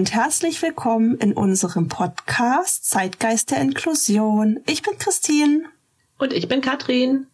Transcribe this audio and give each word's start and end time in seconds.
Und 0.00 0.14
herzlich 0.14 0.62
willkommen 0.62 1.18
in 1.18 1.34
unserem 1.34 1.88
Podcast 1.88 2.88
Zeitgeist 2.88 3.50
der 3.50 3.60
Inklusion. 3.60 4.58
Ich 4.66 4.80
bin 4.80 4.96
Christine. 4.96 5.64
Und 6.16 6.32
ich 6.32 6.48
bin 6.48 6.62
Katrin. 6.62 7.26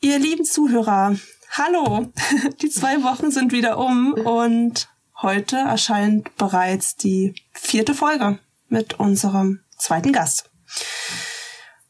Ihr 0.00 0.18
lieben 0.18 0.46
Zuhörer, 0.46 1.16
hallo. 1.50 2.10
Die 2.62 2.70
zwei 2.70 3.02
Wochen 3.02 3.30
sind 3.30 3.52
wieder 3.52 3.76
um 3.76 4.14
und 4.14 4.88
heute 5.20 5.56
erscheint 5.56 6.34
bereits 6.38 6.96
die 6.96 7.34
vierte 7.52 7.92
Folge 7.92 8.38
mit 8.70 8.98
unserem 8.98 9.60
zweiten 9.76 10.14
Gast. 10.14 10.48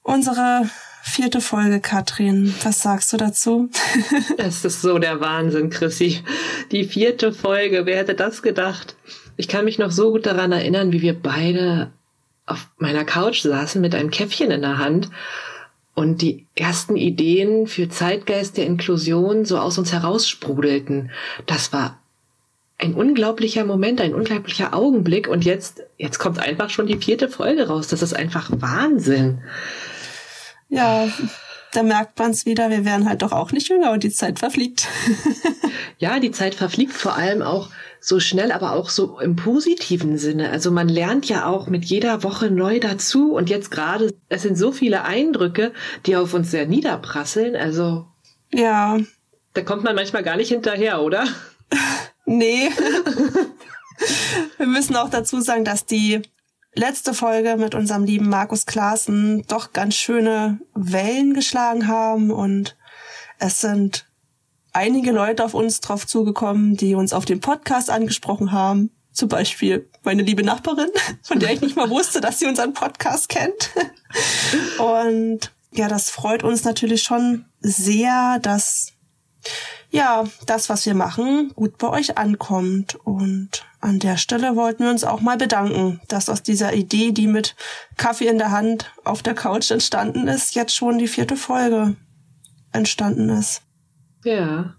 Unsere 0.03 0.69
vierte 1.05 1.41
Folge, 1.41 1.78
Katrin. 1.78 2.53
Was 2.64 2.83
sagst 2.83 3.12
du 3.12 3.16
dazu? 3.16 3.70
Es 4.36 4.64
ist 4.64 4.83
so 4.83 4.98
der 4.98 5.20
Wahnsinn, 5.20 5.70
Chrissy. 5.70 6.25
Die 6.72 6.83
vierte 6.83 7.33
Folge, 7.33 7.86
wer 7.86 7.98
hätte 7.98 8.16
das 8.16 8.42
gedacht? 8.42 8.97
Ich 9.39 9.47
kann 9.47 9.64
mich 9.64 9.78
noch 9.78 9.92
so 9.92 10.11
gut 10.11 10.27
daran 10.27 10.50
erinnern, 10.50 10.92
wie 10.92 11.00
wir 11.00 11.14
beide 11.14 11.92
auf 12.44 12.67
meiner 12.78 13.05
Couch 13.05 13.42
saßen 13.42 13.81
mit 13.81 13.94
einem 13.94 14.11
Käffchen 14.11 14.50
in 14.50 14.62
der 14.62 14.78
Hand 14.78 15.11
und 15.94 16.22
die 16.22 16.47
ersten 16.56 16.97
Ideen 16.97 17.69
für 17.69 17.89
Zeitgeist 17.89 18.56
der 18.56 18.66
Inklusion 18.66 19.44
so 19.44 19.59
aus 19.59 19.78
uns 19.78 19.92
heraussprudelten. 19.92 21.12
Das 21.47 21.72
war 21.72 22.00
ein 22.78 22.94
unglaublicher 22.94 23.64
Moment, 23.64 24.00
ein 24.00 24.12
unglaublicher 24.12 24.75
Augenblick 24.75 25.28
und 25.28 25.44
jetzt, 25.44 25.84
jetzt 25.98 26.19
kommt 26.19 26.41
einfach 26.41 26.69
schon 26.70 26.89
die 26.89 26.98
vierte 26.98 27.28
Folge 27.28 27.69
raus. 27.69 27.86
Das 27.86 28.03
ist 28.03 28.14
einfach 28.14 28.50
Wahnsinn. 28.53 29.42
Ja, 30.69 31.09
da 31.72 31.83
merkt 31.83 32.19
man 32.19 32.30
es 32.30 32.47
wieder, 32.47 32.70
wir 32.70 32.84
werden 32.84 33.08
halt 33.08 33.22
doch 33.22 33.33
auch 33.33 33.52
nicht 33.52 33.69
jünger 33.69 33.92
und 33.92 34.02
die 34.02 34.11
Zeit 34.11 34.38
verfliegt. 34.38 34.86
ja, 35.98 36.19
die 36.20 36.30
Zeit 36.30 36.55
verfliegt 36.55 36.92
vor 36.92 37.16
allem 37.16 37.42
auch 37.42 37.69
so 38.00 38.20
schnell, 38.20 38.52
aber 38.52 38.72
auch 38.72 38.91
so 38.91 39.19
im 39.19 39.36
positiven 39.36 40.19
Sinne. 40.19 40.50
Also 40.50 40.70
man 40.70 40.88
lernt 40.88 41.28
ja 41.28 41.47
auch 41.47 41.66
mit 41.66 41.84
jeder 41.84 42.22
Woche 42.22 42.50
neu 42.50 42.80
dazu 42.80 43.33
und 43.33 43.50
jetzt 43.50 43.70
gerade, 43.70 44.14
es 44.28 44.42
sind 44.42 44.56
so 44.56 44.72
viele 44.72 45.05
Eindrücke, 45.05 45.72
die 46.06 46.16
auf 46.16 46.33
uns 46.34 46.50
sehr 46.50 46.66
niederprasseln. 46.66 47.56
Also 47.56 48.06
ja, 48.53 48.98
da 49.55 49.62
kommt 49.62 49.84
man 49.84 49.94
manchmal 49.94 50.22
gar 50.22 50.36
nicht 50.36 50.48
hinterher, 50.48 51.03
oder? 51.03 51.27
nee. 52.27 52.70
wir 54.56 54.66
müssen 54.66 54.97
auch 54.97 55.10
dazu 55.10 55.41
sagen, 55.41 55.64
dass 55.64 55.84
die 55.84 56.22
letzte 56.79 57.12
Folge 57.12 57.57
mit 57.57 57.75
unserem 57.75 58.05
lieben 58.05 58.29
Markus 58.29 58.65
Klaassen 58.65 59.45
doch 59.48 59.73
ganz 59.73 59.97
schöne 59.97 60.61
Wellen 60.75 61.34
geschlagen 61.34 61.89
haben 61.89 62.31
und 62.31 62.77
es 63.41 63.61
sind 63.61 64.06
einige 64.72 65.11
Leute 65.11 65.44
auf 65.44 65.55
uns 65.55 65.81
drauf 65.81 66.06
zugekommen, 66.06 66.77
die 66.77 66.94
uns 66.94 67.12
auf 67.12 67.25
dem 67.25 67.41
Podcast 67.41 67.91
angesprochen 67.91 68.53
haben. 68.53 68.91
Zum 69.12 69.28
Beispiel 69.28 69.91
meine 70.05 70.22
liebe 70.22 70.44
Nachbarin, 70.44 70.91
von 71.22 71.41
der 71.41 71.53
ich 71.53 71.61
nicht 71.61 71.75
mal 71.75 71.91
wusste, 71.91 72.21
dass 72.21 72.38
sie 72.38 72.47
unseren 72.47 72.72
Podcast 72.72 73.28
kennt. 73.28 73.71
Und 74.78 75.53
ja, 75.72 75.88
das 75.88 76.11
freut 76.11 76.44
uns 76.44 76.62
natürlich 76.62 77.03
schon 77.03 77.44
sehr, 77.61 78.38
dass 78.41 78.93
ja, 79.91 80.25
das, 80.47 80.69
was 80.69 80.84
wir 80.84 80.94
machen, 80.94 81.53
gut 81.54 81.78
bei 81.78 81.88
euch 81.88 82.19
ankommt. 82.19 82.99
Und 83.04 83.65
an 83.81 83.99
der 83.99 84.16
Stelle 84.16 84.54
wollten 84.56 84.84
wir 84.84 84.91
uns 84.91 85.04
auch 85.04 85.21
mal 85.21 85.38
bedanken, 85.38 86.00
dass 86.09 86.28
aus 86.28 86.43
dieser 86.43 86.75
Idee, 86.75 87.12
die 87.12 87.26
mit 87.26 87.56
Kaffee 87.97 88.28
in 88.28 88.38
der 88.38 88.50
Hand 88.50 88.93
auf 89.04 89.22
der 89.22 89.34
Couch 89.34 89.71
entstanden 89.71 90.28
ist, 90.28 90.54
jetzt 90.54 90.75
schon 90.75 90.99
die 90.99 91.09
vierte 91.09 91.37
Folge 91.37 91.97
entstanden 92.72 93.31
ist. 93.31 93.62
Ja. 94.25 94.75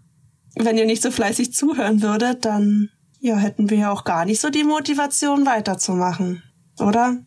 Wenn 0.55 0.77
ihr 0.77 0.85
nicht 0.85 1.01
so 1.01 1.11
fleißig 1.11 1.53
zuhören 1.53 2.01
würdet, 2.01 2.45
dann 2.45 2.89
ja, 3.19 3.35
hätten 3.35 3.69
wir 3.69 3.77
ja 3.77 3.91
auch 3.91 4.03
gar 4.03 4.25
nicht 4.25 4.39
so 4.39 4.49
die 4.49 4.63
Motivation 4.63 5.45
weiterzumachen, 5.45 6.43
oder? 6.79 7.17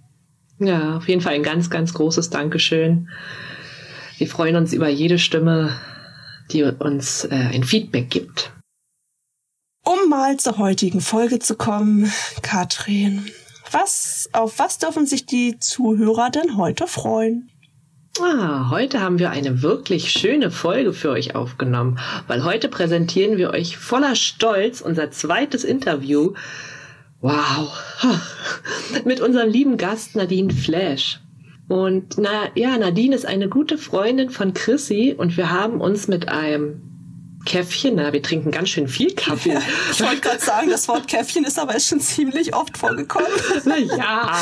Ja, 0.59 0.97
auf 0.97 1.09
jeden 1.09 1.21
Fall 1.21 1.35
ein 1.35 1.43
ganz, 1.43 1.69
ganz 1.69 1.93
großes 1.93 2.31
Dankeschön. 2.31 3.09
Wir 4.19 4.29
freuen 4.29 4.57
uns 4.57 4.73
über 4.73 4.89
jede 4.89 5.19
Stimme, 5.19 5.77
die 6.53 6.63
uns 6.63 7.25
äh, 7.25 7.35
ein 7.35 7.65
Feedback 7.65 8.11
gibt. 8.11 8.53
Um 9.85 10.09
mal 10.09 10.37
zur 10.37 10.59
heutigen 10.59 11.01
Folge 11.01 11.39
zu 11.41 11.57
kommen, 11.57 12.13
Katrin, 12.43 13.27
was, 13.73 14.29
auf 14.33 14.59
was 14.59 14.79
dürfen 14.79 15.07
sich 15.07 15.27
die 15.27 15.59
Zuhörer 15.59 16.31
denn 16.31 16.57
heute 16.57 16.87
freuen? 16.87 17.51
Ah, 18.21 18.69
heute 18.69 19.01
haben 19.01 19.19
wir 19.19 19.31
eine 19.31 19.63
wirklich 19.63 20.11
schöne 20.11 20.51
Folge 20.51 20.93
für 20.93 21.09
euch 21.11 21.35
aufgenommen, 21.35 21.99
weil 22.27 22.45
heute 22.45 22.69
präsentieren 22.69 23.39
wir 23.39 23.51
euch 23.51 23.79
voller 23.79 24.17
Stolz 24.17 24.83
unser 24.83 25.11
zweites 25.11 25.65
Interview. 25.65 26.35
Wow. 27.23 27.73
Mit 29.07 29.23
unserem 29.23 29.49
lieben 29.49 29.79
Gast 29.79 30.15
Nadine 30.15 30.53
Flash. 30.53 31.22
Und 31.73 32.19
na 32.19 32.51
ja, 32.55 32.77
Nadine 32.77 33.17
ist 33.17 33.25
eine 33.25 33.49
gute 33.49 33.79
Freundin 33.79 34.29
von 34.29 34.53
Chrissy 34.53 35.15
und 35.17 35.39
wir 35.39 35.51
haben 35.51 35.81
uns 35.81 36.07
mit 36.07 36.29
einem 36.29 36.83
Käffchen, 37.47 37.95
na, 37.95 38.13
wir 38.13 38.21
trinken 38.21 38.51
ganz 38.51 38.69
schön 38.69 38.89
viel 38.89 39.15
Kaffee. 39.15 39.55
Ja, 39.55 39.63
ich 39.91 40.03
wollte 40.03 40.21
gerade 40.21 40.39
sagen, 40.39 40.69
das 40.69 40.87
Wort 40.87 41.09
Käffchen 41.09 41.45
ist 41.45 41.59
aber 41.59 41.81
schon 41.81 41.99
ziemlich 41.99 42.55
oft 42.55 42.77
vorgekommen. 42.77 43.27
Na 43.65 43.79
ja, 43.79 44.39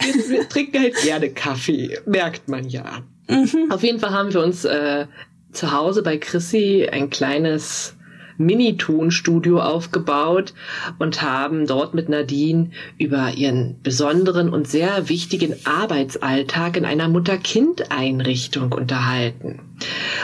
wir, 0.00 0.28
wir 0.28 0.48
trinken 0.48 0.80
halt 0.80 0.96
gerne 0.96 1.30
Kaffee, 1.30 1.96
merkt 2.06 2.48
man 2.48 2.68
ja. 2.68 3.04
Mhm. 3.28 3.70
Auf 3.70 3.84
jeden 3.84 4.00
Fall 4.00 4.10
haben 4.10 4.34
wir 4.34 4.42
uns 4.42 4.64
äh, 4.64 5.06
zu 5.52 5.70
Hause 5.70 6.02
bei 6.02 6.18
Chrissy 6.18 6.88
ein 6.90 7.08
kleines 7.08 7.94
Mini-Tonstudio 8.36 9.60
aufgebaut 9.60 10.54
und 10.98 11.22
haben 11.22 11.66
dort 11.66 11.94
mit 11.94 12.08
Nadine 12.08 12.70
über 12.98 13.32
ihren 13.32 13.80
besonderen 13.82 14.50
und 14.50 14.68
sehr 14.68 15.08
wichtigen 15.08 15.54
Arbeitsalltag 15.64 16.76
in 16.76 16.84
einer 16.84 17.08
Mutter-Kind-Einrichtung 17.08 18.72
unterhalten. 18.72 19.60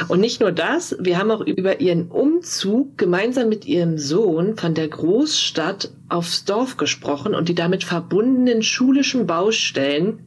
Und 0.09 0.21
nicht 0.21 0.41
nur 0.41 0.53
das, 0.53 0.97
wir 1.01 1.19
haben 1.19 1.31
auch 1.31 1.41
über 1.41 1.81
ihren 1.81 2.09
Umzug 2.09 2.97
gemeinsam 2.99 3.49
mit 3.49 3.67
ihrem 3.67 3.99
Sohn 3.99 4.57
von 4.57 4.75
der 4.75 4.89
Großstadt 4.89 5.93
aufs 6.09 6.45
Dorf 6.45 6.77
gesprochen 6.77 7.35
und 7.35 7.49
die 7.49 7.55
damit 7.55 7.85
verbundenen 7.85 8.63
schulischen 8.63 9.27
Baustellen, 9.27 10.21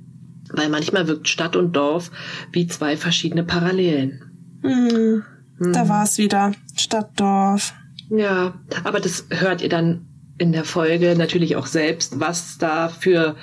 weil 0.51 0.69
manchmal 0.69 1.07
wirkt 1.07 1.27
Stadt 1.27 1.55
und 1.55 1.75
Dorf 1.75 2.11
wie 2.51 2.67
zwei 2.67 2.97
verschiedene 2.97 3.43
Parallelen. 3.43 4.59
Mhm. 4.61 5.23
Da 5.59 5.87
war 5.87 6.03
es 6.03 6.17
wieder. 6.17 6.51
Stadt, 6.75 7.11
Dorf. 7.15 7.73
Ja, 8.09 8.53
aber 8.83 8.99
das 8.99 9.25
hört 9.29 9.61
ihr 9.61 9.69
dann 9.69 10.05
in 10.37 10.51
der 10.51 10.65
Folge 10.65 11.15
natürlich 11.17 11.55
auch 11.55 11.67
selbst, 11.67 12.19
was 12.19 12.57
da 12.57 12.89
für 12.89 13.35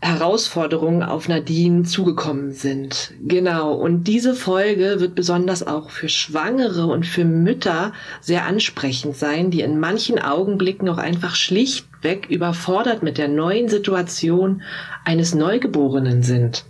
Herausforderungen 0.00 1.02
auf 1.02 1.26
Nadine 1.28 1.82
zugekommen 1.84 2.52
sind. 2.52 3.14
Genau. 3.22 3.72
Und 3.72 4.04
diese 4.04 4.34
Folge 4.34 5.00
wird 5.00 5.14
besonders 5.14 5.66
auch 5.66 5.90
für 5.90 6.08
Schwangere 6.08 6.86
und 6.86 7.06
für 7.06 7.24
Mütter 7.24 7.92
sehr 8.20 8.44
ansprechend 8.44 9.16
sein, 9.16 9.50
die 9.50 9.62
in 9.62 9.80
manchen 9.80 10.18
Augenblicken 10.18 10.88
auch 10.88 10.98
einfach 10.98 11.34
schlichtweg 11.34 12.26
überfordert 12.28 13.02
mit 13.02 13.18
der 13.18 13.28
neuen 13.28 13.68
Situation 13.68 14.62
eines 15.04 15.34
Neugeborenen 15.34 16.22
sind. 16.22 16.64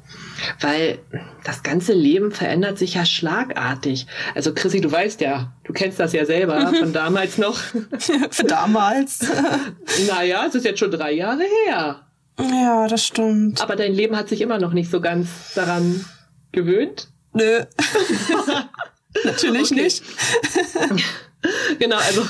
Weil 0.61 0.99
das 1.44 1.62
ganze 1.62 1.93
Leben 1.93 2.33
verändert 2.33 2.79
sich 2.79 2.94
ja 2.94 3.05
schlagartig. 3.05 4.06
Also 4.35 4.55
Chrissy, 4.55 4.81
du 4.81 4.91
weißt 4.91 5.21
ja, 5.21 5.53
du 5.65 5.73
kennst 5.73 6.00
das 6.00 6.12
ja 6.12 6.25
selber 6.25 6.73
von 6.75 6.93
damals 6.93 7.38
noch. 7.38 7.56
Für 8.31 8.44
damals. 8.44 9.21
naja, 10.09 10.44
es 10.47 10.55
ist 10.55 10.65
jetzt 10.65 10.79
schon 10.79 10.91
drei 10.91 11.12
Jahre 11.12 11.44
her. 11.67 12.03
Ja, 12.38 12.87
das 12.87 13.05
stimmt. 13.05 13.61
Aber 13.62 13.77
dein 13.77 13.94
Leben 13.94 14.17
hat 14.17 14.29
sich 14.29 14.41
immer 14.41 14.59
noch 14.59 14.73
nicht 14.73 14.91
so 14.91 15.00
ganz 15.00 15.55
daran 15.55 16.05
gewöhnt? 16.53 17.09
Nö. 17.33 17.61
Natürlich 19.25 19.71
nicht. 19.71 20.03
genau, 21.79 21.97
also 21.97 22.27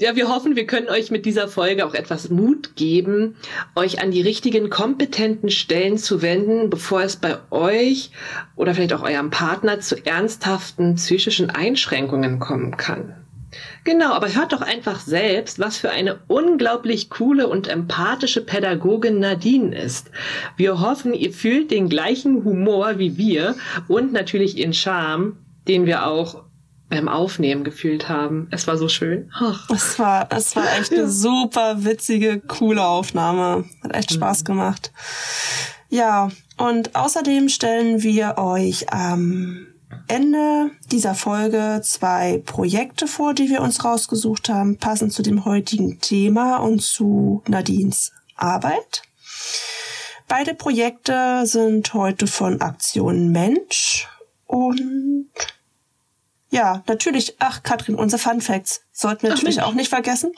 Ja, 0.00 0.16
wir 0.16 0.28
hoffen, 0.28 0.56
wir 0.56 0.66
können 0.66 0.88
euch 0.88 1.10
mit 1.10 1.26
dieser 1.26 1.48
Folge 1.48 1.86
auch 1.86 1.94
etwas 1.94 2.30
Mut 2.30 2.76
geben, 2.76 3.36
euch 3.76 4.00
an 4.00 4.10
die 4.10 4.22
richtigen 4.22 4.70
kompetenten 4.70 5.50
Stellen 5.50 5.98
zu 5.98 6.22
wenden, 6.22 6.70
bevor 6.70 7.02
es 7.02 7.16
bei 7.16 7.38
euch 7.50 8.10
oder 8.56 8.74
vielleicht 8.74 8.94
auch 8.94 9.02
eurem 9.02 9.30
Partner 9.30 9.80
zu 9.80 10.04
ernsthaften 10.04 10.94
psychischen 10.94 11.50
Einschränkungen 11.50 12.38
kommen 12.38 12.76
kann. 12.76 13.14
Genau, 13.84 14.12
aber 14.12 14.34
hört 14.34 14.52
doch 14.52 14.62
einfach 14.62 14.98
selbst, 15.00 15.58
was 15.58 15.76
für 15.76 15.90
eine 15.90 16.20
unglaublich 16.26 17.10
coole 17.10 17.48
und 17.48 17.68
empathische 17.68 18.40
Pädagogin 18.40 19.18
Nadine 19.18 19.76
ist. 19.76 20.10
Wir 20.56 20.80
hoffen, 20.80 21.12
ihr 21.12 21.32
fühlt 21.32 21.70
den 21.70 21.88
gleichen 21.88 22.44
Humor 22.44 22.98
wie 22.98 23.18
wir 23.18 23.56
und 23.88 24.12
natürlich 24.12 24.56
ihren 24.56 24.72
Charme, 24.72 25.36
den 25.68 25.84
wir 25.84 26.06
auch 26.06 26.44
beim 26.92 27.08
Aufnehmen 27.08 27.64
gefühlt 27.64 28.10
haben. 28.10 28.48
Es 28.50 28.66
war 28.66 28.76
so 28.76 28.86
schön. 28.86 29.30
Ach. 29.34 29.66
Es 29.70 29.98
war, 29.98 30.28
es 30.30 30.54
war 30.54 30.78
echt 30.78 30.92
eine 30.92 31.08
super 31.08 31.84
witzige, 31.84 32.38
coole 32.40 32.84
Aufnahme. 32.84 33.64
Hat 33.82 33.94
echt 33.94 34.12
Spaß 34.12 34.40
mhm. 34.40 34.44
gemacht. 34.44 34.92
Ja, 35.88 36.30
und 36.58 36.94
außerdem 36.94 37.48
stellen 37.48 38.02
wir 38.02 38.36
euch 38.36 38.92
am 38.92 39.68
Ende 40.06 40.70
dieser 40.90 41.14
Folge 41.14 41.80
zwei 41.82 42.42
Projekte 42.44 43.06
vor, 43.06 43.32
die 43.32 43.48
wir 43.48 43.62
uns 43.62 43.82
rausgesucht 43.86 44.50
haben, 44.50 44.76
passend 44.76 45.14
zu 45.14 45.22
dem 45.22 45.46
heutigen 45.46 45.98
Thema 45.98 46.58
und 46.58 46.82
zu 46.82 47.42
Nadines 47.48 48.12
Arbeit. 48.36 49.00
Beide 50.28 50.54
Projekte 50.54 51.46
sind 51.46 51.94
heute 51.94 52.26
von 52.26 52.60
Aktion 52.60 53.32
Mensch 53.32 54.08
und 54.46 55.30
ja, 56.52 56.82
natürlich, 56.86 57.36
ach 57.38 57.62
Katrin, 57.62 57.94
unsere 57.94 58.20
Fun 58.20 58.42
Facts 58.42 58.82
sollten 58.92 59.22
wir 59.22 59.30
ach, 59.30 59.36
natürlich 59.36 59.56
Mensch. 59.56 59.68
auch 59.68 59.72
nicht 59.72 59.88
vergessen. 59.88 60.32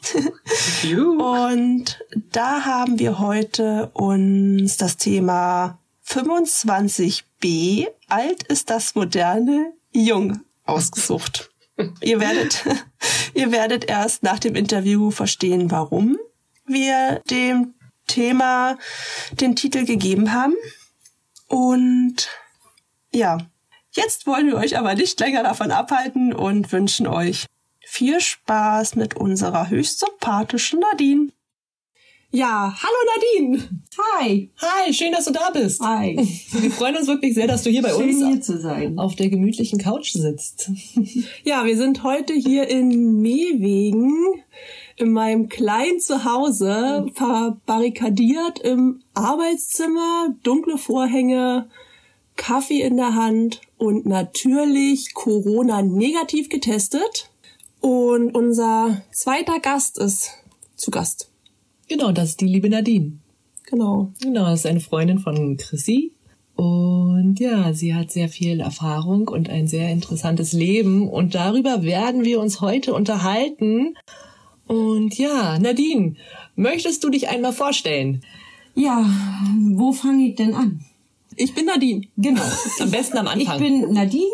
und 1.18 1.98
da 2.30 2.64
haben 2.64 3.00
wir 3.00 3.18
heute 3.18 3.90
uns 3.94 4.76
das 4.76 4.96
Thema 4.96 5.80
25b, 6.06 7.88
alt 8.06 8.44
ist 8.44 8.70
das 8.70 8.94
moderne 8.94 9.72
Jung, 9.90 10.40
ausgesucht. 10.64 11.50
ihr 12.00 12.20
werdet, 12.20 12.64
ihr 13.34 13.50
werdet 13.50 13.86
erst 13.86 14.22
nach 14.22 14.38
dem 14.38 14.54
Interview 14.54 15.10
verstehen, 15.10 15.72
warum 15.72 16.16
wir 16.64 17.22
dem 17.28 17.74
Thema 18.06 18.78
den 19.32 19.56
Titel 19.56 19.84
gegeben 19.84 20.32
haben. 20.32 20.54
Und 21.48 22.28
ja, 23.12 23.38
Jetzt 23.96 24.26
wollen 24.26 24.48
wir 24.48 24.56
euch 24.56 24.76
aber 24.76 24.94
nicht 24.94 25.20
länger 25.20 25.44
davon 25.44 25.70
abhalten 25.70 26.32
und 26.32 26.72
wünschen 26.72 27.06
euch 27.06 27.46
viel 27.80 28.20
Spaß 28.20 28.96
mit 28.96 29.16
unserer 29.16 29.70
höchst 29.70 30.00
sympathischen 30.00 30.80
Nadine. 30.80 31.28
Ja, 32.32 32.74
hallo 32.76 32.96
Nadine. 33.14 33.82
Hi. 34.18 34.50
Hi, 34.60 34.92
schön, 34.92 35.12
dass 35.12 35.26
du 35.26 35.32
da 35.32 35.50
bist. 35.50 35.80
Hi. 35.80 36.16
Wir 36.50 36.70
freuen 36.72 36.96
uns 36.96 37.06
wirklich 37.06 37.34
sehr, 37.34 37.46
dass 37.46 37.62
du 37.62 37.70
hier 37.70 37.82
bei 37.82 37.90
schön 37.90 38.08
uns 38.08 38.26
hier 38.26 38.40
zu 38.40 38.60
sein. 38.60 38.98
auf 38.98 39.14
der 39.14 39.28
gemütlichen 39.28 39.78
Couch 39.78 40.10
sitzt. 40.10 40.68
ja, 41.44 41.64
wir 41.64 41.76
sind 41.76 42.02
heute 42.02 42.32
hier 42.32 42.66
in 42.68 43.20
Mehwegen 43.20 44.42
in 44.96 45.12
meinem 45.12 45.48
kleinen 45.48 46.00
Zuhause 46.00 47.06
verbarrikadiert 47.14 48.58
im 48.58 49.02
Arbeitszimmer, 49.14 50.34
dunkle 50.42 50.78
Vorhänge, 50.78 51.68
Kaffee 52.34 52.82
in 52.82 52.96
der 52.96 53.14
Hand 53.14 53.60
und 53.84 54.06
natürlich 54.06 55.14
Corona 55.14 55.82
negativ 55.82 56.48
getestet. 56.48 57.30
Und 57.80 58.34
unser 58.34 59.02
zweiter 59.12 59.60
Gast 59.60 59.98
ist 59.98 60.30
zu 60.74 60.90
Gast. 60.90 61.30
Genau, 61.88 62.12
das 62.12 62.30
ist 62.30 62.40
die 62.40 62.46
liebe 62.46 62.70
Nadine. 62.70 63.18
Genau. 63.64 64.12
Genau, 64.22 64.46
das 64.46 64.60
ist 64.60 64.66
eine 64.66 64.80
Freundin 64.80 65.18
von 65.18 65.56
Chrissy. 65.56 66.12
Und 66.56 67.40
ja, 67.40 67.74
sie 67.74 67.94
hat 67.94 68.10
sehr 68.10 68.28
viel 68.28 68.60
Erfahrung 68.60 69.28
und 69.28 69.50
ein 69.50 69.66
sehr 69.66 69.90
interessantes 69.90 70.52
Leben. 70.52 71.08
Und 71.08 71.34
darüber 71.34 71.82
werden 71.82 72.24
wir 72.24 72.40
uns 72.40 72.60
heute 72.60 72.94
unterhalten. 72.94 73.96
Und 74.66 75.18
ja, 75.18 75.58
Nadine, 75.58 76.14
möchtest 76.56 77.04
du 77.04 77.10
dich 77.10 77.28
einmal 77.28 77.52
vorstellen? 77.52 78.22
Ja, 78.74 79.04
wo 79.72 79.92
fange 79.92 80.28
ich 80.28 80.36
denn 80.36 80.54
an? 80.54 80.84
Ich 81.36 81.54
bin 81.54 81.66
Nadine. 81.66 82.06
Genau. 82.16 82.42
Am 82.80 82.90
besten 82.90 83.18
am 83.18 83.28
Anfang. 83.28 83.62
Ich 83.62 83.62
bin 83.62 83.92
Nadine, 83.92 84.24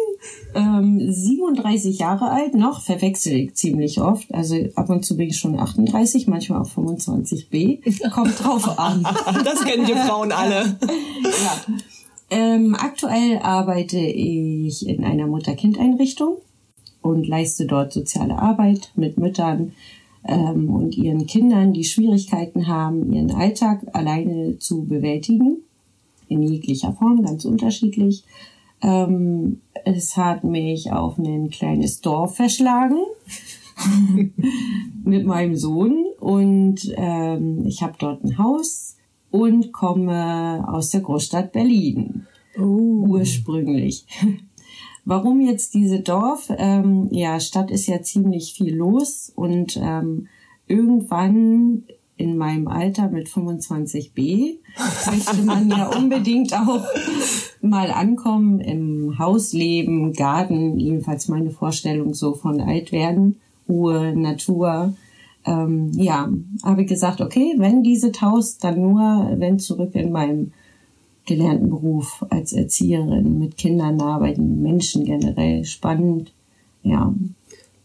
ähm, 0.54 1.00
37 1.12 1.98
Jahre 1.98 2.30
alt 2.30 2.54
noch, 2.54 2.80
verwechsel 2.82 3.34
ich 3.34 3.54
ziemlich 3.54 4.00
oft. 4.00 4.32
Also 4.34 4.56
ab 4.74 4.90
und 4.90 5.04
zu 5.04 5.16
bin 5.16 5.28
ich 5.28 5.38
schon 5.38 5.58
38, 5.58 6.26
manchmal 6.26 6.62
auch 6.62 6.68
25b. 6.68 8.10
Kommt 8.10 8.42
drauf 8.42 8.78
an. 8.78 9.02
das 9.44 9.64
kennen 9.64 9.86
die 9.86 9.94
Frauen 9.94 10.32
alle. 10.32 10.78
ja. 11.22 11.74
Ähm, 12.32 12.76
aktuell 12.78 13.38
arbeite 13.38 13.98
ich 13.98 14.86
in 14.86 15.04
einer 15.04 15.26
Mutter-Kind-Einrichtung 15.26 16.36
und 17.02 17.26
leiste 17.26 17.66
dort 17.66 17.92
soziale 17.92 18.38
Arbeit 18.38 18.92
mit 18.94 19.18
Müttern 19.18 19.72
ähm, 20.24 20.70
und 20.70 20.96
ihren 20.96 21.26
Kindern, 21.26 21.72
die 21.72 21.84
Schwierigkeiten 21.84 22.68
haben, 22.68 23.12
ihren 23.12 23.32
Alltag 23.32 23.82
alleine 23.94 24.58
zu 24.58 24.84
bewältigen 24.84 25.64
in 26.30 26.42
jeglicher 26.42 26.92
Form, 26.92 27.22
ganz 27.22 27.44
unterschiedlich. 27.44 28.24
Ähm, 28.82 29.60
es 29.84 30.16
hat 30.16 30.44
mich 30.44 30.92
auf 30.92 31.18
ein 31.18 31.50
kleines 31.50 32.00
Dorf 32.00 32.36
verschlagen 32.36 32.98
mit 35.04 35.26
meinem 35.26 35.56
Sohn 35.56 36.04
und 36.18 36.92
ähm, 36.96 37.66
ich 37.66 37.82
habe 37.82 37.94
dort 37.98 38.24
ein 38.24 38.38
Haus 38.38 38.96
und 39.30 39.72
komme 39.72 40.64
aus 40.66 40.90
der 40.90 41.02
Großstadt 41.02 41.52
Berlin 41.52 42.26
oh. 42.58 43.06
ursprünglich. 43.08 44.06
Warum 45.04 45.40
jetzt 45.40 45.74
diese 45.74 46.00
Dorf? 46.00 46.52
Ähm, 46.56 47.08
ja, 47.10 47.40
Stadt 47.40 47.70
ist 47.70 47.86
ja 47.86 48.02
ziemlich 48.02 48.52
viel 48.54 48.74
los 48.74 49.32
und 49.34 49.78
ähm, 49.82 50.28
irgendwann 50.66 51.84
in 52.20 52.36
meinem 52.36 52.68
Alter 52.68 53.08
mit 53.08 53.28
25b 53.28 54.58
möchte 55.10 55.42
man 55.42 55.70
ja 55.70 55.86
unbedingt 55.96 56.52
auch 56.52 56.84
mal 57.62 57.90
ankommen 57.90 58.60
im 58.60 59.18
Haus 59.18 59.54
leben, 59.54 60.12
Garten, 60.12 60.78
jedenfalls 60.78 61.28
meine 61.28 61.50
Vorstellung 61.50 62.12
so 62.12 62.34
von 62.34 62.60
alt 62.60 62.92
werden, 62.92 63.40
Ruhe, 63.68 64.14
Natur. 64.14 64.92
Ähm, 65.46 65.92
ja, 65.94 66.28
habe 66.62 66.82
ich 66.82 66.88
gesagt, 66.88 67.22
okay, 67.22 67.54
wenn 67.56 67.82
diese 67.82 68.12
Haus, 68.20 68.58
dann 68.58 68.82
nur, 68.82 69.32
wenn 69.36 69.58
zurück 69.58 69.94
in 69.94 70.12
meinem 70.12 70.52
gelernten 71.24 71.70
Beruf 71.70 72.24
als 72.28 72.52
Erzieherin 72.52 73.38
mit 73.38 73.56
Kindern 73.56 74.00
arbeiten, 74.02 74.60
Menschen 74.60 75.04
generell 75.04 75.64
spannend. 75.64 76.32
Ja, 76.82 77.14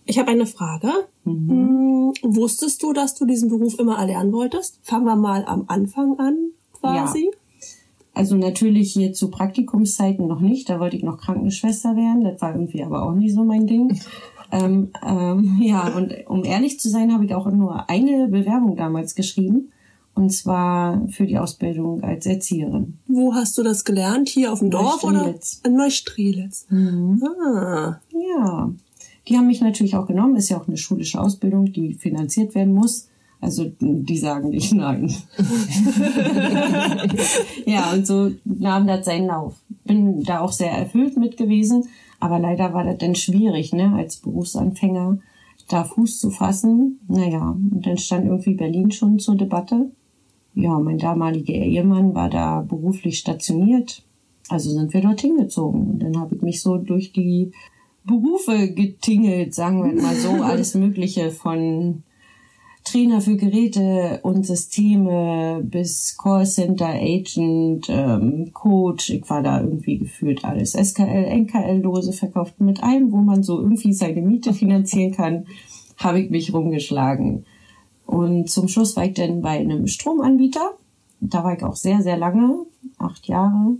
ich 0.05 0.19
habe 0.19 0.31
eine 0.31 0.45
Frage. 0.45 0.89
Mhm. 1.25 1.49
Hm, 1.49 2.13
wusstest 2.23 2.81
du, 2.83 2.93
dass 2.93 3.15
du 3.15 3.25
diesen 3.25 3.49
Beruf 3.49 3.77
immer 3.79 3.97
erlernen 3.97 4.31
wolltest? 4.31 4.79
Fangen 4.83 5.05
wir 5.05 5.15
mal 5.15 5.43
am 5.45 5.65
Anfang 5.67 6.17
an, 6.19 6.51
quasi. 6.73 7.25
Ja. 7.25 7.31
Also 8.13 8.35
natürlich 8.35 8.93
hier 8.93 9.11
zu 9.13 9.29
Praktikumszeiten 9.29 10.25
noch 10.25 10.39
nicht. 10.39 10.69
Da 10.69 10.79
wollte 10.79 10.95
ich 10.95 11.03
noch 11.03 11.17
Krankenschwester 11.17 11.97
werden. 11.97 12.23
Das 12.23 12.41
war 12.41 12.53
irgendwie 12.53 12.83
aber 12.83 13.03
auch 13.03 13.13
nicht 13.13 13.33
so 13.33 13.43
mein 13.43 13.67
Ding. 13.67 13.99
ähm, 14.51 14.91
ähm, 15.05 15.59
ja, 15.61 15.93
und 15.95 16.13
um 16.27 16.45
ehrlich 16.45 16.79
zu 16.79 16.89
sein, 16.89 17.13
habe 17.13 17.25
ich 17.25 17.35
auch 17.35 17.51
nur 17.51 17.89
eine 17.89 18.29
Bewerbung 18.29 18.77
damals 18.77 19.15
geschrieben. 19.15 19.71
Und 20.13 20.29
zwar 20.29 21.05
für 21.09 21.27
die 21.27 21.37
Ausbildung 21.37 22.01
als 22.01 22.25
Erzieherin. 22.25 22.99
Wo 23.05 23.33
hast 23.33 23.57
du 23.57 23.63
das 23.63 23.83
gelernt? 23.83 24.29
Hier 24.29 24.53
auf 24.53 24.59
dem 24.59 24.71
Dorf 24.71 25.03
oder? 25.03 25.35
In 25.65 25.75
Neustrelitz. 25.75 26.67
Mhm. 26.69 27.21
Ah. 27.43 27.99
Ja. 28.13 28.71
Die 29.27 29.37
haben 29.37 29.47
mich 29.47 29.61
natürlich 29.61 29.95
auch 29.95 30.07
genommen, 30.07 30.35
ist 30.35 30.49
ja 30.49 30.59
auch 30.59 30.67
eine 30.67 30.77
schulische 30.77 31.19
Ausbildung, 31.19 31.71
die 31.71 31.93
finanziert 31.93 32.53
werden 32.55 32.73
muss. 32.73 33.09
Also 33.41 33.71
die 33.79 34.17
sagen 34.17 34.49
nicht 34.49 34.73
nein. 34.73 35.13
ja, 37.65 37.91
und 37.91 38.07
so 38.07 38.31
nahm 38.43 38.87
das 38.87 39.05
seinen 39.05 39.27
Lauf. 39.27 39.55
Bin 39.83 40.23
da 40.23 40.39
auch 40.39 40.51
sehr 40.51 40.71
erfüllt 40.71 41.17
mit 41.17 41.37
gewesen, 41.37 41.87
aber 42.19 42.39
leider 42.39 42.73
war 42.73 42.83
das 42.83 42.97
dann 42.97 43.13
schwierig, 43.13 43.73
ne, 43.73 43.93
als 43.95 44.17
Berufsanfänger 44.17 45.19
da 45.67 45.83
Fuß 45.83 46.19
zu 46.19 46.31
fassen. 46.31 46.99
Naja, 47.07 47.49
und 47.49 47.85
dann 47.85 47.97
stand 47.97 48.25
irgendwie 48.25 48.55
Berlin 48.55 48.91
schon 48.91 49.19
zur 49.19 49.35
Debatte. 49.35 49.91
Ja, 50.53 50.79
mein 50.79 50.97
damaliger 50.97 51.53
Ehemann 51.53 52.15
war 52.15 52.29
da 52.29 52.61
beruflich 52.61 53.19
stationiert. 53.19 54.03
Also 54.47 54.69
sind 54.69 54.93
wir 54.93 55.01
dorthin 55.01 55.37
gezogen. 55.37 55.91
Und 55.91 55.99
dann 56.03 56.19
habe 56.19 56.35
ich 56.35 56.41
mich 56.41 56.61
so 56.61 56.77
durch 56.77 57.11
die 57.11 57.51
Berufe 58.05 58.71
getingelt, 58.71 59.53
sagen 59.53 59.83
wir 59.83 60.01
mal 60.01 60.15
so, 60.15 60.29
alles 60.43 60.75
Mögliche 60.75 61.31
von 61.31 62.03
Trainer 62.85 63.19
für 63.19 63.35
Geräte 63.35 64.19
und 64.21 64.45
Systeme 64.45 65.61
bis 65.63 66.15
Callcenter, 66.17 66.87
Agent, 66.87 67.87
ähm, 67.89 68.51
Coach. 68.53 69.09
Ich 69.09 69.27
war 69.29 69.41
da 69.41 69.59
irgendwie 69.59 69.97
gefühlt 69.97 70.45
alles. 70.45 70.73
SKL, 70.73 71.25
NKL-Lose 71.25 72.13
verkauft 72.13 72.61
mit 72.61 72.83
allem, 72.83 73.11
wo 73.11 73.17
man 73.17 73.41
so 73.41 73.59
irgendwie 73.59 73.91
seine 73.91 74.21
Miete 74.21 74.53
finanzieren 74.53 75.13
kann, 75.13 75.47
habe 75.97 76.21
ich 76.21 76.29
mich 76.29 76.53
rumgeschlagen. 76.53 77.45
Und 78.05 78.51
zum 78.51 78.67
Schluss 78.67 78.95
war 78.95 79.05
ich 79.05 79.15
dann 79.15 79.41
bei 79.41 79.57
einem 79.57 79.87
Stromanbieter. 79.87 80.73
Da 81.21 81.43
war 81.43 81.57
ich 81.57 81.63
auch 81.63 81.75
sehr, 81.75 82.03
sehr 82.03 82.17
lange, 82.17 82.65
acht 82.99 83.27
Jahre. 83.27 83.77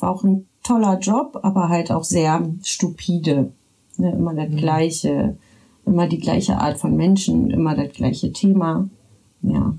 War 0.00 0.10
auch 0.10 0.24
ein 0.24 0.48
toller 0.64 0.98
Job, 0.98 1.38
aber 1.42 1.68
halt 1.68 1.92
auch 1.92 2.04
sehr 2.04 2.44
stupide. 2.62 3.52
Ne, 3.98 4.12
immer 4.12 4.32
das 4.34 4.50
Gleiche, 4.56 5.36
immer 5.84 6.06
die 6.06 6.18
gleiche 6.18 6.56
Art 6.58 6.78
von 6.78 6.96
Menschen, 6.96 7.50
immer 7.50 7.74
das 7.74 7.92
gleiche 7.92 8.32
Thema. 8.32 8.88
Ja. 9.42 9.74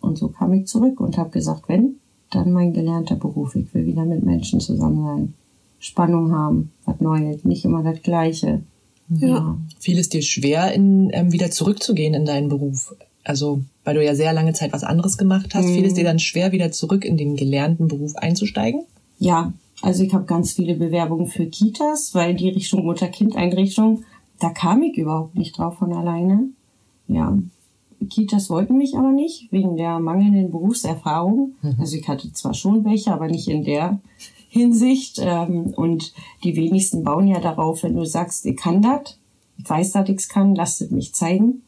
Und 0.00 0.18
so 0.18 0.28
kam 0.28 0.52
ich 0.52 0.66
zurück 0.66 1.00
und 1.00 1.16
habe 1.16 1.30
gesagt, 1.30 1.68
wenn, 1.68 1.96
dann 2.30 2.52
mein 2.52 2.72
gelernter 2.74 3.16
Beruf. 3.16 3.56
Ich 3.56 3.72
will 3.74 3.86
wieder 3.86 4.04
mit 4.04 4.22
Menschen 4.22 4.60
zusammen 4.60 5.04
sein. 5.04 5.34
Spannung 5.78 6.32
haben, 6.32 6.72
was 6.84 7.00
Neues, 7.00 7.44
nicht 7.44 7.64
immer 7.64 7.82
das 7.82 8.02
Gleiche. 8.02 8.62
Ja. 9.08 9.56
Fiel 9.78 9.98
es 9.98 10.08
dir 10.08 10.22
schwer, 10.22 10.72
in, 10.72 11.10
ähm, 11.12 11.32
wieder 11.32 11.50
zurückzugehen 11.50 12.14
in 12.14 12.24
deinen 12.24 12.48
Beruf? 12.48 12.94
Also, 13.22 13.62
weil 13.84 13.94
du 13.94 14.04
ja 14.04 14.14
sehr 14.14 14.32
lange 14.32 14.52
Zeit 14.52 14.72
was 14.72 14.84
anderes 14.84 15.16
gemacht 15.18 15.54
hast, 15.54 15.66
Mhm. 15.66 15.74
fiel 15.74 15.84
es 15.86 15.94
dir 15.94 16.04
dann 16.04 16.18
schwer, 16.18 16.52
wieder 16.52 16.70
zurück 16.72 17.04
in 17.04 17.16
den 17.16 17.36
gelernten 17.36 17.88
Beruf 17.88 18.16
einzusteigen? 18.16 18.82
Ja, 19.18 19.52
also 19.84 20.02
ich 20.02 20.14
habe 20.14 20.24
ganz 20.24 20.52
viele 20.54 20.74
Bewerbungen 20.74 21.26
für 21.26 21.44
Kitas, 21.46 22.14
weil 22.14 22.34
die 22.34 22.48
Richtung 22.48 22.86
Mutter-Kind-Einrichtung, 22.86 24.02
da 24.40 24.48
kam 24.48 24.82
ich 24.82 24.96
überhaupt 24.96 25.36
nicht 25.36 25.58
drauf 25.58 25.76
von 25.76 25.92
alleine. 25.92 26.48
Ja, 27.06 27.36
Kitas 28.08 28.48
wollten 28.48 28.78
mich 28.78 28.96
aber 28.96 29.12
nicht, 29.12 29.52
wegen 29.52 29.76
der 29.76 29.98
mangelnden 30.00 30.50
Berufserfahrung. 30.50 31.56
Also 31.78 31.96
ich 31.96 32.08
hatte 32.08 32.32
zwar 32.32 32.54
schon 32.54 32.84
welche, 32.86 33.12
aber 33.12 33.28
nicht 33.28 33.46
in 33.48 33.62
der 33.62 34.00
Hinsicht. 34.48 35.18
Ähm, 35.20 35.74
und 35.76 36.14
die 36.44 36.56
wenigsten 36.56 37.04
bauen 37.04 37.28
ja 37.28 37.40
darauf, 37.40 37.82
wenn 37.82 37.94
du 37.94 38.06
sagst, 38.06 38.46
ich 38.46 38.56
kann 38.56 38.80
das, 38.80 39.18
ich 39.58 39.68
weiß, 39.68 39.92
dass 39.92 40.08
ich's 40.08 40.28
kann, 40.30 40.54
lasst 40.54 40.80
es 40.80 40.90
mich 40.92 41.14
zeigen. 41.14 41.62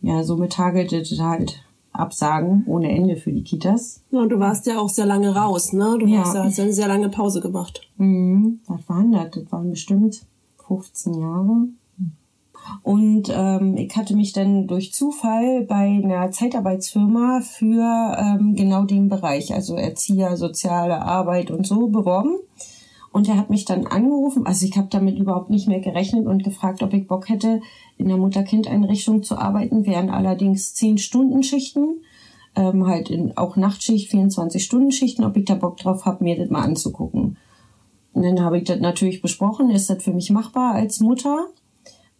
Ja, 0.00 0.24
somit 0.24 0.58
hagelte 0.58 0.96
es 0.96 1.20
halt 1.20 1.62
Absagen 1.92 2.64
ohne 2.66 2.90
Ende 2.90 3.16
für 3.16 3.32
die 3.32 3.42
Kitas. 3.44 4.02
Ja, 4.10 4.20
und 4.20 4.30
du 4.30 4.38
warst 4.38 4.66
ja 4.66 4.78
auch 4.78 4.88
sehr 4.88 5.06
lange 5.06 5.34
raus, 5.34 5.72
ne? 5.72 5.96
Du 5.98 6.06
Ja. 6.06 6.20
hast 6.20 6.34
ja 6.34 6.44
hast 6.44 6.58
ja 6.58 6.64
eine 6.64 6.72
sehr 6.72 6.88
lange 6.88 7.08
Pause 7.08 7.40
gemacht. 7.40 7.82
Mhm, 7.98 8.60
was 8.66 8.88
waren 8.88 9.12
das? 9.12 9.30
Das 9.32 9.52
waren 9.52 9.70
bestimmt 9.70 10.22
15 10.66 11.14
Jahre. 11.14 11.68
Und 12.82 13.24
ähm, 13.34 13.76
ich 13.76 13.96
hatte 13.96 14.14
mich 14.14 14.32
dann 14.32 14.68
durch 14.68 14.92
Zufall 14.94 15.64
bei 15.64 16.00
einer 16.02 16.30
Zeitarbeitsfirma 16.30 17.40
für 17.40 18.16
ähm, 18.16 18.54
genau 18.54 18.84
den 18.84 19.08
Bereich, 19.08 19.52
also 19.52 19.74
Erzieher, 19.76 20.36
soziale 20.36 21.02
Arbeit 21.02 21.50
und 21.50 21.66
so 21.66 21.88
beworben. 21.88 22.36
Und 23.12 23.28
er 23.28 23.36
hat 23.36 23.50
mich 23.50 23.66
dann 23.66 23.86
angerufen, 23.86 24.46
also 24.46 24.66
ich 24.66 24.76
habe 24.76 24.88
damit 24.90 25.18
überhaupt 25.18 25.50
nicht 25.50 25.68
mehr 25.68 25.80
gerechnet 25.80 26.26
und 26.26 26.44
gefragt, 26.44 26.82
ob 26.82 26.94
ich 26.94 27.06
Bock 27.06 27.28
hätte, 27.28 27.60
in 27.98 28.08
der 28.08 28.16
Mutter-Kind-Einrichtung 28.16 29.22
zu 29.22 29.36
arbeiten, 29.36 29.84
wären 29.84 30.08
allerdings 30.08 30.74
10-Stunden-Schichten, 30.74 32.00
ähm, 32.56 32.86
halt 32.86 33.10
in, 33.10 33.36
auch 33.36 33.56
Nachtschicht, 33.56 34.10
24-Stunden-Schichten, 34.12 35.24
ob 35.24 35.36
ich 35.36 35.44
da 35.44 35.54
Bock 35.54 35.76
drauf 35.76 36.06
habe, 36.06 36.24
mir 36.24 36.36
das 36.36 36.48
mal 36.48 36.62
anzugucken. 36.62 37.36
Und 38.14 38.22
dann 38.22 38.40
habe 38.40 38.58
ich 38.58 38.64
das 38.64 38.80
natürlich 38.80 39.20
besprochen, 39.20 39.70
ist 39.70 39.90
das 39.90 40.02
für 40.02 40.12
mich 40.12 40.30
machbar 40.30 40.74
als 40.74 41.00
Mutter? 41.00 41.48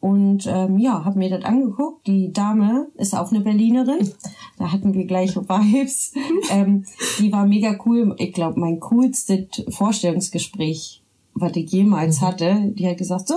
Und 0.02 0.48
ähm, 0.48 0.78
ja, 0.80 1.04
habe 1.04 1.16
mir 1.16 1.30
das 1.30 1.44
angeguckt. 1.44 2.08
Die 2.08 2.32
Dame 2.32 2.88
ist 2.96 3.14
auch 3.14 3.30
eine 3.30 3.40
Berlinerin. 3.40 4.10
Da 4.58 4.70
hatten 4.70 4.94
wir 4.94 5.06
gleiche 5.06 5.48
Vibes. 5.48 6.12
ähm, 6.50 6.84
die 7.18 7.32
war 7.32 7.46
mega 7.46 7.76
cool. 7.86 8.14
Ich 8.18 8.32
glaube, 8.32 8.60
mein 8.60 8.80
coolstes 8.80 9.46
Vorstellungsgespräch, 9.70 11.02
was 11.34 11.56
ich 11.56 11.70
jemals 11.70 12.20
hatte. 12.20 12.72
Die 12.74 12.86
hat 12.88 12.98
gesagt, 12.98 13.28
so, 13.28 13.36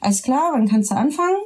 alles 0.00 0.22
klar, 0.22 0.52
wann 0.52 0.68
kannst 0.68 0.90
du 0.90 0.96
anfangen? 0.96 1.40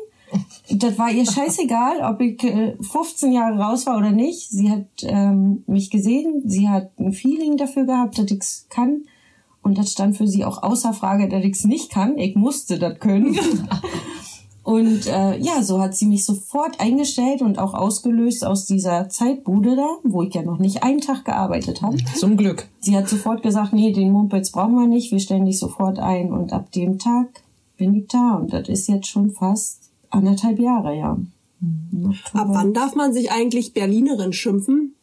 Das 0.71 0.99
war 0.99 1.11
ihr 1.11 1.27
scheißegal, 1.31 2.01
ob 2.13 2.21
ich 2.21 2.43
äh, 2.43 2.77
15 2.81 3.33
Jahre 3.33 3.59
raus 3.59 3.87
war 3.87 3.97
oder 3.97 4.11
nicht. 4.13 4.51
Sie 4.51 4.71
hat 4.71 4.87
ähm, 5.03 5.63
mich 5.69 5.91
gesehen, 5.91 6.43
sie 6.45 6.69
hat 6.69 6.91
ein 6.99 7.13
Feeling 7.13 7.57
dafür 7.57 7.85
gehabt, 7.85 8.19
dass 8.19 8.31
ich's 8.33 8.67
kann. 8.69 9.03
Und 9.63 9.79
das 9.79 9.93
stand 9.93 10.17
für 10.17 10.27
sie 10.27 10.45
auch 10.45 10.63
außer 10.65 10.93
Frage, 10.93 11.29
dass 11.29 11.45
ich's 11.45 11.65
nicht 11.65 11.91
kann. 11.91 12.19
Ich 12.19 12.35
musste 12.35 12.81
das 12.81 12.99
können. 12.99 13.39
Und 14.67 15.07
äh, 15.07 15.39
ja, 15.39 15.63
so 15.63 15.81
hat 15.81 15.95
sie 15.95 16.07
mich 16.07 16.25
sofort 16.25 16.81
eingestellt 16.81 17.41
und 17.41 17.57
auch 17.61 17.73
ausgelöst 17.73 18.45
aus 18.45 18.67
dieser 18.67 19.09
Zeitbude 19.09 19.77
da, 19.77 19.87
wo 20.03 20.23
ich 20.23 20.35
ja 20.35 20.43
noch 20.43 20.59
nicht 20.59 20.83
einen 20.83 21.01
Tag 21.01 21.25
gearbeitet 21.25 21.83
habe. 21.83 21.97
Zum 22.17 22.37
Glück. 22.37 22.67
Sie 22.81 22.97
hat 22.97 23.09
sofort 23.09 23.45
gesagt, 23.45 23.73
nee, 23.73 23.93
den 23.93 24.11
Mumpitz 24.11 24.51
brauchen 24.51 24.75
wir 24.75 24.89
nicht, 24.89 25.13
wir 25.13 25.21
stellen 25.21 25.47
dich 25.47 25.61
sofort 25.61 26.01
ein. 26.01 26.33
Und 26.33 26.53
ab 26.53 26.73
dem 26.73 26.99
Tag 26.99 27.29
bin 27.77 27.95
ich 27.95 28.09
da. 28.09 28.35
Und 28.35 28.53
das 28.53 28.69
ist 28.69 28.89
jetzt 28.89 29.07
schon 29.07 29.31
fast 29.31 29.89
anderthalb 30.11 30.59
Jahre, 30.59 30.97
ja. 30.99 31.17
Oktober. 31.95 32.41
Ab 32.43 32.49
wann 32.51 32.75
darf 32.75 32.97
man 32.97 33.13
sich 33.13 33.31
eigentlich 33.31 33.73
Berlinerin 33.73 34.33
schimpfen? 34.33 34.97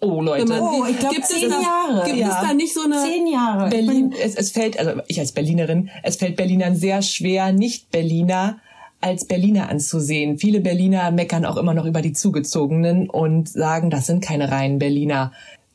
Oh, 0.00 0.20
Leute. 0.20 0.46
Man- 0.46 0.60
Oh, 0.62 0.84
ich 0.88 0.98
glaube 1.00 1.16
Gibt 1.16 1.26
es 1.28 1.30
zehn 1.40 1.50
da- 1.50 1.60
Jahre. 1.60 2.06
Gibt 2.06 2.18
Ja. 2.18 2.28
es 2.28 2.48
da 2.48 2.54
nicht 2.54 2.72
so 2.72 2.82
eine... 2.82 2.98
Zehn 3.02 3.26
Jahre. 3.26 3.70
Berlin, 3.70 4.14
es, 4.22 4.36
es 4.36 4.52
fällt, 4.52 4.78
also 4.78 5.00
ich 5.08 5.18
als 5.18 5.32
Berlinerin, 5.32 5.90
es 6.04 6.14
fällt 6.14 6.36
Berlinern 6.36 6.76
sehr 6.76 7.02
schwer, 7.02 7.52
nicht 7.52 7.90
Berliner 7.90 8.58
als 9.04 9.26
Berliner 9.26 9.68
anzusehen. 9.68 10.38
Viele 10.38 10.60
Berliner 10.60 11.10
meckern 11.10 11.44
auch 11.44 11.58
immer 11.58 11.74
noch 11.74 11.84
über 11.84 12.00
die 12.00 12.14
Zugezogenen 12.14 13.10
und 13.10 13.50
sagen, 13.50 13.90
das 13.90 14.06
sind 14.06 14.24
keine 14.24 14.50
reinen 14.50 14.78
Berliner. 14.78 15.32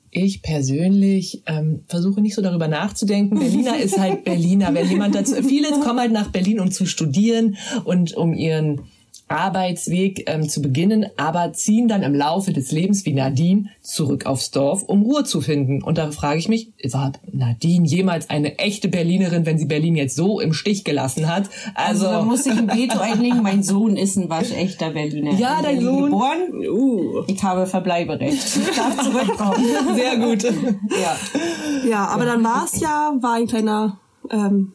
Ich 0.09 0.41
persönlich 0.41 1.43
ähm, 1.45 1.83
versuche 1.87 2.21
nicht 2.21 2.33
so 2.33 2.41
darüber 2.41 2.67
nachzudenken. 2.67 3.37
Berliner 3.37 3.77
ist 3.77 3.99
halt 3.99 4.23
Berliner. 4.25 4.73
Wenn 4.73 4.89
jemand 4.89 5.13
dazu, 5.13 5.35
viele 5.43 5.69
kommen 5.79 5.99
halt 5.99 6.11
nach 6.11 6.31
Berlin, 6.31 6.59
um 6.59 6.71
zu 6.71 6.87
studieren 6.87 7.57
und 7.83 8.15
um 8.15 8.33
ihren 8.33 8.81
Arbeitsweg 9.29 10.23
ähm, 10.27 10.49
zu 10.49 10.61
beginnen, 10.61 11.07
aber 11.17 11.53
ziehen 11.53 11.87
dann 11.87 12.03
im 12.03 12.13
Laufe 12.13 12.53
des 12.53 12.71
Lebens 12.71 13.05
wie 13.05 13.13
Nadine 13.13 13.69
zurück 13.81 14.25
aufs 14.25 14.51
Dorf, 14.51 14.83
um 14.83 15.03
Ruhe 15.03 15.23
zu 15.23 15.41
finden. 15.41 15.81
Und 15.83 15.97
da 15.97 16.11
frage 16.11 16.39
ich 16.39 16.49
mich, 16.49 16.71
war 16.91 17.13
Nadine 17.31 17.85
jemals 17.87 18.29
eine 18.29 18.57
echte 18.59 18.87
Berlinerin, 18.87 19.45
wenn 19.45 19.57
sie 19.57 19.65
Berlin 19.65 19.95
jetzt 19.95 20.15
so 20.15 20.39
im 20.39 20.53
Stich 20.53 20.83
gelassen 20.83 21.27
hat? 21.33 21.49
Also, 21.75 22.05
Also, 22.05 22.05
da 22.05 22.21
muss 22.23 22.45
ich 22.45 22.53
ein 22.57 22.67
Veto 22.73 22.99
einlegen. 22.99 23.41
Mein 23.41 23.63
Sohn 23.63 23.97
ist 23.97 24.15
ein 24.17 24.29
waschechter 24.29 24.91
Berliner. 24.91 25.33
Ja, 25.33 25.57
In 25.59 25.63
dein 25.63 25.81
Sohn. 25.81 26.03
Geboren. 26.05 26.39
Uh. 26.69 27.23
Ich 27.27 27.43
habe 27.43 27.65
Verbleiberecht. 27.65 28.57
Ich 28.57 28.75
darf 28.75 28.97
zurückkommen. 29.03 29.63
sehr 29.95 30.17
gut. 30.17 30.43
ja. 30.43 31.89
Ja, 31.89 32.05
aber 32.07 32.25
dann 32.25 32.43
war 32.43 32.65
es 32.65 32.79
ja, 32.79 33.13
war 33.19 33.35
ein 33.35 33.47
kleiner, 33.47 33.99
ähm, 34.31 34.73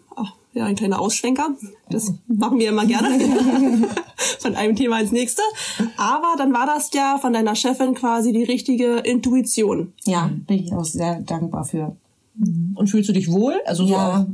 ja, 0.55 0.65
ein 0.65 0.77
kleiner 0.77 1.01
Ausschwenker. 1.01 1.57
Das 1.91 2.15
machen 2.27 2.59
wir 2.59 2.69
immer 2.69 2.87
gerne. 2.87 3.09
von 4.39 4.55
einem 4.55 4.77
Thema 4.77 5.01
ins 5.01 5.13
nächste. 5.13 5.43
Aber 5.97 6.35
dann 6.39 6.53
war 6.53 6.67
das 6.67 6.91
ja 6.93 7.19
von 7.19 7.33
deiner 7.33 7.57
Chefin 7.57 7.95
quasi 7.95 8.33
die 8.33 8.45
richtige 8.45 8.99
Intuition. 8.99 9.93
ja, 10.05 10.31
bin 10.47 10.65
ich 10.65 10.73
auch 10.73 10.85
sehr 10.85 11.21
dankbar 11.21 11.65
für. 11.65 11.97
Und 12.75 12.89
fühlst 12.89 13.09
du 13.09 13.13
dich 13.13 13.31
wohl? 13.31 13.55
Also 13.65 13.87
so 13.87 13.93
Ja, 13.93 14.21
auch, 14.21 14.27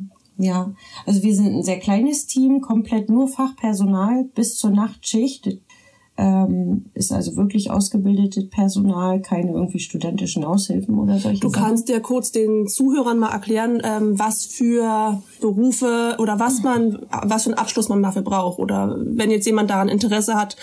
ja. 0.43 0.73
Also 1.07 1.23
wir 1.23 1.35
sind 1.35 1.55
ein 1.55 1.63
sehr 1.63 1.79
kleines 1.79 2.27
Team, 2.27 2.61
komplett 2.61 3.09
nur 3.09 3.29
Fachpersonal 3.29 4.25
bis 4.35 4.57
zur 4.57 4.71
Nachtschicht. 4.71 5.49
Ähm, 6.23 6.91
ist 6.93 7.13
also 7.13 7.35
wirklich 7.37 7.71
ausgebildetes 7.71 8.51
Personal, 8.51 9.23
keine 9.23 9.53
irgendwie 9.53 9.79
studentischen 9.79 10.45
Aushilfen 10.45 10.99
oder 10.99 11.19
solche 11.19 11.41
Du 11.41 11.49
Sachen. 11.49 11.63
kannst 11.65 11.89
dir 11.89 12.01
kurz 12.01 12.31
den 12.31 12.67
Zuhörern 12.67 13.19
mal 13.19 13.31
erklären, 13.33 13.81
ähm, 13.83 14.19
was 14.19 14.45
für 14.45 15.23
Berufe 15.41 16.17
oder 16.19 16.39
was 16.39 16.63
man, 16.63 16.99
was 17.23 17.45
für 17.45 17.51
einen 17.51 17.59
Abschluss 17.59 17.89
man 17.89 18.03
dafür 18.03 18.21
braucht. 18.21 18.59
Oder 18.59 18.99
wenn 19.01 19.31
jetzt 19.31 19.47
jemand 19.47 19.71
daran 19.71 19.89
Interesse 19.89 20.35
hat, 20.35 20.59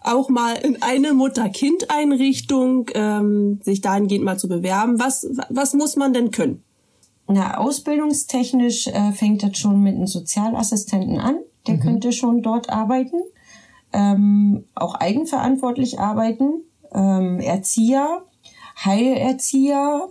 auch 0.00 0.28
mal 0.28 0.54
in 0.54 0.82
eine 0.82 1.14
Mutter-Kind-Einrichtung 1.14 2.90
ähm, 2.94 3.60
sich 3.62 3.82
dahingehend 3.82 4.24
mal 4.24 4.36
zu 4.36 4.48
bewerben. 4.48 4.98
Was, 4.98 5.28
was 5.48 5.74
muss 5.74 5.94
man 5.94 6.12
denn 6.12 6.32
können? 6.32 6.64
Na, 7.28 7.58
ausbildungstechnisch 7.58 8.88
äh, 8.88 9.12
fängt 9.12 9.44
das 9.44 9.56
schon 9.58 9.80
mit 9.80 9.94
einem 9.94 10.08
Sozialassistenten 10.08 11.20
an. 11.20 11.36
Der 11.68 11.78
könnte 11.78 12.10
schon 12.10 12.42
dort 12.42 12.68
arbeiten. 12.68 13.22
Ähm, 13.92 14.64
auch 14.74 14.94
eigenverantwortlich 14.94 15.98
arbeiten. 16.00 16.62
Ähm, 16.92 17.40
Erzieher, 17.40 18.22
Heilerzieher, 18.84 20.08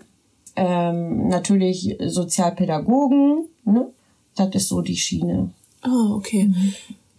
ähm, 0.55 1.27
natürlich 1.27 1.97
Sozialpädagogen. 2.05 3.45
Ne? 3.65 3.87
Das 4.35 4.49
ist 4.53 4.69
so 4.69 4.81
die 4.81 4.97
Schiene. 4.97 5.51
Ah, 5.81 6.13
okay. 6.13 6.51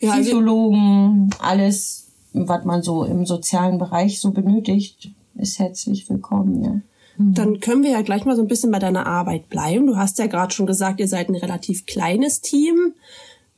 Ja, 0.00 0.12
also, 0.12 0.30
Psychologen, 0.30 1.30
alles, 1.38 2.08
was 2.32 2.64
man 2.64 2.82
so 2.82 3.04
im 3.04 3.26
sozialen 3.26 3.78
Bereich 3.78 4.20
so 4.20 4.32
benötigt, 4.32 5.10
ist 5.36 5.58
herzlich 5.58 6.08
willkommen. 6.08 6.64
Ja. 6.64 6.80
dann 7.18 7.60
können 7.60 7.82
wir 7.82 7.90
ja 7.90 8.02
gleich 8.02 8.24
mal 8.24 8.36
so 8.36 8.42
ein 8.42 8.48
bisschen 8.48 8.70
bei 8.70 8.78
deiner 8.78 9.06
Arbeit 9.06 9.48
bleiben. 9.48 9.86
Du 9.86 9.96
hast 9.96 10.18
ja 10.18 10.26
gerade 10.26 10.52
schon 10.52 10.66
gesagt, 10.66 10.98
ihr 10.98 11.08
seid 11.08 11.28
ein 11.28 11.36
relativ 11.36 11.86
kleines 11.86 12.40
Team. 12.40 12.94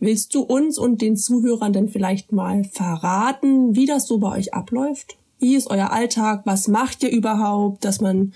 Willst 0.04 0.34
du 0.34 0.42
uns 0.42 0.78
und 0.78 1.00
den 1.00 1.16
Zuhörern 1.16 1.72
denn 1.72 1.88
vielleicht 1.88 2.30
mal 2.30 2.64
verraten, 2.64 3.74
wie 3.74 3.86
das 3.86 4.06
so 4.06 4.18
bei 4.18 4.36
euch 4.36 4.52
abläuft? 4.52 5.16
Wie 5.38 5.56
ist 5.56 5.70
euer 5.70 5.92
Alltag? 5.92 6.42
Was 6.44 6.68
macht 6.68 7.02
ihr 7.02 7.10
überhaupt, 7.10 7.84
dass 7.84 8.02
man 8.02 8.34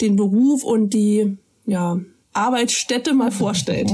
den 0.00 0.16
Beruf 0.16 0.64
und 0.64 0.94
die 0.94 1.36
ja, 1.66 2.00
Arbeitsstätte 2.32 3.12
mal 3.12 3.30
vorstellt? 3.30 3.92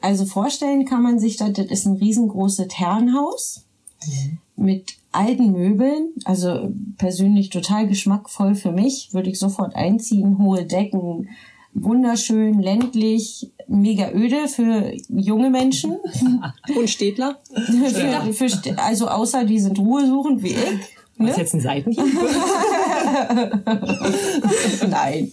Also 0.00 0.24
vorstellen 0.24 0.84
kann 0.84 1.02
man 1.02 1.20
sich 1.20 1.36
das, 1.36 1.52
das 1.52 1.66
ist 1.66 1.86
ein 1.86 1.96
riesengroßes 1.96 2.68
Herrenhaus 2.76 3.64
mit 4.56 4.96
alten 5.12 5.52
Möbeln, 5.52 6.12
also 6.24 6.72
persönlich 6.98 7.50
total 7.50 7.86
geschmackvoll 7.86 8.56
für 8.56 8.72
mich, 8.72 9.10
würde 9.12 9.30
ich 9.30 9.38
sofort 9.38 9.76
einziehen, 9.76 10.38
hohe 10.38 10.64
Decken, 10.64 11.28
wunderschön, 11.74 12.62
ländlich, 12.62 13.52
mega 13.66 14.10
öde 14.12 14.48
für 14.48 14.92
junge 15.08 15.50
Menschen. 15.50 15.96
Und 16.76 16.88
Städtler? 16.88 17.38
für, 18.32 18.32
für, 18.32 18.78
also 18.78 19.08
außer 19.08 19.44
die 19.44 19.58
sind 19.58 19.78
ruhesuchend 19.78 20.42
wie 20.42 20.54
ich. 20.54 20.80
Ne? 21.16 21.28
Was 21.28 21.36
jetzt 21.36 21.54
ein 21.54 21.60
Seitenhieb? 21.60 22.00
Nein. 24.88 25.30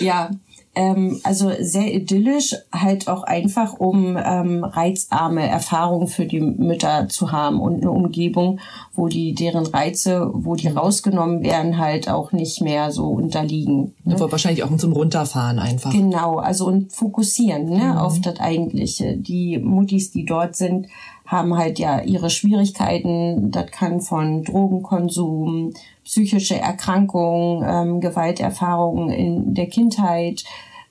Ja, 0.00 0.30
ähm, 0.74 1.20
also 1.22 1.50
sehr 1.60 1.94
idyllisch, 1.94 2.54
halt 2.72 3.08
auch 3.08 3.22
einfach, 3.22 3.74
um 3.74 4.16
ähm, 4.16 4.64
reizarme 4.64 5.46
Erfahrungen 5.46 6.08
für 6.08 6.26
die 6.26 6.40
Mütter 6.40 7.08
zu 7.08 7.32
haben 7.32 7.60
und 7.60 7.82
eine 7.82 7.90
Umgebung, 7.90 8.60
wo 8.94 9.08
die 9.08 9.34
deren 9.34 9.66
Reize, 9.66 10.30
wo 10.32 10.54
die 10.56 10.68
rausgenommen 10.68 11.42
werden, 11.42 11.78
halt 11.78 12.08
auch 12.08 12.32
nicht 12.32 12.60
mehr 12.60 12.90
so 12.90 13.08
unterliegen. 13.08 13.94
Ne? 14.04 14.18
Wahrscheinlich 14.18 14.64
auch 14.64 14.76
zum 14.76 14.92
Runterfahren 14.92 15.58
einfach. 15.58 15.92
Genau, 15.92 16.36
also 16.36 16.66
und 16.66 16.92
fokussieren 16.92 17.68
ne, 17.68 17.84
mhm. 17.84 17.96
auf 17.96 18.20
das 18.20 18.40
Eigentliche. 18.40 19.16
Die 19.16 19.58
Muttis, 19.58 20.10
die 20.10 20.24
dort 20.24 20.56
sind, 20.56 20.88
haben 21.26 21.56
halt 21.56 21.78
ja 21.78 22.00
ihre 22.00 22.30
Schwierigkeiten. 22.30 23.50
Das 23.50 23.70
kann 23.70 24.00
von 24.00 24.44
Drogenkonsum, 24.44 25.72
psychische 26.04 26.58
Erkrankungen, 26.58 27.64
ähm, 27.66 28.00
Gewalterfahrungen 28.00 29.10
in 29.10 29.54
der 29.54 29.66
Kindheit, 29.66 30.44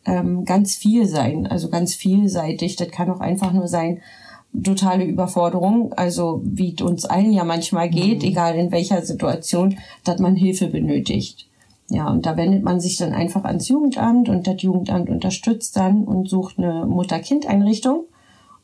ähm, 0.06 0.44
ganz 0.46 0.76
viel 0.76 1.06
sein, 1.08 1.48
also 1.48 1.70
ganz 1.70 1.94
vielseitig. 1.96 2.76
Das 2.76 2.90
kann 2.90 3.10
auch 3.10 3.20
einfach 3.20 3.54
nur 3.54 3.68
sein, 3.68 4.02
totale 4.62 5.04
Überforderung, 5.04 5.94
also 5.94 6.42
wie 6.44 6.76
uns 6.84 7.06
allen 7.06 7.34
ja 7.34 7.44
manchmal 7.44 7.90
geht, 7.90 8.22
mhm. 8.22 8.30
egal 8.30 8.56
in 8.56 8.72
welcher 8.72 9.02
Situation, 9.02 9.78
dass 10.04 10.20
man 10.20 10.36
Hilfe 10.36 10.68
benötigt. 10.68 11.48
Ja, 11.90 12.10
und 12.10 12.26
da 12.26 12.38
wendet 12.38 12.64
man 12.64 12.80
sich 12.80 12.98
dann 12.98 13.14
einfach 13.14 13.44
ans 13.44 13.68
Jugendamt 13.68 14.30
und 14.30 14.48
das 14.48 14.62
Jugendamt 14.62 15.10
unterstützt 15.10 15.76
dann 15.76 16.06
und 16.06 16.30
sucht 16.30 16.58
eine 16.58 16.86
Mutter-Kind-Einrichtung. 16.86 18.06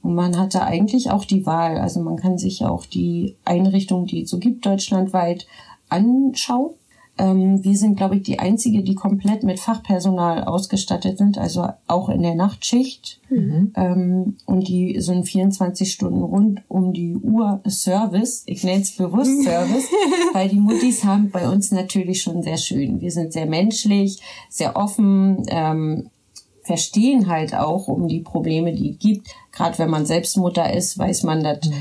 Und 0.01 0.15
man 0.15 0.37
hat 0.37 0.55
da 0.55 0.63
eigentlich 0.63 1.11
auch 1.11 1.25
die 1.25 1.45
Wahl. 1.45 1.77
Also 1.77 1.99
man 2.01 2.15
kann 2.15 2.37
sich 2.37 2.63
auch 2.63 2.85
die 2.85 3.35
Einrichtung, 3.45 4.05
die 4.05 4.23
es 4.23 4.29
so 4.29 4.39
gibt, 4.39 4.65
deutschlandweit 4.65 5.45
anschauen. 5.89 6.71
Ähm, 7.19 7.61
wir 7.65 7.75
sind, 7.75 7.97
glaube 7.97 8.15
ich, 8.15 8.23
die 8.23 8.39
einzige, 8.39 8.81
die 8.81 8.95
komplett 8.95 9.43
mit 9.43 9.59
Fachpersonal 9.59 10.45
ausgestattet 10.45 11.17
sind, 11.17 11.37
also 11.37 11.67
auch 11.85 12.07
in 12.07 12.21
der 12.21 12.33
Nachtschicht. 12.33 13.19
Mhm. 13.29 13.73
Ähm, 13.75 14.37
und 14.45 14.69
die 14.69 15.01
so 15.01 15.11
ein 15.11 15.25
24 15.25 15.91
Stunden 15.91 16.23
rund 16.23 16.61
um 16.69 16.93
die 16.93 17.17
Uhr 17.17 17.59
Service, 17.67 18.43
ich 18.45 18.63
nenne 18.63 18.83
es 18.83 18.95
bewusst 18.95 19.43
Service, 19.43 19.89
weil 20.31 20.47
die 20.47 20.61
Muttis 20.61 21.03
haben 21.03 21.29
bei 21.29 21.49
uns 21.49 21.71
natürlich 21.71 22.21
schon 22.21 22.41
sehr 22.41 22.57
schön. 22.57 23.01
Wir 23.01 23.11
sind 23.11 23.33
sehr 23.33 23.47
menschlich, 23.47 24.21
sehr 24.49 24.77
offen, 24.77 25.43
ähm, 25.49 26.09
verstehen 26.69 27.27
halt 27.27 27.55
auch 27.55 27.87
um 27.87 28.07
die 28.07 28.19
Probleme, 28.19 28.73
die 28.73 28.91
es 28.91 28.99
gibt. 28.99 29.27
Gerade 29.51 29.79
wenn 29.79 29.89
man 29.89 30.05
selbst 30.05 30.37
Mutter 30.37 30.71
ist, 30.71 30.99
weiß 30.99 31.23
man, 31.23 31.43
dass 31.43 31.65
mhm 31.67 31.73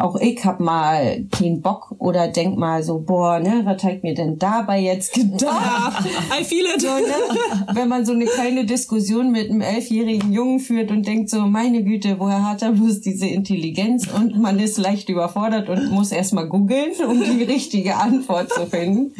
auch 0.00 0.16
ich 0.16 0.44
hab 0.44 0.60
mal 0.60 1.24
keinen 1.30 1.60
Bock 1.60 1.94
oder 1.98 2.28
denk 2.28 2.56
mal 2.56 2.82
so, 2.82 3.00
boah, 3.00 3.38
ne, 3.38 3.62
was 3.64 3.84
hat 3.84 4.02
mir 4.02 4.14
denn 4.14 4.38
dabei 4.38 4.80
jetzt 4.80 5.12
gedacht? 5.12 6.06
I 6.40 6.42
feel 6.42 6.64
it. 6.74 6.80
So, 6.80 6.88
ne? 6.88 7.74
Wenn 7.74 7.88
man 7.88 8.06
so 8.06 8.12
eine 8.12 8.24
kleine 8.24 8.64
Diskussion 8.64 9.30
mit 9.30 9.50
einem 9.50 9.60
elfjährigen 9.60 10.32
Jungen 10.32 10.60
führt 10.60 10.90
und 10.90 11.06
denkt 11.06 11.30
so, 11.30 11.42
meine 11.42 11.84
Güte, 11.84 12.18
woher 12.18 12.48
hat 12.48 12.62
er 12.62 12.72
bloß 12.72 13.00
diese 13.00 13.26
Intelligenz? 13.26 14.08
Und 14.08 14.38
man 14.38 14.58
ist 14.58 14.78
leicht 14.78 15.08
überfordert 15.08 15.68
und 15.68 15.90
muss 15.90 16.12
erstmal 16.12 16.48
googeln, 16.48 16.92
um 17.06 17.22
die 17.22 17.44
richtige 17.44 17.96
Antwort 17.96 18.50
zu 18.50 18.66
finden. 18.66 19.12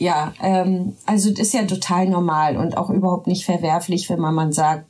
Ja, 0.00 0.32
ähm, 0.42 0.96
also 1.04 1.28
das 1.28 1.40
ist 1.40 1.52
ja 1.52 1.62
total 1.64 2.08
normal 2.08 2.56
und 2.56 2.78
auch 2.78 2.88
überhaupt 2.88 3.26
nicht 3.26 3.44
verwerflich, 3.44 4.08
wenn 4.08 4.18
man, 4.18 4.34
man 4.34 4.50
sagt, 4.50 4.86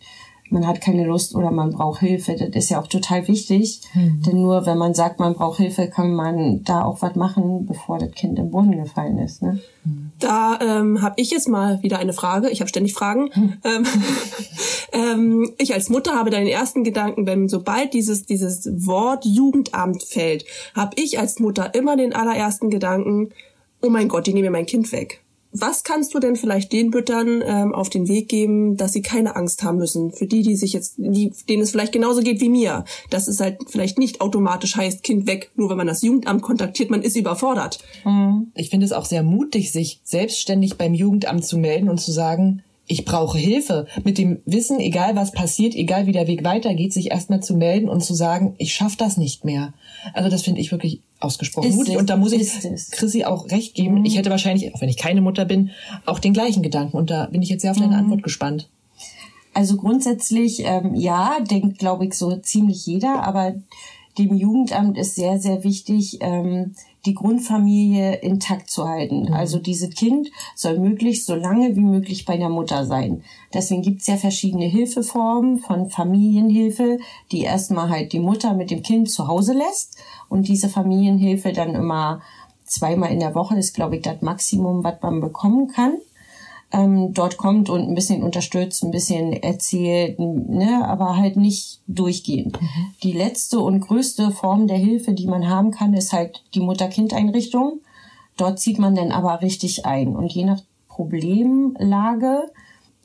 man 0.50 0.67
hat 0.69 0.81
keine 0.81 1.05
Lust 1.05 1.35
oder 1.35 1.50
man 1.50 1.73
braucht 1.73 1.99
Hilfe. 1.99 2.37
Das 2.37 2.64
ist 2.64 2.70
ja 2.70 2.81
auch 2.81 2.87
total 2.87 3.27
wichtig. 3.27 3.81
Mhm. 3.94 4.23
Denn 4.23 4.40
nur 4.40 4.66
wenn 4.66 4.79
man 4.79 4.94
sagt, 4.94 5.18
man 5.18 5.35
braucht 5.35 5.59
Hilfe, 5.59 5.88
kann 5.88 6.14
man 6.14 6.62
da 6.62 6.85
auch 6.85 7.03
was 7.03 7.16
machen, 7.16 7.66
bevor 7.66 7.99
das 7.99 8.12
Kind 8.12 8.38
im 8.38 8.51
Brunnen 8.51 8.85
gefallen 8.85 9.18
ist. 9.18 9.42
Ne? 9.42 9.61
Da 10.20 10.59
ähm, 10.61 11.03
habe 11.03 11.14
ich 11.20 11.33
jetzt 11.33 11.49
mal 11.49 11.83
wieder 11.83 11.99
eine 11.99 12.12
Frage. 12.12 12.49
Ich 12.51 12.61
habe 12.61 12.68
ständig 12.68 12.94
Fragen. 12.94 13.31
Mhm. 13.35 13.53
Ähm, 13.64 13.87
ähm, 14.92 15.53
ich 15.59 15.75
als 15.75 15.88
Mutter 15.88 16.14
habe 16.14 16.31
deinen 16.31 16.46
ersten 16.46 16.85
Gedanken, 16.85 17.27
wenn 17.27 17.49
sobald 17.49 17.94
dieses 17.94 18.27
dieses 18.27 18.68
Wort 18.87 19.25
Jugendamt 19.25 20.05
fällt, 20.05 20.44
habe 20.77 20.92
ich 20.96 21.18
als 21.18 21.40
Mutter 21.40 21.75
immer 21.75 21.96
den 21.96 22.12
allerersten 22.12 22.70
Gedanken: 22.70 23.31
Oh 23.83 23.88
mein 23.88 24.09
Gott, 24.09 24.27
die 24.27 24.35
nehmen 24.35 24.47
mir 24.47 24.51
mein 24.51 24.66
Kind 24.66 24.93
weg. 24.93 25.23
Was 25.53 25.83
kannst 25.83 26.14
du 26.14 26.21
denn 26.21 26.37
vielleicht 26.37 26.73
den 26.73 26.90
Müttern 26.90 27.43
ähm, 27.45 27.75
auf 27.75 27.90
den 27.90 28.07
Weg 28.07 28.29
geben, 28.29 28.77
dass 28.77 28.93
sie 28.93 29.03
keine 29.03 29.35
Angst 29.35 29.64
haben 29.64 29.79
müssen? 29.79 30.12
Für 30.12 30.27
die, 30.27 30.43
die 30.43 30.55
sich 30.55 30.73
jetzt, 30.73 30.95
die, 30.99 31.33
denen 31.49 31.62
es 31.62 31.73
vielleicht 31.73 31.93
genauso 31.93 32.21
geht 32.23 32.40
wie 32.40 32.49
mir, 32.49 32.85
dass 33.11 33.27
es 33.27 33.40
halt 33.40 33.59
vielleicht 33.69 33.99
nicht 33.99 34.21
automatisch 34.21 34.77
heißt, 34.77 35.03
Kind 35.03 35.27
weg, 35.27 35.51
nur 35.57 35.69
wenn 35.69 35.77
man 35.77 35.88
das 35.88 36.03
Jugendamt 36.03 36.43
kontaktiert, 36.43 36.90
man 36.90 37.03
ist 37.03 37.16
überfordert. 37.16 37.81
Mhm. 38.05 38.53
Ich 38.55 38.71
finde 38.71 38.87
es 38.87 38.93
auch 38.93 39.05
sehr 39.05 39.25
mutig, 39.25 39.73
sich 39.73 40.01
selbstständig 40.05 40.77
beim 40.79 40.95
Jugendamt 40.95 41.45
zu 41.45 41.59
melden 41.59 41.88
und 41.88 42.01
zu 42.01 42.12
sagen, 42.12 42.62
ich 42.87 43.05
brauche 43.05 43.38
Hilfe. 43.38 43.87
Mit 44.05 44.19
dem 44.19 44.40
Wissen, 44.47 44.81
egal 44.81 45.14
was 45.16 45.33
passiert, 45.33 45.75
egal 45.75 46.07
wie 46.07 46.12
der 46.12 46.27
Weg 46.27 46.45
weitergeht, 46.45 46.93
sich 46.93 47.11
erstmal 47.11 47.40
zu 47.40 47.55
melden 47.55 47.88
und 47.88 48.03
zu 48.03 48.14
sagen, 48.14 48.55
ich 48.59 48.73
schaffe 48.73 48.97
das 48.99 49.16
nicht 49.16 49.45
mehr. 49.45 49.75
Also 50.12 50.29
das 50.29 50.43
finde 50.43 50.61
ich 50.61 50.73
wirklich 50.73 51.01
ausgesprochen 51.20 51.68
ist 51.68 51.76
mutig. 51.76 51.94
Es, 51.94 52.00
und 52.00 52.11
da 52.11 52.16
muss 52.16 52.33
ich 52.33 52.50
Chrissy 52.90 53.24
auch 53.24 53.50
recht 53.50 53.74
geben. 53.74 54.00
Mhm. 54.00 54.04
Ich 54.04 54.16
hätte 54.16 54.30
wahrscheinlich, 54.30 54.74
auch 54.74 54.80
wenn 54.80 54.88
ich 54.88 54.96
keine 54.96 55.20
Mutter 55.20 55.44
bin, 55.44 55.70
auch 56.06 56.18
den 56.18 56.33
gleichen 56.33 56.62
Gedanken. 56.62 56.96
Und 56.96 57.11
da 57.11 57.26
bin 57.26 57.42
ich 57.42 57.50
jetzt 57.50 57.62
sehr 57.62 57.70
auf 57.70 57.78
deine 57.78 57.92
mhm. 57.92 57.98
Antwort 57.98 58.22
gespannt. 58.22 58.68
Also 59.52 59.76
grundsätzlich, 59.76 60.64
ähm, 60.64 60.94
ja, 60.94 61.38
denkt, 61.40 61.78
glaube 61.78 62.06
ich, 62.06 62.14
so 62.14 62.37
ziemlich 62.37 62.87
jeder, 62.87 63.24
aber 63.24 63.54
dem 64.18 64.35
Jugendamt 64.35 64.98
ist 64.98 65.14
sehr, 65.14 65.38
sehr 65.38 65.64
wichtig, 65.64 66.18
ähm, 66.20 66.74
die 67.06 67.14
Grundfamilie 67.14 68.16
intakt 68.16 68.70
zu 68.70 68.87
halten. 68.87 69.26
Mhm. 69.26 69.33
Also 69.33 69.59
dieses 69.59 69.94
Kind 69.94 70.28
soll 70.54 70.78
möglichst 70.78 71.26
so 71.26 71.35
lange 71.35 71.74
wie 71.74 71.80
möglich 71.80 72.24
bei 72.24 72.37
der 72.37 72.48
Mutter 72.48 72.87
sein. 72.87 73.22
Deswegen 73.54 73.83
gibt's 73.83 74.06
ja 74.06 74.16
verschiedene 74.16 74.66
Hilfeformen 74.66 75.59
von 75.59 75.88
Familienhilfe, 75.88 76.98
die 77.33 77.40
erstmal 77.40 77.88
halt 77.88 78.12
die 78.12 78.20
Mutter 78.20 78.54
mit 78.54 78.70
dem 78.70 78.83
Kind 78.83 79.11
zu 79.11 79.28
Hause 79.28 79.54
lässt 79.54 79.96
und 80.31 80.49
diese 80.49 80.71
Familienhilfe 80.71 81.53
dann 81.53 81.75
immer 81.75 82.23
zweimal 82.64 83.12
in 83.12 83.21
der 83.21 83.35
Woche 83.35 83.59
ist, 83.59 83.75
glaube 83.75 83.97
ich, 83.97 84.03
das 84.03 84.23
Maximum, 84.23 84.83
was 84.83 84.95
man 85.03 85.21
bekommen 85.21 85.69
kann 85.69 85.99
ähm, 86.73 87.12
dort 87.12 87.37
kommt 87.37 87.69
und 87.69 87.88
ein 87.88 87.95
bisschen 87.95 88.23
unterstützt, 88.23 88.85
ein 88.85 88.90
bisschen 88.90 89.33
erzählt, 89.33 90.19
ne, 90.19 90.87
aber 90.87 91.16
halt 91.16 91.37
nicht 91.37 91.81
durchgehend. 91.87 92.61
Mhm. 92.61 92.95
Die 93.03 93.12
letzte 93.12 93.61
und 93.61 93.81
größte 93.81 94.31
Form 94.31 94.66
der 94.66 94.77
Hilfe, 94.77 95.12
die 95.12 95.27
man 95.27 95.49
haben 95.49 95.73
kann, 95.73 95.95
ist 95.95 96.12
halt 96.12 96.45
die 96.55 96.61
Mutter-Kind-Einrichtung. 96.61 97.81
Dort 98.37 98.61
zieht 98.61 98.79
man 98.79 98.95
dann 98.95 99.11
aber 99.11 99.43
richtig 99.43 99.85
ein 99.85 100.14
und 100.14 100.33
je 100.33 100.45
nach 100.45 100.62
Problemlage 100.88 102.51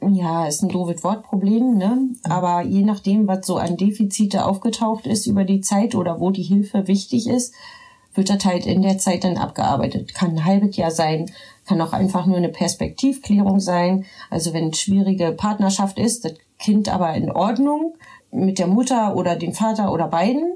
ja, 0.01 0.45
ist 0.45 0.62
ein 0.62 0.69
doofes 0.69 1.03
Wortproblem, 1.03 1.77
ne? 1.77 2.10
Aber 2.23 2.62
je 2.62 2.84
nachdem, 2.84 3.27
was 3.27 3.45
so 3.47 3.58
an 3.58 3.77
Defizite 3.77 4.45
aufgetaucht 4.45 5.08
ist 5.08 5.25
über 5.25 5.45
die 5.45 5.62
Zeit 5.62 5.95
oder 5.95 6.19
wo 6.19 6.31
die 6.31 6.43
Hilfe 6.43 6.88
wichtig 6.88 7.27
ist, 7.27 7.53
wird 8.13 8.29
das 8.29 8.45
halt 8.45 8.65
in 8.65 8.81
der 8.81 8.97
Zeit 8.97 9.23
dann 9.23 9.38
abgearbeitet. 9.38 10.13
Kann 10.13 10.31
ein 10.31 10.45
halbes 10.45 10.75
Jahr 10.77 10.91
sein, 10.91 11.31
kann 11.65 11.81
auch 11.81 11.93
einfach 11.93 12.25
nur 12.25 12.38
eine 12.38 12.49
Perspektivklärung 12.49 13.60
sein. 13.60 14.05
Also 14.29 14.53
wenn 14.53 14.73
schwierige 14.73 15.31
Partnerschaft 15.31 15.97
ist, 15.97 16.25
das 16.25 16.34
Kind 16.60 16.88
aber 16.88 17.13
in 17.15 17.31
Ordnung 17.31 17.95
mit 18.31 18.60
der 18.60 18.67
Mutter 18.67 19.15
oder 19.15 19.36
dem 19.36 19.53
Vater 19.53 19.91
oder 19.91 20.08
beiden, 20.08 20.55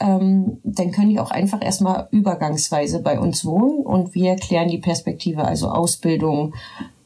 ähm, 0.00 0.58
dann 0.62 0.92
können 0.92 1.10
die 1.10 1.20
auch 1.20 1.30
einfach 1.30 1.62
erstmal 1.62 2.08
übergangsweise 2.10 3.00
bei 3.02 3.18
uns 3.18 3.44
wohnen 3.44 3.84
und 3.84 4.14
wir 4.14 4.36
klären 4.36 4.68
die 4.68 4.78
Perspektive, 4.78 5.44
also 5.44 5.70
Ausbildung, 5.70 6.54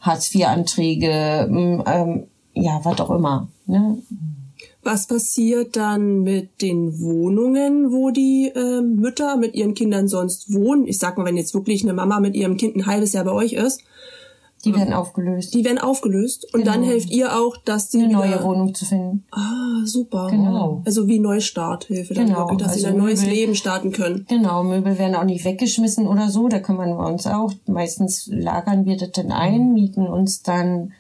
Hartz-IV-Anträge, 0.03 1.49
ähm, 1.87 2.27
ja, 2.55 2.81
was 2.83 3.01
auch 3.01 3.11
immer. 3.11 3.49
Ne? 3.67 4.03
Was 4.83 5.07
passiert 5.07 5.77
dann 5.77 6.23
mit 6.23 6.61
den 6.61 7.01
Wohnungen, 7.01 7.93
wo 7.93 8.11
die 8.11 8.51
äh, 8.55 8.83
Mütter 8.83 9.37
mit 9.37 9.55
ihren 9.55 9.75
Kindern 9.75 10.09
sonst 10.09 10.53
wohnen? 10.53 10.87
Ich 10.89 10.99
sag 10.99 11.17
mal, 11.17 11.25
wenn 11.25 11.37
jetzt 11.37 11.55
wirklich 11.55 11.85
eine 11.85 11.93
Mama 11.93 12.19
mit 12.19 12.35
ihrem 12.35 12.57
Kind 12.57 12.77
ein 12.77 12.87
halbes 12.87 13.13
Jahr 13.13 13.25
bei 13.25 13.33
euch 13.33 13.53
ist. 13.53 13.83
Die 14.65 14.75
werden 14.75 14.95
aufgelöst. 14.95 15.55
Die 15.55 15.65
werden 15.65 15.79
aufgelöst. 15.79 16.47
Und 16.55 16.61
genau. 16.61 16.73
dann 16.73 16.83
helft 16.85 17.11
ihr 17.11 17.37
auch, 17.37 17.57
dass 17.57 17.91
sie 17.91 18.03
eine 18.03 18.13
neue 18.13 18.43
Wohnung 18.45 18.75
zu 18.75 18.85
finden. 18.85 19.25
Ah, 19.33 19.85
super. 19.85 20.29
Genau. 20.31 20.83
Also 20.85 21.09
wie 21.09 21.19
Neustarthilfe, 21.19 22.15
dann 22.15 22.27
genau. 22.27 22.39
wirklich, 22.41 22.59
dass 22.59 22.73
also 22.73 22.81
sie 22.81 22.87
ein 22.87 22.97
neues 22.97 23.23
Möbel, 23.23 23.35
Leben 23.35 23.55
starten 23.57 23.91
können. 23.91 24.25
Genau, 24.29 24.63
Möbel 24.63 24.99
werden 24.99 25.17
auch 25.17 25.25
nicht 25.25 25.45
weggeschmissen 25.45 26.07
oder 26.07 26.29
so. 26.31 26.49
Da 26.49 26.61
kümmern 26.61 26.97
wir 26.97 27.07
uns 27.07 27.27
auch. 27.27 27.53
Meistens 27.67 28.29
lagern 28.29 28.85
wir 28.85 28.97
das 28.97 29.11
dann 29.13 29.33
ein, 29.33 29.73
mieten 29.73 30.07
uns 30.07 30.43
dann 30.43 30.93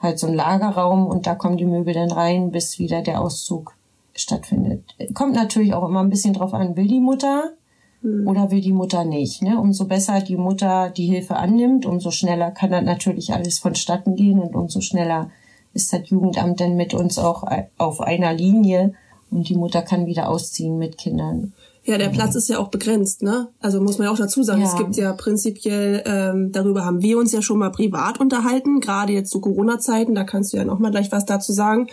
halt 0.00 0.18
so 0.18 0.26
ein 0.26 0.34
Lagerraum 0.34 1.06
und 1.06 1.26
da 1.26 1.34
kommen 1.34 1.58
die 1.58 1.66
Möbel 1.66 1.94
dann 1.94 2.10
rein, 2.10 2.50
bis 2.50 2.78
wieder 2.78 3.02
der 3.02 3.20
Auszug 3.20 3.74
stattfindet. 4.14 4.84
Kommt 5.14 5.34
natürlich 5.34 5.74
auch 5.74 5.88
immer 5.88 6.00
ein 6.00 6.10
bisschen 6.10 6.34
drauf 6.34 6.54
an, 6.54 6.76
will 6.76 6.88
die 6.88 7.00
Mutter 7.00 7.52
oder 8.02 8.50
will 8.50 8.60
die 8.60 8.72
Mutter 8.72 9.04
nicht. 9.04 9.42
Ne? 9.42 9.60
Umso 9.60 9.84
besser 9.86 10.20
die 10.20 10.36
Mutter 10.36 10.90
die 10.90 11.06
Hilfe 11.06 11.36
annimmt, 11.36 11.86
umso 11.86 12.10
schneller 12.10 12.50
kann 12.50 12.70
dann 12.70 12.84
natürlich 12.84 13.32
alles 13.32 13.58
vonstatten 13.60 14.16
gehen 14.16 14.40
und 14.40 14.54
umso 14.56 14.80
schneller 14.80 15.30
ist 15.74 15.92
das 15.92 16.08
Jugendamt 16.08 16.60
dann 16.60 16.74
mit 16.76 16.94
uns 16.94 17.18
auch 17.18 17.44
auf 17.78 18.00
einer 18.00 18.34
Linie 18.34 18.94
und 19.30 19.48
die 19.48 19.56
Mutter 19.56 19.82
kann 19.82 20.06
wieder 20.06 20.28
ausziehen 20.28 20.78
mit 20.78 20.98
Kindern. 20.98 21.52
Ja, 21.84 21.98
der 21.98 22.10
Platz 22.10 22.36
ist 22.36 22.48
ja 22.48 22.58
auch 22.60 22.68
begrenzt, 22.68 23.22
ne? 23.22 23.48
Also 23.60 23.80
muss 23.80 23.98
man 23.98 24.06
ja 24.06 24.12
auch 24.12 24.18
dazu 24.18 24.44
sagen, 24.44 24.62
Ja. 24.62 24.68
es 24.68 24.76
gibt 24.76 24.94
ja 24.96 25.12
prinzipiell, 25.14 26.02
ähm, 26.06 26.52
darüber 26.52 26.84
haben 26.84 27.02
wir 27.02 27.18
uns 27.18 27.32
ja 27.32 27.42
schon 27.42 27.58
mal 27.58 27.72
privat 27.72 28.20
unterhalten, 28.20 28.80
gerade 28.80 29.12
jetzt 29.12 29.30
zu 29.30 29.40
Corona-Zeiten, 29.40 30.14
da 30.14 30.22
kannst 30.22 30.52
du 30.52 30.58
ja 30.58 30.64
noch 30.64 30.78
mal 30.78 30.92
gleich 30.92 31.10
was 31.10 31.24
dazu 31.26 31.52
sagen. 31.52 31.88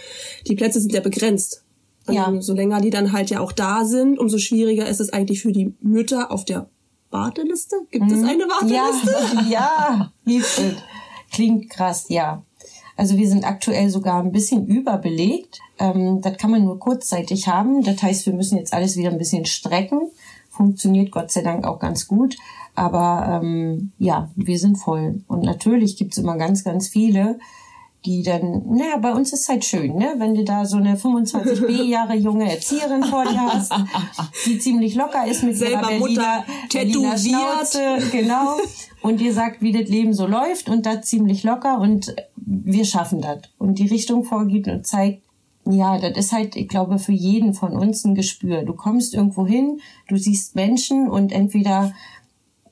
Die 0.48 0.56
Plätze 0.56 0.80
sind 0.80 0.94
ja 0.94 1.02
begrenzt. 1.02 1.64
Ja. 2.14 2.28
Ähm, 2.28 2.42
so 2.42 2.54
länger 2.54 2.82
die 2.82 2.90
dann 2.90 3.12
halt 3.12 3.30
ja 3.30 3.40
auch 3.40 3.52
da 3.52 3.86
sind, 3.86 4.20
umso 4.20 4.38
schwieriger 4.38 4.88
ist 4.88 5.00
es 5.00 5.12
eigentlich 5.12 5.42
für 5.42 5.52
die 5.52 5.74
Mütter 5.82 6.32
auf 6.32 6.46
der 6.46 6.68
Warteliste. 7.12 7.76
Gibt 7.92 8.12
es 8.12 8.24
eine 8.24 8.44
Warteliste? 8.44 9.44
Mhm. 9.44 9.52
Ja, 9.52 9.70
ja, 9.90 10.14
gibt 10.26 10.46
es. 10.46 10.62
Klingt 11.32 11.70
krass, 11.70 12.06
ja. 12.10 12.44
Also 12.96 13.18
wir 13.18 13.30
sind 13.30 13.46
aktuell 13.46 13.90
sogar 13.90 14.22
ein 14.22 14.32
bisschen 14.32 14.68
überbelegt. 14.68 15.60
Ähm, 15.80 16.22
das 16.22 16.38
kann 16.38 16.52
man 16.52 16.66
nur 16.66 16.80
kurzzeitig 16.80 17.48
haben. 17.48 17.82
Das 17.84 18.04
heißt, 18.04 18.26
wir 18.26 18.34
müssen 18.34 18.58
jetzt 18.58 18.74
alles 18.74 18.98
wieder 18.98 19.10
ein 19.10 19.18
bisschen 19.18 19.46
strecken. 19.46 20.12
Funktioniert 20.50 21.12
Gott 21.12 21.32
sei 21.32 21.42
Dank 21.42 21.66
auch 21.66 21.80
ganz 21.80 22.08
gut. 22.08 22.36
Aber 22.76 23.42
ähm, 23.42 23.94
ja, 24.00 24.30
wir 24.36 24.60
sind 24.60 24.76
voll. 24.76 25.22
Und 25.28 25.44
natürlich 25.44 25.98
gibt's 25.98 26.18
immer 26.18 26.38
ganz, 26.38 26.64
ganz 26.64 26.90
viele, 26.90 27.40
die 28.06 28.24
dann, 28.24 28.64
naja, 28.66 28.98
bei 28.98 29.12
uns 29.12 29.34
ist 29.34 29.50
halt 29.50 29.66
schön, 29.66 29.96
ne? 29.96 30.16
Wenn 30.18 30.34
du 30.34 30.46
da 30.46 30.66
so 30.66 30.78
eine 30.78 30.96
25 30.96 31.68
B-Jahre 31.68 32.16
junge 32.16 32.50
Erzieherin 32.50 33.04
vor 33.04 33.26
dir 33.26 33.42
hast, 33.42 33.74
die 34.46 34.58
ziemlich 34.58 34.96
locker 34.96 35.28
ist 35.28 35.44
mit 35.44 35.58
Selber 35.58 35.92
ihrer 35.92 36.00
Berliner, 36.00 36.00
Mutter 36.00 36.46
Berliner. 36.72 37.18
Schnauze, 37.18 37.82
genau, 38.12 38.58
und 39.02 39.20
dir 39.20 39.34
sagt, 39.34 39.62
wie 39.62 39.74
das 39.74 39.90
Leben 39.90 40.14
so 40.14 40.28
läuft 40.28 40.70
und 40.70 40.86
das 40.86 41.08
ziemlich 41.08 41.44
locker 41.44 41.80
und 41.80 42.16
wir 42.36 42.86
schaffen 42.86 43.22
das. 43.22 43.40
Und 43.58 43.80
die 43.80 43.88
Richtung 43.88 44.24
vorgibt 44.24 44.68
und 44.68 44.88
zeigt, 44.88 45.24
ja, 45.66 46.00
das 46.00 46.18
ist 46.18 46.32
halt, 46.32 46.56
ich 46.56 46.68
glaube, 46.68 47.00
für 47.00 47.12
jeden 47.12 47.54
von 47.54 47.74
uns 47.74 48.06
ein 48.06 48.16
Gespür. 48.16 48.64
Du 48.64 48.74
kommst 48.74 49.14
irgendwo 49.14 49.46
hin, 49.46 49.82
du 50.08 50.16
siehst 50.18 50.56
Menschen 50.56 51.10
und 51.10 51.32
entweder 51.32 51.94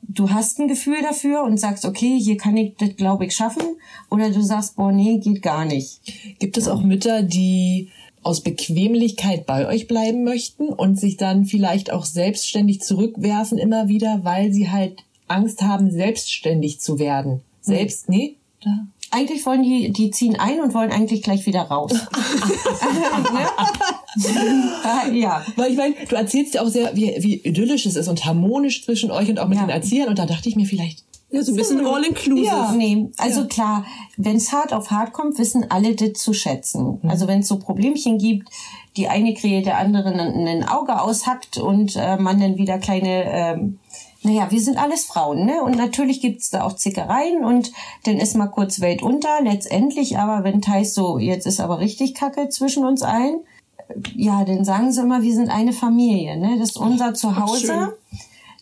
du 0.07 0.29
hast 0.29 0.59
ein 0.59 0.67
Gefühl 0.67 1.01
dafür 1.01 1.43
und 1.43 1.57
sagst, 1.57 1.85
okay, 1.85 2.19
hier 2.19 2.37
kann 2.37 2.57
ich 2.57 2.75
das, 2.77 2.95
glaube 2.95 3.25
ich, 3.25 3.35
schaffen. 3.35 3.63
Oder 4.09 4.29
du 4.29 4.41
sagst, 4.41 4.75
boah, 4.75 4.91
nee, 4.91 5.19
geht 5.19 5.41
gar 5.41 5.65
nicht. 5.65 6.01
Gibt 6.39 6.57
es 6.57 6.67
auch 6.67 6.81
Mütter, 6.81 7.23
die 7.23 7.89
aus 8.23 8.41
Bequemlichkeit 8.41 9.45
bei 9.45 9.67
euch 9.67 9.87
bleiben 9.87 10.23
möchten 10.23 10.69
und 10.69 10.99
sich 10.99 11.17
dann 11.17 11.45
vielleicht 11.45 11.91
auch 11.91 12.05
selbstständig 12.05 12.81
zurückwerfen 12.81 13.57
immer 13.57 13.87
wieder, 13.87 14.23
weil 14.23 14.51
sie 14.51 14.69
halt 14.69 15.03
Angst 15.27 15.61
haben, 15.61 15.91
selbstständig 15.91 16.79
zu 16.79 16.99
werden? 16.99 17.41
Selbst, 17.61 18.09
nee? 18.09 18.35
Da. 18.61 18.87
Eigentlich 19.11 19.45
wollen 19.45 19.63
die, 19.63 19.91
die 19.91 20.11
ziehen 20.11 20.37
ein 20.39 20.59
und 20.59 20.73
wollen 20.73 20.91
eigentlich 20.91 21.21
gleich 21.23 21.45
wieder 21.45 21.61
raus. 21.63 21.91
ne? 21.93 22.07
ja. 25.13 25.43
Weil 25.55 25.71
ich 25.71 25.77
meine, 25.77 25.95
du 26.07 26.15
erzählst 26.15 26.55
ja 26.55 26.61
auch 26.61 26.67
sehr, 26.67 26.95
wie, 26.95 27.15
wie 27.19 27.35
idyllisch 27.35 27.85
es 27.85 27.95
ist 27.95 28.07
und 28.07 28.25
harmonisch 28.25 28.83
zwischen 28.85 29.11
euch 29.11 29.29
und 29.29 29.39
auch 29.39 29.47
mit 29.47 29.57
Ja. 29.57 29.65
den 29.65 29.69
Erziehern. 29.69 30.09
Und 30.09 30.19
da 30.19 30.25
dachte 30.25 30.49
ich 30.49 30.55
mir 30.55 30.65
vielleicht, 30.65 31.03
Ja, 31.31 31.43
so 31.43 31.51
ein 31.51 31.55
bisschen 31.57 31.85
all-inclusive. 31.85 32.45
Ja. 32.45 32.71
Nee, 32.71 33.09
also 33.17 33.47
klar, 33.47 33.85
wenn 34.17 34.37
es 34.37 34.51
hart 34.51 34.73
auf 34.73 34.91
hart 34.91 35.13
kommt, 35.13 35.37
wissen 35.39 35.65
alle 35.69 35.95
das 35.95 36.13
zu 36.13 36.33
schätzen. 36.33 36.99
Also 37.07 37.27
wenn 37.27 37.39
es 37.41 37.47
so 37.47 37.59
Problemchen 37.59 38.17
gibt, 38.17 38.49
die 38.95 39.07
eine 39.07 39.33
Krähe 39.35 39.61
der 39.61 39.77
anderen 39.77 40.19
ein, 40.19 40.47
ein 40.47 40.63
Auge 40.67 40.99
aushackt 41.01 41.57
und 41.57 41.95
äh, 41.95 42.17
man 42.17 42.39
dann 42.39 42.57
wieder 42.57 42.79
kleine, 42.79 43.25
ähm, 43.25 43.79
naja, 44.27 44.51
wir 44.51 44.61
sind 44.61 44.77
alles 44.77 45.05
Frauen, 45.05 45.45
ne? 45.45 45.63
Und 45.63 45.77
natürlich 45.77 46.19
gibt's 46.19 46.49
da 46.49 46.63
auch 46.63 46.73
Zickereien 46.73 47.45
und 47.45 47.71
dann 48.03 48.17
ist 48.17 48.35
mal 48.35 48.47
kurz 48.47 48.81
Welt 48.81 49.01
unter, 49.01 49.41
letztendlich 49.41 50.17
aber, 50.19 50.43
wenn 50.43 50.61
heißt 50.61 50.93
so, 50.93 51.17
jetzt 51.17 51.47
ist 51.47 51.61
aber 51.61 51.79
richtig 51.79 52.13
Kacke 52.13 52.49
zwischen 52.49 52.85
uns 52.85 53.03
allen, 53.03 53.39
ja, 54.15 54.43
dann 54.43 54.65
sagen 54.65 54.91
sie 54.91 55.01
immer, 55.01 55.21
wir 55.21 55.33
sind 55.33 55.49
eine 55.49 55.71
Familie, 55.71 56.37
ne? 56.37 56.57
Das 56.59 56.71
ist 56.71 56.77
unser 56.77 57.13
Zuhause. 57.13 57.97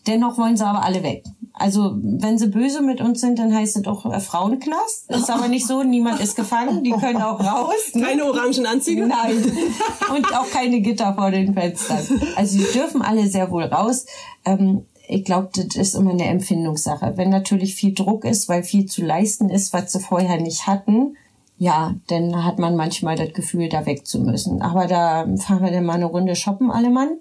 Dennoch 0.05 0.37
wollen 0.37 0.55
sie 0.55 0.63
aber 0.63 0.83
alle 0.83 1.01
weg. 1.01 1.23
Also 1.51 1.95
wenn 1.95 2.37
sie 2.37 2.47
böse 2.47 2.81
mit 2.83 3.01
uns 3.01 3.21
sind, 3.21 3.39
dann 3.39 3.51
heißt 3.51 3.77
es 3.77 3.81
doch 3.81 4.05
äh, 4.05 4.19
Frauenknast. 4.19 5.09
Ist 5.09 5.31
aber 5.31 5.47
nicht 5.47 5.65
so, 5.65 5.81
niemand 5.81 6.19
ist 6.19 6.35
gefangen, 6.35 6.83
die 6.83 6.91
können 6.91 7.21
auch 7.23 7.39
raus. 7.39 7.93
ne? 7.93 8.03
Keine 8.03 8.25
orangen 8.25 8.67
Anzüge? 8.67 9.07
Nein. 9.07 9.51
Und 10.15 10.35
auch 10.35 10.49
keine 10.51 10.81
Gitter 10.81 11.15
vor 11.15 11.31
den 11.31 11.55
Fenstern. 11.55 12.05
Also 12.35 12.57
die 12.59 12.71
dürfen 12.71 13.01
alle 13.01 13.27
sehr 13.27 13.49
wohl 13.49 13.63
raus. 13.63 14.05
Ähm, 14.43 14.85
ich 15.07 15.23
glaube, 15.25 15.49
das 15.55 15.75
ist 15.75 15.95
immer 15.95 16.11
eine 16.11 16.25
Empfindungssache. 16.25 17.13
Wenn 17.15 17.29
natürlich 17.29 17.75
viel 17.75 17.93
Druck 17.93 18.25
ist, 18.25 18.49
weil 18.49 18.63
viel 18.63 18.85
zu 18.85 19.03
leisten 19.03 19.49
ist, 19.49 19.73
was 19.73 19.91
sie 19.91 19.99
vorher 19.99 20.39
nicht 20.39 20.67
hatten, 20.67 21.15
ja, 21.57 21.95
dann 22.07 22.43
hat 22.43 22.59
man 22.59 22.75
manchmal 22.75 23.15
das 23.15 23.33
Gefühl, 23.33 23.69
da 23.69 23.85
weg 23.85 24.05
zu 24.05 24.19
müssen. 24.19 24.61
Aber 24.61 24.87
da 24.87 25.25
fahren 25.37 25.63
wir 25.63 25.71
dann 25.71 25.85
mal 25.85 25.93
eine 25.93 26.05
Runde 26.05 26.35
shoppen, 26.35 26.69
alle 26.71 26.89
Mann. 26.89 27.17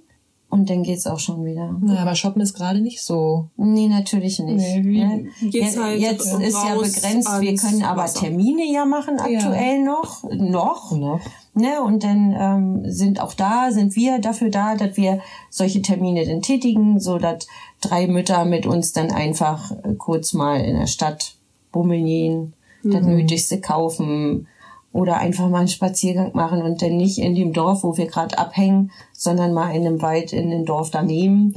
Und 0.51 0.71
dann 0.71 0.85
geht's 0.85 1.09
auch 1.09 1.19
schon 1.19 1.45
wieder. 1.45 1.77
na, 1.81 1.99
aber 1.99 2.15
Shoppen 2.15 2.41
ist 2.41 2.55
gerade 2.55 2.81
nicht 2.81 3.03
so. 3.03 3.49
Nee, 3.57 3.89
natürlich 3.89 4.39
nicht. 4.39 4.57
Nee, 4.59 4.85
wie- 4.85 5.05
Ne? 5.05 5.27
Geht's 5.51 5.75
Ja, 5.75 5.83
halt 5.83 5.99
Jetzt 6.01 6.33
ist 6.33 6.55
ja 6.55 6.75
begrenzt, 6.77 7.41
wir 7.41 7.57
können 7.57 7.83
aber. 7.83 8.07
Termine 8.07 8.65
ja 8.65 8.85
machen 8.85 9.19
aktuell 9.19 9.83
noch. 9.83 10.23
Noch. 10.31 10.93
Noch. 10.93 11.21
Ne? 11.55 11.83
Und 11.83 12.05
dann 12.05 12.37
ähm, 12.39 12.83
sind 12.89 13.21
auch 13.21 13.35
da, 13.35 13.73
sind 13.73 13.97
wir 13.97 14.21
dafür 14.21 14.51
da, 14.51 14.77
dass 14.77 14.97
wir 14.97 15.21
solche 15.51 15.83
Termine 15.83 16.25
dann 16.25 16.41
tätigen, 16.43 17.01
so 17.01 17.19
dass 17.19 17.49
drei 17.81 18.07
Mütter 18.07 18.45
mit 18.45 18.67
uns 18.67 18.93
dann 18.93 19.11
einfach 19.11 19.71
äh, 19.71 19.95
kurz 19.97 20.33
mal 20.33 20.61
in 20.61 20.79
der 20.79 20.87
Stadt 20.87 21.35
bummeln 21.73 22.07
gehen, 22.07 22.53
das 22.85 23.03
Nötigste 23.03 23.61
kaufen 23.61 24.47
oder 24.93 25.17
einfach 25.17 25.49
mal 25.49 25.61
einen 25.61 25.69
Spaziergang 25.69 26.33
machen 26.35 26.63
und 26.63 26.83
dann 26.83 26.97
nicht 26.97 27.19
in 27.19 27.35
dem 27.35 27.53
Dorf, 27.53 27.83
wo 27.83 27.97
wir 27.97 28.07
gerade 28.07 28.39
abhängen, 28.39 28.93
sondern 29.13 29.53
mal 29.53 29.71
in 29.75 29.87
einem 29.87 30.03
Wald 30.03 30.33
in 30.33 30.51
dem 30.51 30.65
Dorf 30.67 30.91
daneben. 30.91 31.55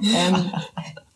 Ähm, 0.00 0.36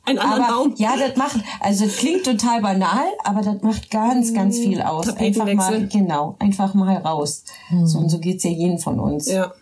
Ein 0.04 0.18
anderen 0.18 0.42
aber 0.42 0.64
Baum. 0.64 0.74
ja, 0.78 0.96
das 0.96 1.16
macht, 1.16 1.40
also 1.60 1.84
es 1.84 1.96
klingt 1.96 2.24
total 2.24 2.60
banal, 2.60 3.04
aber 3.22 3.40
das 3.42 3.62
macht 3.62 3.90
ganz, 3.90 4.34
ganz 4.34 4.58
viel 4.58 4.82
aus. 4.82 5.08
Einfach 5.08 5.52
mal, 5.54 5.86
genau, 5.86 6.34
einfach 6.40 6.74
mal 6.74 6.96
raus. 6.96 7.44
So 7.84 7.98
und 7.98 8.08
so 8.08 8.18
geht's 8.18 8.42
ja 8.42 8.50
jeden 8.50 8.78
von 8.78 8.98
uns. 8.98 9.30
Ja. 9.30 9.52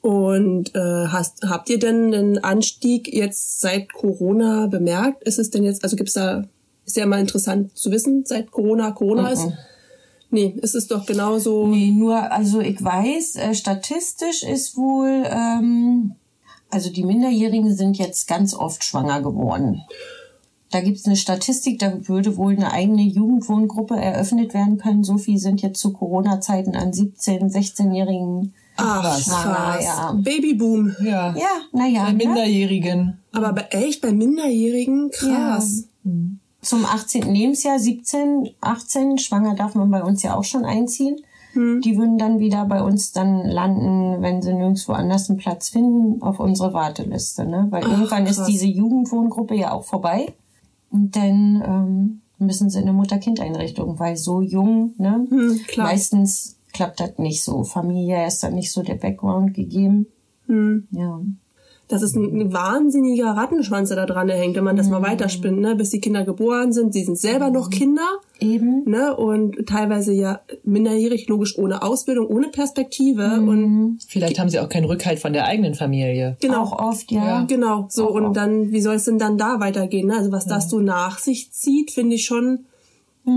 Und 0.00 0.74
äh, 0.74 1.06
hast, 1.08 1.42
habt 1.42 1.68
ihr 1.70 1.78
denn 1.78 2.14
einen 2.14 2.38
Anstieg 2.38 3.12
jetzt 3.12 3.60
seit 3.60 3.92
Corona 3.92 4.66
bemerkt? 4.66 5.24
Ist 5.24 5.38
es 5.38 5.50
denn 5.50 5.64
jetzt, 5.64 5.82
also 5.82 5.96
gibt's 5.96 6.14
da, 6.14 6.44
ist 6.86 6.96
ja 6.96 7.06
mal 7.06 7.20
interessant 7.20 7.76
zu 7.76 7.90
wissen, 7.90 8.24
seit 8.24 8.50
Corona 8.50 8.92
Corona 8.92 9.28
ist? 9.30 9.48
Nee, 10.30 10.54
ist 10.60 10.74
es 10.74 10.86
doch 10.86 11.06
genauso. 11.06 11.66
Nee, 11.66 11.90
nur, 11.90 12.30
also 12.30 12.60
ich 12.60 12.82
weiß, 12.82 13.36
äh, 13.36 13.54
statistisch 13.54 14.42
ist 14.42 14.76
wohl, 14.76 15.24
ähm, 15.26 16.14
also 16.70 16.90
die 16.90 17.04
Minderjährigen 17.04 17.74
sind 17.74 17.98
jetzt 17.98 18.28
ganz 18.28 18.54
oft 18.54 18.84
schwanger 18.84 19.22
geworden. 19.22 19.82
Da 20.70 20.80
gibt's 20.80 21.06
eine 21.06 21.16
Statistik, 21.16 21.78
da 21.78 22.06
würde 22.08 22.36
wohl 22.36 22.52
eine 22.52 22.70
eigene 22.72 23.02
Jugendwohngruppe 23.02 23.96
eröffnet 23.96 24.52
werden 24.52 24.76
können. 24.76 25.02
So 25.02 25.16
viel 25.16 25.38
sind 25.38 25.62
jetzt 25.62 25.80
zu 25.80 25.94
Corona-Zeiten 25.94 26.76
an 26.76 26.92
17-, 26.92 27.50
16-Jährigen 27.50 28.52
Ach, 28.78 29.18
schwanger. 29.18 29.42
krass. 29.42 29.84
Ja, 29.84 30.12
Babyboom. 30.12 30.96
Ja. 31.00 31.34
ja 31.36 31.48
naja. 31.72 32.04
Bei 32.04 32.12
Ne? 32.12 32.18
Minderjährigen. 32.18 33.18
Aber 33.32 33.52
bei, 33.52 33.66
echt, 33.70 34.00
bei 34.00 34.12
Minderjährigen? 34.12 35.10
Krass. 35.10 35.84
Zum 36.60 36.84
18. 36.84 37.32
Lebensjahr, 37.32 37.78
17, 37.78 38.50
18, 38.60 39.18
schwanger 39.18 39.54
darf 39.54 39.74
man 39.74 39.90
bei 39.90 40.02
uns 40.02 40.22
ja 40.22 40.36
auch 40.36 40.44
schon 40.44 40.64
einziehen. 40.64 41.16
Die 41.54 41.96
würden 41.96 42.18
dann 42.18 42.38
wieder 42.38 42.66
bei 42.66 42.82
uns 42.82 43.12
dann 43.12 43.44
landen, 43.44 44.22
wenn 44.22 44.42
sie 44.42 44.52
nirgendwo 44.52 44.92
anders 44.92 45.28
einen 45.28 45.38
Platz 45.38 45.70
finden, 45.70 46.22
auf 46.22 46.38
unsere 46.38 46.72
Warteliste. 46.72 47.46
Ne? 47.46 47.66
Weil 47.70 47.82
irgendwann 47.82 48.26
ist 48.26 48.36
krass. 48.36 48.46
diese 48.46 48.66
Jugendwohngruppe 48.66 49.56
ja 49.56 49.72
auch 49.72 49.84
vorbei. 49.84 50.32
Und 50.90 51.16
dann 51.16 51.62
ähm, 51.66 52.20
müssen 52.38 52.70
sie 52.70 52.78
in 52.78 52.84
eine 52.84 52.92
Mutter-Kind-Einrichtung, 52.92 53.98
weil 53.98 54.16
so 54.16 54.40
jung, 54.40 54.94
ne? 54.98 55.26
Hm, 55.28 55.60
klar. 55.66 55.88
meistens 55.88 56.57
klappt 56.72 57.00
das 57.00 57.18
nicht 57.18 57.42
so. 57.42 57.64
Familie 57.64 58.26
ist 58.26 58.42
dann 58.42 58.54
nicht 58.54 58.72
so 58.72 58.82
der 58.82 58.94
Background 58.96 59.54
gegeben. 59.54 60.06
Hm. 60.46 60.86
Ja. 60.90 61.20
Das 61.90 62.02
ist 62.02 62.16
ein, 62.16 62.38
ein 62.38 62.52
wahnsinniger 62.52 63.30
Rattenschwanz, 63.30 63.88
der 63.88 63.96
da 63.96 64.04
dran 64.04 64.28
hängt, 64.28 64.54
wenn 64.56 64.64
man 64.64 64.76
das 64.76 64.90
mal 64.90 65.00
weiterspinnt, 65.00 65.58
ne? 65.58 65.74
Bis 65.74 65.88
die 65.88 66.00
Kinder 66.00 66.22
geboren 66.22 66.70
sind. 66.70 66.92
Sie 66.92 67.02
sind 67.02 67.18
selber 67.18 67.48
noch 67.48 67.70
Kinder. 67.70 68.06
Eben. 68.40 68.82
Ne? 68.84 69.16
Und 69.16 69.66
teilweise 69.66 70.12
ja 70.12 70.40
minderjährig, 70.64 71.28
logisch 71.28 71.56
ohne 71.56 71.82
Ausbildung, 71.82 72.26
ohne 72.26 72.48
Perspektive. 72.48 73.40
Und 73.40 74.00
Vielleicht 74.06 74.38
haben 74.38 74.50
sie 74.50 74.60
auch 74.60 74.68
keinen 74.68 74.84
Rückhalt 74.84 75.18
von 75.18 75.32
der 75.32 75.46
eigenen 75.46 75.72
Familie. 75.74 76.36
genau. 76.42 76.60
Auch 76.64 76.78
oft, 76.78 77.10
ja. 77.10 77.24
Ja. 77.24 77.44
Genau, 77.48 77.86
so 77.88 78.10
Auch 78.10 78.14
und 78.14 78.26
oft. 78.26 78.36
dann, 78.36 78.70
wie 78.70 78.82
soll 78.82 78.96
es 78.96 79.04
denn 79.06 79.18
dann 79.18 79.38
da 79.38 79.58
weitergehen? 79.58 80.08
Ne? 80.08 80.16
Also 80.18 80.30
was 80.30 80.44
das 80.44 80.68
so 80.68 80.80
nach 80.80 81.18
sich 81.18 81.52
zieht, 81.52 81.90
finde 81.90 82.16
ich 82.16 82.26
schon. 82.26 82.66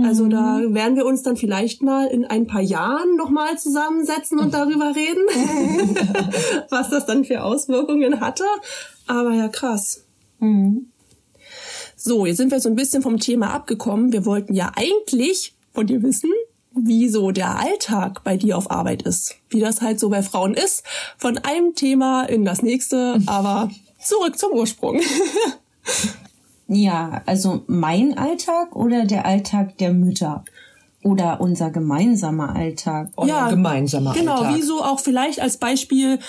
Also 0.05 0.27
da 0.27 0.57
Mhm. 0.59 0.73
werden 0.73 0.95
wir 0.95 1.05
uns 1.05 1.21
dann 1.23 1.35
vielleicht 1.37 1.81
mal 1.81 2.07
in 2.07 2.25
ein 2.25 2.47
paar 2.47 2.61
Jahren 2.61 3.15
nochmal 3.17 3.57
zusammensetzen 3.59 4.39
und 4.39 4.53
darüber 4.53 4.93
reden, 4.95 5.23
was 6.69 6.89
das 6.89 7.05
dann 7.05 7.25
für 7.25 7.43
Auswirkungen 7.43 8.19
hatte. 8.21 8.45
Aber 9.07 9.33
ja, 9.33 9.47
krass. 9.49 10.05
So, 11.97 12.25
jetzt 12.25 12.37
sind 12.37 12.51
wir 12.51 12.59
so 12.59 12.69
ein 12.69 12.75
bisschen 12.75 13.01
vom 13.03 13.19
Thema 13.19 13.53
abgekommen. 13.53 14.11
Wir 14.11 14.25
wollten 14.25 14.53
ja 14.53 14.71
eigentlich 14.75 15.55
von 15.73 15.85
dir 15.87 16.01
wissen, 16.01 16.31
wie 16.73 17.09
so 17.09 17.31
der 17.31 17.59
Alltag 17.59 18.23
bei 18.23 18.37
dir 18.37 18.57
auf 18.57 18.71
Arbeit 18.71 19.01
ist. 19.03 19.35
Wie 19.49 19.59
das 19.59 19.81
halt 19.81 19.99
so 19.99 20.09
bei 20.09 20.23
Frauen 20.23 20.53
ist. 20.53 20.83
Von 21.17 21.37
einem 21.37 21.75
Thema 21.75 22.23
in 22.23 22.45
das 22.45 22.61
nächste, 22.63 23.19
aber 23.27 23.69
zurück 24.01 24.39
zum 24.39 24.53
Ursprung. 24.53 25.01
Ja, 26.73 27.21
also 27.25 27.63
mein 27.67 28.17
Alltag 28.17 28.77
oder 28.77 29.05
der 29.05 29.25
Alltag 29.25 29.77
der 29.79 29.93
Mütter? 29.93 30.45
Oder 31.03 31.41
unser 31.41 31.69
gemeinsamer 31.69 32.55
Alltag? 32.55 33.09
Euer 33.17 33.49
gemeinsamer 33.49 34.13
Genau, 34.13 34.37
Alltag. 34.37 34.55
wie 34.55 34.61
so 34.61 34.81
auch 34.81 34.99
vielleicht 34.99 35.41
als 35.41 35.57
Beispiel, 35.57 36.19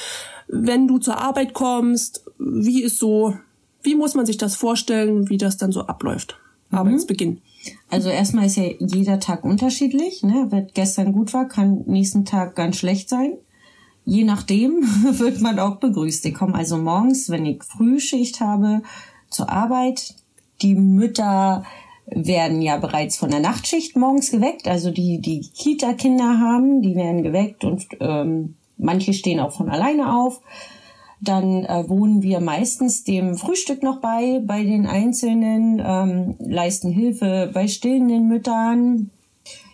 wenn 0.49 0.89
du 0.89 0.99
zur 0.99 1.19
Arbeit 1.19 1.55
kommst, 1.55 2.25
wie 2.39 2.83
ist 2.83 2.99
so, 2.99 3.37
wie 3.85 3.95
muss 3.95 4.15
man 4.15 4.27
sich 4.27 4.37
das 4.37 4.57
vorstellen, 4.57 5.29
wie 5.29 5.37
das 5.37 5.59
dann 5.59 5.71
so 5.71 5.83
abläuft? 5.83 6.41
Arbeitsbeginn. 6.73 7.41
Also 7.89 8.09
erstmal 8.09 8.47
ist 8.47 8.57
ja 8.57 8.65
jeder 8.81 9.21
Tag 9.21 9.45
unterschiedlich. 9.45 10.25
Ne? 10.25 10.47
Wenn 10.51 10.69
gestern 10.75 11.13
gut 11.13 11.33
war, 11.35 11.47
kann 11.47 11.85
nächsten 11.87 12.25
Tag 12.25 12.57
ganz 12.57 12.77
schlecht 12.77 13.09
sein. 13.09 13.35
Je 14.05 14.25
nachdem 14.25 14.83
wird 15.19 15.41
man 15.41 15.61
auch 15.61 15.77
begrüßt. 15.77 16.25
Ich 16.27 16.35
komme 16.35 16.55
also 16.55 16.79
morgens, 16.79 17.31
wenn 17.31 17.47
ich 17.47 17.63
Frühschicht 17.63 18.41
habe, 18.41 18.83
zur 19.31 19.51
Arbeit. 19.51 20.15
Die 20.63 20.75
Mütter 20.75 21.65
werden 22.07 22.63
ja 22.63 22.77
bereits 22.77 23.17
von 23.17 23.31
der 23.31 23.41
Nachtschicht 23.41 23.97
morgens 23.97 24.31
geweckt. 24.31 24.69
Also 24.69 24.91
die, 24.91 25.21
die 25.21 25.41
Kita-Kinder 25.41 26.39
haben, 26.39 26.83
die 26.83 26.95
werden 26.95 27.23
geweckt 27.23 27.65
und 27.65 27.87
ähm, 28.01 28.55
manche 28.77 29.13
stehen 29.13 29.41
auch 29.41 29.53
von 29.53 29.69
alleine 29.69 30.15
auf. 30.15 30.41
Dann 31.21 31.65
äh, 31.65 31.89
wohnen 31.89 32.23
wir 32.23 32.41
meistens 32.41 33.05
dem 33.05 33.37
Frühstück 33.37 33.83
noch 33.83 34.01
bei, 34.01 34.43
bei 34.45 34.65
den 34.65 34.87
Einzelnen, 34.87 35.81
ähm, 35.85 36.35
leisten 36.41 36.91
Hilfe 36.91 37.51
bei 37.55 37.69
stillenden 37.69 38.27
Müttern. 38.27 39.11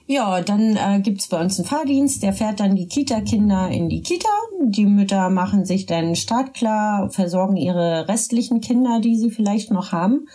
Ja, 0.06 0.40
dann 0.42 0.76
äh, 0.76 1.00
gibt's 1.02 1.28
bei 1.28 1.40
uns 1.40 1.58
einen 1.58 1.68
Fahrdienst, 1.68 2.22
der 2.22 2.32
fährt 2.32 2.60
dann 2.60 2.76
die 2.76 2.86
Kita-Kinder 2.86 3.68
in 3.68 3.88
die 3.88 4.02
Kita. 4.02 4.28
Die 4.62 4.86
Mütter 4.86 5.30
machen 5.30 5.64
sich 5.64 5.86
dann 5.86 6.16
startklar, 6.16 7.10
versorgen 7.10 7.56
ihre 7.56 8.08
restlichen 8.08 8.60
Kinder, 8.60 9.00
die 9.00 9.16
sie 9.16 9.30
vielleicht 9.30 9.70
noch 9.70 9.92
haben. 9.92 10.26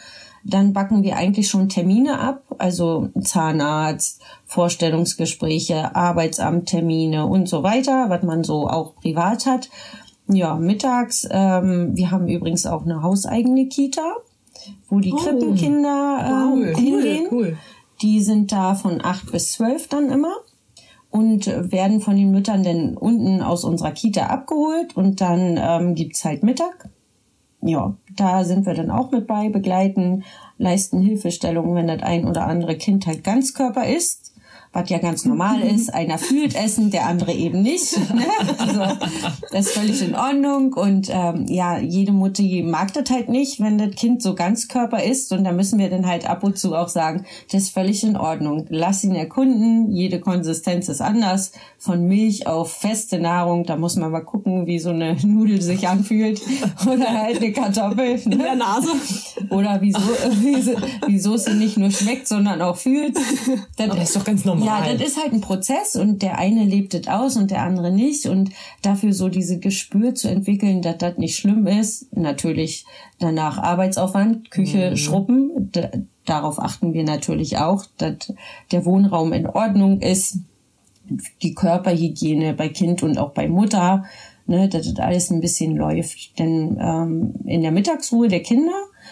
Dann 0.45 0.73
backen 0.73 1.03
wir 1.03 1.15
eigentlich 1.15 1.47
schon 1.47 1.69
Termine 1.69 2.19
ab, 2.19 2.43
also 2.57 3.09
Zahnarzt, 3.21 4.21
Vorstellungsgespräche, 4.45 5.95
Arbeitsamttermine 5.95 7.25
und 7.25 7.47
so 7.47 7.63
weiter, 7.63 8.09
was 8.09 8.23
man 8.23 8.43
so 8.43 8.67
auch 8.67 8.95
privat 8.95 9.45
hat. 9.45 9.69
Ja, 10.27 10.55
mittags, 10.55 11.27
ähm, 11.31 11.95
wir 11.95 12.11
haben 12.11 12.27
übrigens 12.27 12.65
auch 12.65 12.83
eine 12.83 13.01
hauseigene 13.03 13.67
Kita, 13.67 14.15
wo 14.89 14.99
die 14.99 15.13
Oh. 15.13 15.17
Krippenkinder 15.17 16.25
ähm, 16.25 16.59
Cool, 16.59 16.75
hingehen. 16.75 17.27
cool. 17.31 17.57
Die 18.01 18.21
sind 18.21 18.51
da 18.51 18.75
von 18.75 19.03
acht 19.03 19.31
bis 19.31 19.53
zwölf 19.53 19.87
dann 19.87 20.09
immer 20.09 20.33
und 21.09 21.45
werden 21.71 22.01
von 22.01 22.15
den 22.17 22.31
Müttern 22.31 22.63
dann 22.63 22.97
unten 22.97 23.41
aus 23.41 23.63
unserer 23.63 23.91
Kita 23.91 24.25
abgeholt 24.27 24.97
und 24.97 25.21
dann 25.21 25.57
ähm, 25.61 25.95
gibt's 25.95 26.25
halt 26.25 26.43
Mittag. 26.43 26.89
Ja, 27.65 27.95
da 28.17 28.43
sind 28.43 28.65
wir 28.65 28.73
dann 28.73 28.91
auch 28.91 29.11
mit 29.11 29.25
bei, 29.25 29.47
begleiten, 29.47 30.23
leisten 30.57 31.01
Hilfestellungen, 31.01 31.75
wenn 31.75 31.87
das 31.87 32.03
ein 32.03 32.27
oder 32.27 32.45
andere 32.45 32.75
Kind 32.75 33.07
halt 33.07 33.23
Ganzkörper 33.23 33.87
ist, 33.87 34.22
was 34.73 34.89
ja 34.89 34.97
ganz 34.97 35.23
normal 35.23 35.61
ist. 35.75 35.93
Einer 35.93 36.17
fühlt 36.17 36.55
Essen, 36.55 36.91
der 36.91 37.07
andere 37.07 37.33
eben 37.33 37.61
nicht. 37.61 37.97
Ne? 38.13 38.25
Also, 38.59 38.97
das 39.51 39.67
ist 39.67 39.71
völlig 39.73 40.01
in 40.01 40.13
Ordnung. 40.13 40.73
Und 40.73 41.09
ähm, 41.09 41.45
ja, 41.47 41.79
jede 41.79 42.11
Mutter 42.11 42.43
mag 42.63 42.93
das 42.93 43.09
halt 43.09 43.27
nicht, 43.27 43.59
wenn 43.59 43.79
das 43.79 43.95
Kind 43.95 44.21
so 44.21 44.35
Ganzkörper 44.35 45.01
ist. 45.01 45.31
Und 45.31 45.45
da 45.45 45.51
müssen 45.51 45.79
wir 45.79 45.89
dann 45.89 46.05
halt 46.05 46.29
ab 46.29 46.43
und 46.43 46.59
zu 46.59 46.75
auch 46.75 46.89
sagen, 46.89 47.25
das 47.51 47.63
ist 47.63 47.73
völlig 47.73 48.03
in 48.03 48.15
Ordnung. 48.15 48.67
Lass 48.69 49.03
ihn 49.03 49.15
erkunden. 49.15 49.91
Jede 49.91 50.19
Konsistenz 50.19 50.89
ist 50.89 51.01
anders. 51.01 51.53
Von 51.79 52.07
Milch 52.07 52.45
auf 52.45 52.71
feste 52.71 53.19
Nahrung, 53.19 53.65
da 53.65 53.77
muss 53.77 53.95
man 53.95 54.11
mal 54.11 54.21
gucken, 54.21 54.67
wie 54.67 54.79
so 54.79 54.89
eine 54.89 55.15
Nudel 55.25 55.61
sich 55.61 55.87
anfühlt. 55.87 56.41
Oder 56.85 57.09
halt 57.09 57.37
eine 57.37 57.51
Kartoffel. 57.51 58.15
Ne? 58.15 58.21
In 58.25 58.39
der 58.39 58.55
Nase. 58.55 58.89
Oder 59.49 59.79
wieso, 59.81 59.99
wieso 61.07 61.35
es 61.35 61.45
sie 61.45 61.53
nicht 61.53 61.77
nur 61.77 61.91
schmeckt, 61.91 62.27
sondern 62.27 62.61
auch 62.61 62.77
fühlt. 62.77 63.15
Das, 63.77 63.89
Aber 63.89 63.99
das 63.99 64.09
ist 64.09 64.15
doch 64.15 64.23
ganz 64.23 64.45
normal. 64.45 64.62
Ja, 64.65 64.81
das 64.93 65.01
ist 65.01 65.21
halt 65.21 65.33
ein 65.33 65.41
Prozess 65.41 65.95
und 65.95 66.21
der 66.21 66.37
eine 66.37 66.63
lebt 66.63 66.93
es 66.93 67.07
aus 67.07 67.35
und 67.37 67.51
der 67.51 67.61
andere 67.61 67.91
nicht. 67.91 68.25
Und 68.25 68.51
dafür 68.81 69.13
so 69.13 69.29
diese 69.29 69.59
Gespür 69.59 70.15
zu 70.15 70.29
entwickeln, 70.29 70.81
dass 70.81 70.97
das 70.97 71.17
nicht 71.17 71.35
schlimm 71.37 71.67
ist. 71.67 72.15
Natürlich 72.15 72.85
danach 73.19 73.57
Arbeitsaufwand, 73.57 74.51
Küche, 74.51 74.91
Mhm. 74.91 74.97
Schruppen. 74.97 75.71
Darauf 76.25 76.59
achten 76.59 76.93
wir 76.93 77.03
natürlich 77.03 77.57
auch, 77.57 77.85
dass 77.97 78.33
der 78.71 78.85
Wohnraum 78.85 79.33
in 79.33 79.47
Ordnung 79.47 80.01
ist. 80.01 80.37
Die 81.41 81.53
Körperhygiene 81.53 82.53
bei 82.53 82.69
Kind 82.69 83.03
und 83.03 83.17
auch 83.17 83.31
bei 83.31 83.49
Mutter, 83.49 84.05
ne, 84.47 84.69
dass 84.69 84.87
das 84.87 85.03
alles 85.03 85.31
ein 85.31 85.41
bisschen 85.41 85.75
läuft. 85.75 86.39
Denn 86.39 86.77
ähm, 86.79 87.33
in 87.45 87.61
der 87.61 87.71
Mittagsruhe 87.71 88.29
der 88.29 88.41
Kinder 88.41 88.71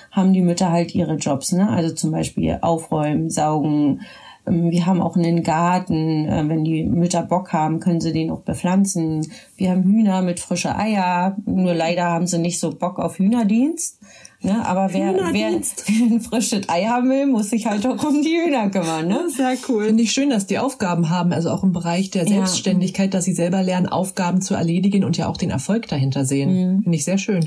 haben 0.10 0.32
die 0.32 0.42
Mütter 0.42 0.72
halt 0.72 0.96
ihre 0.96 1.16
Jobs, 1.16 1.52
ne? 1.52 1.70
Also 1.70 1.94
zum 1.94 2.12
Beispiel 2.12 2.60
aufräumen, 2.62 3.30
saugen. 3.30 4.02
Ähm, 4.48 4.72
Wir 4.72 4.86
haben 4.86 5.02
auch 5.02 5.16
einen 5.16 5.44
Garten. 5.44 6.26
Äh, 6.28 6.48
Wenn 6.48 6.64
die 6.64 6.84
Mütter 6.84 7.24
Bock 7.24 7.54
haben, 7.54 7.80
können 7.80 8.02
sie 8.02 8.14
den 8.14 8.30
auch 8.32 8.42
bepflanzen. 8.42 9.28
Wir 9.58 9.72
haben 9.72 9.84
Hühner 9.84 10.22
mit 10.22 10.40
frische 10.40 10.76
Eier. 10.76 11.36
Nur 11.46 11.74
leider 11.74 12.06
haben 12.06 12.28
sie 12.28 12.40
nicht 12.40 12.60
so 12.60 12.72
Bock 12.72 13.00
auf 13.00 13.18
Hühnerdienst. 13.20 14.00
Ne? 14.44 14.66
Aber 14.66 14.92
wer, 14.92 15.14
wer, 15.14 15.30
Hühnerdienst. 15.30 15.84
wer 15.88 16.08
ein 16.08 16.20
frisches 16.22 16.68
Ei 16.68 16.86
haben 16.86 17.10
will, 17.10 17.28
muss 17.28 17.52
sich 17.52 17.68
halt 17.68 17.86
auch 17.86 18.04
um 18.04 18.24
die 18.24 18.38
Hühner 18.44 18.72
kümmern. 18.72 19.08
Ne? 19.08 19.30
Sehr 19.30 19.56
cool. 19.70 19.86
Finde 19.86 20.02
ich 20.02 20.12
schön, 20.12 20.32
dass 20.32 20.48
die 20.48 20.58
Aufgaben 20.58 21.12
haben, 21.12 21.32
also 21.32 21.52
auch 21.52 21.62
im 21.64 21.74
Bereich 21.74 22.10
der 22.10 22.24
Ja. 22.24 22.30
Selbstständigkeit, 22.30 23.14
dass 23.14 23.26
sie 23.26 23.34
selber 23.34 23.62
lernen, 23.62 23.86
Aufgaben 23.88 24.42
zu 24.42 24.56
erledigen 24.56 25.04
und 25.04 25.16
ja 25.18 25.28
auch 25.28 25.38
den 25.38 25.52
Erfolg 25.52 25.88
dahinter 25.90 26.26
sehen. 26.26 26.50
Mhm. 26.78 26.82
Finde 26.84 26.98
ich 26.98 27.06
sehr 27.06 27.20
schön. 27.20 27.46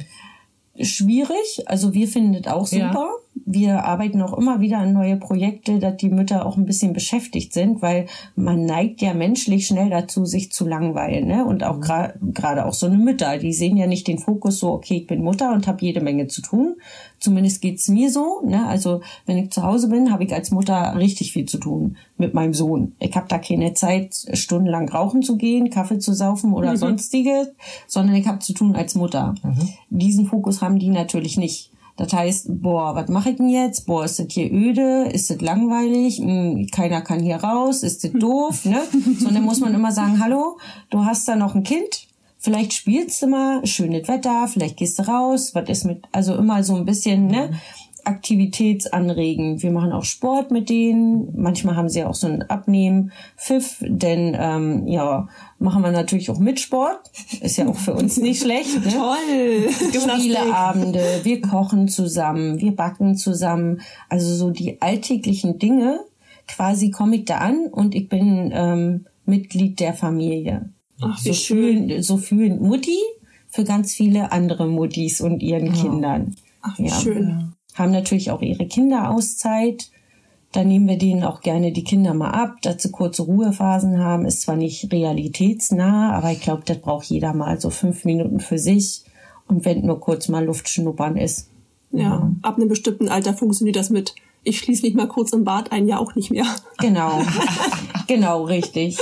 schwierig. 0.80 1.64
Also 1.66 1.94
wir 1.94 2.08
finden 2.08 2.40
das 2.40 2.52
auch 2.52 2.70
Ja. 2.72 2.92
Wir 3.46 3.84
arbeiten 3.84 4.22
auch 4.22 4.36
immer 4.38 4.60
wieder 4.60 4.78
an 4.78 4.94
neue 4.94 5.16
Projekte, 5.16 5.78
dass 5.78 5.98
die 5.98 6.08
Mütter 6.08 6.46
auch 6.46 6.56
ein 6.56 6.64
bisschen 6.64 6.94
beschäftigt 6.94 7.52
sind, 7.52 7.82
weil 7.82 8.06
man 8.36 8.64
neigt 8.64 9.02
ja 9.02 9.12
menschlich 9.12 9.66
schnell 9.66 9.90
dazu, 9.90 10.24
sich 10.24 10.50
zu 10.50 10.66
langweilen. 10.66 11.26
Ne? 11.28 11.44
Und 11.44 11.62
auch 11.62 11.78
gra- 11.78 12.14
gerade 12.32 12.64
auch 12.64 12.72
so 12.72 12.86
eine 12.86 12.96
Mütter, 12.96 13.36
die 13.38 13.52
sehen 13.52 13.76
ja 13.76 13.86
nicht 13.86 14.08
den 14.08 14.18
Fokus 14.18 14.58
so, 14.60 14.72
okay, 14.72 14.96
ich 14.98 15.06
bin 15.06 15.22
Mutter 15.22 15.52
und 15.52 15.66
habe 15.66 15.84
jede 15.84 16.00
Menge 16.00 16.26
zu 16.26 16.40
tun. 16.40 16.76
Zumindest 17.20 17.60
geht's 17.60 17.88
mir 17.88 18.10
so. 18.10 18.40
Ne? 18.46 18.66
Also 18.66 19.02
wenn 19.26 19.36
ich 19.36 19.50
zu 19.50 19.62
Hause 19.62 19.88
bin, 19.88 20.10
habe 20.10 20.24
ich 20.24 20.32
als 20.32 20.50
Mutter 20.50 20.94
richtig 20.96 21.32
viel 21.32 21.44
zu 21.44 21.58
tun 21.58 21.96
mit 22.16 22.32
meinem 22.32 22.54
Sohn. 22.54 22.92
Ich 22.98 23.14
habe 23.14 23.26
da 23.28 23.38
keine 23.38 23.74
Zeit, 23.74 24.14
stundenlang 24.32 24.88
rauchen 24.88 25.22
zu 25.22 25.36
gehen, 25.36 25.68
Kaffee 25.68 25.98
zu 25.98 26.14
saufen 26.14 26.52
oder 26.54 26.72
Mhm. 26.72 26.76
sonstiges, 26.76 27.48
sondern 27.86 28.14
ich 28.16 28.26
habe 28.26 28.38
zu 28.38 28.54
tun 28.54 28.74
als 28.74 28.94
Mutter. 28.94 29.34
Diesen 29.90 30.26
Fokus 30.26 30.62
haben 30.62 30.78
die 30.78 30.88
natürlich 30.88 31.36
nicht. 31.36 31.70
Das 31.96 32.12
heißt, 32.12 32.46
boah, 32.60 32.96
was 32.96 33.08
mache 33.08 33.30
ich 33.30 33.36
denn 33.36 33.48
jetzt? 33.48 33.86
Boah, 33.86 34.04
ist 34.04 34.18
das 34.18 34.26
hier 34.30 34.52
öde? 34.52 35.08
Ist 35.12 35.30
das 35.30 35.40
langweilig? 35.40 36.18
Hm, 36.18 36.66
keiner 36.72 37.02
kann 37.02 37.20
hier 37.20 37.36
raus? 37.36 37.82
Ist 37.84 38.02
das 38.02 38.12
doof? 38.12 38.64
Ne? 38.64 38.82
So, 39.18 39.28
und 39.28 39.34
dann 39.34 39.44
muss 39.44 39.60
man 39.60 39.74
immer 39.74 39.92
sagen, 39.92 40.22
hallo, 40.22 40.58
du 40.90 41.04
hast 41.04 41.28
da 41.28 41.36
noch 41.36 41.54
ein 41.54 41.62
Kind? 41.62 42.08
Vielleicht 42.38 42.74
spielst 42.74 43.22
du 43.22 43.28
mal, 43.28 43.64
schönes 43.64 44.06
Wetter, 44.06 44.48
vielleicht 44.48 44.76
gehst 44.76 44.98
du 44.98 45.04
raus, 45.04 45.54
was 45.54 45.68
ist 45.70 45.84
mit, 45.84 46.02
also 46.12 46.34
immer 46.34 46.62
so 46.62 46.74
ein 46.74 46.84
bisschen, 46.84 47.26
ne? 47.26 47.58
Aktivitätsanregen. 48.04 49.62
Wir 49.62 49.70
machen 49.70 49.92
auch 49.92 50.04
Sport 50.04 50.50
mit 50.50 50.68
denen. 50.68 51.28
Manchmal 51.36 51.76
haben 51.76 51.88
sie 51.88 52.04
auch 52.04 52.14
so 52.14 52.26
ein 52.26 52.42
Abnehmen, 52.42 53.12
Pfiff, 53.36 53.76
denn 53.80 54.36
ähm, 54.38 54.86
ja, 54.86 55.28
machen 55.58 55.82
wir 55.82 55.90
natürlich 55.90 56.30
auch 56.30 56.38
mit 56.38 56.60
Sport. 56.60 57.00
Ist 57.40 57.56
ja 57.56 57.66
auch 57.68 57.76
für 57.76 57.94
uns 57.94 58.16
nicht 58.16 58.42
schlecht. 58.42 58.84
Ne? 58.84 58.92
Toll. 58.92 59.70
Spieleabende, 60.18 61.20
wir 61.22 61.40
kochen 61.40 61.88
zusammen, 61.88 62.60
wir 62.60 62.72
backen 62.74 63.16
zusammen. 63.16 63.80
Also 64.08 64.34
so 64.34 64.50
die 64.50 64.80
alltäglichen 64.80 65.58
Dinge. 65.58 66.00
Quasi 66.46 66.90
komme 66.90 67.16
ich 67.16 67.24
da 67.24 67.38
an 67.38 67.68
und 67.70 67.94
ich 67.94 68.08
bin 68.08 68.50
ähm, 68.54 69.06
Mitglied 69.24 69.80
der 69.80 69.94
Familie. 69.94 70.68
Ach, 71.00 71.18
so 71.18 71.32
schön. 71.32 71.88
fühlen, 71.88 72.02
so 72.02 72.18
fühlen 72.18 72.60
Mutti 72.62 72.98
für 73.48 73.64
ganz 73.64 73.94
viele 73.94 74.32
andere 74.32 74.66
Muttis 74.66 75.20
und 75.20 75.42
ihren 75.42 75.72
Kindern. 75.72 76.34
Ach, 76.60 76.78
wie 76.78 76.86
Ja. 76.86 76.94
schön. 76.94 77.53
Haben 77.74 77.92
natürlich 77.92 78.30
auch 78.30 78.40
ihre 78.40 78.66
Kinderauszeit. 78.66 79.90
Da 80.52 80.62
nehmen 80.62 80.86
wir 80.86 80.98
denen 80.98 81.24
auch 81.24 81.40
gerne 81.40 81.72
die 81.72 81.82
Kinder 81.82 82.14
mal 82.14 82.30
ab, 82.30 82.62
dass 82.62 82.82
sie 82.82 82.92
kurze 82.92 83.22
Ruhephasen 83.22 83.98
haben. 83.98 84.24
Ist 84.24 84.42
zwar 84.42 84.56
nicht 84.56 84.92
realitätsnah, 84.92 86.12
aber 86.12 86.30
ich 86.30 86.40
glaube, 86.40 86.62
das 86.64 86.78
braucht 86.78 87.06
jeder 87.06 87.34
mal 87.34 87.60
so 87.60 87.70
fünf 87.70 88.04
Minuten 88.04 88.38
für 88.38 88.58
sich. 88.58 89.02
Und 89.48 89.64
wenn 89.64 89.84
nur 89.84 90.00
kurz 90.00 90.28
mal 90.28 90.44
Luft 90.44 90.68
schnuppern 90.68 91.16
ist. 91.16 91.50
Ja, 91.90 92.30
ab 92.42 92.56
einem 92.56 92.68
bestimmten 92.68 93.08
Alter 93.08 93.34
funktioniert 93.34 93.76
das 93.76 93.90
mit. 93.90 94.14
Ich 94.42 94.58
schließe 94.58 94.84
mich 94.84 94.94
mal 94.94 95.08
kurz 95.08 95.32
im 95.32 95.44
Bad 95.44 95.72
ein, 95.72 95.86
ja 95.88 95.98
auch 95.98 96.14
nicht 96.14 96.30
mehr. 96.30 96.46
Genau. 96.78 97.22
Genau, 98.08 98.44
richtig. 98.44 98.98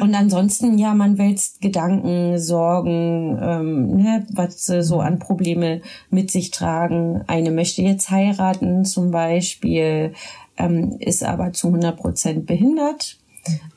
Und 0.00 0.14
ansonsten, 0.14 0.78
ja, 0.78 0.94
man 0.94 1.18
wälzt 1.18 1.60
Gedanken, 1.60 2.38
Sorgen, 2.38 3.38
ähm, 3.40 3.96
ne, 3.96 4.26
was 4.32 4.66
sie 4.66 4.82
so 4.82 5.00
an 5.00 5.18
Probleme 5.18 5.82
mit 6.10 6.30
sich 6.30 6.50
tragen. 6.50 7.22
Eine 7.26 7.50
möchte 7.50 7.82
jetzt 7.82 8.10
heiraten 8.10 8.84
zum 8.84 9.10
Beispiel, 9.10 10.14
ähm, 10.56 10.96
ist 11.00 11.22
aber 11.22 11.52
zu 11.52 11.68
100 11.68 11.96
Prozent 11.96 12.46
behindert 12.46 13.18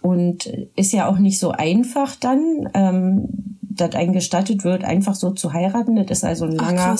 und 0.01 0.45
ist 0.75 0.93
ja 0.93 1.07
auch 1.07 1.17
nicht 1.17 1.39
so 1.39 1.51
einfach 1.51 2.15
dann, 2.15 2.69
ähm, 2.73 3.57
dass 3.61 3.95
einem 3.95 4.13
gestattet 4.13 4.63
wird, 4.63 4.83
einfach 4.83 5.15
so 5.15 5.31
zu 5.31 5.53
heiraten. 5.53 5.95
Das 5.95 6.19
ist 6.19 6.23
also 6.23 6.45
ein 6.45 6.55
langer 6.55 6.97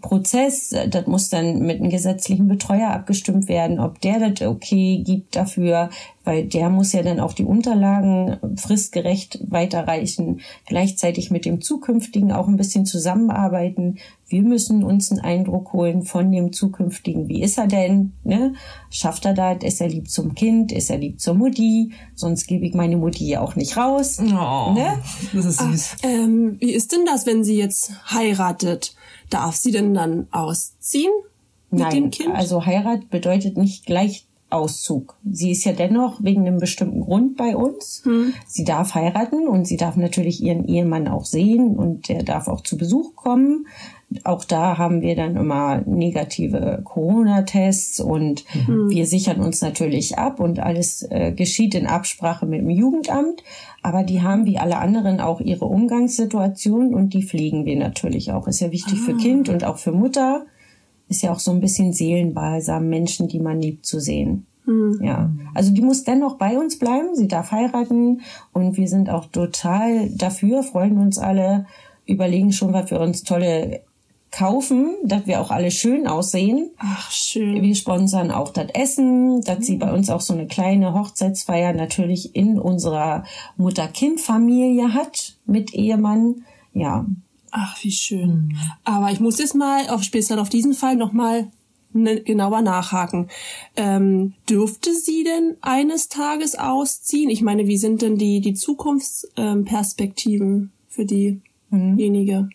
Prozess. 0.00 0.74
Das 0.88 1.06
muss 1.06 1.28
dann 1.28 1.60
mit 1.60 1.80
einem 1.80 1.90
gesetzlichen 1.90 2.48
Betreuer 2.48 2.90
abgestimmt 2.90 3.48
werden, 3.48 3.80
ob 3.80 4.00
der 4.00 4.30
das 4.30 4.46
okay 4.46 5.02
gibt 5.04 5.36
dafür, 5.36 5.90
weil 6.24 6.44
der 6.44 6.70
muss 6.70 6.92
ja 6.92 7.02
dann 7.02 7.20
auch 7.20 7.32
die 7.32 7.44
Unterlagen 7.44 8.36
fristgerecht 8.56 9.38
weiterreichen, 9.48 10.40
gleichzeitig 10.66 11.30
mit 11.30 11.44
dem 11.44 11.60
zukünftigen 11.60 12.32
auch 12.32 12.48
ein 12.48 12.56
bisschen 12.56 12.84
zusammenarbeiten. 12.84 13.98
Wir 14.28 14.42
müssen 14.42 14.82
uns 14.82 15.12
einen 15.12 15.20
Eindruck 15.20 15.72
holen 15.72 16.02
von 16.02 16.32
dem 16.32 16.52
zukünftigen. 16.52 17.28
Wie 17.28 17.42
ist 17.42 17.58
er 17.58 17.68
denn? 17.68 18.12
Ne? 18.24 18.54
Schafft 18.90 19.24
er 19.24 19.34
das? 19.34 19.58
Ist 19.62 19.80
er 19.80 19.88
lieb 19.88 20.10
zum 20.10 20.34
Kind? 20.34 20.72
Ist 20.72 20.90
er 20.90 20.98
lieb 20.98 21.20
zur 21.20 21.34
Mutti? 21.34 21.92
Sonst 22.16 22.48
gebe 22.48 22.66
ich 22.66 22.74
meine 22.74 22.96
Mutti 22.96 23.24
ja 23.28 23.40
auch 23.40 23.54
nicht 23.54 23.76
raus. 23.76 24.18
Oh, 24.20 24.72
ne? 24.72 25.00
Das 25.32 25.44
ist 25.44 25.60
süß. 25.60 25.96
Ah, 26.02 26.08
ähm, 26.08 26.56
wie 26.58 26.72
ist 26.72 26.90
denn 26.90 27.04
das, 27.06 27.24
wenn 27.26 27.44
sie 27.44 27.56
jetzt 27.56 27.92
heiratet? 28.12 28.96
Darf 29.30 29.56
sie 29.56 29.72
denn 29.72 29.94
dann 29.94 30.28
ausziehen 30.30 31.12
mit 31.70 31.80
Nein, 31.80 31.90
dem 31.90 32.10
Kind? 32.10 32.34
also 32.34 32.64
Heirat 32.64 33.10
bedeutet 33.10 33.56
nicht 33.56 33.86
gleich 33.86 34.26
Auszug. 34.48 35.16
Sie 35.28 35.50
ist 35.50 35.64
ja 35.64 35.72
dennoch 35.72 36.22
wegen 36.22 36.46
einem 36.46 36.58
bestimmten 36.58 37.00
Grund 37.00 37.36
bei 37.36 37.56
uns. 37.56 38.02
Hm. 38.04 38.32
Sie 38.46 38.64
darf 38.64 38.94
heiraten 38.94 39.48
und 39.48 39.66
sie 39.66 39.76
darf 39.76 39.96
natürlich 39.96 40.40
ihren 40.40 40.66
Ehemann 40.68 41.08
auch 41.08 41.24
sehen 41.24 41.76
und 41.76 42.08
der 42.08 42.22
darf 42.22 42.46
auch 42.46 42.60
zu 42.60 42.76
Besuch 42.76 43.16
kommen. 43.16 43.66
Auch 44.22 44.44
da 44.44 44.78
haben 44.78 45.02
wir 45.02 45.16
dann 45.16 45.36
immer 45.36 45.82
negative 45.84 46.80
Corona-Tests 46.84 47.98
und 48.00 48.44
Mhm. 48.66 48.88
wir 48.88 49.04
sichern 49.06 49.40
uns 49.40 49.60
natürlich 49.62 50.16
ab 50.16 50.38
und 50.38 50.60
alles 50.60 51.02
äh, 51.10 51.32
geschieht 51.32 51.74
in 51.74 51.86
Absprache 51.86 52.46
mit 52.46 52.60
dem 52.60 52.70
Jugendamt. 52.70 53.42
Aber 53.82 54.04
die 54.04 54.22
haben 54.22 54.46
wie 54.46 54.58
alle 54.58 54.78
anderen 54.78 55.20
auch 55.20 55.40
ihre 55.40 55.64
Umgangssituation 55.64 56.94
und 56.94 57.14
die 57.14 57.24
pflegen 57.24 57.64
wir 57.64 57.76
natürlich 57.76 58.32
auch. 58.32 58.46
Ist 58.46 58.60
ja 58.60 58.70
wichtig 58.70 59.00
für 59.00 59.12
Ah. 59.14 59.18
Kind 59.18 59.48
und 59.48 59.64
auch 59.64 59.78
für 59.78 59.92
Mutter. 59.92 60.46
Ist 61.08 61.22
ja 61.22 61.32
auch 61.32 61.38
so 61.40 61.50
ein 61.50 61.60
bisschen 61.60 61.92
Seelenbalsam, 61.92 62.88
Menschen, 62.88 63.28
die 63.28 63.38
man 63.40 63.60
liebt, 63.60 63.86
zu 63.86 64.00
sehen. 64.00 64.46
Hm. 64.66 65.00
Ja, 65.02 65.30
also 65.54 65.72
die 65.72 65.82
muss 65.82 66.02
dennoch 66.04 66.36
bei 66.38 66.58
uns 66.58 66.78
bleiben. 66.78 67.14
Sie 67.14 67.28
darf 67.28 67.50
heiraten 67.52 68.22
und 68.52 68.76
wir 68.76 68.88
sind 68.88 69.10
auch 69.10 69.26
total 69.26 70.10
dafür, 70.10 70.62
freuen 70.64 70.98
uns 70.98 71.18
alle, 71.18 71.66
überlegen 72.06 72.52
schon, 72.52 72.72
was 72.72 72.90
wir 72.90 73.00
uns 73.00 73.22
tolle 73.22 73.82
kaufen, 74.36 74.96
dass 75.02 75.26
wir 75.26 75.40
auch 75.40 75.50
alle 75.50 75.70
schön 75.70 76.06
aussehen. 76.06 76.70
Ach, 76.78 77.10
schön. 77.10 77.62
Wir 77.62 77.74
sponsern 77.74 78.30
auch 78.30 78.50
das 78.50 78.68
Essen, 78.74 79.40
dass 79.40 79.64
sie 79.64 79.76
bei 79.76 79.92
uns 79.92 80.10
auch 80.10 80.20
so 80.20 80.34
eine 80.34 80.46
kleine 80.46 80.92
Hochzeitsfeier 80.92 81.72
natürlich 81.72 82.36
in 82.36 82.58
unserer 82.58 83.24
Mutter-Kind-Familie 83.56 84.92
hat 84.92 85.36
mit 85.46 85.72
Ehemann. 85.74 86.44
Ja, 86.74 87.06
Ach, 87.58 87.82
wie 87.82 87.90
schön. 87.90 88.54
Aber 88.84 89.10
ich 89.10 89.20
muss 89.20 89.38
jetzt 89.38 89.54
mal 89.54 89.88
auf 89.88 90.02
speziell 90.02 90.38
auf 90.38 90.50
diesen 90.50 90.74
Fall 90.74 90.94
nochmal 90.94 91.50
ne, 91.94 92.20
genauer 92.20 92.60
nachhaken. 92.60 93.28
Ähm, 93.76 94.34
dürfte 94.48 94.92
sie 94.94 95.24
denn 95.24 95.56
eines 95.62 96.08
Tages 96.08 96.54
ausziehen? 96.54 97.30
Ich 97.30 97.40
meine, 97.40 97.66
wie 97.66 97.78
sind 97.78 98.02
denn 98.02 98.18
die, 98.18 98.40
die 98.42 98.52
Zukunftsperspektiven 98.52 99.64
Perspektiven 99.64 100.72
für 100.88 101.06
diejenige? 101.06 102.50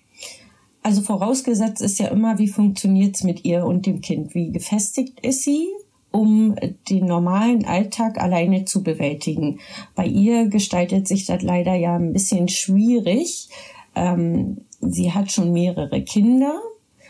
Also 0.84 1.02
vorausgesetzt 1.02 1.82
ist 1.82 2.00
ja 2.00 2.08
immer, 2.08 2.40
wie 2.40 2.48
funktioniert's 2.48 3.24
mit 3.24 3.46
ihr 3.46 3.66
und 3.66 3.86
dem 3.86 4.02
Kind? 4.02 4.34
Wie 4.34 4.52
gefestigt 4.52 5.20
ist 5.22 5.44
sie, 5.44 5.68
um 6.12 6.56
den 6.90 7.06
normalen 7.06 7.66
Alltag 7.66 8.20
alleine 8.20 8.66
zu 8.66 8.84
bewältigen? 8.84 9.60
Bei 9.96 10.06
ihr 10.06 10.48
gestaltet 10.48 11.08
sich 11.08 11.26
das 11.26 11.44
leider 11.44 11.76
ja 11.76 11.96
ein 11.96 12.14
bisschen 12.14 12.48
schwierig. 12.48 13.50
Ähm, 13.96 14.58
sie 14.82 15.12
hat 15.12 15.32
schon 15.32 15.54
mehrere 15.54 16.02
Kinder. 16.02 16.60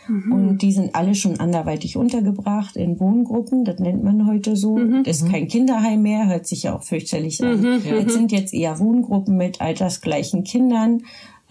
Und 0.08 0.62
die 0.62 0.72
sind 0.72 0.96
alle 0.96 1.14
schon 1.14 1.38
anderweitig 1.38 1.96
untergebracht 1.96 2.76
in 2.76 2.98
Wohngruppen, 2.98 3.64
das 3.64 3.78
nennt 3.78 4.02
man 4.02 4.26
heute 4.26 4.56
so. 4.56 4.76
Das 5.04 5.18
ist 5.18 5.30
kein 5.30 5.46
Kinderheim 5.46 6.02
mehr, 6.02 6.26
hört 6.26 6.46
sich 6.46 6.64
ja 6.64 6.74
auch 6.74 6.82
fürchterlich 6.82 7.42
an. 7.42 7.60
Mhm, 7.60 7.66
mhm. 7.76 8.04
Das 8.04 8.12
sind 8.12 8.32
jetzt 8.32 8.52
eher 8.52 8.80
Wohngruppen 8.80 9.36
mit 9.36 9.60
altersgleichen 9.60 10.42
Kindern. 10.42 11.02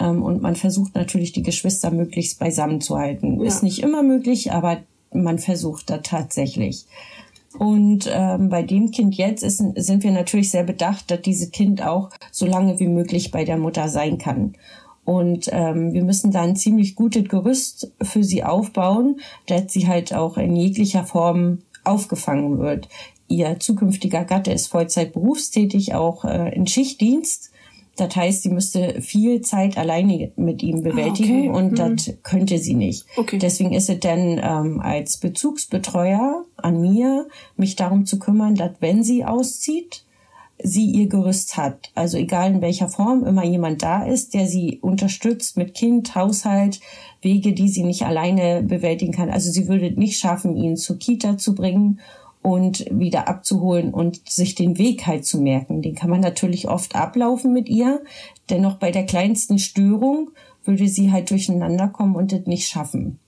Ähm, 0.02 0.24
und 0.24 0.42
man 0.42 0.56
versucht 0.56 0.96
natürlich, 0.96 1.32
die 1.32 1.44
Geschwister 1.44 1.92
möglichst 1.92 2.40
beisammen 2.40 2.82
zu 2.82 2.98
halten. 2.98 3.40
Ja. 3.40 3.48
Ist 3.48 3.64
nicht 3.64 3.80
immer 3.80 4.04
möglich, 4.04 4.52
aber 4.52 4.78
man 5.14 5.40
versucht 5.40 5.90
da 5.90 6.00
tatsächlich. 6.00 6.86
Und 7.58 8.10
ähm, 8.12 8.50
bei 8.50 8.64
dem 8.64 8.92
Kind 8.92 9.16
jetzt 9.16 9.44
ist, 9.44 9.58
sind 9.76 10.04
wir 10.04 10.12
natürlich 10.12 10.52
sehr 10.52 10.64
bedacht, 10.64 11.12
dass 11.12 11.22
dieses 11.22 11.52
Kind 11.52 11.86
auch 11.86 12.10
so 12.32 12.46
lange 12.46 12.80
wie 12.80 12.88
möglich 12.88 13.32
bei 13.32 13.44
der 13.44 13.58
Mutter 13.58 13.90
sein 13.90 14.18
kann. 14.18 14.54
Und 15.04 15.50
ähm, 15.52 15.94
wir 15.94 16.04
müssen 16.04 16.32
da 16.32 16.42
ein 16.42 16.56
ziemlich 16.56 16.96
gutes 16.96 17.28
Gerüst 17.28 17.92
für 18.02 18.24
sie 18.24 18.44
aufbauen, 18.44 19.20
dass 19.48 19.74
sie 19.74 19.88
halt 19.88 20.14
auch 20.14 20.38
in 20.38 20.56
jeglicher 20.56 21.04
Form 21.04 21.60
aufgefangen 21.84 22.60
wird. 22.60 22.88
Ihr 23.28 23.60
zukünftiger 23.60 24.24
Gatte 24.24 24.52
ist 24.52 24.68
Vollzeit 24.68 25.14
berufstätig, 25.14 25.94
auch 25.94 26.24
äh, 26.24 26.54
in 26.56 26.68
Schichtdienst. 26.68 27.51
Das 28.02 28.16
heißt, 28.16 28.42
sie 28.42 28.50
müsste 28.50 29.00
viel 29.00 29.42
Zeit 29.42 29.78
alleine 29.78 30.32
mit 30.36 30.64
ihm 30.64 30.82
bewältigen 30.82 31.50
okay. 31.50 31.58
und 31.58 31.72
Mhm. 31.74 31.76
das 31.76 32.14
könnte 32.24 32.58
sie 32.58 32.74
nicht. 32.74 33.06
Okay. 33.16 33.38
Deswegen 33.38 33.74
ist 33.74 33.92
es 33.92 34.00
dann 34.00 34.42
ähm, 34.44 34.80
als 34.82 35.18
Bezugsbetreuer 35.18 36.44
an 36.58 36.82
mir, 36.82 37.28
mich 37.58 37.76
darum 37.76 38.08
zu 38.08 38.18
kümmern, 38.18 38.56
dass 38.56 38.72
wenn 38.80 39.04
sie 39.04 39.24
auszieht, 39.24 40.04
sie 40.64 40.86
ihr 40.86 41.08
Gerüst 41.08 41.58
hat. 41.58 41.92
Also 41.94 42.18
egal 42.18 42.56
in 42.56 42.62
welcher 42.62 42.88
Form, 42.90 43.24
immer 43.24 43.44
jemand 43.44 43.84
da 43.84 44.04
ist, 44.04 44.34
der 44.34 44.48
sie 44.48 44.80
unterstützt 44.82 45.56
mit 45.58 45.76
Kind, 45.76 46.16
Haushalt, 46.16 46.80
Wege, 47.22 47.54
die 47.54 47.70
sie 47.70 47.84
nicht 47.84 48.04
alleine 48.04 48.64
bewältigen 48.64 49.12
kann. 49.12 49.30
Also 49.30 49.52
sie 49.52 49.68
würde 49.68 49.92
nicht 49.92 50.18
schaffen, 50.18 50.56
ihn 50.56 50.76
zur 50.76 50.98
Kita 50.98 51.38
zu 51.38 51.54
bringen 51.54 52.00
und 52.42 52.86
wieder 52.90 53.28
abzuholen 53.28 53.94
und 53.94 54.28
sich 54.30 54.56
den 54.56 54.78
Weg 54.78 55.06
halt 55.06 55.26
zu 55.26 55.40
merken. 55.40 55.82
Den 55.82 55.96
kann 55.96 56.10
man 56.10 56.22
natürlich 56.22 56.68
oft 56.68 56.96
ablaufen 56.96 57.54
mit 57.54 57.70
ihr. 57.70 58.02
Dennoch 58.50 58.76
bei 58.76 58.92
der 58.92 59.06
kleinsten 59.06 59.60
Störung 59.60 60.32
würde 60.64 60.88
sie 60.88 61.12
halt 61.12 61.30
durcheinander 61.30 61.88
kommen 61.88 62.16
und 62.16 62.32
das 62.32 62.46
nicht 62.46 62.68
schaffen. 62.68 63.20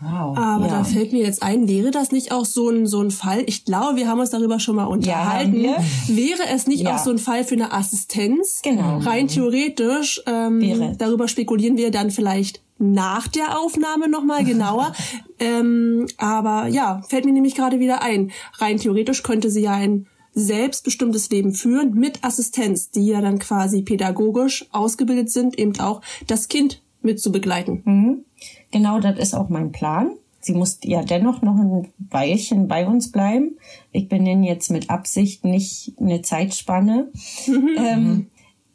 Wow. 0.00 0.36
Aber 0.36 0.66
ja. 0.66 0.78
da 0.78 0.84
fällt 0.84 1.12
mir 1.12 1.22
jetzt 1.22 1.42
ein, 1.42 1.66
wäre 1.68 1.90
das 1.90 2.12
nicht 2.12 2.30
auch 2.32 2.44
so 2.44 2.68
ein, 2.68 2.86
so 2.86 3.00
ein 3.00 3.10
Fall? 3.10 3.42
Ich 3.46 3.64
glaube, 3.64 3.96
wir 3.96 4.08
haben 4.08 4.20
uns 4.20 4.30
darüber 4.30 4.60
schon 4.60 4.76
mal 4.76 4.84
unterhalten. 4.84 5.58
Ja, 5.60 5.76
wäre 6.08 6.42
es 6.52 6.66
nicht 6.66 6.82
Ja. 6.82 6.96
auch 6.96 6.98
so 6.98 7.10
ein 7.10 7.18
Fall 7.18 7.44
für 7.44 7.54
eine 7.54 7.72
Assistenz? 7.72 8.60
Genau. 8.62 8.98
Rein 8.98 9.28
theoretisch, 9.28 10.20
ähm, 10.26 10.60
Wäre. 10.60 10.92
darüber 10.98 11.26
spekulieren 11.28 11.76
wir 11.76 11.90
dann 11.90 12.10
vielleicht 12.10 12.60
nach 12.78 13.28
der 13.28 13.58
Aufnahme 13.58 14.08
nochmal 14.08 14.44
genauer. 14.44 14.92
ähm, 15.38 16.06
aber 16.18 16.68
ja, 16.68 17.02
fällt 17.08 17.24
mir 17.24 17.32
nämlich 17.32 17.54
gerade 17.54 17.80
wieder 17.80 18.02
ein. 18.02 18.32
Rein 18.58 18.78
theoretisch 18.78 19.22
könnte 19.22 19.50
sie 19.50 19.62
ja 19.62 19.72
ein 19.72 20.06
selbstbestimmtes 20.34 21.30
Leben 21.30 21.52
führen 21.52 21.94
mit 21.94 22.24
Assistenz, 22.24 22.90
die 22.90 23.06
ja 23.06 23.20
dann 23.20 23.38
quasi 23.38 23.82
pädagogisch 23.82 24.66
ausgebildet 24.72 25.30
sind, 25.30 25.58
eben 25.58 25.78
auch 25.78 26.00
das 26.26 26.48
Kind 26.48 26.82
mit 27.02 27.20
zu 27.20 27.30
begleiten. 27.30 27.82
Mhm. 27.84 28.24
Genau, 28.72 28.98
das 28.98 29.18
ist 29.18 29.34
auch 29.34 29.48
mein 29.48 29.70
Plan. 29.70 30.16
Sie 30.40 30.52
muss 30.52 30.78
ja 30.84 31.02
dennoch 31.02 31.40
noch 31.40 31.56
ein 31.56 31.88
Weilchen 32.10 32.68
bei 32.68 32.86
uns 32.86 33.10
bleiben. 33.10 33.56
Ich 33.92 34.08
benenne 34.08 34.46
jetzt 34.46 34.70
mit 34.70 34.90
Absicht 34.90 35.44
nicht 35.44 35.94
eine 35.98 36.20
Zeitspanne. 36.20 37.10
ähm, 37.46 38.26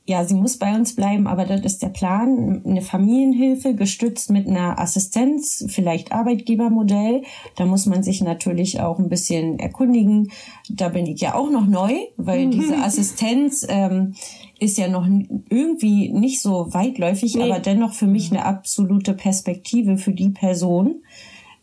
ja, 0.10 0.26
sie 0.26 0.34
muss 0.34 0.58
bei 0.58 0.76
uns 0.76 0.95
bleiben, 0.95 1.28
aber 1.28 1.45
das 1.45 1.62
ist 1.62 1.84
der 1.84 1.89
Plan. 1.89 2.63
Eine 2.65 2.82
Familienhilfe 2.82 3.76
gestützt 3.76 4.32
mit 4.32 4.48
einer 4.48 4.80
Assistenz, 4.80 5.63
vielleicht 5.67 6.12
Arbeitgebermodell. 6.12 7.22
Da 7.56 7.67
muss 7.67 7.86
man 7.86 8.02
sich 8.02 8.19
natürlich 8.22 8.81
auch 8.81 8.98
ein 8.98 9.08
bisschen 9.08 9.60
erkundigen. 9.60 10.31
Da 10.67 10.90
bin 10.90 11.06
ich 11.06 11.21
ja 11.21 11.36
auch 11.36 11.52
noch 11.52 11.67
neu, 11.67 11.94
weil 12.17 12.50
diese 12.50 12.77
Assistenz 12.77 13.67
ähm, 13.69 14.15
ist 14.60 14.79
ja 14.79 14.88
noch 14.88 15.08
irgendwie 15.50 16.12
nicht 16.12 16.42
so 16.42 16.73
weitläufig, 16.73 17.36
Nee. 17.36 17.44
aber 17.44 17.60
dennoch 17.60 17.94
für 17.94 18.08
mich 18.08 18.31
eine 18.31 18.46
absolute 18.46 19.13
Perspektive 19.13 19.98
für 20.00 20.13
die 20.13 20.31
Person. 20.31 21.04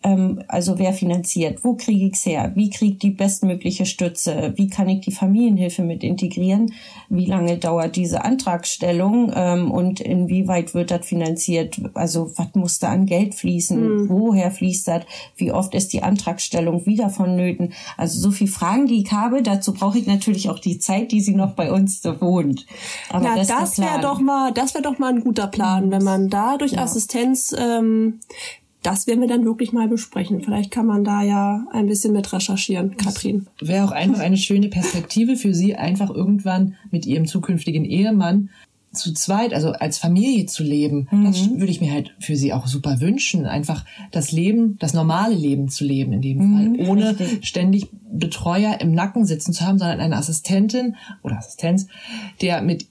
Ähm, 0.07 0.43
also 0.49 0.79
wer 0.79 0.93
finanziert, 0.93 1.65
wo 1.65 1.75
kriege 1.75 2.07
ich's 2.07 2.25
her, 2.25 2.53
wie 2.55 2.71
kriege 2.71 2.97
die 2.97 3.11
bestmögliche 3.11 3.87
Stütze, 3.87 4.53
wie 4.57 4.69
kann 4.69 4.89
ich 4.89 5.01
die 5.01 5.11
Familienhilfe 5.13 5.83
mit 5.83 6.05
integrieren, 6.05 6.73
wie 7.09 7.27
lange 7.27 7.57
dauert 7.59 7.97
diese 7.97 8.25
Antragstellung? 8.25 9.33
Ähm, 9.35 9.71
und 9.71 10.01
inwieweit 10.01 10.75
wird 10.75 10.91
das 10.93 11.07
finanziert, 11.07 11.81
also 11.95 12.31
was 12.37 12.55
muss 12.55 12.79
da 12.79 12.89
an 12.91 13.07
Geld 13.07 13.35
fließen, 13.35 13.77
Mhm. 14.05 14.09
woher 14.09 14.51
fließt 14.51 14.87
das, 14.89 15.03
wie 15.37 15.51
oft 15.51 15.75
ist 15.75 15.93
die 15.93 16.03
Antragstellung 16.03 16.87
wieder 16.87 17.11
vonnöten, 17.11 17.73
also 17.97 18.21
so 18.21 18.31
viel 18.31 18.47
Fragen, 18.49 18.87
die 18.87 19.03
ich 19.03 19.11
habe, 19.13 19.43
dazu 19.43 19.73
brauche 19.75 19.99
ich 19.99 20.07
natürlich 20.07 20.49
auch 20.49 20.61
die 20.61 20.79
Zeit, 20.79 21.11
die 21.11 21.21
sie 21.21 21.35
noch 21.35 21.53
bei 21.55 21.73
uns 21.73 22.05
wohnt. 22.21 22.65
Aber 23.11 23.25
Na, 23.25 23.35
der 23.35 23.45
das 23.45 23.79
wäre 23.79 24.01
doch 24.01 24.21
mal, 24.21 24.53
das 24.53 24.75
wäre 24.75 24.83
doch 24.83 24.99
mal 24.99 25.13
ein 25.13 25.21
guter 25.25 25.49
Plan, 25.49 25.91
wenn 25.91 26.05
man 26.05 26.29
da 26.29 26.57
durch 26.59 26.73
Ja. 26.73 26.83
Assistenz, 26.85 27.55
ähm, 27.59 28.21
das 28.87 29.09
werden 29.09 29.21
wir 29.21 29.27
dann 29.27 29.45
wirklich 29.45 29.73
mal 29.73 29.89
besprechen. 29.89 30.43
Vielleicht 30.43 30.71
kann 30.71 30.87
man 30.87 31.03
da 31.03 31.21
ja 31.23 31.67
ein 31.73 31.87
bisschen 31.87 32.13
mit 32.13 32.33
recherchieren, 32.33 32.97
Katrin. 32.97 33.49
Wäre 33.61 33.85
auch 33.85 33.91
einfach 33.91 34.21
eine 34.21 34.37
schöne 34.37 34.69
Perspektive 34.69 35.35
für 35.35 35.55
sie, 35.55 35.75
einfach 35.75 36.09
irgendwann 36.09 36.77
mit 36.93 37.05
ihrem 37.05 37.27
zukünftigen 37.27 37.85
Ehemann 37.85 38.51
zu 38.93 39.13
zweit, 39.13 39.53
also 39.53 39.73
als 39.73 39.99
Familie 39.99 40.47
zu 40.47 40.63
leben. 40.63 41.09
Das 41.25 41.51
würde 41.51 41.71
ich 41.71 41.81
mir 41.81 41.93
halt 41.93 42.15
für 42.21 42.37
sie 42.37 42.53
auch 42.53 42.69
super 42.69 43.01
wünschen. 43.01 43.45
Einfach 43.45 43.85
das 44.13 44.31
Leben, 44.31 44.79
das 44.79 44.95
normale 44.95 45.35
Leben 45.35 45.69
zu 45.69 45.85
leben 45.85 46.13
in 46.13 46.23
dem 46.23 46.39
Fall. 46.55 46.89
Ohne 46.89 47.17
ständig 47.43 47.89
Betreuer 48.11 48.81
im 48.81 48.95
Nacken 48.95 49.27
sitzen 49.27 49.53
zu 49.53 49.67
haben, 49.67 49.79
sondern 49.79 49.99
eine 49.99 50.17
Assistentin 50.17 50.95
oder 51.25 51.39
Assistenz, 51.39 51.89
der 52.41 52.63
mit 52.63 52.87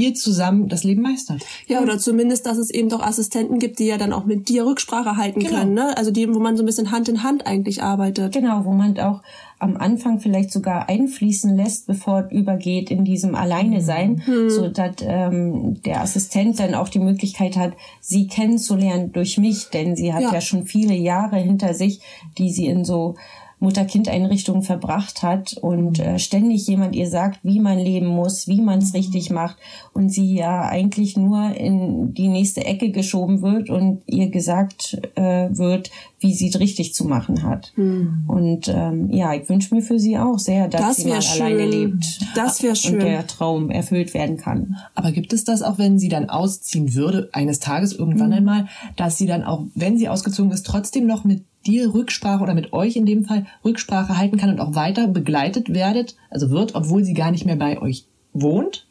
ihr 0.00 0.14
zusammen 0.14 0.68
das 0.68 0.82
Leben 0.84 1.02
meistert. 1.02 1.42
Ja, 1.66 1.80
oder 1.80 1.98
zumindest, 1.98 2.46
dass 2.46 2.58
es 2.58 2.70
eben 2.70 2.88
doch 2.88 3.00
Assistenten 3.02 3.58
gibt, 3.58 3.78
die 3.78 3.86
ja 3.86 3.98
dann 3.98 4.12
auch 4.12 4.24
mit 4.24 4.48
dir 4.48 4.64
Rücksprache 4.66 5.16
halten 5.16 5.40
Genau. 5.40 5.58
können, 5.58 5.74
ne? 5.74 5.96
Also 5.96 6.10
die, 6.10 6.32
wo 6.32 6.38
man 6.38 6.56
so 6.56 6.62
ein 6.62 6.66
bisschen 6.66 6.90
Hand 6.90 7.08
in 7.08 7.22
Hand 7.22 7.46
eigentlich 7.46 7.82
arbeitet. 7.82 8.32
Genau, 8.32 8.64
wo 8.64 8.72
man 8.72 8.98
auch 8.98 9.22
am 9.58 9.76
Anfang 9.76 10.20
vielleicht 10.20 10.50
sogar 10.52 10.88
einfließen 10.88 11.54
lässt, 11.54 11.86
bevor 11.86 12.20
es 12.20 12.32
übergeht 12.32 12.90
in 12.90 13.04
diesem 13.04 13.34
Alleine 13.34 13.82
sein, 13.82 14.22
Mhm. 14.26 14.48
so 14.48 14.68
dass 14.68 14.92
ähm, 15.02 15.82
der 15.84 16.00
Assistent 16.00 16.58
dann 16.58 16.74
auch 16.74 16.88
die 16.88 16.98
Möglichkeit 16.98 17.56
hat, 17.58 17.74
sie 18.00 18.26
kennenzulernen 18.26 19.12
durch 19.12 19.36
mich, 19.36 19.68
denn 19.68 19.96
sie 19.96 20.14
hat 20.14 20.22
Ja. 20.22 20.32
ja, 20.32 20.40
schon 20.40 20.64
viele 20.64 20.94
Jahre 20.94 21.36
hinter 21.36 21.74
sich, 21.74 22.00
die 22.38 22.50
sie 22.50 22.66
in 22.68 22.86
so 22.86 23.16
Mutter-Kind-Einrichtungen 23.60 24.62
verbracht 24.62 25.22
hat 25.22 25.52
und 25.54 26.00
äh, 26.00 26.18
ständig 26.18 26.66
jemand 26.66 26.96
ihr 26.96 27.08
sagt, 27.08 27.40
wie 27.42 27.60
man 27.60 27.78
leben 27.78 28.06
muss, 28.06 28.48
wie 28.48 28.60
man 28.60 28.78
es 28.78 28.94
richtig 28.94 29.30
macht 29.30 29.56
und 29.92 30.08
sie 30.08 30.34
ja 30.34 30.62
eigentlich 30.62 31.16
nur 31.16 31.54
in 31.54 32.14
die 32.14 32.28
nächste 32.28 32.64
Ecke 32.64 32.90
geschoben 32.90 33.42
wird 33.42 33.70
und 33.70 34.02
ihr 34.06 34.30
gesagt 34.30 34.98
äh, 35.14 35.48
wird, 35.50 35.90
wie 36.20 36.34
sie 36.34 36.48
es 36.48 36.60
richtig 36.60 36.94
zu 36.94 37.04
machen 37.06 37.42
hat. 37.42 37.72
Und 37.76 38.68
ähm, 38.68 39.10
ja, 39.10 39.34
ich 39.34 39.48
wünsche 39.48 39.74
mir 39.74 39.82
für 39.82 39.98
sie 39.98 40.18
auch 40.18 40.38
sehr, 40.38 40.68
dass 40.68 40.80
Das 40.80 40.96
sie 40.96 41.08
mal 41.08 41.22
schön. 41.22 41.42
alleine 41.42 41.66
lebt. 41.66 42.20
Das 42.36 42.62
wär 42.62 42.74
schön. 42.74 42.94
Und 42.94 43.00
der 43.02 43.26
Traum 43.26 43.70
erfüllt 43.70 44.12
werden 44.14 44.36
kann. 44.36 44.76
Aber 44.94 45.12
gibt 45.12 45.32
es 45.32 45.44
das 45.44 45.62
auch, 45.62 45.78
wenn 45.78 45.98
sie 45.98 46.08
dann 46.08 46.28
ausziehen 46.28 46.94
würde, 46.94 47.30
eines 47.32 47.58
Tages 47.58 47.92
irgendwann 47.92 48.28
Mhm. 48.28 48.34
einmal, 48.36 48.68
dass 48.96 49.16
sie 49.18 49.26
dann 49.26 49.42
auch, 49.44 49.64
wenn 49.74 49.96
sie 49.98 50.08
ausgezogen 50.08 50.52
ist, 50.52 50.66
trotzdem 50.66 51.06
noch 51.06 51.24
mit 51.24 51.44
dir 51.66 51.92
Rücksprache 51.92 52.42
oder 52.42 52.54
mit 52.54 52.72
euch 52.72 52.96
in 52.96 53.06
dem 53.06 53.24
Fall 53.24 53.46
Rücksprache 53.64 54.16
halten 54.16 54.36
kann 54.36 54.50
und 54.50 54.60
auch 54.60 54.74
weiter 54.74 55.08
begleitet 55.08 55.72
werdet, 55.74 56.16
also 56.30 56.50
wird, 56.50 56.74
obwohl 56.74 57.04
sie 57.04 57.14
gar 57.14 57.30
nicht 57.30 57.44
mehr 57.46 57.56
bei 57.56 57.80
euch 57.80 58.06
wohnt? 58.32 58.86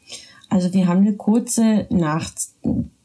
Also 0.48 0.72
wir 0.72 0.88
haben 0.88 1.00
eine 1.02 1.14
kurze 1.14 1.86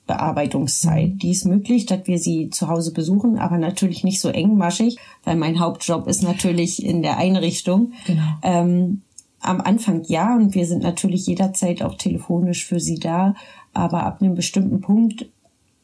Nachbearbeitungszeit. 0.07 1.21
Die 1.21 1.31
ist 1.31 1.45
möglich, 1.45 1.85
dass 1.85 2.07
wir 2.07 2.19
sie 2.19 2.49
zu 2.49 2.67
Hause 2.67 2.93
besuchen, 2.93 3.37
aber 3.37 3.57
natürlich 3.57 4.03
nicht 4.03 4.21
so 4.21 4.29
engmaschig, 4.29 4.97
weil 5.23 5.35
mein 5.35 5.59
Hauptjob 5.59 6.07
ist 6.07 6.23
natürlich 6.23 6.83
in 6.83 7.01
der 7.01 7.17
Einrichtung. 7.17 7.93
Genau. 8.05 8.23
Ähm, 8.43 9.01
am 9.39 9.61
Anfang 9.61 10.03
ja, 10.07 10.35
und 10.35 10.55
wir 10.55 10.65
sind 10.65 10.81
natürlich 10.81 11.27
jederzeit 11.27 11.83
auch 11.83 11.95
telefonisch 11.95 12.65
für 12.65 12.79
sie 12.79 12.99
da, 12.99 13.35
aber 13.73 14.03
ab 14.03 14.21
einem 14.21 14.35
bestimmten 14.35 14.81
Punkt 14.81 15.27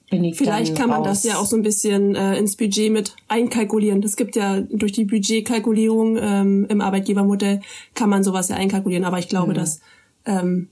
bin 0.10 0.24
ich 0.24 0.38
Vielleicht 0.38 0.76
kann 0.76 0.90
man 0.90 1.00
raus. 1.00 1.22
das 1.22 1.24
ja 1.24 1.38
auch 1.38 1.46
so 1.46 1.56
ein 1.56 1.62
bisschen 1.62 2.16
äh, 2.16 2.38
ins 2.38 2.58
Budget 2.58 2.92
mit 2.92 3.16
einkalkulieren. 3.28 4.04
Es 4.04 4.18
gibt 4.18 4.36
ja 4.36 4.60
durch 4.60 4.92
die 4.92 5.06
Budgetkalkulierung 5.06 6.18
ähm, 6.20 6.66
im 6.70 6.82
Arbeitgebermodell 6.82 7.62
kann 7.94 8.10
man 8.10 8.24
sowas 8.24 8.50
ja 8.50 8.58
einkalkulieren. 8.58 9.06
Aber 9.06 9.20
ich 9.20 9.30
glaube, 9.30 9.54
das 9.54 9.80
ähm, 10.26 10.68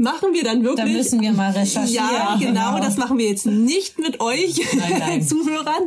machen 0.00 0.32
wir 0.32 0.42
dann 0.42 0.64
wirklich. 0.64 0.86
Da 0.86 0.92
müssen 0.92 1.20
wir 1.20 1.32
mal 1.32 1.50
recherchieren. 1.52 1.94
Ja, 1.94 2.36
genau, 2.38 2.74
Genau. 2.74 2.80
Das 2.80 2.96
machen 2.96 3.18
wir 3.18 3.28
jetzt 3.28 3.46
nicht 3.46 3.98
mit 3.98 4.20
euch 4.20 4.60
Nein, 4.76 4.98
nein. 4.98 5.22
Zuhörern. 5.26 5.82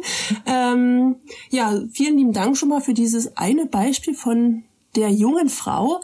Ähm, 0.45 1.15
ja, 1.49 1.81
vielen 1.91 2.17
lieben 2.17 2.33
Dank 2.33 2.57
schon 2.57 2.69
mal 2.69 2.81
für 2.81 2.93
dieses 2.93 3.35
eine 3.37 3.65
Beispiel 3.65 4.13
von 4.13 4.63
der 4.95 5.09
jungen 5.09 5.49
Frau. 5.49 6.01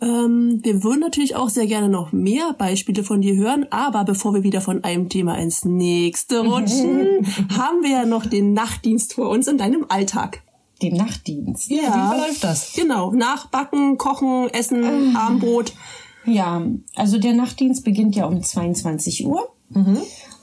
Ähm, 0.00 0.60
wir 0.62 0.82
würden 0.82 1.00
natürlich 1.00 1.36
auch 1.36 1.50
sehr 1.50 1.66
gerne 1.66 1.88
noch 1.88 2.12
mehr 2.12 2.54
Beispiele 2.54 3.04
von 3.04 3.20
dir 3.20 3.36
hören, 3.36 3.66
aber 3.70 4.04
bevor 4.04 4.34
wir 4.34 4.42
wieder 4.42 4.60
von 4.60 4.82
einem 4.82 5.08
Thema 5.08 5.36
ins 5.36 5.64
nächste 5.64 6.40
rutschen, 6.40 7.26
haben 7.56 7.82
wir 7.82 7.90
ja 7.90 8.06
noch 8.06 8.26
den 8.26 8.54
Nachtdienst 8.54 9.14
vor 9.14 9.28
uns 9.28 9.46
in 9.46 9.58
deinem 9.58 9.86
Alltag. 9.88 10.42
Den 10.82 10.96
Nachtdienst. 10.96 11.70
Wie 11.70 11.78
verläuft 11.78 12.42
das? 12.42 12.72
Genau, 12.74 13.12
nachbacken, 13.12 13.96
kochen, 13.96 14.48
essen, 14.52 15.14
Abendbrot. 15.16 15.72
Ja, 16.26 16.62
also 16.94 17.18
der 17.18 17.34
Nachtdienst 17.34 17.84
beginnt 17.84 18.16
ja 18.16 18.26
um 18.26 18.42
22 18.42 19.26
Uhr. 19.26 19.48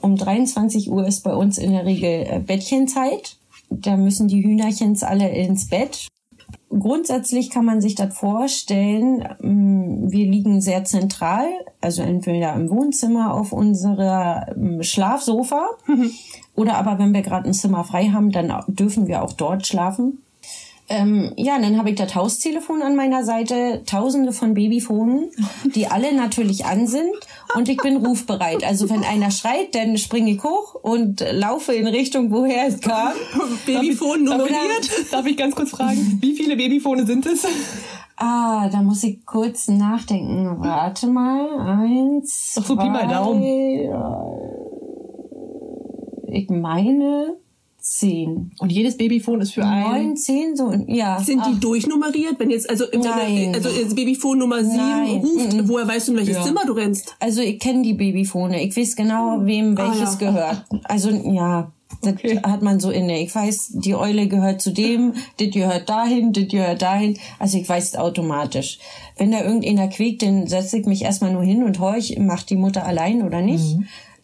Um 0.02 0.16
23 0.16 0.90
Uhr 0.92 1.06
ist 1.06 1.24
bei 1.24 1.34
uns 1.34 1.58
in 1.58 1.72
der 1.72 1.86
Regel 1.86 2.26
äh, 2.28 2.42
Bettchenzeit. 2.46 3.38
Da 3.70 3.98
müssen 3.98 4.28
die 4.28 4.44
Hühnerchens 4.44 5.04
alle 5.04 5.30
ins 5.30 5.70
Bett. 5.70 6.08
Grundsätzlich 6.70 7.50
kann 7.50 7.66
man 7.66 7.82
sich 7.82 7.96
das 7.96 8.18
vorstellen, 8.18 9.28
ähm, 9.44 10.12
wir 10.12 10.26
liegen 10.26 10.62
sehr 10.62 10.86
zentral, 10.86 11.48
also 11.82 12.02
entweder 12.02 12.54
im 12.54 12.70
Wohnzimmer 12.70 13.34
auf 13.34 13.52
unserer 13.52 14.48
ähm, 14.56 14.82
Schlafsofa 14.82 15.70
oder 16.56 16.78
aber 16.78 16.98
wenn 16.98 17.14
wir 17.14 17.22
gerade 17.22 17.50
ein 17.50 17.54
Zimmer 17.54 17.84
frei 17.84 18.10
haben, 18.10 18.32
dann 18.32 18.54
dürfen 18.68 19.08
wir 19.08 19.24
auch 19.24 19.34
dort 19.34 19.68
schlafen. 19.68 20.20
Ähm, 20.94 21.32
ja, 21.38 21.58
dann 21.58 21.78
habe 21.78 21.90
ich 21.92 21.96
das 21.96 22.16
Haustelefon 22.16 22.82
an 22.82 22.98
meiner 22.98 23.24
Seite, 23.24 23.82
tausende 23.86 24.34
von 24.34 24.54
Babyfonen, 24.56 25.32
die 25.74 25.88
alle 25.88 26.14
natürlich 26.14 26.66
an 26.66 26.86
sind 26.86 27.14
und 27.56 27.70
ich 27.70 27.78
bin 27.78 27.96
rufbereit. 28.06 28.66
Also 28.66 28.90
wenn 28.90 29.06
einer 29.06 29.32
schreit, 29.32 29.74
dann 29.74 29.98
springe 29.98 30.32
ich 30.32 30.44
hoch 30.44 30.76
und 30.76 31.26
laufe 31.32 31.74
in 31.74 31.88
Richtung, 31.88 32.30
woher 32.32 32.68
es 32.68 32.82
kam. 32.82 33.14
Darf 33.68 33.84
ich- 33.84 34.02
nummeriert. 34.02 34.92
Darf 35.12 35.26
ich 35.26 35.38
ganz 35.38 35.56
kurz 35.56 35.70
fragen, 35.70 36.18
wie 36.22 36.34
viele 36.36 36.58
Babyfone 36.58 37.06
sind 37.06 37.26
es? 37.26 37.46
Ah, 38.18 38.68
da 38.70 38.82
muss 38.82 39.02
ich 39.04 39.26
kurz 39.26 39.70
nachdenken. 39.70 40.58
Warte 40.60 41.08
mal. 41.08 41.58
Eins, 41.60 42.54
Doch 42.56 42.66
so 42.66 42.76
Pi 42.76 42.90
mal 42.90 43.06
zwei, 43.06 43.14
Daumen. 43.14 43.44
Ich 46.28 46.50
meine 46.50 47.38
zehn. 47.98 48.52
Und 48.60 48.72
jedes 48.72 48.98
Babyfon 48.98 49.42
ist 49.42 49.54
für 49.54 49.62
Neun, 49.62 49.70
einen. 49.72 50.18
zehn, 50.18 50.56
so, 50.56 50.72
ja. 50.88 51.20
Sind 51.20 51.46
die 51.46 51.52
Ach, 51.56 51.60
durchnummeriert? 51.60 52.40
Wenn 52.40 52.50
jetzt, 52.50 52.70
also, 52.70 52.86
Nein. 52.94 53.54
also 53.54 53.70
jetzt 53.70 53.96
Babyfon 53.96 54.38
Nummer 54.38 54.64
7 54.64 54.76
Nein. 54.78 55.16
ruft, 55.18 55.54
Mhm. 55.54 55.68
woher 55.70 55.88
weißt 55.88 56.08
du, 56.08 56.12
in 56.14 56.18
welches 56.20 56.36
Ja. 56.38 56.44
Zimmer 56.44 56.62
du 56.66 56.74
rennst? 56.74 57.16
Also 57.20 57.42
ich 57.42 57.60
kenne 57.60 57.82
die 57.82 57.94
Babyfone. 57.94 58.62
Ich 58.64 58.76
weiß 58.78 58.96
genau, 58.96 59.40
wem 59.42 59.78
Ah, 59.78 59.90
welches 59.92 60.20
ja. 60.20 60.28
gehört. 60.32 60.66
Also 60.86 61.10
ja, 61.10 61.72
das 62.02 62.14
hat 62.44 62.62
man 62.62 62.80
so 62.80 62.90
inne. 62.92 63.22
Ich 63.22 63.36
weiß, 63.36 63.74
die 63.76 63.94
Eule 63.96 64.28
gehört 64.28 64.62
zu 64.62 64.72
dem, 64.72 65.14
das 65.40 65.50
gehört 65.52 65.90
dahin, 65.90 66.32
das 66.34 66.48
gehört 66.48 66.82
dahin. 66.82 67.18
Also 67.40 67.58
ich 67.58 67.68
weiß 67.68 67.90
es 67.90 67.96
automatisch. 67.98 68.80
Wenn 69.18 69.32
da 69.32 69.42
irgendeiner 69.44 69.88
quäkt, 69.90 70.22
dann 70.24 70.48
setze 70.48 70.78
ich 70.78 70.86
mich 70.86 71.02
erstmal 71.04 71.34
nur 71.34 71.44
hin 71.44 71.64
und 71.64 71.80
horch, 71.80 72.18
macht 72.20 72.50
die 72.50 72.56
Mutter 72.56 72.86
allein 72.86 73.22
oder 73.22 73.42
nicht. 73.42 73.78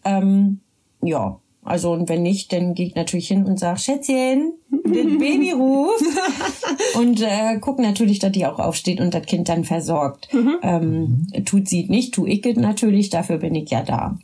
Ähm, 0.04 0.60
ja. 1.02 1.38
Also 1.68 1.92
und 1.92 2.08
wenn 2.08 2.22
nicht, 2.22 2.52
dann 2.52 2.74
gehe 2.74 2.86
ich 2.86 2.94
natürlich 2.94 3.28
hin 3.28 3.44
und 3.44 3.58
sage, 3.58 3.78
Schätzchen, 3.78 4.52
das 4.70 4.92
Baby 4.92 5.52
ruft. 5.52 6.04
und 6.96 7.20
äh, 7.22 7.58
guck 7.60 7.78
natürlich, 7.78 8.18
dass 8.18 8.32
die 8.32 8.46
auch 8.46 8.58
aufsteht 8.58 9.00
und 9.00 9.14
das 9.14 9.26
Kind 9.26 9.48
dann 9.48 9.64
versorgt. 9.64 10.28
Ähm, 10.62 11.26
tut 11.44 11.68
sie 11.68 11.84
nicht, 11.84 12.14
tu 12.14 12.26
ich 12.26 12.44
es 12.44 12.56
natürlich, 12.56 13.10
dafür 13.10 13.38
bin 13.38 13.54
ich 13.54 13.70
ja 13.70 13.82
da. 13.82 14.18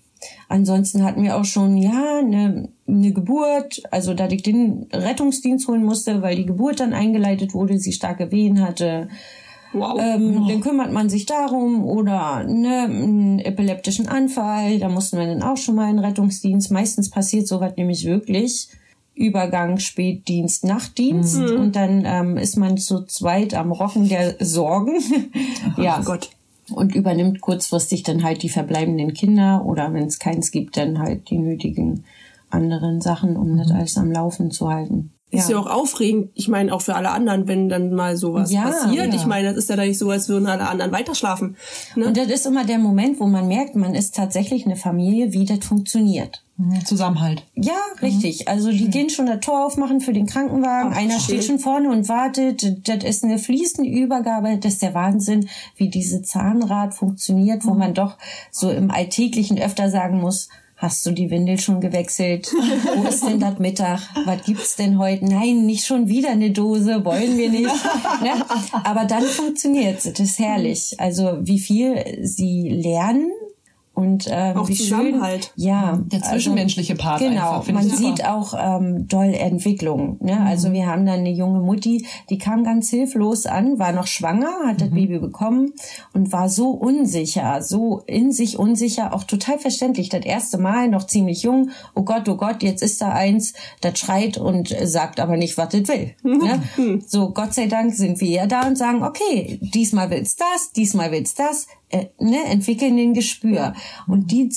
Ansonsten 0.49 1.05
hatten 1.05 1.23
wir 1.23 1.37
auch 1.37 1.45
schon, 1.45 1.77
ja, 1.77 2.19
eine 2.19 2.69
ne 2.87 3.13
Geburt, 3.13 3.83
also 3.91 4.15
dass 4.15 4.33
ich 4.33 4.43
den 4.43 4.87
Rettungsdienst 4.93 5.69
holen 5.69 5.85
musste, 5.85 6.23
weil 6.23 6.37
die 6.37 6.47
Geburt 6.47 6.81
dann 6.81 6.93
eingeleitet 6.93 7.55
wurde, 7.55 7.79
sie 7.79 7.93
starke 7.93 8.31
Wehen 8.31 8.67
hatte. 8.67 9.09
Wow. 9.75 9.99
Ähm, 10.01 10.47
Dann 10.49 10.61
kümmert 10.61 10.93
man 10.93 11.09
sich 11.09 11.27
darum 11.27 11.85
oder 11.85 12.45
ne, 12.45 12.85
einen 12.85 13.39
epileptischen 13.41 14.09
Anfall, 14.09 14.79
da 14.79 14.89
mussten 14.89 15.19
wir 15.19 15.27
dann 15.27 15.43
auch 15.43 15.57
schon 15.57 15.75
mal 15.75 15.91
in 15.91 15.99
Rettungsdienst. 15.99 16.71
Meistens 16.71 17.11
passiert 17.11 17.49
sowas 17.49 17.73
nämlich 17.77 18.07
wirklich. 18.07 18.69
Übergang, 19.17 19.79
Spätdienst, 19.79 20.65
Nachtdienst 20.65 21.39
und 21.39 21.77
dann 21.77 22.05
ähm, 22.05 22.37
ist 22.37 22.57
man 22.57 22.79
zu 22.79 23.05
zweit 23.05 23.55
am 23.55 23.71
Rocken 23.71 24.09
der 24.09 24.35
Sorgen. 24.41 24.99
ja. 25.77 26.01
Gott. 26.05 26.31
Und 26.73 26.95
übernimmt 26.95 27.41
kurzfristig 27.41 28.03
dann 28.03 28.25
halt 28.25 28.43
die 28.43 28.49
verbleibenden 28.49 29.13
Kinder 29.13 29.65
oder 29.67 29.93
wenn 29.93 30.07
es 30.07 30.19
keins 30.19 30.51
gibt, 30.51 30.77
dann 30.77 30.99
halt 30.99 31.31
die 31.31 31.39
nötigen 31.39 32.05
anderen 32.51 33.01
Sachen, 33.01 33.37
um 33.37 33.57
das 33.57 33.71
alles 33.71 33.99
am 33.99 34.11
Laufen 34.11 34.51
zu 34.51 34.69
halten. 34.69 35.14
Ist 35.39 35.51
ja 35.51 35.59
auch 35.59 35.67
aufregend. 35.67 36.31
Ich 36.35 36.49
meine, 36.49 36.73
auch 36.75 36.81
für 36.83 36.95
alle 36.95 37.11
anderen, 37.11 37.47
wenn 37.49 37.69
dann 37.69 37.93
mal 37.93 38.17
sowas 38.17 38.51
Ja, 38.53 38.63
passiert. 38.63 39.09
ja. 39.09 39.15
Ich 39.15 39.27
meine, 39.27 39.49
das 39.49 39.57
ist 39.57 39.71
ja 39.71 39.77
dann 39.77 39.89
nicht 39.89 39.99
so, 39.99 40.11
als 40.11 40.29
würden 40.29 40.47
alle 40.47 40.69
anderen 40.69 40.93
weiterschlafen. 40.93 41.57
Ne? 41.97 42.07
Und 42.07 42.17
das 42.17 42.29
ist 42.29 42.47
immer 42.47 42.65
der 42.65 42.79
Moment, 42.79 43.21
wo 43.21 43.27
man 43.27 43.49
merkt, 43.49 43.77
man 43.77 43.95
ist 43.95 44.15
tatsächlich 44.15 44.65
eine 44.67 44.77
Familie, 44.77 45.33
wie 45.33 45.45
das 45.45 45.65
funktioniert. 45.65 46.41
Zusammenhalt. 46.85 47.43
Ja, 47.57 47.75
richtig. 48.01 48.47
Also 48.47 48.71
die 48.71 48.89
gehen 48.89 49.11
schon 49.11 49.27
das 49.27 49.41
Tor 49.41 49.67
aufmachen 49.67 50.01
für 50.01 50.13
den 50.13 50.27
Krankenwagen. 50.27 50.93
Ach, 50.95 50.97
Einer 50.97 51.15
schön. 51.15 51.21
steht 51.41 51.45
schon 51.45 51.59
vorne 51.59 51.91
und 51.91 52.09
wartet. 52.09 52.87
Das 52.89 53.03
ist 53.03 53.25
eine 53.25 53.39
fließende 53.39 53.91
Übergabe. 53.91 54.57
Das 54.59 54.75
ist 54.75 54.83
der 54.83 54.95
Wahnsinn, 54.95 55.49
wie 55.77 55.89
diese 55.89 56.23
Zahnrad 56.23 56.95
funktioniert, 56.95 57.67
wo 57.67 57.75
man 57.75 57.93
doch 57.93 58.19
so 58.53 58.71
im 58.71 58.93
Alltäglichen 58.93 59.59
öfter 59.59 59.91
sagen 59.91 60.21
muss, 60.21 60.49
Hast 60.85 61.07
du 61.07 61.13
die 61.13 61.31
Windel 61.31 61.59
schon 61.59 61.81
gewechselt? 61.81 62.53
Wo 62.97 63.09
ist 63.09 63.27
denn 63.27 63.41
das 63.41 63.59
Mittag? 63.59 64.01
Was 64.27 64.45
gibt's 64.45 64.77
denn 64.77 64.99
heute? 64.99 65.25
Nein, 65.25 65.65
nicht 65.65 65.87
schon 65.87 66.09
wieder 66.11 66.29
eine 66.29 66.51
Dose, 66.51 67.07
wollen 67.07 67.39
wir 67.39 67.49
nicht. 67.49 67.63
ne? 68.23 68.45
Aber 68.85 69.07
dann 69.07 69.23
funktioniert's. 69.23 70.05
Das 70.05 70.21
ist 70.21 70.39
herrlich. 70.39 70.95
Also 70.99 71.39
wie 71.41 71.59
viel 71.59 72.19
sie 72.21 72.69
lernen 72.69 73.31
und 73.95 74.27
ähm, 74.29 74.57
Auch 74.57 74.69
wie 74.69 74.75
schön. 74.75 74.87
Zusammenhalt. 74.87 75.53
Ja, 75.55 76.01
Der 76.07 76.21
zwischenmenschliche 76.21 76.97
Part 76.97 77.21
Genau, 77.21 77.59
einfach, 77.59 77.73
man 77.73 77.89
sieht 77.89 78.25
auch 78.25 78.55
ähm, 78.59 79.07
doll 79.07 79.33
Entwicklung. 79.33 80.19
Ne? 80.21 80.41
Also 80.41 80.73
wir 80.73 80.87
haben 80.87 81.07
dann 81.07 81.21
eine 81.21 81.31
junge 81.31 81.61
Mutti, 81.61 82.05
die 82.29 82.39
kam 82.39 82.65
ganz 82.65 82.91
hilflos 82.91 83.47
an, 83.47 83.79
war 83.79 83.93
noch 83.93 84.09
schwanger, 84.09 84.51
hat 84.67 84.81
das 84.81 84.91
Baby 84.91 85.21
bekommen 85.21 85.73
und 86.13 86.33
war 86.33 86.49
so 86.49 86.71
unsicher, 86.71 87.63
so 87.63 88.03
in 88.07 88.33
sich 88.33 88.59
unsicher, 88.59 89.15
auch 89.15 89.25
total 89.25 89.61
verständlich. 89.61 90.09
Das 90.09 90.25
erste 90.25 90.59
Mal 90.59 90.89
noch 90.89 91.07
ziemlich 91.07 91.43
jung. 91.43 91.71
Oh 91.95 92.03
Gott, 92.03 92.29
oh 92.29 92.37
Gott, 92.37 92.65
jetzt 92.65 92.83
ist 92.83 93.01
da 93.01 93.13
eins, 93.13 93.55
das 93.81 93.99
schreit 93.99 94.39
und 94.39 94.75
sagt 94.83 95.21
aber 95.21 95.37
nicht, 95.37 95.57
was 95.57 95.73
es 95.73 95.89
will. 95.89 96.15
ne? 96.25 97.01
So 97.07 97.31
Gott 97.31 97.55
sei 97.55 97.67
Dank 97.67 97.95
sind 97.95 98.21
wir 98.21 98.31
ja 98.31 98.47
da 98.47 98.67
und 98.67 98.77
sagen, 98.77 99.05
okay, 99.05 99.61
diesmal 99.61 100.11
will's 100.11 100.35
das, 100.35 100.73
diesmal 100.73 101.13
will's 101.13 101.35
das 101.35 101.69
ne, 102.19 102.45
entwickeln 102.51 102.97
den 102.97 103.15
Gespür. 103.15 103.75
Und 104.07 104.31
die, 104.31 104.51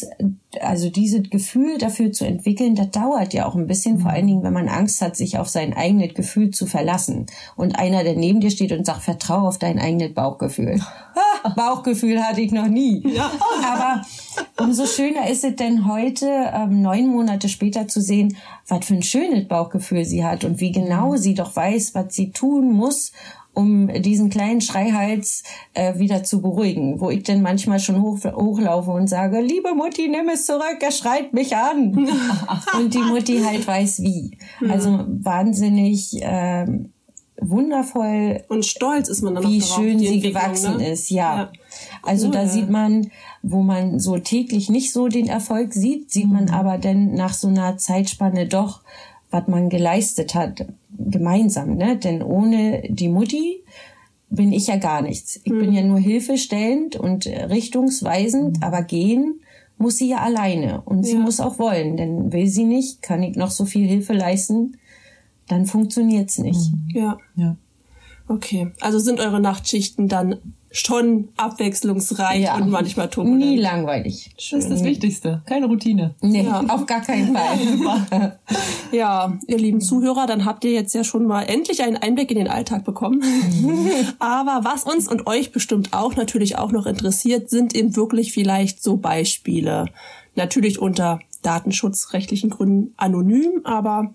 also 0.61 0.89
dieses 0.89 1.29
Gefühl 1.29 1.77
dafür 1.77 2.11
zu 2.11 2.25
entwickeln, 2.25 2.75
das 2.75 2.91
dauert 2.91 3.33
ja 3.33 3.45
auch 3.45 3.55
ein 3.55 3.67
bisschen, 3.67 3.99
vor 3.99 4.11
allen 4.11 4.27
Dingen, 4.27 4.43
wenn 4.43 4.53
man 4.53 4.69
Angst 4.69 5.01
hat, 5.01 5.15
sich 5.15 5.37
auf 5.37 5.47
sein 5.49 5.73
eigenes 5.73 6.13
Gefühl 6.13 6.51
zu 6.51 6.65
verlassen. 6.65 7.27
Und 7.55 7.77
einer, 7.77 8.03
der 8.03 8.15
neben 8.15 8.39
dir 8.39 8.51
steht 8.51 8.71
und 8.71 8.85
sagt, 8.85 9.01
vertrau 9.01 9.47
auf 9.47 9.57
dein 9.57 9.79
eigenes 9.79 10.13
Bauchgefühl. 10.13 10.81
Bauchgefühl 11.55 12.23
hatte 12.23 12.41
ich 12.41 12.51
noch 12.51 12.67
nie. 12.67 13.03
Aber 13.63 14.01
umso 14.59 14.85
schöner 14.85 15.29
ist 15.29 15.43
es 15.43 15.55
denn 15.55 15.87
heute, 15.87 16.27
ähm, 16.53 16.81
neun 16.81 17.07
Monate 17.07 17.49
später 17.49 17.87
zu 17.87 18.01
sehen, 18.01 18.37
was 18.67 18.85
für 18.85 18.95
ein 18.95 19.03
schönes 19.03 19.47
Bauchgefühl 19.47 20.05
sie 20.05 20.25
hat 20.25 20.43
und 20.43 20.59
wie 20.59 20.71
genau 20.71 21.15
sie 21.15 21.33
doch 21.33 21.55
weiß, 21.55 21.95
was 21.95 22.13
sie 22.13 22.31
tun 22.31 22.71
muss, 22.73 23.11
um 23.57 23.87
diesen 23.87 24.29
kleinen 24.29 24.61
Schreihals 24.61 25.41
äh, 25.73 25.97
wieder 25.97 26.23
zu 26.23 26.43
beruhigen, 26.43 27.01
wo 27.01 27.09
ich 27.09 27.23
dann 27.23 27.41
manchmal 27.41 27.79
schon 27.79 28.03
hoch, 28.03 28.19
hochlaufe 28.23 28.91
und 28.91 29.07
sage, 29.07 29.41
liebe 29.41 29.73
Mutti, 29.73 30.07
nimm 30.07 30.29
es 30.29 30.45
zurück, 30.45 30.77
er 30.79 30.91
schreit 30.91 31.33
mich 31.33 31.55
an. 31.55 32.07
und 32.77 32.93
die 32.93 32.99
Mutti 32.99 33.39
halt 33.39 33.65
weiß 33.67 34.03
wie. 34.03 34.37
Also 34.69 35.05
wahnsinnig 35.07 36.19
ähm, 36.21 36.93
wundervoll. 37.41 38.43
Und 38.47 38.63
stolz 38.63 39.09
ist 39.09 39.23
man 39.23 39.33
dann 39.33 39.43
Wie 39.43 39.59
auch 39.59 39.67
darauf, 39.67 39.83
schön 39.83 39.99
sie 39.99 40.19
gewachsen 40.19 40.77
ne? 40.77 40.89
ist, 40.91 41.09
ja. 41.09 41.37
Ja. 41.37 41.51
Also 42.03 42.29
da 42.29 42.45
sieht 42.45 42.69
man, 42.69 43.09
wo 43.41 43.63
man 43.63 43.99
so 43.99 44.19
täglich 44.19 44.69
nicht 44.69 44.93
so 44.93 45.07
den 45.07 45.27
Erfolg 45.27 45.73
sieht, 45.73 46.11
sieht 46.11 46.27
man 46.27 46.51
aber 46.51 46.77
dann 46.77 47.15
nach 47.15 47.33
so 47.33 47.47
einer 47.47 47.75
Zeitspanne 47.77 48.45
doch, 48.45 48.81
was 49.31 49.47
man 49.47 49.69
geleistet 49.69 50.35
hat, 50.35 50.67
gemeinsam, 50.97 51.75
ne? 51.75 51.97
Denn 51.97 52.21
ohne 52.21 52.83
die 52.89 53.09
Mutti 53.09 53.63
bin 54.29 54.51
ich 54.51 54.67
ja 54.67 54.75
gar 54.77 55.01
nichts. 55.01 55.37
Ich 55.37 55.51
bin 55.51 55.71
ja 55.71 55.81
nur 55.83 55.99
hilfestellend 55.99 56.95
und 56.97 57.25
richtungsweisend, 57.27 58.61
aber 58.63 58.81
gehen 58.83 59.39
muss 59.77 59.97
sie 59.97 60.09
ja 60.09 60.17
alleine 60.17 60.81
und 60.81 61.03
sie 61.03 61.13
Ja. 61.13 61.19
muss 61.19 61.39
auch 61.39 61.59
wollen, 61.59 61.97
denn 61.97 62.33
will 62.33 62.47
sie 62.47 62.63
nicht, 62.65 63.01
kann 63.01 63.23
ich 63.23 63.35
noch 63.35 63.51
so 63.51 63.65
viel 63.65 63.87
Hilfe 63.87 64.13
leisten, 64.13 64.77
dann 65.47 65.65
funktioniert's 65.65 66.39
nicht. 66.39 66.71
Ja. 66.89 67.17
Ja. 67.35 67.55
Okay. 68.27 68.71
Also 68.81 68.99
sind 68.99 69.19
eure 69.19 69.39
Nachtschichten 69.39 70.07
dann 70.07 70.37
schon 70.79 71.29
abwechslungsreich 71.37 72.43
Ja. 72.43 72.55
und 72.57 72.69
manchmal 72.69 73.09
turbulent. 73.09 73.39
Nie 73.39 73.57
langweilig. 73.57 74.29
Das 74.35 74.51
ist 74.63 74.69
das 74.71 74.83
Wichtigste. 74.83 75.41
Keine 75.45 75.65
Routine. 75.65 76.15
Nee, 76.21 76.43
Ja. 76.43 76.63
auf 76.67 76.85
gar 76.85 77.01
keinen 77.01 77.35
Fall. 77.35 78.39
Ja, 78.91 79.37
ihr 79.47 79.57
lieben 79.57 79.81
Zuhörer, 79.81 80.27
dann 80.27 80.45
habt 80.45 80.63
ihr 80.63 80.71
jetzt 80.71 80.95
ja 80.95 81.03
schon 81.03 81.25
mal 81.25 81.43
endlich 81.43 81.83
einen 81.83 81.97
Einblick 81.97 82.31
in 82.31 82.37
den 82.37 82.47
Alltag 82.47 82.85
bekommen. 82.85 83.21
Aber 84.19 84.61
was 84.63 84.83
uns 84.85 85.07
und 85.09 85.27
euch 85.27 85.51
bestimmt 85.51 85.91
auch 85.93 86.15
natürlich 86.15 86.57
auch 86.57 86.71
noch 86.71 86.85
interessiert, 86.85 87.49
sind 87.49 87.75
eben 87.75 87.95
wirklich 87.97 88.31
vielleicht 88.31 88.81
so 88.81 88.95
Beispiele. 88.97 89.85
Natürlich 90.35 90.79
unter 90.79 91.19
datenschutzrechtlichen 91.41 92.49
Gründen 92.49 92.93
anonym, 92.97 93.61
aber 93.63 94.13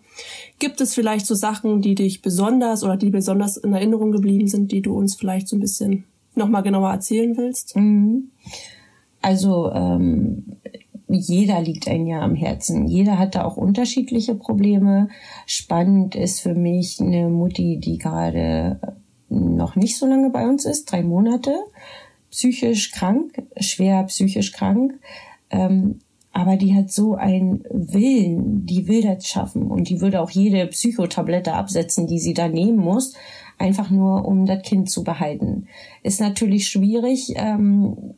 gibt 0.58 0.80
es 0.80 0.92
vielleicht 0.94 1.24
so 1.26 1.34
Sachen, 1.34 1.80
die 1.80 1.94
dich 1.94 2.20
besonders 2.22 2.82
oder 2.82 2.96
die 2.96 3.10
besonders 3.10 3.56
in 3.56 3.72
Erinnerung 3.72 4.10
geblieben 4.12 4.48
sind, 4.48 4.72
die 4.72 4.82
du 4.82 4.92
uns 4.94 5.14
vielleicht 5.16 5.48
so 5.48 5.56
ein 5.56 5.60
bisschen 5.60 6.04
nochmal 6.34 6.62
genauer 6.62 6.90
erzählen 6.90 7.36
willst? 7.36 7.76
Also 9.20 9.70
ähm, 9.72 10.56
jeder 11.08 11.60
liegt 11.60 11.88
ein 11.88 12.06
Jahr 12.06 12.22
am 12.22 12.34
Herzen. 12.34 12.86
Jeder 12.86 13.18
hat 13.18 13.34
da 13.34 13.44
auch 13.44 13.56
unterschiedliche 13.56 14.34
Probleme. 14.34 15.08
Spannend 15.46 16.14
ist 16.14 16.40
für 16.40 16.54
mich 16.54 17.00
eine 17.00 17.28
Mutti, 17.28 17.78
die 17.78 17.98
gerade 17.98 18.80
noch 19.28 19.76
nicht 19.76 19.96
so 19.96 20.06
lange 20.06 20.30
bei 20.30 20.46
uns 20.46 20.64
ist, 20.64 20.90
drei 20.90 21.02
Monate, 21.02 21.54
psychisch 22.30 22.92
krank, 22.92 23.42
schwer 23.58 24.04
psychisch 24.04 24.52
krank. 24.52 24.98
Ähm, 25.50 26.00
aber 26.32 26.56
die 26.56 26.74
hat 26.74 26.90
so 26.90 27.14
einen 27.14 27.62
Willen, 27.70 28.64
die 28.64 28.88
will 28.88 29.02
das 29.02 29.26
schaffen 29.26 29.70
und 29.70 29.90
die 29.90 30.00
würde 30.00 30.20
auch 30.20 30.30
jede 30.30 30.66
Psychotablette 30.66 31.52
absetzen, 31.52 32.06
die 32.06 32.18
sie 32.18 32.32
da 32.32 32.48
nehmen 32.48 32.78
muss, 32.78 33.14
einfach 33.58 33.90
nur 33.90 34.26
um 34.26 34.46
das 34.46 34.62
Kind 34.62 34.90
zu 34.90 35.04
behalten. 35.04 35.66
Ist 36.02 36.20
natürlich 36.20 36.68
schwierig, 36.68 37.34
ähm, 37.36 38.14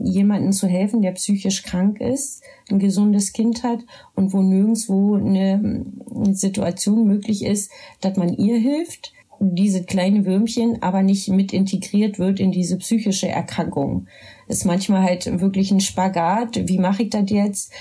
jemanden 0.00 0.52
zu 0.52 0.66
helfen, 0.66 1.02
der 1.02 1.12
psychisch 1.12 1.62
krank 1.62 2.00
ist, 2.00 2.42
ein 2.70 2.78
gesundes 2.78 3.32
Kind 3.32 3.62
hat 3.62 3.80
und 4.14 4.32
wo 4.32 4.42
nirgendwo 4.42 5.14
eine, 5.14 5.84
eine 6.14 6.34
Situation 6.34 7.06
möglich 7.06 7.44
ist, 7.44 7.70
dass 8.00 8.16
man 8.16 8.34
ihr 8.34 8.58
hilft, 8.58 9.12
diese 9.40 9.84
kleine 9.84 10.26
Würmchen 10.26 10.82
aber 10.82 11.02
nicht 11.02 11.28
mit 11.28 11.52
integriert 11.52 12.18
wird 12.18 12.40
in 12.40 12.52
diese 12.52 12.76
psychische 12.76 13.28
Erkrankung. 13.28 14.06
Ist 14.48 14.66
manchmal 14.66 15.02
halt 15.02 15.40
wirklich 15.40 15.70
ein 15.70 15.80
Spagat. 15.80 16.68
Wie 16.68 16.78
mache 16.78 17.04
ich 17.04 17.10
das 17.10 17.30
jetzt? 17.30 17.72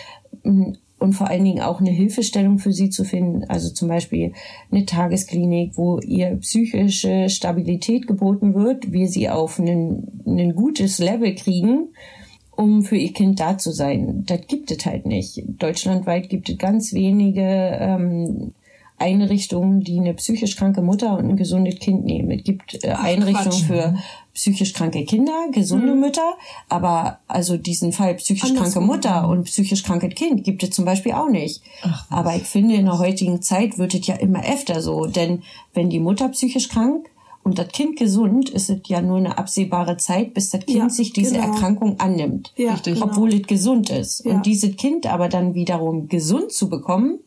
Und 0.99 1.13
vor 1.13 1.27
allen 1.29 1.45
Dingen 1.45 1.61
auch 1.61 1.79
eine 1.79 1.91
Hilfestellung 1.91 2.59
für 2.59 2.73
sie 2.73 2.89
zu 2.89 3.05
finden. 3.05 3.45
Also 3.45 3.69
zum 3.69 3.87
Beispiel 3.87 4.33
eine 4.69 4.85
Tagesklinik, 4.85 5.77
wo 5.77 5.99
ihr 5.99 6.35
psychische 6.37 7.29
Stabilität 7.29 8.05
geboten 8.05 8.53
wird, 8.53 8.91
wir 8.91 9.07
sie 9.07 9.29
auf 9.29 9.59
ein, 9.59 10.53
gutes 10.55 10.99
Level 10.99 11.33
kriegen, 11.35 11.89
um 12.51 12.83
für 12.83 12.97
ihr 12.97 13.13
Kind 13.13 13.39
da 13.39 13.57
zu 13.57 13.71
sein. 13.71 14.23
Das 14.25 14.41
gibt 14.47 14.71
es 14.71 14.85
halt 14.85 15.05
nicht. 15.05 15.41
Deutschlandweit 15.47 16.29
gibt 16.29 16.49
es 16.49 16.57
ganz 16.57 16.93
wenige 16.93 17.41
ähm, 17.41 18.51
Einrichtungen, 18.99 19.81
die 19.81 19.99
eine 19.99 20.13
psychisch 20.13 20.55
kranke 20.55 20.81
Mutter 20.81 21.17
und 21.17 21.29
ein 21.29 21.35
gesundes 21.37 21.79
Kind 21.79 22.05
nehmen. 22.05 22.31
Es 22.31 22.43
gibt 22.43 22.83
äh, 22.83 22.91
Ach, 22.91 23.03
Einrichtungen 23.03 23.49
Quatsch. 23.49 23.63
für 23.63 23.95
psychisch 24.33 24.73
kranke 24.73 25.03
Kinder, 25.05 25.47
gesunde 25.51 25.95
Mütter, 25.95 26.33
aber 26.69 27.19
also 27.27 27.57
diesen 27.57 27.91
Fall 27.91 28.15
psychisch 28.15 28.43
kranke 28.43 28.59
Andersrum. 28.59 28.85
Mutter 28.85 29.27
und 29.27 29.43
psychisch 29.45 29.83
krankes 29.83 30.15
Kind 30.15 30.43
gibt 30.43 30.63
es 30.63 30.69
zum 30.71 30.85
Beispiel 30.85 31.13
auch 31.13 31.29
nicht. 31.29 31.61
aber 32.09 32.35
ich 32.35 32.43
finde, 32.43 32.75
in 32.75 32.85
der 32.85 32.99
heutigen 32.99 33.41
Zeit 33.41 33.77
wird 33.77 33.93
es 33.95 34.05
ja 34.07 34.15
immer 34.15 34.43
öfter 34.45 34.81
so, 34.81 35.05
denn 35.07 35.43
wenn 35.73 35.89
die 35.89 35.99
Mutter 35.99 36.29
psychisch 36.29 36.69
krank 36.69 37.07
und 37.43 37.57
das 37.57 37.69
Kind 37.69 37.97
gesund, 37.97 38.49
ist 38.49 38.69
es 38.69 38.79
ja 38.87 39.01
nur 39.01 39.17
eine 39.17 39.37
absehbare 39.37 39.97
Zeit, 39.97 40.33
bis 40.33 40.51
das 40.51 40.65
Kind 40.65 40.77
Ja, 40.77 40.89
sich 40.89 41.11
diese 41.13 41.35
genau. 41.35 41.47
Erkrankung 41.53 41.99
annimmt, 41.99 42.53
Ja, 42.57 42.73
Richtig. 42.73 42.95
genau. 42.95 43.07
obwohl 43.07 43.33
es 43.33 43.47
gesund 43.47 43.89
ist. 43.89 44.23
Ja. 44.25 44.33
Und 44.33 44.45
dieses 44.45 44.75
Kind 44.77 45.07
aber 45.07 45.27
dann 45.29 45.53
wiederum 45.55 46.07
gesund 46.07 46.51
zu 46.51 46.69
bekommen, 46.69 47.19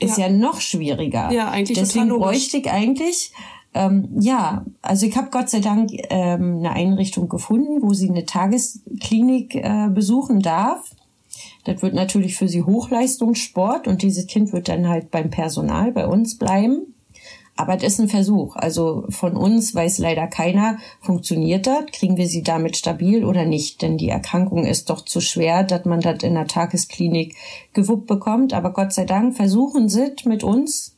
ist 0.00 0.18
Ja. 0.18 0.26
ja, 0.26 0.32
noch 0.32 0.60
schwieriger. 0.60 1.30
Ja, 1.30 1.50
eigentlich 1.50 1.78
Deswegen 1.78 2.08
bräuchte 2.08 2.56
ich 2.56 2.70
eigentlich 2.70 3.32
ähm, 3.72 4.08
ja, 4.18 4.64
also 4.82 5.06
ich 5.06 5.16
habe 5.16 5.28
Gott 5.30 5.48
sei 5.48 5.60
Dank 5.60 5.90
ähm, 6.10 6.58
eine 6.58 6.72
Einrichtung 6.72 7.28
gefunden, 7.28 7.82
wo 7.82 7.92
sie 7.92 8.08
eine 8.08 8.26
Tagesklinik 8.26 9.54
äh, 9.54 9.88
besuchen 9.90 10.42
darf. 10.42 10.90
Das 11.64 11.80
wird 11.82 11.94
natürlich 11.94 12.36
für 12.36 12.48
sie 12.48 12.62
Hochleistungssport 12.62 13.86
und 13.86 14.02
dieses 14.02 14.26
Kind 14.26 14.52
wird 14.52 14.68
dann 14.68 14.88
halt 14.88 15.10
beim 15.10 15.30
Personal 15.30 15.92
bei 15.92 16.06
uns 16.06 16.36
bleiben. 16.36 16.94
Aber 17.60 17.76
das 17.76 17.92
ist 17.92 18.00
ein 18.00 18.08
Versuch. 18.08 18.56
Also 18.56 19.04
von 19.10 19.36
uns 19.36 19.74
weiß 19.74 19.98
leider 19.98 20.26
keiner, 20.26 20.78
funktioniert 21.00 21.66
das? 21.66 21.86
Kriegen 21.92 22.16
wir 22.16 22.26
sie 22.26 22.42
damit 22.42 22.76
stabil 22.76 23.24
oder 23.24 23.44
nicht? 23.44 23.82
Denn 23.82 23.98
die 23.98 24.08
Erkrankung 24.08 24.64
ist 24.64 24.88
doch 24.88 25.04
zu 25.04 25.20
schwer, 25.20 25.62
dass 25.62 25.84
man 25.84 26.00
das 26.00 26.22
in 26.22 26.34
der 26.34 26.46
Tagesklinik 26.46 27.36
gewuppt 27.72 28.06
bekommt. 28.06 28.54
Aber 28.54 28.72
Gott 28.72 28.92
sei 28.92 29.04
Dank 29.04 29.36
versuchen 29.36 29.88
sie 29.88 30.12
es 30.16 30.24
mit 30.24 30.42
uns 30.42 30.96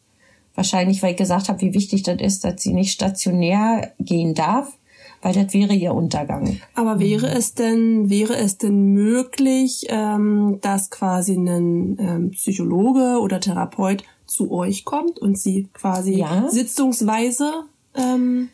Wahrscheinlich, 0.54 1.02
weil 1.02 1.12
ich 1.12 1.16
gesagt 1.16 1.48
habe, 1.48 1.60
wie 1.62 1.74
wichtig 1.74 2.02
das 2.02 2.20
ist, 2.20 2.44
dass 2.44 2.62
sie 2.62 2.74
nicht 2.74 2.92
stationär 2.92 3.92
gehen 3.98 4.34
darf, 4.34 4.76
weil 5.22 5.32
das 5.32 5.54
wäre 5.54 5.72
ihr 5.72 5.94
Untergang. 5.94 6.58
Aber 6.74 6.98
wäre 6.98 7.28
es 7.28 7.54
denn, 7.54 8.10
wäre 8.10 8.36
es 8.36 8.58
denn 8.58 8.92
möglich, 8.92 9.86
ähm, 9.88 10.58
dass 10.60 10.90
quasi 10.90 11.34
ein 11.34 11.96
ähm, 11.98 12.30
Psychologe 12.32 13.18
oder 13.20 13.40
Therapeut 13.40 14.04
zu 14.32 14.50
euch 14.50 14.84
kommt 14.84 15.18
und 15.18 15.38
sie 15.38 15.68
quasi 15.72 16.14
Ja. 16.18 16.48
sitzungsweise 16.48 17.50
ähm, 17.94 18.48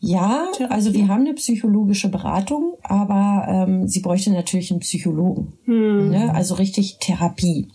Ja, 0.00 0.46
also 0.68 0.94
wir 0.94 1.08
haben 1.08 1.22
eine 1.22 1.34
psychologische 1.34 2.08
Beratung, 2.08 2.74
aber 2.82 3.46
ähm, 3.48 3.88
sie 3.88 4.00
bräuchte 4.00 4.30
natürlich 4.30 4.70
einen 4.70 4.80
Psychologen. 4.80 5.52
Ne? 5.66 6.32
Also 6.34 6.54
richtig 6.54 6.98
Therapie. 7.00 7.68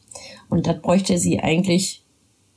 Und 0.49 0.65
das 0.67 0.81
bräuchte 0.81 1.17
sie 1.17 1.39
eigentlich 1.41 2.03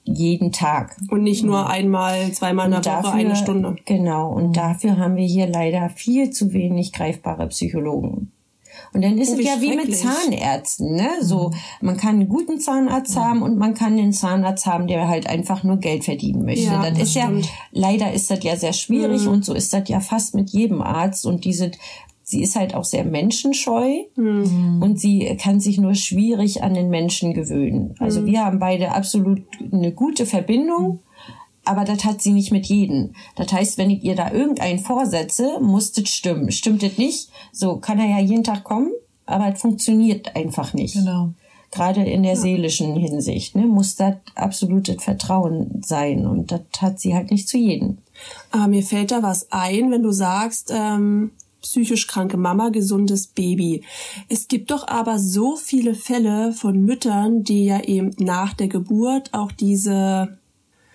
jeden 0.05 0.53
Tag. 0.53 0.97
und 1.11 1.25
nicht 1.25 1.43
nur 1.45 1.69
einmal, 1.69 2.31
zweimal 2.31 2.73
in 2.73 2.81
der 2.81 3.03
Woche 3.03 3.13
eine 3.13 3.35
Stunde. 3.35 3.75
Genau, 3.87 4.33
und 4.33 4.57
dafür 4.57 4.99
haben 4.99 5.17
wir 5.17 5.27
hier 5.27 5.49
leider 5.49 5.89
viel 5.91 6.31
zu 6.31 6.53
wenig 6.53 6.93
greifbare 6.93 7.49
Psychologen. 7.49 8.31
Und 8.93 9.03
dann 9.05 9.19
ist 9.19 9.31
Oh, 9.35 9.39
es 9.39 9.45
ja 9.47 9.61
wie 9.61 9.77
mit. 9.77 9.95
Zahnärzten, 9.97 10.95
ne? 10.97 11.09
So, 11.21 11.51
man 11.81 11.97
kann 11.97 12.17
einen 12.17 12.29
guten 12.29 12.61
Zahnarzt 12.61 13.17
haben 13.17 13.43
und 13.43 13.59
man 13.59 13.75
kann 13.75 13.93
einen 13.99 14.13
Zahnarzt 14.13 14.67
haben, 14.67 14.87
der 14.87 15.09
halt 15.09 15.29
einfach 15.29 15.63
nur 15.63 15.77
Geld 15.79 16.05
verdienen 16.05 16.45
möchte. 16.45 16.67
Ja, 16.67 16.83
das, 16.83 16.99
das 16.99 17.09
ist 17.09 17.15
ja, 17.15 17.25
stimmt. 17.27 17.49
leider 17.73 18.13
ist 18.13 18.31
das 18.31 18.43
ja 18.43 18.57
sehr 18.57 18.73
schwierig 18.73 19.23
Mhm. 19.23 19.29
und 19.33 19.45
so 19.45 19.55
ist 19.55 19.73
das 19.73 19.89
ja 19.89 20.01
fast 20.01 20.35
mit 20.35 20.51
jedem 20.51 20.83
Arzt 20.83 21.27
und 21.27 21.45
diese, 21.45 21.71
sie 22.23 22.43
ist 22.43 22.57
halt 22.57 22.75
auch 22.75 22.85
sehr 22.85 23.05
menschenscheu 23.05 24.05
Mhm. 24.17 24.83
und 24.83 24.99
sie 25.01 25.37
kann 25.41 25.61
sich 25.61 25.79
nur 25.79 25.95
schwierig 25.95 26.63
an 26.63 26.75
den 26.75 26.89
Menschen 26.91 27.35
gewöhnen. 27.35 27.95
Also 27.99 28.23
Mhm. 28.23 28.27
wir 28.27 28.45
haben 28.45 28.59
beide 28.59 28.93
absolut 28.93 29.43
eine 29.73 29.93
gute 29.93 30.27
Verbindung, 30.27 31.01
aber 31.67 31.85
das 31.85 32.05
hat 32.05 32.23
sie 32.23 32.33
nicht 32.33 32.53
mit 32.53 32.67
jedem. 32.67 33.15
Das 33.35 33.53
heißt, 33.53 33.79
wenn 33.79 33.91
ich 33.91 34.05
ihr 34.05 34.15
da 34.15 34.31
irgendeinen 34.31 34.79
vorsetze, 34.79 35.59
muss 35.61 35.93
das 35.93 36.09
stimmen. 36.09 36.51
Stimmt 36.53 36.83
das 36.83 36.97
nicht, 36.97 37.31
so 37.53 37.77
kann 37.77 37.99
er 37.99 38.09
ja 38.09 38.21
jeden 38.21 38.45
Tag 38.45 38.65
kommen, 38.65 38.93
aber 39.27 39.53
es 39.53 39.61
funktioniert 39.61 40.37
einfach 40.37 40.73
nicht. 40.75 40.95
Genau. 40.95 41.31
Gerade 41.73 42.05
in 42.05 42.23
der 42.23 42.37
seelischen 42.37 42.95
Hinsicht 42.97 43.57
ne, 43.57 43.67
muss 43.67 43.97
das 43.97 44.15
absolutes 44.35 45.03
Vertrauen 45.03 45.83
sein 45.85 46.25
und 46.25 46.53
das 46.53 46.61
hat 46.79 47.01
sie 47.01 47.15
halt 47.15 47.31
nicht 47.31 47.49
zu 47.49 47.59
jedem. 47.59 47.99
Aber 48.51 48.69
mir 48.69 48.83
fällt 48.83 49.11
da 49.11 49.23
was 49.23 49.51
ein, 49.51 49.91
wenn 49.91 50.03
du 50.03 50.13
sagst, 50.13 50.73
ähm, 50.73 51.33
psychisch 51.61 52.07
kranke 52.07 52.37
Mama, 52.37 52.69
gesundes 52.69 53.27
Baby. 53.27 53.83
Es 54.29 54.47
gibt 54.47 54.71
doch 54.71 54.87
aber 54.87 55.19
so 55.19 55.57
viele 55.57 55.95
Fälle 55.95 56.53
von 56.53 56.81
Müttern, 56.83 57.43
die 57.43 57.65
ja 57.65 57.83
eben 57.83 58.15
nach 58.19 58.55
der 58.55 58.69
Geburt 58.69 59.35
auch 59.35 59.51
diese 59.51 60.39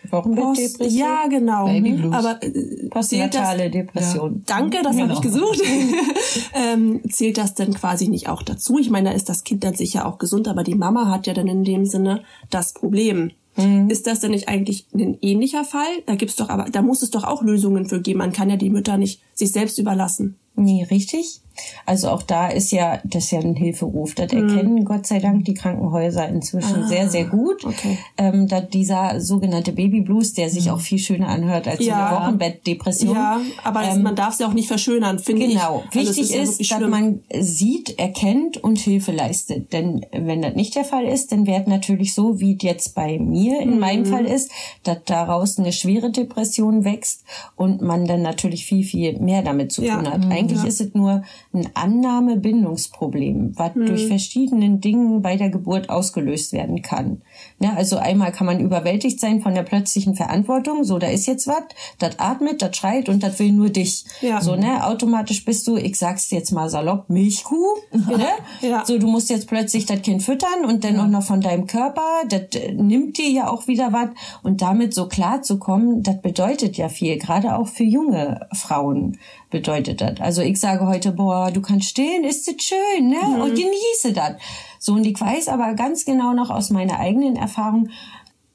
Wochenbettdepression? 0.09 0.89
Ja, 0.99 1.27
genau. 1.29 1.65
Babyblues. 1.67 2.13
Aber 2.13 2.41
äh, 2.43 2.87
Postnatale 2.89 3.63
das- 3.65 3.71
Depression. 3.71 4.43
Danke, 4.45 4.77
das 4.83 4.97
habe 4.97 5.07
Genau. 5.07 5.13
ich 5.13 5.21
gesucht. 5.21 5.61
ähm, 6.53 7.01
zählt 7.09 7.37
das 7.37 7.55
denn 7.55 7.73
quasi 7.73 8.07
nicht 8.07 8.27
auch 8.29 8.43
dazu? 8.43 8.79
Ich 8.79 8.89
meine, 8.89 9.09
da 9.09 9.15
ist 9.15 9.29
das 9.29 9.43
Kind 9.43 9.63
dann 9.63 9.75
sicher 9.75 10.05
auch 10.05 10.17
gesund, 10.17 10.47
aber 10.47 10.63
die 10.63 10.75
Mama 10.75 11.07
hat 11.09 11.27
ja 11.27 11.33
dann 11.33 11.47
in 11.47 11.63
dem 11.63 11.85
Sinne 11.85 12.23
das 12.49 12.73
Problem. 12.73 13.31
Mhm. 13.57 13.89
Ist 13.89 14.07
das 14.07 14.21
denn 14.21 14.31
nicht 14.31 14.47
eigentlich 14.47 14.85
ein 14.93 15.17
ähnlicher 15.21 15.63
Fall? 15.65 15.89
Da 16.05 16.15
gibt's 16.15 16.37
doch 16.37 16.49
aber, 16.49 16.65
da 16.71 16.81
muss 16.81 17.01
es 17.01 17.11
doch 17.11 17.23
auch 17.25 17.41
Lösungen 17.43 17.85
für 17.85 18.01
geben. 18.01 18.19
Man 18.19 18.31
kann 18.31 18.49
ja 18.49 18.55
die 18.55 18.69
Mütter 18.69 18.97
nicht 18.97 19.21
sich 19.33 19.51
selbst 19.51 19.77
überlassen. 19.77 20.37
Nee, 20.55 20.87
richtig. 20.89 21.41
Also 21.85 22.09
auch 22.09 22.23
da 22.23 22.47
ist 22.47 22.71
ja, 22.71 22.99
das 23.03 23.25
ist 23.25 23.31
ja 23.31 23.39
ein 23.39 23.55
Hilferuf. 23.55 24.15
Das 24.15 24.31
Mhm. 24.31 24.49
erkennen 24.49 24.85
Gott 24.85 25.05
sei 25.07 25.19
Dank 25.19 25.45
die 25.45 25.53
Krankenhäuser 25.53 26.27
inzwischen 26.29 26.83
Ah, 26.83 26.87
sehr, 26.87 27.09
sehr 27.09 27.25
gut. 27.25 27.65
okay. 27.65 27.97
Ähm, 28.17 28.47
da 28.47 28.61
dieser 28.61 29.19
sogenannte 29.21 29.71
Babyblues, 29.73 30.33
der 30.33 30.49
sich 30.49 30.69
auch 30.71 30.79
viel 30.79 30.99
schöner 30.99 31.27
anhört 31.27 31.67
als 31.67 31.85
Ja. 31.85 32.07
eine 32.07 32.17
Wochenbettdepression. 32.17 33.15
Ja, 33.15 33.41
aber 33.63 33.83
Ähm, 33.83 34.03
man 34.03 34.15
darf 34.15 34.39
ja 34.39 34.47
auch 34.47 34.53
nicht 34.53 34.67
verschönern, 34.67 35.19
finde 35.19 35.43
ich. 35.45 35.53
Genau. 35.53 35.83
Also 35.93 35.99
Wichtig 36.09 36.29
ja 36.29 36.41
ist, 36.41 36.51
wirklich 36.53 36.69
dass 36.69 36.77
schlimm. 36.77 36.89
man 36.89 37.19
sieht, 37.39 37.99
erkennt 37.99 38.57
und 38.57 38.79
Hilfe 38.79 39.11
leistet. 39.11 39.73
Denn 39.73 40.05
wenn 40.11 40.41
das 40.41 40.55
nicht 40.55 40.75
der 40.75 40.85
Fall 40.85 41.05
ist, 41.05 41.31
dann 41.31 41.47
wird 41.47 41.67
natürlich 41.67 42.13
so, 42.13 42.39
wie 42.39 42.55
es 42.55 42.63
jetzt 42.63 42.95
bei 42.95 43.17
mir 43.19 43.59
in 43.61 43.71
Mhm. 43.71 43.79
meinem 43.79 44.05
Fall 44.05 44.25
ist, 44.25 44.51
dass 44.83 44.97
daraus 45.05 45.57
eine 45.59 45.71
schwere 45.73 46.11
Depression 46.11 46.83
wächst 46.85 47.23
und 47.55 47.81
man 47.81 48.05
dann 48.05 48.21
natürlich 48.21 48.65
viel, 48.65 48.83
viel 48.83 49.19
mehr 49.19 49.41
damit 49.41 49.71
zu 49.71 49.83
Ja. 49.83 49.97
tun 49.97 50.11
hat. 50.11 50.25
Mhm. 50.25 50.31
Eigentlich 50.31 50.61
Ja. 50.61 50.67
ist 50.67 50.81
es 50.81 50.93
nur 50.93 51.23
ein 51.53 51.69
Annahme-Bindungsproblem, 51.73 53.57
was 53.57 53.75
Mhm. 53.75 53.85
durch 53.85 54.07
verschiedenen 54.07 54.79
Dingen 54.79 55.21
bei 55.21 55.35
der 55.35 55.49
Geburt 55.49 55.89
ausgelöst 55.89 56.53
werden 56.53 56.81
kann. 56.81 57.21
Ja, 57.59 57.73
also 57.75 57.97
einmal 57.97 58.31
kann 58.31 58.47
man 58.47 58.59
überwältigt 58.59 59.19
sein 59.19 59.41
von 59.41 59.53
der 59.53 59.63
plötzlichen 59.63 60.15
Verantwortung, 60.15 60.83
so 60.83 60.97
da 60.97 61.07
ist 61.07 61.27
jetzt 61.27 61.47
was, 61.47 61.63
das 61.99 62.19
atmet, 62.19 62.61
das 62.61 62.75
schreit 62.77 63.09
und 63.09 63.21
das 63.21 63.37
will 63.39 63.51
nur 63.51 63.69
dich. 63.69 64.05
Ja. 64.21 64.41
So, 64.41 64.55
ne, 64.55 64.85
automatisch 64.85 65.43
bist 65.43 65.67
du, 65.67 65.75
ich 65.77 65.97
sag's 65.97 66.31
jetzt 66.31 66.51
mal 66.51 66.69
salopp, 66.69 67.09
Milchkuh, 67.09 67.75
ne? 67.91 68.27
Ja. 68.61 68.85
So, 68.85 68.97
du 68.97 69.07
musst 69.07 69.29
jetzt 69.29 69.47
plötzlich 69.47 69.85
das 69.85 70.01
Kind 70.01 70.23
füttern 70.23 70.65
und 70.65 70.83
dann 70.83 70.99
auch 70.99 71.07
noch 71.07 71.23
von 71.23 71.41
deinem 71.41 71.67
Körper, 71.67 72.01
das 72.29 72.41
äh, 72.55 72.71
nimmt 72.73 73.17
dir 73.17 73.29
ja 73.29 73.49
auch 73.49 73.67
wieder 73.67 73.91
was 73.91 74.09
und 74.43 74.61
damit 74.61 74.93
so 74.93 75.07
klar 75.07 75.41
zu 75.41 75.59
kommen, 75.59 76.03
das 76.03 76.21
bedeutet 76.21 76.77
ja 76.77 76.89
viel, 76.89 77.17
gerade 77.17 77.55
auch 77.57 77.67
für 77.67 77.83
junge 77.83 78.47
Frauen 78.53 79.17
bedeutet 79.51 80.01
das. 80.01 80.19
Also 80.19 80.41
ich 80.41 80.59
sage 80.59 80.87
heute, 80.87 81.11
boah, 81.11 81.51
du 81.51 81.61
kannst 81.61 81.89
stillen, 81.89 82.23
ist 82.23 82.47
das 82.47 82.55
schön, 82.63 83.09
ne? 83.09 83.17
Mhm. 83.23 83.41
Und 83.41 83.49
genieße 83.55 84.13
das. 84.13 84.33
So, 84.79 84.93
und 84.93 85.05
ich 85.05 85.19
weiß 85.21 85.47
aber 85.49 85.73
ganz 85.75 86.05
genau 86.05 86.33
noch 86.33 86.49
aus 86.49 86.71
meiner 86.71 86.99
eigenen 86.99 87.35
Erfahrung, 87.35 87.89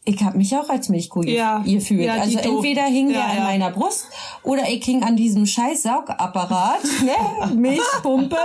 ich 0.09 0.23
habe 0.23 0.39
mich 0.39 0.57
auch 0.57 0.69
als 0.69 0.89
Milchkuh 0.89 1.25
Ja. 1.25 1.59
gefühlt. 1.67 2.05
Ja, 2.05 2.15
also 2.15 2.39
entweder 2.39 2.85
hing 2.85 3.09
der 3.09 3.19
Ja, 3.19 3.25
an 3.27 3.37
ja. 3.39 3.43
meiner 3.45 3.71
Brust 3.71 4.07
oder 4.45 4.69
ich 4.69 4.85
hing 4.85 5.03
an 5.03 5.17
diesem 5.17 5.47
scheiß 5.47 5.83
Saugapparat, 5.83 6.81
ne? 7.05 7.55
Milchpumpe. 7.55 8.37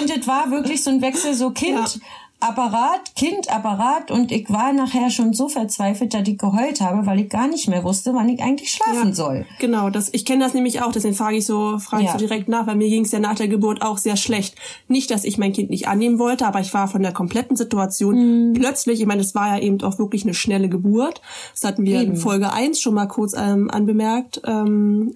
Und 0.00 0.16
es 0.16 0.26
war 0.28 0.50
wirklich 0.50 0.82
so 0.84 0.90
ein 0.90 1.02
Wechsel, 1.02 1.34
so 1.34 1.50
Kind. 1.50 2.00
Apparat, 2.38 3.14
Kind, 3.16 3.50
Apparat 3.50 4.10
und 4.10 4.30
ich 4.30 4.50
war 4.50 4.72
nachher 4.74 5.08
schon 5.10 5.32
so 5.32 5.48
verzweifelt, 5.48 6.12
dass 6.12 6.28
ich 6.28 6.36
geheult 6.36 6.82
habe, 6.82 7.06
weil 7.06 7.20
ich 7.20 7.30
gar 7.30 7.48
nicht 7.48 7.66
mehr 7.66 7.82
wusste, 7.82 8.12
wann 8.12 8.28
ich 8.28 8.42
eigentlich 8.42 8.70
schlafen 8.70 9.14
soll. 9.14 9.46
Genau, 9.58 9.88
das, 9.88 10.10
ich 10.12 10.26
kenne 10.26 10.44
das 10.44 10.52
nämlich 10.52 10.82
auch, 10.82 10.92
deswegen 10.92 11.14
frage 11.14 11.38
ich 11.38 11.46
so, 11.46 11.78
frage 11.78 12.02
ich 12.02 12.08
Ja. 12.08 12.12
so 12.12 12.18
direkt 12.18 12.48
nach, 12.48 12.66
weil 12.66 12.76
mir 12.76 12.90
ging 12.90 13.04
es 13.06 13.10
ja 13.12 13.20
nach 13.20 13.36
der 13.36 13.48
Geburt 13.48 13.80
auch 13.80 13.96
sehr 13.96 14.16
schlecht. 14.16 14.54
Nicht, 14.86 15.10
dass 15.10 15.24
ich 15.24 15.38
mein 15.38 15.54
Kind 15.54 15.70
nicht 15.70 15.88
annehmen 15.88 16.18
wollte, 16.18 16.46
aber 16.46 16.60
ich 16.60 16.74
war 16.74 16.88
von 16.88 17.02
der 17.02 17.12
kompletten 17.12 17.56
Situation 17.56 18.50
Mhm. 18.50 18.52
plötzlich, 18.52 19.00
ich 19.00 19.06
meine, 19.06 19.22
es 19.22 19.34
war 19.34 19.56
ja 19.56 19.62
eben 19.62 19.80
auch 19.82 19.98
wirklich 19.98 20.24
eine 20.24 20.34
schnelle 20.34 20.68
Geburt. 20.68 21.22
Das 21.54 21.64
hatten 21.64 21.84
wir 21.86 22.02
in 22.02 22.08
Eben. 22.08 22.16
Folge 22.16 22.52
1 22.52 22.80
schon 22.80 22.94
mal 22.94 23.06
kurz 23.06 23.32
ähm, 23.34 23.70
anbemerkt. 23.70 24.42
Ähm, 24.44 25.14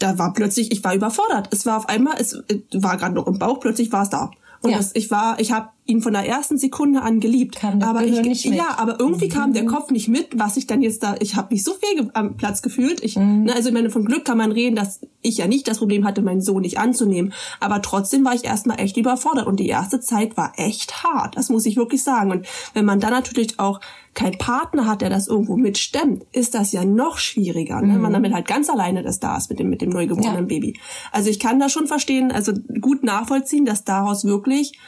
da 0.00 0.18
war 0.18 0.32
plötzlich, 0.32 0.72
ich 0.72 0.82
war 0.82 0.94
überfordert. 0.96 1.48
Es 1.52 1.64
war 1.64 1.76
auf 1.78 1.88
einmal, 1.88 2.16
es 2.18 2.32
äh, 2.48 2.58
war 2.74 2.96
gerade 2.96 3.14
noch 3.14 3.28
im 3.28 3.38
Bauch, 3.38 3.60
plötzlich 3.60 3.92
war 3.92 4.02
es 4.02 4.10
da. 4.10 4.32
Und 4.62 4.70
Ja. 4.70 4.78
das, 4.78 4.90
ich 4.94 5.10
war, 5.12 5.38
ich 5.38 5.52
habe 5.52 5.68
ihn 5.86 6.00
von 6.00 6.14
der 6.14 6.26
ersten 6.26 6.56
Sekunde 6.56 7.02
an 7.02 7.20
geliebt. 7.20 7.56
Kam 7.56 7.78
das 7.78 7.88
aber 7.90 8.04
ich, 8.04 8.20
nicht 8.22 8.46
mit. 8.46 8.54
ja, 8.56 8.78
aber 8.78 8.98
irgendwie 8.98 9.28
kam 9.28 9.52
der 9.52 9.66
Kopf 9.66 9.90
nicht 9.90 10.08
mit, 10.08 10.28
was 10.34 10.56
ich 10.56 10.66
dann 10.66 10.80
jetzt 10.80 11.02
da, 11.02 11.14
ich 11.20 11.36
habe 11.36 11.48
mich 11.52 11.62
so 11.62 11.72
ge- 11.78 12.08
am 12.14 12.36
Platz 12.38 12.62
gefühlt. 12.62 13.04
Ich, 13.04 13.16
Mhm. 13.16 13.44
ne, 13.44 13.54
also 13.54 13.68
ich 13.68 13.74
meine, 13.74 13.90
von 13.90 14.04
Glück 14.06 14.24
kann 14.24 14.38
man 14.38 14.50
reden, 14.50 14.76
dass 14.76 15.00
ich 15.20 15.36
ja 15.36 15.46
nicht 15.46 15.68
das 15.68 15.78
Problem 15.78 16.06
hatte, 16.06 16.22
meinen 16.22 16.40
Sohn 16.40 16.62
nicht 16.62 16.78
anzunehmen. 16.78 17.34
Aber 17.60 17.82
trotzdem 17.82 18.24
war 18.24 18.34
ich 18.34 18.44
erstmal 18.44 18.80
echt 18.80 18.96
überfordert 18.96 19.46
und 19.46 19.60
die 19.60 19.68
erste 19.68 20.00
Zeit 20.00 20.38
war 20.38 20.52
echt 20.56 21.02
hart. 21.04 21.36
Das 21.36 21.50
muss 21.50 21.66
ich 21.66 21.76
wirklich 21.76 22.02
sagen. 22.02 22.30
Und 22.30 22.46
wenn 22.72 22.86
man 22.86 22.98
dann 23.00 23.12
natürlich 23.12 23.58
auch 23.60 23.80
keinen 24.14 24.38
Partner 24.38 24.86
hat, 24.86 25.02
der 25.02 25.10
das 25.10 25.26
irgendwo 25.28 25.56
mitstemmt, 25.56 26.24
ist 26.32 26.54
das 26.54 26.72
ja 26.72 26.84
noch 26.86 27.18
schwieriger, 27.18 27.82
ne? 27.82 27.94
Mhm. 27.94 28.00
man 28.00 28.12
damit 28.14 28.32
halt 28.32 28.46
ganz 28.46 28.70
alleine 28.70 29.02
das 29.02 29.18
da 29.20 29.36
ist 29.36 29.50
mit 29.50 29.58
dem, 29.58 29.68
mit 29.68 29.82
dem 29.82 29.90
neugeborenen 29.90 30.34
Ja. 30.44 30.46
Baby. 30.46 30.78
Also 31.12 31.28
ich 31.28 31.38
kann 31.40 31.58
das 31.60 31.72
schon 31.72 31.86
verstehen, 31.88 32.32
also 32.32 32.52
gut 32.80 33.02
nachvollziehen, 33.02 33.64
dass 33.66 33.84
daraus 33.84 34.24
wirklich 34.24 34.78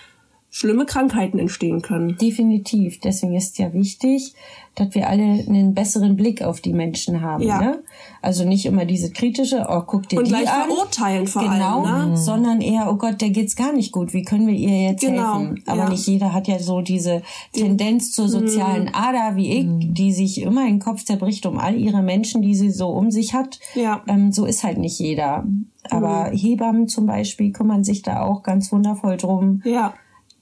schlimme 0.50 0.86
Krankheiten 0.86 1.38
entstehen 1.38 1.82
können. 1.82 2.16
Definitiv. 2.16 3.00
Deswegen 3.00 3.34
ist 3.34 3.58
ja 3.58 3.72
wichtig, 3.72 4.34
dass 4.74 4.94
wir 4.94 5.08
alle 5.08 5.22
einen 5.22 5.74
besseren 5.74 6.16
Blick 6.16 6.42
auf 6.42 6.60
die 6.60 6.72
Menschen 6.72 7.20
haben. 7.22 7.42
Ja. 7.42 7.60
Ne? 7.60 7.82
Also 8.22 8.44
nicht 8.44 8.66
immer 8.66 8.84
diese 8.84 9.10
kritische, 9.10 9.66
oh, 9.68 9.82
guck 9.86 10.08
dir 10.08 10.18
Und 10.18 10.26
die 10.26 10.30
gleich 10.30 10.50
an. 10.50 10.68
verurteilen 10.68 11.26
vor 11.26 11.42
genau, 11.42 11.84
allem, 11.84 12.10
ne? 12.10 12.16
sondern 12.16 12.60
eher, 12.60 12.90
oh 12.90 12.96
Gott, 12.96 13.20
der 13.20 13.30
geht's 13.30 13.56
gar 13.56 13.72
nicht 13.72 13.92
gut. 13.92 14.12
Wie 14.12 14.22
können 14.22 14.46
wir 14.46 14.54
ihr 14.54 14.90
jetzt 14.90 15.00
Genau, 15.00 15.40
helfen? 15.40 15.62
Aber 15.66 15.84
ja. 15.84 15.88
nicht 15.88 16.06
jeder 16.06 16.32
hat 16.32 16.46
ja 16.48 16.58
so 16.58 16.80
diese 16.80 17.22
Tendenz 17.52 18.12
zur 18.12 18.28
sozialen 18.28 18.88
Ader 18.94 19.36
wie 19.36 19.52
ich, 19.52 19.66
die 19.68 20.12
sich 20.12 20.40
immer 20.42 20.66
den 20.66 20.78
Kopf 20.78 21.04
zerbricht 21.04 21.46
um 21.46 21.58
all 21.58 21.74
ihre 21.76 22.02
Menschen, 22.02 22.42
die 22.42 22.54
sie 22.54 22.70
so 22.70 22.88
um 22.88 23.10
sich 23.10 23.34
hat. 23.34 23.58
Ja. 23.74 24.02
Ähm, 24.06 24.32
so 24.32 24.44
ist 24.46 24.62
halt 24.62 24.78
nicht 24.78 24.98
jeder. 24.98 25.44
Aber 25.90 26.30
Hebammen 26.32 26.88
zum 26.88 27.06
Beispiel 27.06 27.52
kümmern 27.52 27.84
sich 27.84 28.02
da 28.02 28.22
auch 28.22 28.42
ganz 28.42 28.72
wundervoll 28.72 29.16
drum 29.16 29.62
Ja. 29.64 29.94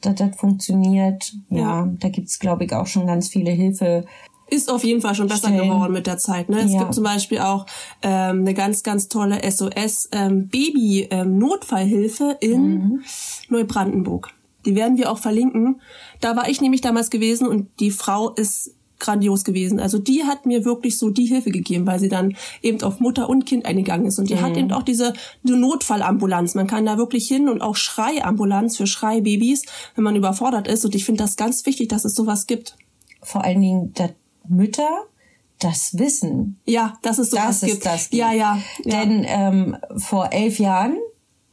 Dass 0.07 0.15
das 0.17 0.37
funktioniert. 0.37 1.33
Ja, 1.51 1.59
Ja. 1.59 1.89
da 1.99 2.09
gibt's 2.09 2.39
glaube 2.39 2.65
ich, 2.65 2.73
auch 2.75 2.87
schon 2.87 3.07
ganz 3.07 3.29
viele 3.29 3.51
Hilfe. 3.51 4.05
Ist 4.51 4.71
auf 4.71 4.85
jeden 4.85 5.01
Fall 5.01 5.15
schon 5.15 5.27
besser 5.27 5.49
Stellen. 5.49 5.69
geworden 5.71 5.93
mit 5.95 6.07
der 6.07 6.19
Zeit. 6.19 6.49
Ne? 6.51 6.61
Es 6.61 6.73
Ja. 6.73 6.81
gibt 6.81 6.95
zum 6.95 7.03
Beispiel 7.05 7.39
auch 7.39 7.65
ähm, 8.03 8.41
eine 8.41 8.53
ganz, 8.55 8.83
ganz 8.83 9.09
tolle 9.09 9.41
SOS 9.51 10.09
ähm, 10.13 10.49
Baby 10.49 11.09
ähm, 11.11 11.39
in 12.41 13.03
Neubrandenburg. 13.49 14.31
Die 14.67 14.75
werden 14.75 14.97
wir 14.97 15.11
auch 15.11 15.19
verlinken. 15.19 15.81
Da 16.21 16.37
war 16.37 16.49
ich 16.49 16.61
nämlich 16.61 16.81
damals 16.81 17.11
gewesen 17.11 17.47
und 17.49 17.69
die 17.81 17.91
Frau 17.91 18.31
ist 18.31 18.75
grandios 18.99 19.45
gewesen. 19.45 19.81
Also 19.81 19.99
die 19.99 20.25
hat 20.25 20.47
mir 20.47 20.65
wirklich 20.65 20.99
so 20.99 21.11
die 21.11 21.27
Hilfe 21.27 21.51
gegeben, 21.51 21.87
weil 21.87 21.99
sie 21.99 22.09
dann 22.09 22.37
eben 22.63 22.83
auf 22.83 23.01
Mutter 23.01 23.29
und 23.29 23.47
Kind 23.47 23.67
eingegangen 23.67 24.07
ist. 24.07 24.19
Und 24.19 24.31
die 24.31 24.35
mhm. 24.35 24.43
hat 24.43 24.57
eben 24.57 24.73
auch 24.73 24.83
diese, 24.83 25.13
Notfallambulanz. 25.43 26.55
Man 26.55 26.67
kann 26.67 26.87
da 26.87 26.99
wirklich 26.99 27.29
hin 27.29 27.49
und 27.49 27.61
auch 27.61 27.77
Schreiambulanz 27.77 28.77
für 28.77 28.87
Schreibabys, 28.87 29.65
wenn 29.95 30.05
man 30.05 30.17
überfordert 30.17 30.69
ist. 30.69 30.85
Und 30.85 30.95
ich 30.95 31.05
finde 31.05 31.23
das 31.23 31.37
ganz 31.37 31.67
wichtig, 31.67 31.89
dass 31.89 32.05
es 32.05 32.15
sowas 32.15 32.47
gibt. 32.47 32.77
Vor 33.23 33.45
allen 33.45 33.61
Dingen, 33.61 33.93
dass 33.95 34.11
Mütter 34.49 34.89
das 35.59 35.99
wissen. 35.99 36.61
Ja, 36.67 36.99
dass 37.03 37.19
es 37.19 37.31
sowas 37.31 37.61
dass 37.61 37.71
gibt. 37.71 37.79
Es 37.79 37.93
das 37.93 38.11
gibt. 38.11 38.21
Ja, 38.21 38.33
ja. 38.33 38.59
ja. 38.85 39.01
Denn 39.01 39.25
ähm, 39.27 39.77
vor 39.97 40.33
elf 40.33 40.59
Jahren 40.59 40.97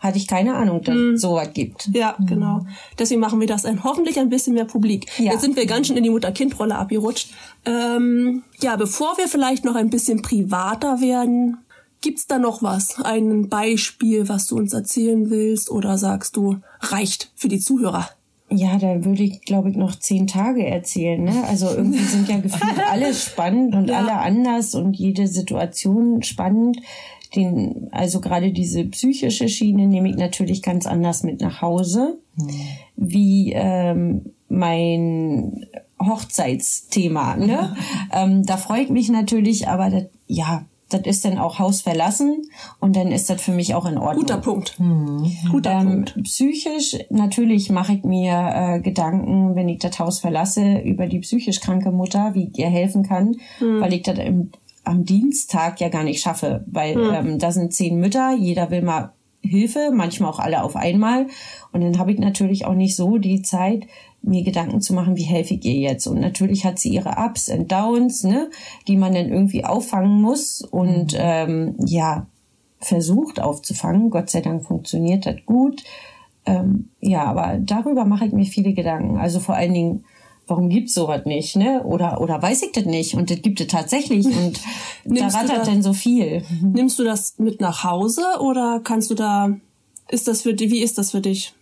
hatte 0.01 0.17
ich 0.17 0.27
keine 0.27 0.55
Ahnung, 0.55 0.81
dass 0.81 0.95
mm. 0.95 1.15
sowas 1.15 1.49
gibt. 1.53 1.89
Ja, 1.93 2.15
mm. 2.17 2.25
genau. 2.25 2.65
Deswegen 2.99 3.21
machen 3.21 3.39
wir 3.39 3.47
das 3.47 3.65
ein, 3.65 3.83
hoffentlich 3.83 4.19
ein 4.19 4.29
bisschen 4.29 4.55
mehr 4.55 4.65
publik. 4.65 5.07
Ja. 5.19 5.31
Jetzt 5.31 5.41
sind 5.41 5.55
wir 5.55 5.65
ganz 5.67 5.87
schön 5.87 5.95
in 5.95 6.03
die 6.03 6.09
Mutter-Kind-Rolle 6.09 6.75
abgerutscht. 6.75 7.29
Ähm, 7.65 8.43
ja, 8.59 8.75
bevor 8.75 9.17
wir 9.17 9.27
vielleicht 9.27 9.63
noch 9.63 9.75
ein 9.75 9.91
bisschen 9.91 10.23
privater 10.23 10.99
werden, 11.01 11.57
gibt's 12.01 12.25
da 12.25 12.39
noch 12.39 12.63
was? 12.63 12.99
Ein 12.99 13.47
Beispiel, 13.47 14.27
was 14.27 14.47
du 14.47 14.57
uns 14.57 14.73
erzählen 14.73 15.29
willst? 15.29 15.69
Oder 15.69 15.99
sagst 15.99 16.35
du, 16.35 16.57
reicht 16.81 17.31
für 17.35 17.47
die 17.47 17.59
Zuhörer? 17.59 18.09
Ja, 18.53 18.77
da 18.77 19.05
würde 19.05 19.23
ich, 19.23 19.41
glaube 19.43 19.69
ich, 19.69 19.77
noch 19.77 19.95
zehn 19.95 20.27
Tage 20.27 20.65
erzählen. 20.65 21.23
Ne? 21.23 21.43
Also 21.47 21.69
irgendwie 21.69 22.03
sind 22.03 22.27
ja 22.27 22.39
gefühlt 22.39 22.79
alle 22.89 23.13
spannend 23.13 23.75
und 23.75 23.87
ja. 23.87 23.99
alle 23.99 24.13
anders 24.13 24.75
und 24.75 24.93
jede 24.93 25.27
Situation 25.27 26.21
spannend 26.23 26.77
den, 27.35 27.87
also 27.91 28.19
gerade 28.19 28.51
diese 28.51 28.83
psychische 28.85 29.47
Schiene 29.47 29.87
nehme 29.87 30.09
ich 30.09 30.17
natürlich 30.17 30.61
ganz 30.61 30.85
anders 30.85 31.23
mit 31.23 31.41
nach 31.41 31.61
Hause, 31.61 32.17
mhm. 32.35 32.49
wie 32.97 33.53
ähm, 33.53 34.33
mein 34.49 35.65
Hochzeitsthema. 35.99 37.37
Ne? 37.37 37.75
ähm, 38.11 38.45
da 38.45 38.57
freue 38.57 38.81
ich 38.81 38.89
mich 38.89 39.09
natürlich, 39.09 39.67
aber 39.67 39.89
das, 39.89 40.03
ja, 40.27 40.65
das 40.93 41.01
ist 41.05 41.25
dann 41.25 41.37
auch 41.37 41.59
Haus 41.59 41.81
verlassen 41.81 42.43
und 42.79 42.95
dann 42.95 43.11
ist 43.11 43.29
das 43.29 43.41
für 43.41 43.51
mich 43.51 43.75
auch 43.75 43.85
in 43.85 43.97
Ordnung. 43.97 44.25
Guter 44.25 44.37
Punkt. 44.37 44.79
Mhm. 44.79 45.31
Guter 45.49 45.71
ähm, 45.71 45.87
Punkt. 45.87 46.23
Psychisch, 46.23 46.97
natürlich 47.09 47.69
mache 47.69 47.93
ich 47.93 48.03
mir 48.03 48.33
äh, 48.53 48.79
Gedanken, 48.81 49.55
wenn 49.55 49.69
ich 49.69 49.79
das 49.79 49.99
Haus 49.99 50.19
verlasse, 50.19 50.79
über 50.79 51.07
die 51.07 51.19
psychisch 51.19 51.61
kranke 51.61 51.91
Mutter, 51.91 52.33
wie 52.33 52.49
ich 52.51 52.59
ihr 52.59 52.69
helfen 52.69 53.03
kann, 53.03 53.37
mhm. 53.59 53.79
weil 53.79 53.93
ich 53.93 54.03
das 54.03 54.19
im 54.19 54.51
am 54.91 55.05
Dienstag 55.05 55.79
ja 55.79 55.89
gar 55.89 56.03
nicht 56.03 56.21
schaffe, 56.21 56.63
weil 56.67 56.95
mhm. 56.95 57.13
ähm, 57.13 57.39
da 57.39 57.51
sind 57.51 57.73
zehn 57.73 57.97
Mütter, 57.99 58.35
jeder 58.35 58.69
will 58.69 58.81
mal 58.81 59.13
Hilfe, 59.41 59.91
manchmal 59.93 60.29
auch 60.29 60.39
alle 60.39 60.63
auf 60.63 60.75
einmal. 60.75 61.27
Und 61.71 61.81
dann 61.81 61.97
habe 61.97 62.11
ich 62.11 62.19
natürlich 62.19 62.65
auch 62.65 62.75
nicht 62.75 62.95
so 62.95 63.17
die 63.17 63.41
Zeit, 63.41 63.87
mir 64.21 64.43
Gedanken 64.43 64.81
zu 64.81 64.93
machen, 64.93 65.15
wie 65.15 65.23
helfe 65.23 65.55
ich 65.55 65.65
ihr 65.65 65.73
jetzt. 65.73 66.05
Und 66.05 66.19
natürlich 66.19 66.63
hat 66.65 66.77
sie 66.77 66.89
ihre 66.89 67.15
Ups 67.17 67.49
und 67.49 67.71
Downs, 67.71 68.23
ne, 68.23 68.51
die 68.87 68.97
man 68.97 69.13
dann 69.13 69.29
irgendwie 69.29 69.65
auffangen 69.65 70.21
muss 70.21 70.61
und 70.61 71.13
mhm. 71.13 71.19
ähm, 71.19 71.75
ja, 71.85 72.27
versucht 72.79 73.39
aufzufangen. 73.39 74.09
Gott 74.09 74.29
sei 74.29 74.41
Dank 74.41 74.65
funktioniert 74.65 75.25
das 75.25 75.37
gut. 75.45 75.83
Ähm, 76.45 76.89
ja, 76.99 77.23
aber 77.23 77.57
darüber 77.59 78.05
mache 78.05 78.25
ich 78.25 78.33
mir 78.33 78.45
viele 78.45 78.73
Gedanken. 78.73 79.17
Also 79.17 79.39
vor 79.39 79.55
allen 79.55 79.73
Dingen 79.73 80.05
warum 80.51 80.67
gibt's 80.67 80.93
sowas 80.93 81.25
nicht, 81.25 81.55
ne? 81.55 81.81
Oder, 81.83 82.19
oder 82.19 82.41
weiß 82.41 82.61
ich 82.63 82.73
das 82.73 82.85
nicht? 82.85 83.15
Und 83.15 83.31
das 83.31 83.41
gibt 83.41 83.61
es 83.61 83.67
tatsächlich 83.67 84.25
und 84.37 84.59
da 85.05 85.27
rattert 85.27 85.65
denn 85.65 85.81
so 85.81 85.93
viel. 85.93 86.43
Nimmst 86.61 86.99
du 86.99 87.03
das 87.03 87.35
mit 87.39 87.61
nach 87.61 87.83
Hause 87.83 88.21
oder 88.41 88.81
kannst 88.83 89.09
du 89.09 89.15
da, 89.15 89.49
ist 90.09 90.27
das 90.27 90.41
für 90.41 90.59
wie 90.59 90.83
ist 90.83 90.97
das 90.97 91.11
für 91.11 91.21
dich, 91.21 91.53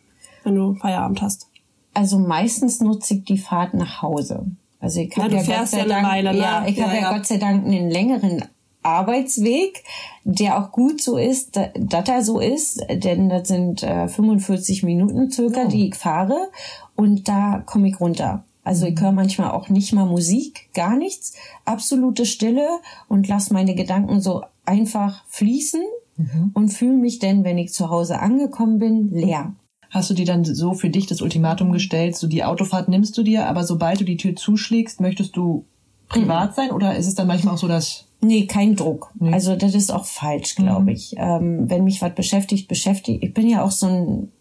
wenn 0.43 0.55
du 0.55 0.73
Feierabend 0.75 1.21
hast? 1.21 1.47
Also 1.93 2.17
meistens 2.17 2.81
nutze 2.81 3.15
ich 3.15 3.23
die 3.25 3.37
Fahrt 3.37 3.75
nach 3.75 4.01
Hause. 4.01 4.45
Also 4.79 5.01
ich 5.01 5.15
habe 5.17 5.35
ja, 5.35 5.41
ja, 5.41 5.59
Gott 5.59 5.67
sei 5.67 5.85
Dank, 5.85 6.07
Weile, 6.07 6.33
ne? 6.33 6.39
ja, 6.39 6.65
ich 6.67 6.77
ja, 6.77 6.85
habe 6.85 6.95
ja, 6.95 7.01
ja 7.01 7.13
Gott 7.13 7.27
sei 7.27 7.37
Dank 7.37 7.65
einen 7.65 7.91
längeren 7.91 8.45
Arbeitsweg, 8.81 9.83
der 10.23 10.57
auch 10.57 10.71
gut 10.71 11.01
so 11.01 11.17
ist, 11.17 11.59
dass 11.77 12.09
er 12.09 12.23
so 12.23 12.39
ist, 12.39 12.83
denn 12.89 13.29
das 13.29 13.49
sind 13.49 13.83
äh, 13.83 14.07
45 14.07 14.83
Minuten 14.83 15.29
circa, 15.29 15.65
oh. 15.65 15.67
die 15.67 15.89
ich 15.89 15.95
fahre 15.95 16.49
und 16.95 17.27
da 17.27 17.61
komme 17.65 17.89
ich 17.89 17.99
runter. 17.99 18.45
Also 18.63 18.85
ich 18.85 18.99
höre 18.99 19.11
manchmal 19.11 19.51
auch 19.51 19.69
nicht 19.69 19.93
mal 19.93 20.05
Musik, 20.05 20.69
gar 20.73 20.95
nichts, 20.95 21.33
absolute 21.65 22.25
Stille 22.25 22.67
und 23.07 23.27
lasse 23.27 23.53
meine 23.53 23.73
Gedanken 23.73 24.21
so 24.21 24.43
einfach 24.65 25.23
fließen 25.27 25.81
mhm. 26.17 26.51
und 26.53 26.69
fühle 26.69 26.97
mich 26.97 27.19
dann, 27.19 27.43
wenn 27.43 27.57
ich 27.57 27.73
zu 27.73 27.89
Hause 27.89 28.19
angekommen 28.19 28.79
bin, 28.79 29.09
leer. 29.11 29.53
Hast 29.89 30.09
du 30.09 30.13
dir 30.13 30.25
dann 30.25 30.45
so 30.45 30.73
für 30.73 30.89
dich 30.89 31.07
das 31.07 31.21
Ultimatum 31.21 31.71
gestellt, 31.71 32.15
so 32.15 32.27
die 32.27 32.43
Autofahrt 32.43 32.89
nimmst 32.89 33.17
du 33.17 33.23
dir, 33.23 33.47
aber 33.47 33.63
sobald 33.63 34.01
du 34.01 34.05
die 34.05 34.17
Tür 34.17 34.35
zuschlägst, 34.35 35.01
möchtest 35.01 35.35
du 35.35 35.65
privat 36.09 36.51
mhm. 36.51 36.55
sein 36.55 36.71
oder 36.71 36.95
ist 36.95 37.07
es 37.07 37.15
dann 37.15 37.27
manchmal 37.27 37.55
auch 37.55 37.59
so, 37.59 37.67
dass 37.67 38.08
Nee, 38.21 38.47
kein 38.47 38.75
Druck. 38.75 39.11
Nee. 39.17 39.31
Also 39.31 39.55
das 39.55 39.75
ist 39.75 39.91
auch 39.91 40.05
falsch, 40.05 40.55
glaube 40.55 40.81
mhm. 40.81 40.89
ich. 40.89 41.15
Ähm, 41.17 41.69
wenn 41.69 41.85
mich 41.85 42.01
was 42.01 42.13
beschäftigt, 42.13 42.67
beschäftigt. 42.67 43.23
Ich 43.23 43.33
bin 43.33 43.47
ja 43.47 43.63
auch 43.63 43.71
so 43.71 43.87
ein 43.87 44.31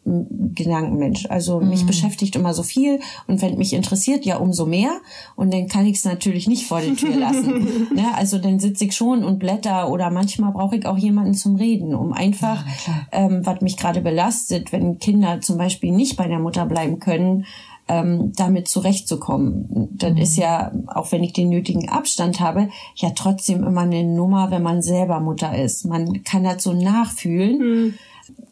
Gedankenmensch. 0.54 1.26
Also 1.28 1.60
mhm. 1.60 1.68
mich 1.68 1.86
beschäftigt 1.86 2.34
immer 2.34 2.54
so 2.54 2.64
viel 2.64 2.98
und 3.28 3.40
wenn 3.40 3.56
mich 3.56 3.72
interessiert, 3.72 4.24
ja 4.24 4.38
umso 4.38 4.66
mehr. 4.66 4.90
Und 5.36 5.52
dann 5.52 5.68
kann 5.68 5.86
ich 5.86 5.98
es 5.98 6.04
natürlich 6.04 6.48
nicht 6.48 6.66
vor 6.66 6.80
der 6.80 6.96
Tür 6.96 7.14
lassen. 7.16 7.88
ne? 7.94 8.06
Also 8.16 8.38
dann 8.38 8.58
sitze 8.58 8.84
ich 8.84 8.96
schon 8.96 9.22
und 9.22 9.38
blätter 9.38 9.90
oder 9.90 10.10
manchmal 10.10 10.52
brauche 10.52 10.76
ich 10.76 10.86
auch 10.86 10.98
jemanden 10.98 11.34
zum 11.34 11.54
Reden, 11.54 11.94
um 11.94 12.12
einfach, 12.12 12.64
ja, 12.66 13.06
ähm, 13.12 13.46
was 13.46 13.60
mich 13.60 13.76
gerade 13.76 14.00
belastet, 14.00 14.72
wenn 14.72 14.98
Kinder 14.98 15.40
zum 15.40 15.56
Beispiel 15.56 15.92
nicht 15.92 16.16
bei 16.16 16.26
der 16.26 16.40
Mutter 16.40 16.66
bleiben 16.66 16.98
können, 16.98 17.44
ähm, 17.89 18.32
damit 18.36 18.68
zurechtzukommen. 18.68 19.89
Das 19.93 20.12
mhm. 20.12 20.18
ist 20.18 20.36
ja, 20.36 20.72
auch 20.86 21.11
wenn 21.12 21.24
ich 21.24 21.32
den 21.32 21.49
nötigen 21.49 21.89
Abstand 21.89 22.41
habe, 22.41 22.68
ja 22.95 23.11
trotzdem 23.11 23.64
immer 23.64 23.82
eine 23.82 24.05
Nummer, 24.05 24.51
wenn 24.51 24.62
man 24.62 24.82
selber 24.82 25.20
Mutter 25.20 25.57
ist. 25.57 25.86
Man 25.86 26.22
kann 26.22 26.45
das 26.45 26.62
so 26.62 26.72
nachfühlen. 26.72 27.59
Mhm. 27.59 27.95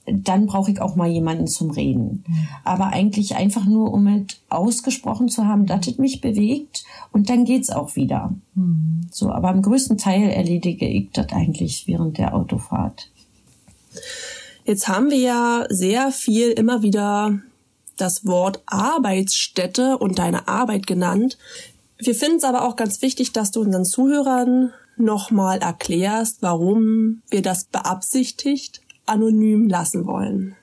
Dann 0.09 0.47
brauche 0.47 0.71
ich 0.71 0.81
auch 0.81 0.95
mal 0.95 1.09
jemanden 1.09 1.49
zum 1.49 1.71
Reden. 1.71 2.25
Mhm. 2.27 2.49
Aber 2.65 2.89
eigentlich 2.89 3.37
einfach 3.37 3.67
nur, 3.67 3.93
um 3.93 4.05
mit 4.05 4.41
ausgesprochen 4.49 5.29
zu 5.29 5.47
haben, 5.47 5.67
dass 5.67 5.87
es 5.87 5.99
mich 5.99 6.21
bewegt 6.21 6.85
und 7.13 7.29
dann 7.29 7.45
geht's 7.45 7.71
auch 7.71 7.97
wieder. 7.97 8.33
Mhm. 8.55 9.09
So, 9.11 9.31
aber 9.31 9.51
im 9.51 9.63
größten 9.63 9.99
Teil 9.99 10.31
erledige 10.31 10.87
ich 10.87 11.11
das 11.13 11.33
eigentlich 11.33 11.87
während 11.87 12.19
der 12.19 12.35
Autofahrt. 12.35 13.11
Jetzt 14.65 14.89
haben 14.89 15.11
wir 15.11 15.19
ja 15.19 15.65
sehr 15.69 16.11
viel 16.11 16.51
immer 16.51 16.83
wieder 16.83 17.41
das 17.97 18.27
Wort 18.27 18.63
Arbeitsstätte 18.67 19.99
und 19.99 20.19
deine 20.19 20.49
Arbeit 20.49 20.87
genannt. 20.87 21.39
Wir 21.99 22.15
finden 22.15 22.37
es 22.37 22.45
aber 22.45 22.67
auch 22.67 22.77
ganz 22.77 23.03
wichtig, 23.03 23.33
dass 23.33 23.51
du 23.51 23.61
unseren 23.61 23.85
Zuhörern 23.85 24.73
nochmal 24.97 25.59
erklärst, 25.59 26.43
warum 26.43 27.23
wir 27.31 27.43
das 27.43 27.65
beabsichtigt 27.65 28.81
anonym 29.07 29.69
lassen 29.69 30.07
wollen. 30.07 30.57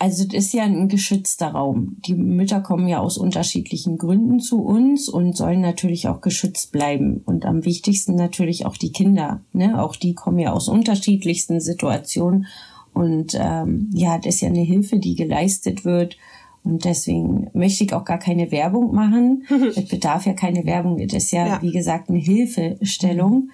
Also 0.00 0.24
es 0.24 0.32
ist 0.32 0.54
ja 0.54 0.64
ein 0.64 0.88
geschützter 0.88 1.48
Raum. 1.48 1.98
Die 2.06 2.14
Mütter 2.14 2.62
kommen 2.62 2.88
ja 2.88 3.00
aus 3.00 3.18
unterschiedlichen 3.18 3.98
Gründen 3.98 4.40
zu 4.40 4.62
uns 4.62 5.10
und 5.10 5.36
sollen 5.36 5.60
natürlich 5.60 6.08
auch 6.08 6.22
geschützt 6.22 6.72
bleiben. 6.72 7.20
Und 7.26 7.44
am 7.44 7.66
wichtigsten 7.66 8.14
natürlich 8.14 8.64
auch 8.64 8.78
die 8.78 8.92
Kinder. 8.92 9.42
Ne? 9.52 9.80
Auch 9.82 9.96
die 9.96 10.14
kommen 10.14 10.38
ja 10.38 10.52
aus 10.52 10.68
unterschiedlichsten 10.68 11.60
Situationen. 11.60 12.46
Und 12.94 13.36
ähm, 13.38 13.90
ja, 13.92 14.16
das 14.16 14.36
ist 14.36 14.40
ja 14.40 14.48
eine 14.48 14.62
Hilfe, 14.62 14.98
die 14.98 15.16
geleistet 15.16 15.84
wird. 15.84 16.16
Und 16.62 16.84
deswegen 16.84 17.48
möchte 17.54 17.84
ich 17.84 17.94
auch 17.94 18.04
gar 18.04 18.18
keine 18.18 18.50
Werbung 18.50 18.94
machen. 18.94 19.46
es 19.76 19.88
bedarf 19.88 20.26
ja 20.26 20.34
keine 20.34 20.64
Werbung. 20.66 20.98
Es 20.98 21.12
ist 21.12 21.30
ja, 21.32 21.46
ja, 21.46 21.62
wie 21.62 21.72
gesagt, 21.72 22.10
eine 22.10 22.18
Hilfestellung. 22.18 23.50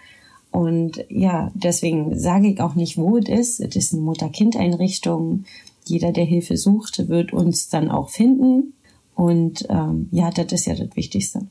Und 0.51 1.05
ja, 1.09 1.51
deswegen 1.55 2.19
sage 2.19 2.49
ich 2.49 2.61
auch 2.61 2.75
nicht, 2.75 2.97
wo 2.97 3.19
es 3.19 3.29
ist. 3.29 3.61
Es 3.61 3.77
ist 3.77 3.93
eine 3.93 4.03
Mutter-Kind-Einrichtung. 4.03 5.45
Jeder, 5.85 6.13
der 6.13 6.25
Hilfe 6.25 6.57
sucht, 6.57 7.09
wird 7.09 7.33
uns 7.33 7.69
dann 7.69 7.91
auch 7.91 8.09
finden. 8.09 8.73
Und 9.15 9.67
ähm, 9.71 10.09
ja, 10.11 10.31
das 10.31 10.53
ist 10.53 10.67
ja 10.67 10.75
das 10.75 10.95
Wichtigste. 10.97 11.47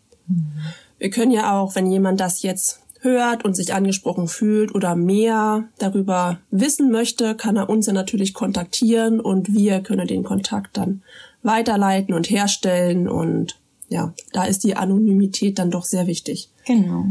Wir 0.97 1.09
können 1.09 1.31
ja 1.31 1.59
auch, 1.59 1.75
wenn 1.75 1.91
jemand 1.91 2.19
das 2.19 2.41
jetzt 2.41 2.81
hört 3.05 3.45
und 3.45 3.55
sich 3.55 3.73
angesprochen 3.73 4.27
fühlt 4.27 4.73
oder 4.73 4.95
mehr 4.95 5.65
darüber 5.77 6.39
wissen 6.51 6.91
möchte, 6.91 7.35
kann 7.35 7.55
er 7.55 7.69
uns 7.69 7.85
ja 7.85 7.93
natürlich 7.93 8.33
kontaktieren 8.33 9.19
und 9.19 9.53
wir 9.53 9.81
können 9.81 10.07
den 10.07 10.23
Kontakt 10.23 10.77
dann 10.77 11.03
weiterleiten 11.45 12.13
und 12.13 12.29
herstellen 12.29 13.07
und 13.07 13.59
ja, 13.87 14.13
da 14.33 14.45
ist 14.45 14.63
die 14.63 14.75
Anonymität 14.75 15.59
dann 15.59 15.71
doch 15.71 15.85
sehr 15.85 16.07
wichtig. 16.07 16.49
Genau. 16.65 17.05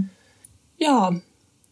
Ja, 0.76 1.12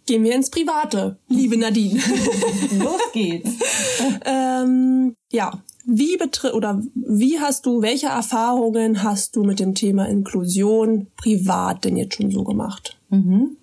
gehen 0.06 0.22
wir 0.22 0.34
ins 0.34 0.50
Private, 0.50 1.18
liebe 1.28 1.56
Nadine. 1.56 2.00
Los 2.78 3.00
geht's. 3.12 3.50
ähm, 4.24 5.16
ja, 5.32 5.60
wie 5.84 6.16
betritt 6.16 6.54
oder 6.54 6.80
wie 6.94 7.40
hast 7.40 7.66
du, 7.66 7.82
welche 7.82 8.06
Erfahrungen 8.06 9.02
hast 9.02 9.34
du 9.34 9.42
mit 9.42 9.58
dem 9.58 9.74
Thema 9.74 10.08
Inklusion 10.08 11.08
privat 11.16 11.84
denn 11.84 11.96
jetzt 11.96 12.14
schon 12.14 12.30
so 12.30 12.44
gemacht? 12.44 12.96
Mhm. 13.10 13.56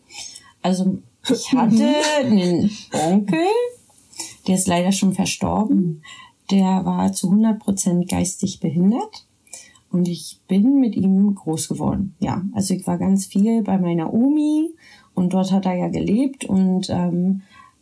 Also 0.61 0.97
ich 1.29 1.53
hatte 1.53 1.95
einen 2.19 2.69
Onkel, 2.91 3.47
der 4.45 4.55
ist 4.55 4.67
leider 4.67 4.91
schon 4.91 5.13
verstorben 5.13 6.03
der 6.51 6.85
war 6.85 7.11
zu 7.13 7.27
100 7.27 7.59
Prozent 7.59 8.09
geistig 8.09 8.59
behindert. 8.59 9.25
Und 9.91 10.07
ich 10.07 10.39
bin 10.47 10.79
mit 10.79 10.95
ihm 10.95 11.33
groß 11.33 11.67
geworden. 11.67 12.15
Ja, 12.19 12.43
also 12.53 12.75
ich 12.75 12.85
war 12.85 12.97
ganz 12.97 13.25
viel 13.25 13.63
bei 13.63 13.79
meiner 13.79 14.13
Omi 14.13 14.69
und 15.15 15.33
dort 15.33 15.51
hat 15.51 15.65
er 15.65 15.75
ja 15.75 15.87
gelebt 15.87 16.45
und 16.45 16.89
ähm, 16.89 17.41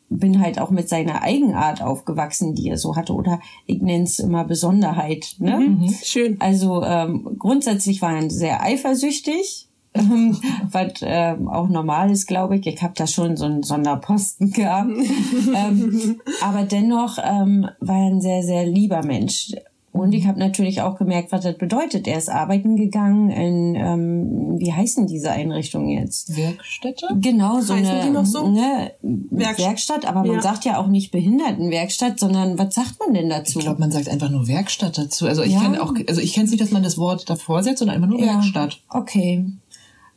bin 0.09 0.41
halt 0.41 0.59
auch 0.59 0.69
mit 0.69 0.87
seiner 0.87 1.21
Eigenart 1.21 1.81
aufgewachsen, 1.81 2.55
die 2.55 2.69
er 2.69 2.77
so 2.77 2.95
hatte. 2.95 3.13
Oder 3.13 3.41
ich 3.65 3.81
nenne 3.81 4.05
es 4.05 4.19
immer 4.19 4.45
Besonderheit. 4.45 5.35
Ne? 5.39 5.59
Mhm, 5.59 5.89
schön. 6.01 6.39
Also 6.39 6.81
ähm, 6.83 7.35
grundsätzlich 7.37 8.01
war 8.01 8.15
er 8.15 8.29
sehr 8.29 8.63
eifersüchtig, 8.63 9.66
ähm, 9.99 10.37
was 10.71 10.93
ähm, 11.01 11.47
auch 11.47 11.67
normal 11.69 12.11
ist, 12.11 12.27
glaube 12.27 12.57
ich. 12.57 12.67
Ich 12.67 12.81
habe 12.81 12.93
da 12.95 13.07
schon 13.07 13.37
so 13.37 13.45
einen 13.45 13.63
Sonderposten 13.63 14.51
gehabt. 14.51 14.89
ähm, 15.55 16.19
aber 16.41 16.63
dennoch 16.63 17.17
ähm, 17.23 17.67
war 17.79 17.97
er 17.97 18.07
ein 18.11 18.21
sehr, 18.21 18.43
sehr 18.43 18.65
lieber 18.65 19.03
Mensch. 19.03 19.51
Und 19.93 20.13
ich 20.13 20.27
habe 20.27 20.37
natürlich 20.37 20.81
auch 20.81 20.95
gemerkt, 20.99 21.31
was 21.31 21.41
das 21.41 21.57
bedeutet. 21.57 22.07
Er 22.07 22.19
ist 22.19 22.29
arbeiten 22.29 22.75
gegangen 22.75 23.31
in, 23.31 23.73
ähm, 23.73 24.59
wie 24.59 24.71
heißen 24.71 25.07
diese 25.07 25.31
Einrichtungen 25.31 25.89
jetzt? 25.89 26.37
Werkstätte? 26.37 27.07
Genau, 27.19 27.61
so 27.61 27.73
Heißen 27.73 27.87
eine 27.87 28.03
die 28.03 28.09
noch 28.11 28.25
so? 28.25 28.47
Ne, 28.47 28.91
Werkst- 29.01 29.57
Werkstatt, 29.57 30.05
aber 30.05 30.19
man 30.23 30.35
Ja. 30.35 30.41
sagt 30.43 30.65
ja 30.65 30.77
auch 30.77 30.85
nicht 30.85 31.09
Behindertenwerkstatt, 31.11 32.19
sondern 32.19 32.59
was 32.59 32.75
sagt 32.75 32.99
man 32.99 33.15
denn 33.15 33.27
dazu? 33.29 33.57
Ich 33.57 33.65
glaube, 33.65 33.79
man 33.79 33.89
sagt 33.89 34.07
einfach 34.07 34.29
nur 34.29 34.47
Werkstatt 34.47 34.99
dazu. 34.99 35.25
Also 35.25 35.41
ich 35.41 35.53
Ja. 35.53 35.61
kenne 35.61 35.81
auch, 35.81 35.93
also 36.07 36.21
ich 36.21 36.33
kenne 36.33 36.45
es 36.45 36.51
nicht, 36.51 36.61
dass 36.61 36.69
man 36.71 36.83
das 36.83 36.99
Wort 36.99 37.27
davor 37.27 37.63
setzt, 37.63 37.79
sondern 37.79 37.95
einfach 37.95 38.09
nur 38.09 38.19
Ja. 38.19 38.33
Werkstatt. 38.35 38.79
Okay. 38.89 39.45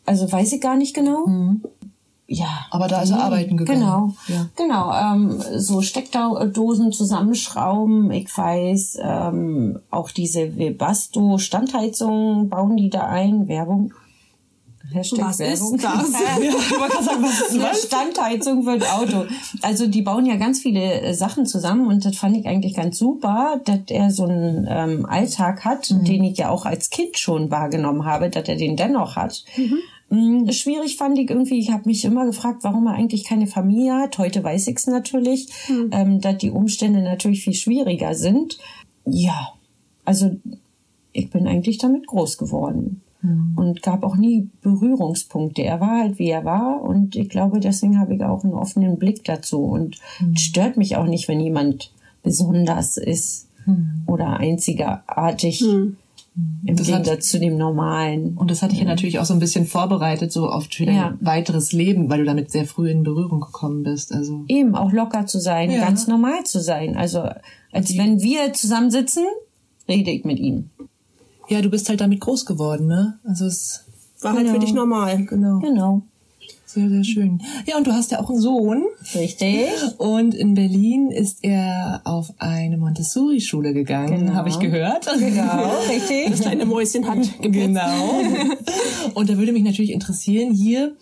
Also 0.06 0.30
weiß 0.30 0.52
ich 0.52 0.60
gar 0.60 0.76
nicht 0.76 0.94
genau. 0.94 1.24
Ja. 2.32 2.66
Aber 2.70 2.86
da 2.86 3.02
ist 3.02 3.10
er 3.10 3.24
arbeiten 3.24 3.56
gegangen. 3.56 3.80
Genau. 3.80 4.14
Ja. 4.28 4.46
Genau. 4.56 4.92
Ähm, 4.92 5.42
so 5.58 5.82
Steckdosen 5.82 6.92
zusammenschrauben. 6.92 8.12
Ich 8.12 8.36
weiß, 8.36 8.98
ähm, 9.02 9.80
auch 9.90 10.12
diese 10.12 10.56
Webasto 10.56 11.38
Standheizungen 11.38 12.48
bauen 12.48 12.76
die 12.76 12.88
da 12.88 13.08
ein. 13.08 13.48
Werbung. 13.48 13.92
Hashtag 14.92 15.20
Was 15.20 15.40
ist 15.40 15.60
Werbung. 15.60 15.78
das? 15.78 15.90
Ja, 16.12 17.02
sagen, 17.02 17.22
was 17.22 17.40
ist 17.40 17.50
Eine 17.52 17.62
das? 17.62 17.82
Standheizung 17.84 18.62
für 18.64 18.72
ein 18.72 18.82
Auto. 18.82 19.26
Also 19.62 19.86
die 19.86 20.02
bauen 20.02 20.26
ja 20.26 20.36
ganz 20.36 20.60
viele 20.60 21.00
äh, 21.00 21.14
Sachen 21.14 21.46
zusammen 21.46 21.86
und 21.86 22.04
das 22.04 22.16
fand 22.16 22.36
ich 22.36 22.46
eigentlich 22.46 22.74
ganz 22.74 22.98
super, 22.98 23.60
dass 23.64 23.80
er 23.88 24.10
so 24.10 24.24
einen 24.24 24.66
ähm, 24.68 25.06
Alltag 25.06 25.64
hat, 25.64 25.90
den 25.90 26.24
ich 26.24 26.38
ja 26.38 26.50
auch 26.50 26.66
als 26.66 26.90
Kind 26.90 27.18
schon 27.18 27.50
wahrgenommen 27.50 28.04
habe, 28.04 28.30
dass 28.30 28.48
er 28.48 28.56
den 28.56 28.76
dennoch 28.76 29.16
hat. 29.16 29.44
Mm, 30.08 30.50
Schwierig 30.50 30.96
fand 30.96 31.18
ich 31.18 31.30
irgendwie, 31.30 31.58
ich 31.58 31.70
habe 31.70 31.88
mich 31.88 32.04
immer 32.04 32.26
gefragt, 32.26 32.58
warum 32.62 32.86
er 32.86 32.94
eigentlich 32.94 33.24
keine 33.24 33.46
Familie 33.46 33.94
hat. 33.94 34.18
Heute 34.18 34.42
weiß 34.42 34.66
ich 34.66 34.76
es 34.76 34.86
natürlich, 34.86 35.48
ähm, 35.92 36.20
dass 36.20 36.38
die 36.38 36.50
Umstände 36.50 37.02
natürlich 37.02 37.44
viel 37.44 37.54
schwieriger 37.54 38.14
sind. 38.14 38.58
Ja, 39.04 39.52
also 40.04 40.36
ich 41.12 41.30
bin 41.30 41.46
eigentlich 41.46 41.78
damit 41.78 42.06
groß 42.06 42.38
geworden 42.38 43.02
und 43.56 43.82
gab 43.82 44.02
auch 44.02 44.16
nie 44.16 44.48
Berührungspunkte. 44.62 45.62
Er 45.62 45.80
war 45.80 46.00
halt 46.00 46.18
wie 46.18 46.30
er 46.30 46.44
war 46.44 46.80
und 46.82 47.16
ich 47.16 47.28
glaube, 47.28 47.60
deswegen 47.60 48.00
habe 48.00 48.14
ich 48.14 48.22
auch 48.24 48.44
einen 48.44 48.54
offenen 48.54 48.98
Blick 48.98 49.24
dazu 49.24 49.62
und 49.62 49.98
es 50.34 50.42
stört 50.42 50.76
mich 50.76 50.96
auch 50.96 51.06
nicht, 51.06 51.28
wenn 51.28 51.40
jemand 51.40 51.92
besonders 52.22 52.96
ist 52.96 53.48
oder 54.06 54.38
einzigartig 54.38 55.62
im 55.62 55.96
Das 56.64 56.78
hat- 56.80 56.86
Gegensatz 57.04 57.28
zu 57.28 57.38
dem 57.40 57.56
Normalen. 57.58 58.36
Und 58.38 58.50
das 58.50 58.62
hatte 58.62 58.72
ich 58.72 58.80
ja 58.80 58.86
natürlich 58.86 59.18
auch 59.18 59.24
so 59.24 59.34
ein 59.34 59.40
bisschen 59.40 59.66
vorbereitet, 59.66 60.32
so 60.32 60.48
auf 60.48 60.68
für 60.70 60.86
dein 60.86 60.94
Ja. 60.96 61.14
weiteres 61.20 61.72
Leben, 61.72 62.08
weil 62.08 62.20
du 62.20 62.24
damit 62.24 62.50
sehr 62.50 62.64
früh 62.66 62.90
in 62.90 63.02
Berührung 63.02 63.40
gekommen 63.40 63.82
bist. 63.82 64.12
Also 64.12 64.44
Eben 64.48 64.74
auch 64.74 64.92
locker 64.92 65.26
zu 65.26 65.40
sein, 65.40 65.70
Ja. 65.70 65.80
ganz 65.84 66.06
normal 66.06 66.44
zu 66.44 66.60
sein. 66.60 66.96
Also 66.96 67.28
als 67.72 67.96
wenn 67.98 68.22
wir 68.22 68.52
zusammensitzen, 68.52 69.24
rede 69.88 70.10
ich 70.10 70.24
mit 70.24 70.38
ihm. 70.38 70.70
Ja, 71.50 71.60
du 71.62 71.68
bist 71.70 71.88
halt 71.88 72.00
damit 72.00 72.20
groß 72.20 72.46
geworden, 72.46 72.86
ne? 72.86 73.18
Also 73.24 73.46
es 73.46 73.84
War 74.20 74.34
halt 74.34 74.48
für 74.48 74.58
dich 74.58 74.72
normal. 74.72 75.24
genau 75.26 75.58
Genau. 75.60 76.02
sehr 76.66 76.88
sehr 76.88 77.02
schön. 77.04 77.40
Ja, 77.66 77.76
und 77.76 77.86
du 77.86 77.92
hast 77.92 78.12
ja 78.12 78.20
auch 78.20 78.30
einen 78.30 78.40
Sohn. 78.40 78.84
Richtig. 79.14 79.66
Und 79.98 80.34
in 80.34 80.54
Berlin 80.54 81.10
ist 81.10 81.38
er 81.42 82.00
auf 82.04 82.32
eine 82.38 82.76
Montessori-Schule 82.76 83.72
gegangen, 83.74 84.20
Genau. 84.26 84.34
habe 84.34 84.48
ich 84.48 84.58
gehört. 84.58 85.06
Genau, 85.18 85.70
richtig. 85.88 86.30
Das 86.30 86.40
kleine 86.42 86.66
Mäuschen 86.66 87.06
hat 87.08 87.18
geputzt. 87.42 87.42
Genau. 87.52 88.20
Und 89.14 89.28
da 89.28 89.36
würde 89.38 89.52
mich 89.52 89.64
natürlich 89.64 89.90
interessieren, 89.92 90.52
hier, 90.54 90.94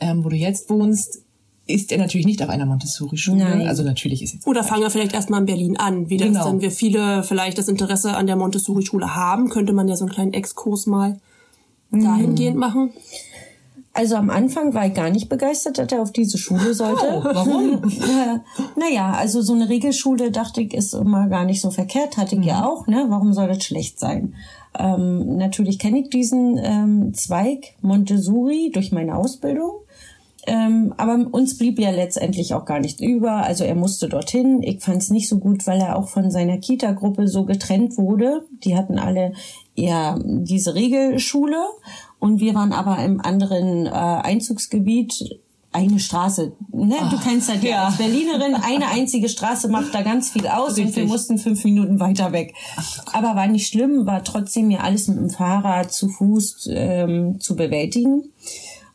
ähm, 0.00 0.24
wo 0.24 0.28
du 0.30 0.36
jetzt 0.36 0.70
wohnst, 0.70 1.22
ist 1.70 1.92
er 1.92 1.98
natürlich 1.98 2.26
nicht 2.26 2.42
auf 2.42 2.48
einer 2.48 2.66
Montessori-Schule. 2.66 3.38
Nein. 3.38 3.68
Also 3.68 3.82
natürlich 3.82 4.22
ist 4.22 4.34
jetzt 4.34 4.46
Oder 4.46 4.64
fangen 4.64 4.82
wir 4.82 4.90
vielleicht 4.90 5.14
erstmal 5.14 5.40
in 5.40 5.46
Berlin 5.46 5.76
an. 5.76 6.10
Wie 6.10 6.16
das 6.16 6.28
Genau. 6.28 6.44
dann 6.44 6.60
wir 6.60 6.70
viele 6.70 7.22
vielleicht 7.22 7.58
das 7.58 7.68
Interesse 7.68 8.14
an 8.14 8.26
der 8.26 8.36
Montessori-Schule 8.36 9.14
haben, 9.14 9.48
könnte 9.48 9.72
man 9.72 9.88
ja 9.88 9.96
so 9.96 10.04
einen 10.04 10.12
kleinen 10.12 10.32
Exkurs 10.32 10.86
mal 10.86 11.18
dahingehend 11.90 12.56
machen. 12.56 12.92
Also 13.92 14.14
am 14.14 14.30
Anfang 14.30 14.72
war 14.72 14.86
ich 14.86 14.94
gar 14.94 15.10
nicht 15.10 15.28
begeistert, 15.28 15.78
dass 15.78 15.90
er 15.90 16.00
auf 16.00 16.12
diese 16.12 16.38
Schule 16.38 16.74
sollte. 16.74 17.02
warum? 17.24 17.82
äh, 17.82 18.38
naja, 18.78 19.12
also 19.12 19.42
so 19.42 19.52
eine 19.52 19.68
Regelschule, 19.68 20.30
dachte 20.30 20.60
ich, 20.62 20.74
ist 20.74 20.94
immer 20.94 21.28
gar 21.28 21.44
nicht 21.44 21.60
so 21.60 21.70
verkehrt. 21.70 22.16
Hatte 22.16 22.36
ich 22.36 22.44
ja 22.44 22.64
auch, 22.64 22.86
ne? 22.86 23.06
Warum 23.08 23.32
soll 23.32 23.48
das 23.48 23.64
schlecht 23.64 23.98
sein? 23.98 24.34
Ähm, 24.78 25.36
natürlich 25.36 25.80
kenne 25.80 26.00
ich 26.00 26.10
diesen 26.10 26.56
ähm, 26.62 27.14
Zweig 27.14 27.74
Montessori 27.82 28.70
durch 28.72 28.92
meine 28.92 29.16
Ausbildung. 29.16 29.72
Ähm, 30.46 30.94
aber 30.96 31.26
uns 31.32 31.58
blieb 31.58 31.78
ja 31.78 31.90
letztendlich 31.90 32.54
auch 32.54 32.64
gar 32.64 32.80
nichts 32.80 33.00
über. 33.00 33.32
Also 33.32 33.64
er 33.64 33.74
musste 33.74 34.08
dorthin. 34.08 34.62
Ich 34.62 34.80
fand 34.80 35.02
es 35.02 35.10
nicht 35.10 35.28
so 35.28 35.38
gut, 35.38 35.66
weil 35.66 35.80
er 35.80 35.96
auch 35.96 36.08
von 36.08 36.30
seiner 36.30 36.58
Kita-Gruppe 36.58 37.28
so 37.28 37.44
getrennt 37.44 37.98
wurde. 37.98 38.46
Die 38.64 38.76
hatten 38.76 38.98
alle 38.98 39.32
eher 39.76 40.18
diese 40.24 40.74
Regelschule 40.74 41.58
und 42.18 42.40
wir 42.40 42.54
waren 42.54 42.72
aber 42.72 43.02
im 43.02 43.20
anderen 43.20 43.86
äh, 43.86 43.90
Einzugsgebiet. 43.90 45.40
Eine 45.72 46.00
Straße, 46.00 46.50
ne? 46.72 46.96
du 47.12 47.16
kennst 47.20 47.48
das 47.48 47.62
ja, 47.62 47.86
als 47.86 47.96
Berlinerin, 47.96 48.56
eine 48.56 48.88
einzige 48.88 49.28
Straße 49.28 49.68
macht 49.68 49.94
da 49.94 50.02
ganz 50.02 50.30
viel 50.30 50.48
aus 50.48 50.70
und 50.70 50.78
wir 50.78 50.84
Richtig. 50.86 51.06
mussten 51.06 51.38
fünf 51.38 51.62
Minuten 51.62 52.00
weiter 52.00 52.32
weg. 52.32 52.54
Aber 53.12 53.36
war 53.36 53.46
nicht 53.46 53.68
schlimm, 53.68 54.04
war 54.04 54.24
trotzdem 54.24 54.72
ja 54.72 54.80
alles 54.80 55.06
mit 55.06 55.18
dem 55.18 55.30
Fahrrad 55.30 55.92
zu 55.92 56.08
Fuß 56.08 56.70
ähm, 56.72 57.38
zu 57.38 57.54
bewältigen. 57.54 58.32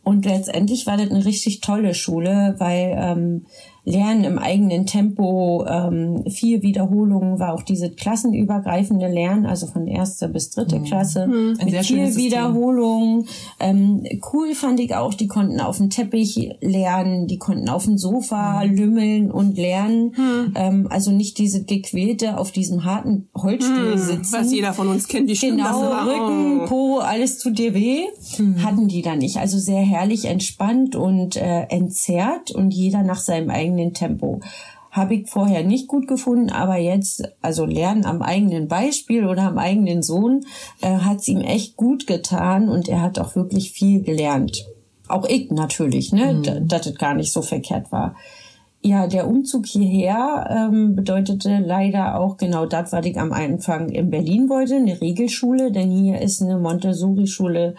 Und 0.06 0.24
letztendlich 0.24 0.86
war 0.86 0.98
das 0.98 1.10
eine 1.10 1.26
richtig 1.26 1.62
tolle 1.62 1.96
Schule, 1.96 2.56
weil 2.60 2.96
ähm, 2.96 3.46
Lernen 3.86 4.24
im 4.24 4.40
eigenen 4.40 4.86
Tempo, 4.86 5.66
ähm, 5.68 6.24
vier 6.28 6.62
Wiederholungen 6.64 7.40
war 7.40 7.54
auch 7.54 7.62
diese 7.64 7.90
klassenübergreifende 7.92 9.08
Lernen, 9.08 9.46
also 9.46 9.68
von 9.68 9.88
erster 9.88 10.28
bis 10.28 10.50
dritte 10.50 10.80
Klasse, 10.82 11.24
Ein 11.24 11.58
mit 11.64 11.86
vier. 11.86 12.16
Wiederholungen. 12.16 13.28
Ähm, 13.60 14.04
cool 14.34 14.54
fand 14.56 14.80
ich 14.80 14.96
auch, 14.96 15.14
die 15.14 15.28
konnten 15.28 15.60
auf 15.60 15.78
dem 15.78 15.90
Teppich 15.90 16.50
lernen, 16.62 17.28
die 17.28 17.38
konnten 17.38 17.70
auf 17.70 17.86
dem 17.86 17.98
Sofa 17.98 18.64
lümmeln 18.64 19.32
und 19.32 19.58
lernen. 19.58 20.14
Ähm, 20.56 20.88
also 20.90 21.12
nicht 21.12 21.38
diese 21.38 21.64
gequälte 21.64 22.38
auf 22.38 22.52
diesem 22.52 22.86
harten 22.86 23.28
Holzstuhl 23.36 23.98
sitzen. 23.98 24.34
Was 24.34 24.52
jeder 24.52 24.74
von 24.74 24.88
uns 24.88 25.08
kennt, 25.08 25.28
wie 25.30 25.36
schlimm 25.36 25.58
Genau, 25.58 25.68
das 25.68 25.82
war. 25.82 26.08
Rücken, 26.08 26.62
Oh. 26.66 26.66
Po, 26.68 26.98
alles 27.00 27.38
tut 27.40 27.60
dir 27.60 27.74
weh. 27.74 28.02
Hatten 28.64 28.88
die 28.88 29.02
da 29.02 29.16
nicht. 29.16 29.38
Also 29.38 29.58
sehr 29.60 29.82
herrlich 29.82 30.26
entspannt 30.26 30.96
und 30.96 31.36
äh, 31.36 31.64
entzerrt 31.70 32.52
und 32.52 32.72
jeder 32.74 33.04
nach 33.04 33.20
seinem 33.20 33.50
eigenen 33.50 33.75
Tempo. 33.94 34.40
Habe 34.92 35.16
ich 35.16 35.30
vorher 35.30 35.64
nicht 35.64 35.88
gut 35.88 36.08
gefunden, 36.08 36.50
aber 36.50 36.78
jetzt, 36.78 37.24
also 37.42 37.66
lernen 37.66 38.06
am 38.06 38.22
eigenen 38.22 38.70
Beispiel 38.70 39.26
oder 39.26 39.44
am 39.44 39.58
eigenen 39.58 40.02
Sohn, 40.02 40.46
äh, 40.82 40.88
hat 41.00 41.18
es 41.18 41.28
ihm 41.28 41.42
echt 41.42 41.76
gut 41.76 42.08
getan 42.08 42.70
und 42.70 42.88
er 42.88 43.02
hat 43.02 43.20
auch 43.20 43.36
wirklich 43.36 43.72
viel 43.72 44.02
gelernt. 44.04 44.66
Auch 45.10 45.26
ich 45.28 45.52
natürlich, 45.52 46.14
ne, 46.14 46.42
d- 46.42 46.62
dass 46.64 46.88
es 46.88 46.96
gar 46.96 47.14
nicht 47.14 47.32
so 47.32 47.42
verkehrt 47.42 47.92
war. 47.92 48.16
Ja, 48.82 49.08
der 49.08 49.28
Umzug 49.28 49.66
hierher 49.66 50.70
ähm, 50.72 50.96
bedeutete 50.96 51.58
leider 51.58 52.20
auch 52.20 52.38
genau 52.38 52.66
das, 52.68 52.92
was 52.94 53.06
ich 53.06 53.20
am 53.20 53.34
Anfang 53.34 53.90
in 53.90 54.12
Berlin 54.12 54.48
wollte, 54.48 54.76
eine 54.76 55.02
Regelschule, 55.02 55.72
denn 55.72 55.90
hier 55.90 56.22
ist 56.22 56.42
eine 56.42 56.58
Montessori-Schule 56.60 57.76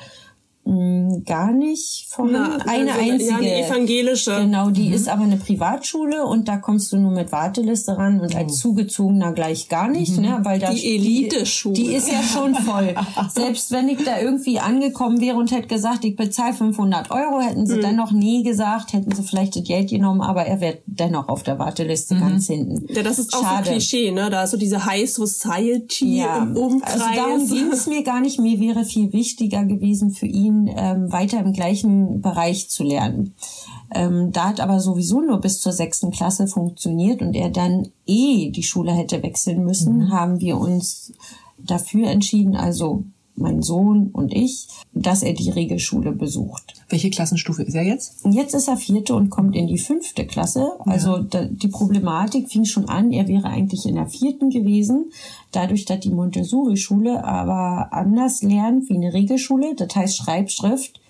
mh, 0.66 1.20
gar 1.24 1.52
nicht 1.52 2.06
vorhanden. 2.08 2.62
Na, 2.66 2.72
eine 2.72 2.92
also, 2.92 3.04
ja, 3.04 3.12
einzige. 3.12 3.34
eine 3.34 3.66
evangelische. 3.66 4.36
Genau, 4.40 4.70
die 4.70 4.88
ist 4.88 5.08
aber 5.08 5.22
eine 5.24 5.36
Privatschule 5.36 6.24
und 6.26 6.48
da 6.48 6.56
kommst 6.58 6.92
du 6.92 6.98
nur 6.98 7.12
mit 7.12 7.32
Warteliste 7.32 7.96
ran 7.96 8.20
und 8.20 8.34
als 8.34 8.58
Zugezogener 8.58 9.32
gleich 9.32 9.68
gar 9.68 9.88
nicht, 9.88 10.18
ne, 10.18 10.40
weil 10.42 10.58
da 10.58 10.72
Die 10.72 10.96
Eliteschule. 10.96 11.74
Die, 11.74 11.84
die 11.84 11.94
ist 11.94 12.08
ja 12.10 12.22
schon 12.22 12.54
voll. 12.54 12.94
Selbst 13.34 13.70
wenn 13.70 13.88
ich 13.88 14.04
da 14.04 14.20
irgendwie 14.20 14.58
angekommen 14.58 15.20
wäre 15.20 15.36
und 15.36 15.50
hätte 15.50 15.68
gesagt, 15.68 16.04
ich 16.04 16.16
bezahle 16.16 16.52
500 16.54 17.10
Euro, 17.10 17.40
hätten 17.40 17.66
sie 17.66 17.80
dennoch 17.80 18.12
nie 18.12 18.42
gesagt, 18.42 18.92
hätten 18.92 19.14
sie 19.14 19.22
vielleicht 19.22 19.56
das 19.56 19.64
Geld 19.64 19.90
genommen, 19.90 20.20
aber 20.20 20.44
er 20.46 20.60
wäre 20.60 20.78
dennoch 20.86 21.28
auf 21.28 21.42
der 21.42 21.58
Warteliste 21.58 22.16
ganz 22.16 22.46
hinten. 22.46 22.86
Ja, 22.92 23.02
das 23.02 23.18
ist 23.18 23.34
auch 23.34 23.42
Schade. 23.42 23.64
so 23.66 23.70
Klischee, 23.72 24.10
ne? 24.10 24.30
Da 24.30 24.44
ist 24.44 24.50
so 24.50 24.56
diese 24.56 24.84
High 24.84 25.08
Society 25.10 26.18
Ja, 26.18 26.38
im 26.42 26.56
Umkreis. 26.56 26.94
also 27.00 27.04
darum 27.14 27.46
ging 27.48 27.70
es 27.72 27.86
mir 27.86 28.02
gar 28.02 28.20
nicht. 28.20 28.38
Mir 28.40 28.58
wäre 28.60 28.84
viel 28.84 29.12
wichtiger 29.12 29.64
gewesen 29.64 30.10
für 30.10 30.26
ihn, 30.26 30.55
ähm, 30.68 31.12
weiter 31.12 31.40
im 31.40 31.52
gleichen 31.52 32.20
Bereich 32.20 32.68
zu 32.70 32.82
lernen. 32.84 33.34
Ähm, 33.94 34.32
da 34.32 34.48
hat 34.48 34.60
aber 34.60 34.80
sowieso 34.80 35.20
nur 35.20 35.40
bis 35.40 35.60
zur 35.60 35.72
sechsten 35.72 36.10
Klasse 36.10 36.46
funktioniert 36.46 37.22
und 37.22 37.34
er 37.34 37.50
dann 37.50 37.88
eh 38.06 38.50
die 38.50 38.62
Schule 38.62 38.92
hätte 38.92 39.22
wechseln 39.22 39.64
müssen, 39.64 40.10
haben 40.10 40.40
wir 40.40 40.58
uns 40.58 41.12
dafür 41.58 42.08
entschieden, 42.08 42.56
also 42.56 43.04
mein 43.36 43.62
Sohn 43.62 44.10
und 44.12 44.32
ich, 44.32 44.68
dass 44.92 45.22
er 45.22 45.34
die 45.34 45.50
Regelschule 45.50 46.12
besucht. 46.12 46.74
Welche 46.88 47.10
Klassenstufe 47.10 47.62
ist 47.62 47.74
er 47.74 47.82
jetzt? 47.82 48.24
Jetzt 48.24 48.54
ist 48.54 48.68
er 48.68 48.76
vierte 48.76 49.14
und 49.14 49.30
kommt 49.30 49.56
in 49.56 49.66
die 49.66 49.78
fünfte 49.78 50.26
Klasse. 50.26 50.72
Also 50.80 51.18
da, 51.18 51.44
die 51.44 51.68
Problematik 51.68 52.48
fing 52.50 52.64
schon 52.64 52.88
an, 52.88 53.12
er 53.12 53.28
wäre 53.28 53.48
eigentlich 53.48 53.86
in 53.86 53.96
der 53.96 54.06
vierten 54.06 54.50
gewesen. 54.50 55.10
Dadurch, 55.52 55.84
dass 55.84 56.00
die 56.00 56.10
Montessori-Schule 56.10 57.24
aber 57.24 57.92
anders 57.92 58.42
lernt 58.42 58.88
wie 58.88 58.96
eine 58.96 59.12
Regelschule, 59.12 59.74
das 59.74 59.94
heißt 59.94 60.16
Schreibschrift, 60.16 61.00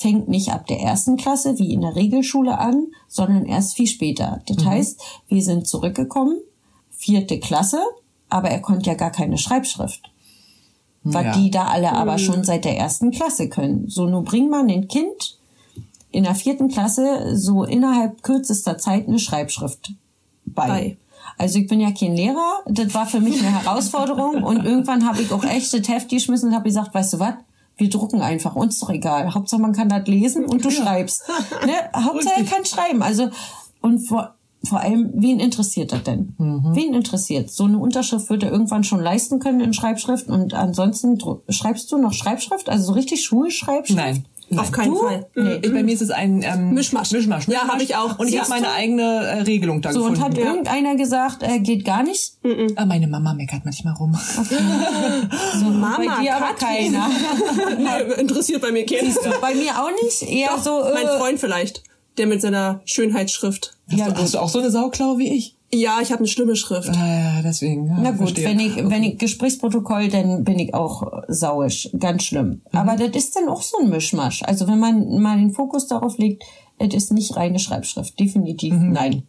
fängt 0.00 0.28
nicht 0.28 0.50
ab 0.50 0.66
der 0.66 0.80
ersten 0.80 1.16
Klasse 1.16 1.58
wie 1.58 1.74
in 1.74 1.82
der 1.82 1.94
Regelschule 1.94 2.58
an, 2.58 2.86
sondern 3.06 3.44
erst 3.44 3.74
viel 3.74 3.86
später. 3.86 4.40
Das 4.46 4.64
heißt, 4.64 5.02
wir 5.28 5.42
sind 5.42 5.66
zurückgekommen, 5.66 6.38
vierte 6.90 7.38
Klasse, 7.38 7.80
aber 8.30 8.48
er 8.48 8.60
konnte 8.60 8.88
ja 8.88 8.94
gar 8.94 9.10
keine 9.10 9.36
Schreibschrift. 9.36 10.10
Weil 11.02 11.26
Ja. 11.26 11.32
die 11.32 11.50
da 11.50 11.64
alle 11.66 11.92
aber 11.92 12.18
schon 12.18 12.44
seit 12.44 12.64
der 12.64 12.76
ersten 12.76 13.10
Klasse 13.10 13.48
können. 13.48 13.88
So, 13.88 14.06
nun 14.06 14.24
bringt 14.24 14.50
man 14.50 14.68
ein 14.68 14.86
Kind 14.88 15.38
in 16.10 16.24
der 16.24 16.34
vierten 16.34 16.68
Klasse 16.68 17.36
so 17.36 17.64
innerhalb 17.64 18.22
kürzester 18.22 18.76
Zeit 18.78 19.08
eine 19.08 19.18
Schreibschrift 19.18 19.92
bei. 20.44 20.66
Bei. 20.68 20.96
Also 21.38 21.58
ich 21.58 21.68
bin 21.68 21.80
ja 21.80 21.90
kein 21.92 22.16
Lehrer, 22.16 22.60
das 22.66 22.92
war 22.92 23.06
für 23.06 23.20
mich 23.20 23.40
eine 23.40 23.62
Herausforderung 23.62 24.42
und 24.42 24.64
irgendwann 24.64 25.06
habe 25.08 25.22
ich 25.22 25.32
auch 25.32 25.44
echt 25.44 25.72
das 25.72 25.88
Heft 25.88 26.10
geschmissen 26.10 26.50
und 26.50 26.54
habe 26.54 26.64
gesagt, 26.64 26.92
weißt 26.92 27.14
du 27.14 27.18
was, 27.18 27.34
wir 27.78 27.88
drucken 27.88 28.20
einfach, 28.20 28.56
uns 28.56 28.78
doch 28.78 28.90
egal. 28.90 29.32
Hauptsache 29.32 29.60
man 29.62 29.72
kann 29.72 29.88
das 29.88 30.06
lesen 30.06 30.44
und 30.44 30.64
du 30.64 30.70
schreibst. 30.70 31.22
Ne? 31.66 31.72
Hauptsache 32.04 32.40
er 32.40 32.44
kann 32.44 32.64
schreiben. 32.66 33.02
Also 33.02 33.30
und 33.80 34.00
vor, 34.00 34.34
vor 34.62 34.80
allem, 34.80 35.10
wen 35.14 35.40
interessiert 35.40 35.92
das 35.92 36.02
denn? 36.02 36.34
Wen 36.38 36.94
interessiert? 36.94 37.50
So 37.50 37.64
eine 37.64 37.78
Unterschrift 37.78 38.28
wird 38.30 38.42
er 38.42 38.52
irgendwann 38.52 38.84
schon 38.84 39.00
leisten 39.00 39.38
können 39.38 39.60
in 39.60 39.72
Schreibschrift 39.72 40.28
und 40.28 40.52
ansonsten 40.54 41.18
schreibst 41.48 41.90
du 41.92 41.98
noch 41.98 42.12
Schreibschrift, 42.12 42.68
also 42.68 42.84
so 42.84 42.92
richtig 42.92 43.24
Schulschreibschrift? 43.24 43.98
Nein. 43.98 44.24
Nein. 44.52 44.58
Auf 44.58 44.72
keinen 44.72 44.90
Du? 44.94 44.98
Fall. 44.98 45.26
Nee, 45.36 45.58
bei 45.68 45.84
mir 45.84 45.94
ist 45.94 46.02
es 46.02 46.10
ein 46.10 46.42
ähm, 46.42 46.74
Mischmasch. 46.74 47.12
Mischmasch. 47.12 47.46
Ja, 47.46 47.60
Mischmasch. 47.60 47.72
hab 47.72 47.82
ich 47.82 47.94
auch. 47.94 48.18
Und 48.18 48.26
ich 48.26 48.36
habe 48.36 48.48
meine 48.50 48.66
du? 48.66 48.72
eigene 48.72 49.02
äh, 49.02 49.42
Regelung 49.42 49.80
da 49.80 49.92
So, 49.92 50.02
und 50.02 50.14
gefunden. 50.14 50.38
hat 50.38 50.44
irgendeiner 50.44 50.96
gesagt, 50.96 51.44
äh, 51.44 51.60
geht 51.60 51.84
gar 51.84 52.02
nicht? 52.02 52.32
Ah, 52.74 52.84
meine 52.84 53.06
Mama 53.06 53.32
meckert 53.32 53.64
manchmal 53.64 53.94
rum. 53.94 54.12
So, 55.58 55.64
Mama, 55.66 55.96
bei 55.98 56.22
dir 56.22 56.36
aber 56.36 56.54
keiner. 56.54 57.08
Nee, 57.78 58.20
interessiert 58.20 58.60
bei 58.60 58.72
mir 58.72 58.84
keinen. 58.84 59.14
bei 59.40 59.54
mir 59.54 59.70
auch 59.80 59.90
nicht. 60.02 60.22
Eher 60.22 60.48
Doch, 60.56 60.62
so. 60.62 60.80
Äh, 60.82 60.94
mein 60.94 61.18
Freund 61.18 61.38
vielleicht. 61.38 61.84
Der 62.20 62.26
mit 62.26 62.42
seiner 62.42 62.82
Schönheitsschrift. 62.84 63.78
Hast, 63.90 63.98
du, 63.98 64.14
hast 64.14 64.34
du 64.34 64.38
auch 64.40 64.48
so 64.50 64.58
eine 64.58 64.70
Sauklaue 64.70 65.16
wie 65.18 65.28
ich? 65.32 65.56
Ja, 65.72 66.00
ich 66.02 66.10
habe 66.10 66.18
eine 66.18 66.28
schlimme 66.28 66.54
Schrift. 66.54 66.90
Ah, 66.90 67.36
ja, 67.36 67.42
deswegen. 67.42 67.86
Ja, 67.86 67.96
Na 67.98 68.10
gut, 68.10 68.18
verstehe. 68.38 68.44
wenn 68.44 68.60
ich, 68.60 68.76
wenn 68.76 69.02
ich 69.02 69.16
Gesprächsprotokoll, 69.16 70.08
dann 70.08 70.44
bin 70.44 70.58
ich 70.58 70.74
auch 70.74 71.22
sauisch. 71.28 71.88
Ganz 71.98 72.24
schlimm. 72.24 72.60
Mhm. 72.72 72.78
Aber 72.78 72.96
das 72.96 73.16
ist 73.16 73.36
dann 73.36 73.48
auch 73.48 73.62
so 73.62 73.78
ein 73.78 73.88
Mischmasch. 73.88 74.42
Also 74.42 74.68
wenn 74.68 74.78
man 74.78 75.18
mal 75.22 75.38
den 75.38 75.50
Fokus 75.52 75.86
darauf 75.86 76.18
legt, 76.18 76.42
es 76.78 76.92
ist 76.92 77.12
nicht 77.12 77.36
reine 77.36 77.58
Schreibschrift. 77.58 78.20
Definitiv 78.20 78.74
Mhm. 78.74 78.92
nein. 78.92 79.22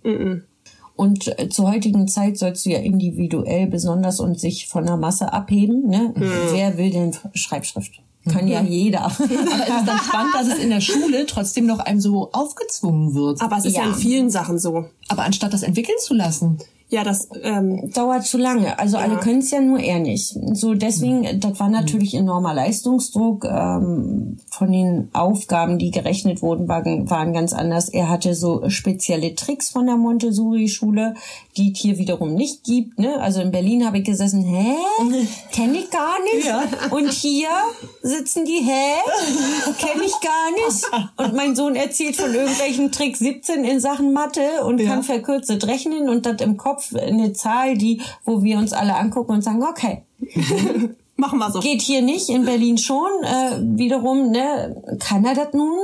Und 0.98 1.40
äh, 1.40 1.48
zur 1.48 1.72
heutigen 1.72 2.10
Zeit 2.10 2.38
sollst 2.38 2.66
du 2.66 2.72
ja 2.72 2.80
individuell 2.80 3.68
besonders 3.68 4.20
und 4.20 4.38
sich 4.38 4.68
von 4.68 4.86
der 4.86 4.98
Masse 4.98 5.32
abheben. 5.32 5.88
Ne? 5.88 6.14
Mhm. 6.14 6.32
Wer 6.52 6.78
will 6.78 6.90
denn 6.90 7.16
Schreibschrift? 7.36 8.02
Kann 8.30 8.48
ja 8.48 8.62
jeder. 8.62 9.02
Aber 9.06 9.16
es 9.16 9.22
ist 9.22 9.88
dann 9.88 9.98
spannend, 9.98 10.36
dass 10.36 10.48
es 10.48 10.60
in 10.60 10.70
der 10.70 10.82
Schule 10.82 11.26
trotzdem 11.26 11.66
noch 11.66 11.80
einem 11.80 12.00
so 12.00 12.32
aufgezwungen 12.32 13.16
wird. 13.16 13.42
Aber 13.42 13.58
es 13.58 13.66
ist 13.66 13.76
ja. 13.76 13.84
Ja. 13.84 13.90
in 13.90 13.96
vielen 13.96 14.30
Sachen 14.30 14.60
so. 14.60 14.86
Aber 15.08 15.24
anstatt 15.24 15.54
das 15.54 15.64
entwickeln 15.64 15.98
zu 16.00 16.14
lassen. 16.14 16.60
Ja, 16.92 17.06
das, 17.06 17.30
ähm, 17.42 17.90
dauert 17.94 18.26
zu 18.26 18.38
lange. 18.38 18.78
Also 18.78 18.98
alle 18.98 19.16
können 19.16 19.40
es 19.40 19.50
ja 19.50 19.62
nur 19.62 19.80
er 19.80 20.00
nicht. 20.00 20.36
So 20.52 20.74
deswegen, 20.74 21.40
das 21.40 21.58
war 21.58 21.70
natürlich 21.70 22.14
enormer 22.14 22.54
Leistungsdruck. 22.54 23.46
Ähm, 23.46 24.38
von 24.50 24.72
den 24.74 25.08
Aufgaben, 25.14 25.80
die 25.80 25.92
gerechnet 25.92 26.42
wurden, 26.42 26.68
waren, 26.68 27.10
waren 27.10 27.32
ganz 27.32 27.54
anders. 27.54 27.88
Er 27.88 28.10
hatte 28.10 28.36
so 28.36 28.70
spezielle 28.70 29.36
Tricks 29.36 29.70
von 29.70 29.86
der 29.86 29.96
Montessori-Schule, 29.96 31.14
die 31.56 31.72
es 31.72 31.80
hier 31.80 31.98
wiederum 31.98 32.34
nicht 32.34 32.66
gibt. 32.66 33.00
Ne? 33.00 33.22
Also 33.22 33.40
in 33.40 33.52
Berlin 33.52 33.86
habe 33.86 34.00
ich 34.00 34.04
gesessen, 34.04 34.44
hä? 34.44 34.76
Kenne 35.54 35.78
ich 35.78 35.90
gar 35.92 36.18
nicht. 36.24 36.92
Und 36.92 37.10
hier 37.10 37.48
sitzen 38.02 38.44
die, 38.44 38.66
hä? 38.66 38.96
Kenne 39.80 40.04
ich 40.04 40.16
gar 40.20 40.52
nicht. 40.68 41.10
Und 41.16 41.36
mein 41.38 41.56
Sohn 41.56 41.78
erzählt 41.78 42.18
von 42.18 42.34
irgendwelchen 42.34 42.92
Tricks 42.92 43.20
17 43.20 43.64
in 43.64 43.80
Sachen 43.80 44.12
Mathe 44.12 44.66
und 44.66 44.84
kann 44.84 45.04
verkürzt 45.04 45.50
rechnen 45.66 46.10
und 46.10 46.26
das 46.26 46.42
im 46.42 46.58
Kopf 46.58 46.81
eine 46.96 47.34
Zahl, 47.34 47.78
die, 47.78 48.02
wo 48.26 48.44
wir 48.44 48.58
uns 48.58 48.74
alle 48.74 48.96
angucken 48.96 49.34
und 49.34 49.44
sagen, 49.44 49.64
okay, 49.64 50.04
machen 51.16 51.40
wir 51.40 51.52
so. 51.52 51.60
geht 51.60 51.82
hier 51.82 52.02
nicht, 52.02 52.30
in 52.30 52.46
Berlin 52.46 52.78
schon. 52.78 53.10
Äh, 53.24 53.78
wiederum, 53.78 54.32
ne, 54.32 54.98
kann 55.00 55.24
er 55.26 55.36
das 55.36 55.54
nun? 55.54 55.80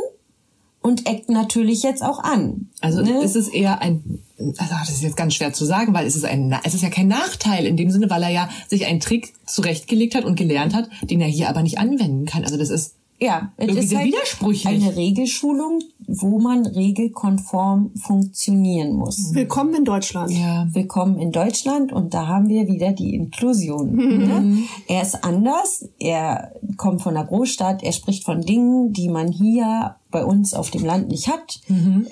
Und 0.81 1.05
eckt 1.05 1.29
natürlich 1.29 1.83
jetzt 1.83 2.01
auch 2.01 2.19
an. 2.19 2.69
Also 2.79 3.01
ne? 3.01 3.21
ist 3.21 3.35
es 3.35 3.49
eher 3.49 3.81
ein, 3.81 4.19
also 4.57 4.73
das 4.79 4.89
ist 4.89 5.01
jetzt 5.01 5.17
ganz 5.17 5.33
schwer 5.33 5.51
zu 5.51 5.65
sagen, 5.65 5.93
weil 5.93 6.05
es 6.05 6.15
ist 6.15 6.23
ein, 6.23 6.55
es 6.63 6.75
ist 6.75 6.83
ja 6.83 6.89
kein 6.89 7.07
Nachteil 7.07 7.65
in 7.65 7.75
dem 7.75 7.91
Sinne, 7.91 8.09
weil 8.09 8.23
er 8.23 8.29
ja 8.29 8.49
sich 8.67 8.85
einen 8.85 9.01
Trick 9.01 9.33
zurechtgelegt 9.45 10.15
hat 10.15 10.23
und 10.23 10.35
gelernt 10.35 10.73
hat, 10.73 10.87
den 11.01 11.19
er 11.19 11.27
hier 11.27 11.49
aber 11.49 11.61
nicht 11.61 11.77
anwenden 11.77 12.25
kann. 12.25 12.43
Also 12.43 12.57
das 12.57 12.69
ist 12.69 12.96
Ja, 13.20 13.51
es 13.57 13.76
ist 13.76 13.95
halt 13.95 14.07
widersprüchlich. 14.07 14.68
eine 14.68 14.95
Regelschulung, 14.95 15.80
wo 16.05 16.39
man 16.39 16.68
regelkonform 16.68 17.91
funktionieren 17.95 18.93
muss. 18.93 19.34
Willkommen 19.34 19.74
in 19.74 19.86
Deutschland. 19.86 20.30
ja 20.32 20.68
Willkommen 20.72 21.18
in 21.18 21.32
Deutschland 21.32 21.91
und 21.91 22.13
da 22.13 22.28
haben 22.28 22.47
wir 22.47 22.68
wieder 22.68 22.91
die 22.91 23.15
Inklusion. 23.15 23.95
Ne? 23.95 24.63
Er 24.88 25.01
ist 25.01 25.24
anders, 25.24 25.89
er 25.97 26.51
kommt 26.78 27.01
von 27.01 27.15
der 27.15 27.24
Großstadt, 27.24 27.82
er 27.82 27.91
spricht 27.91 28.24
von 28.24 28.41
Dingen, 28.41 28.93
die 28.93 29.09
man 29.09 29.32
hier 29.32 29.95
bei 30.11 30.24
uns 30.24 30.53
auf 30.53 30.70
dem 30.70 30.86
Land 30.86 31.07
nicht 31.07 31.28
hat. 31.28 31.59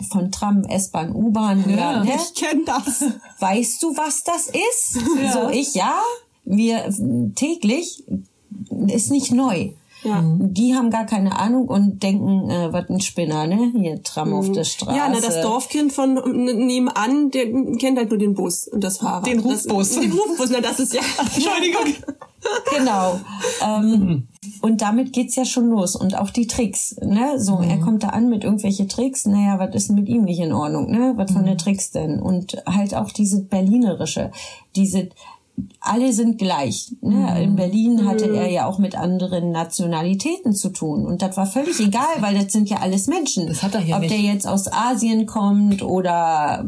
Von 0.10 0.32
Tram, 0.32 0.64
S-Bahn, 0.64 1.14
U-Bahn. 1.16 1.70
Ja. 1.70 2.04
ne? 2.04 2.14
Ich 2.16 2.34
kenne 2.34 2.64
das. 2.66 3.06
Weißt 3.40 3.84
du, 3.84 3.96
was 3.96 4.24
das 4.24 4.48
ist? 4.48 4.94
So 5.34 5.50
ich, 5.50 5.76
ja. 5.76 6.00
Wir 6.46 6.92
täglich 7.36 8.04
ist 8.88 9.12
nicht 9.12 9.32
neu. 9.32 9.70
Ja. 10.06 10.24
Die 10.24 10.76
haben 10.76 10.92
gar 10.92 11.06
keine 11.06 11.38
Ahnung 11.38 11.68
und 11.68 12.04
denken, 12.04 12.50
äh, 12.50 12.72
was 12.72 12.90
ein 12.90 13.02
Spinner, 13.02 13.48
ne? 13.48 13.72
Hier 13.76 14.04
Tram 14.04 14.34
auf 14.34 14.52
der 14.52 14.64
Straße. 14.64 14.96
Ja, 14.96 15.10
na, 15.12 15.20
das 15.20 15.42
Dorfkind 15.42 15.92
von 15.92 16.14
nebenan, 16.68 17.32
der 17.32 17.46
kennt 17.78 17.98
halt 17.98 18.10
nur 18.12 18.20
den 18.20 18.36
Bus 18.36 18.68
und 18.68 18.84
das 18.84 19.00
Fahrrad. 19.00 19.26
Den 19.26 19.40
Rufbus. 19.40 19.90
Das, 19.90 20.00
den 20.00 20.12
Rufbus, 20.12 20.50
na, 20.52 20.62
das 20.62 20.80
ist 20.80 20.94
ja. 20.94 21.02
Entschuldigung. 21.20 21.94
Genau. 22.78 23.20
Ähm, 23.66 24.28
und 24.62 24.82
damit 24.82 25.14
geht's 25.14 25.36
ja 25.36 25.46
schon 25.46 25.70
los. 25.70 25.96
Und 25.96 26.16
auch 26.16 26.30
die 26.30 26.46
Tricks, 26.46 26.96
ne? 27.02 27.40
So, 27.40 27.60
er 27.60 27.80
kommt 27.80 28.04
da 28.04 28.10
an 28.10 28.30
mit 28.30 28.44
irgendwelche 28.44 28.88
Tricks. 28.88 29.26
Naja, 29.26 29.58
was 29.58 29.74
ist 29.74 29.90
denn 29.90 29.96
mit 29.96 30.08
ihm 30.08 30.24
nicht 30.24 30.40
in 30.40 30.54
Ordnung, 30.54 30.92
ne? 30.92 31.14
Was 31.16 31.32
von 31.32 31.46
der 31.46 31.58
Tricks 31.58 31.90
denn? 31.92 32.20
Und 32.20 32.58
halt 32.68 32.94
auch 32.94 33.12
diese 33.12 33.42
Berlinerische, 33.42 34.32
diese, 34.76 35.10
alle 35.80 36.12
sind 36.14 36.38
gleich. 36.38 36.92
Ne? 37.02 37.44
In 37.44 37.56
Berlin 37.56 38.08
hatte 38.08 38.26
er 38.26 38.50
ja 38.50 38.66
auch 38.66 38.80
mit 38.80 38.98
anderen 38.98 39.52
Nationalitäten 39.52 40.54
zu 40.54 40.70
tun. 40.70 41.06
Und 41.06 41.22
das 41.22 41.38
war 41.38 41.46
völlig 41.46 41.80
egal, 41.80 42.04
weil 42.20 42.36
das 42.36 42.52
sind 42.52 42.70
ja 42.70 42.78
alles 42.78 43.08
Menschen. 43.08 43.48
Das 43.48 43.64
hat 43.64 43.76
er 43.76 43.82
hier 43.82 43.96
Ob 43.96 44.02
nicht. 44.02 44.12
der 44.12 44.20
jetzt 44.20 44.48
aus 44.48 44.72
Asien 44.72 45.26
kommt 45.26 45.84
oder 45.84 46.66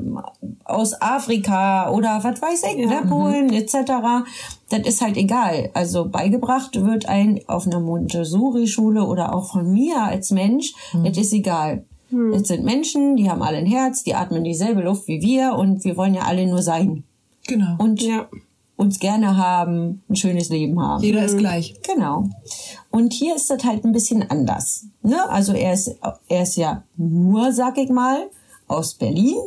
aus 0.63 1.01
Afrika 1.01 1.89
oder 1.91 2.19
was 2.23 2.41
weiß 2.41 2.63
ich, 2.75 2.85
ne? 2.85 3.01
Polen 3.07 3.51
etc. 3.51 3.73
Das 4.69 4.81
ist 4.85 5.01
halt 5.01 5.17
egal. 5.17 5.69
Also 5.73 6.07
beigebracht 6.09 6.81
wird 6.81 7.09
ein 7.09 7.41
auf 7.47 7.65
einer 7.65 7.79
Montessori-Schule 7.79 9.03
oder 9.05 9.33
auch 9.33 9.51
von 9.51 9.71
mir 9.71 10.01
als 10.03 10.31
Mensch, 10.31 10.73
das 11.03 11.17
ist 11.17 11.33
egal. 11.33 11.85
Das 12.09 12.47
sind 12.47 12.63
Menschen, 12.63 13.17
die 13.17 13.29
haben 13.29 13.41
alle 13.41 13.57
ein 13.57 13.65
Herz, 13.65 14.03
die 14.03 14.15
atmen 14.15 14.43
dieselbe 14.43 14.81
Luft 14.81 15.07
wie 15.07 15.21
wir 15.21 15.55
und 15.55 15.83
wir 15.83 15.97
wollen 15.97 16.13
ja 16.13 16.21
alle 16.21 16.47
nur 16.47 16.61
sein. 16.61 17.03
Genau. 17.47 17.75
Und 17.79 18.01
Ja. 18.01 18.27
Uns 18.77 18.99
gerne 18.99 19.35
haben, 19.37 20.03
ein 20.07 20.15
schönes 20.15 20.49
Leben 20.49 20.79
haben. 20.79 21.03
Jeder 21.03 21.25
ist 21.25 21.37
gleich. 21.37 21.75
Genau. 21.81 22.29
Und 22.91 23.11
hier 23.11 23.35
ist 23.35 23.49
das 23.49 23.63
halt 23.65 23.83
ein 23.83 23.91
bisschen 23.91 24.29
anders. 24.29 24.85
Ne? 25.01 25.17
Also 25.29 25.53
er 25.53 25.73
ist, 25.73 25.95
er 26.29 26.43
ist 26.43 26.55
ja 26.55 26.83
nur, 26.95 27.51
sag 27.51 27.77
ich 27.77 27.89
mal, 27.89 28.29
aus 28.67 28.93
Berlin 28.93 29.37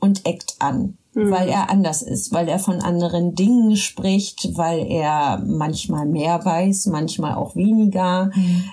und 0.00 0.26
eckt 0.26 0.56
an, 0.58 0.98
weil 1.14 1.48
er 1.48 1.70
anders 1.70 2.02
ist, 2.02 2.32
weil 2.32 2.48
er 2.48 2.58
von 2.58 2.80
anderen 2.80 3.34
Dingen 3.34 3.76
spricht, 3.76 4.56
weil 4.56 4.86
er 4.90 5.42
manchmal 5.46 6.04
mehr 6.04 6.44
weiß, 6.44 6.86
manchmal 6.86 7.34
auch 7.34 7.54
weniger, 7.54 8.30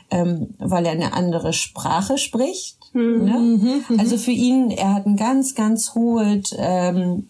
ähm, 0.10 0.56
weil 0.58 0.86
er 0.86 0.92
eine 0.94 1.14
andere 1.14 1.54
Sprache 1.54 2.18
spricht. 2.18 2.80
Ne? 2.94 3.82
Also 3.98 4.18
für 4.18 4.32
ihn, 4.32 4.70
er 4.72 4.94
hat 4.94 5.06
ein 5.06 5.18
ganz, 5.18 5.56
ganz 5.56 5.96
hohes 5.96 6.54
ähm, 6.58 7.30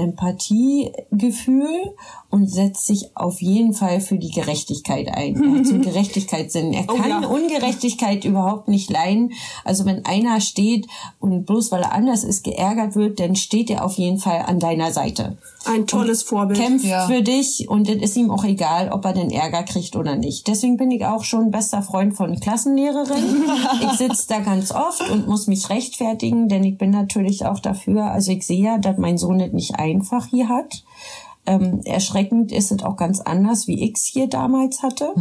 Empathiegefühl 0.00 1.94
und 2.30 2.48
setzt 2.50 2.86
sich 2.86 3.10
auf 3.16 3.40
jeden 3.42 3.74
Fall 3.74 4.00
für 4.00 4.16
die 4.16 4.30
Gerechtigkeit 4.30 5.08
ein. 5.08 5.42
Er 5.42 5.58
hat 5.58 5.66
so 5.66 5.74
einen 5.74 5.82
Gerechtigkeitssinn. 5.82 6.72
Er 6.72 6.84
Oh 6.88 6.94
kann 6.94 7.22
ja. 7.22 7.28
Ungerechtigkeit 7.28 8.24
überhaupt 8.24 8.68
nicht 8.68 8.90
leiden. 8.90 9.32
Also 9.64 9.84
wenn 9.84 10.04
einer 10.06 10.40
steht 10.40 10.86
und 11.18 11.44
bloß 11.44 11.72
weil 11.72 11.82
er 11.82 11.92
anders 11.92 12.24
ist 12.24 12.44
geärgert 12.44 12.94
wird, 12.94 13.20
dann 13.20 13.36
steht 13.36 13.70
er 13.70 13.84
auf 13.84 13.94
jeden 13.94 14.18
Fall 14.18 14.44
an 14.46 14.60
deiner 14.60 14.92
Seite. 14.92 15.38
Ein 15.66 15.86
tolles 15.86 16.22
Vorbild. 16.22 16.58
Kämpft 16.58 16.86
Ja. 16.86 17.06
für 17.06 17.22
dich 17.22 17.68
und 17.68 17.88
es 17.88 18.00
ist 18.02 18.16
ihm 18.16 18.30
auch 18.30 18.44
egal, 18.44 18.90
ob 18.92 19.04
er 19.04 19.12
den 19.12 19.30
Ärger 19.30 19.62
kriegt 19.64 19.94
oder 19.96 20.16
nicht. 20.16 20.46
Deswegen 20.48 20.76
bin 20.76 20.90
ich 20.90 21.04
auch 21.04 21.24
schon 21.24 21.50
bester 21.50 21.82
Freund 21.82 22.14
von 22.16 22.38
Klassenlehrerin. 22.40 23.44
ich 23.82 23.98
sitze 23.98 24.26
da 24.28 24.38
ganz 24.40 24.70
oft 24.72 25.10
und 25.10 25.26
muss 25.28 25.48
mich 25.48 25.68
rechtfertigen, 25.68 26.48
denn 26.48 26.64
ich 26.64 26.78
bin 26.78 26.90
natürlich 26.90 27.44
auch 27.44 27.58
dafür. 27.58 28.04
Also 28.04 28.32
ich 28.32 28.46
sehe 28.46 28.62
ja, 28.64 28.78
dass 28.78 28.96
mein 28.98 29.18
Sohn 29.18 29.40
es 29.40 29.52
nicht 29.52 29.74
einfach 29.78 30.26
hier 30.26 30.48
hat. 30.48 30.82
Ähm, 31.50 31.80
erschreckend 31.84 32.52
ist 32.52 32.70
es 32.70 32.84
auch 32.84 32.94
ganz 32.94 33.20
anders, 33.20 33.66
wie 33.66 33.82
ich 33.82 33.96
es 33.96 34.04
hier 34.04 34.28
damals 34.28 34.84
hatte. 34.84 35.12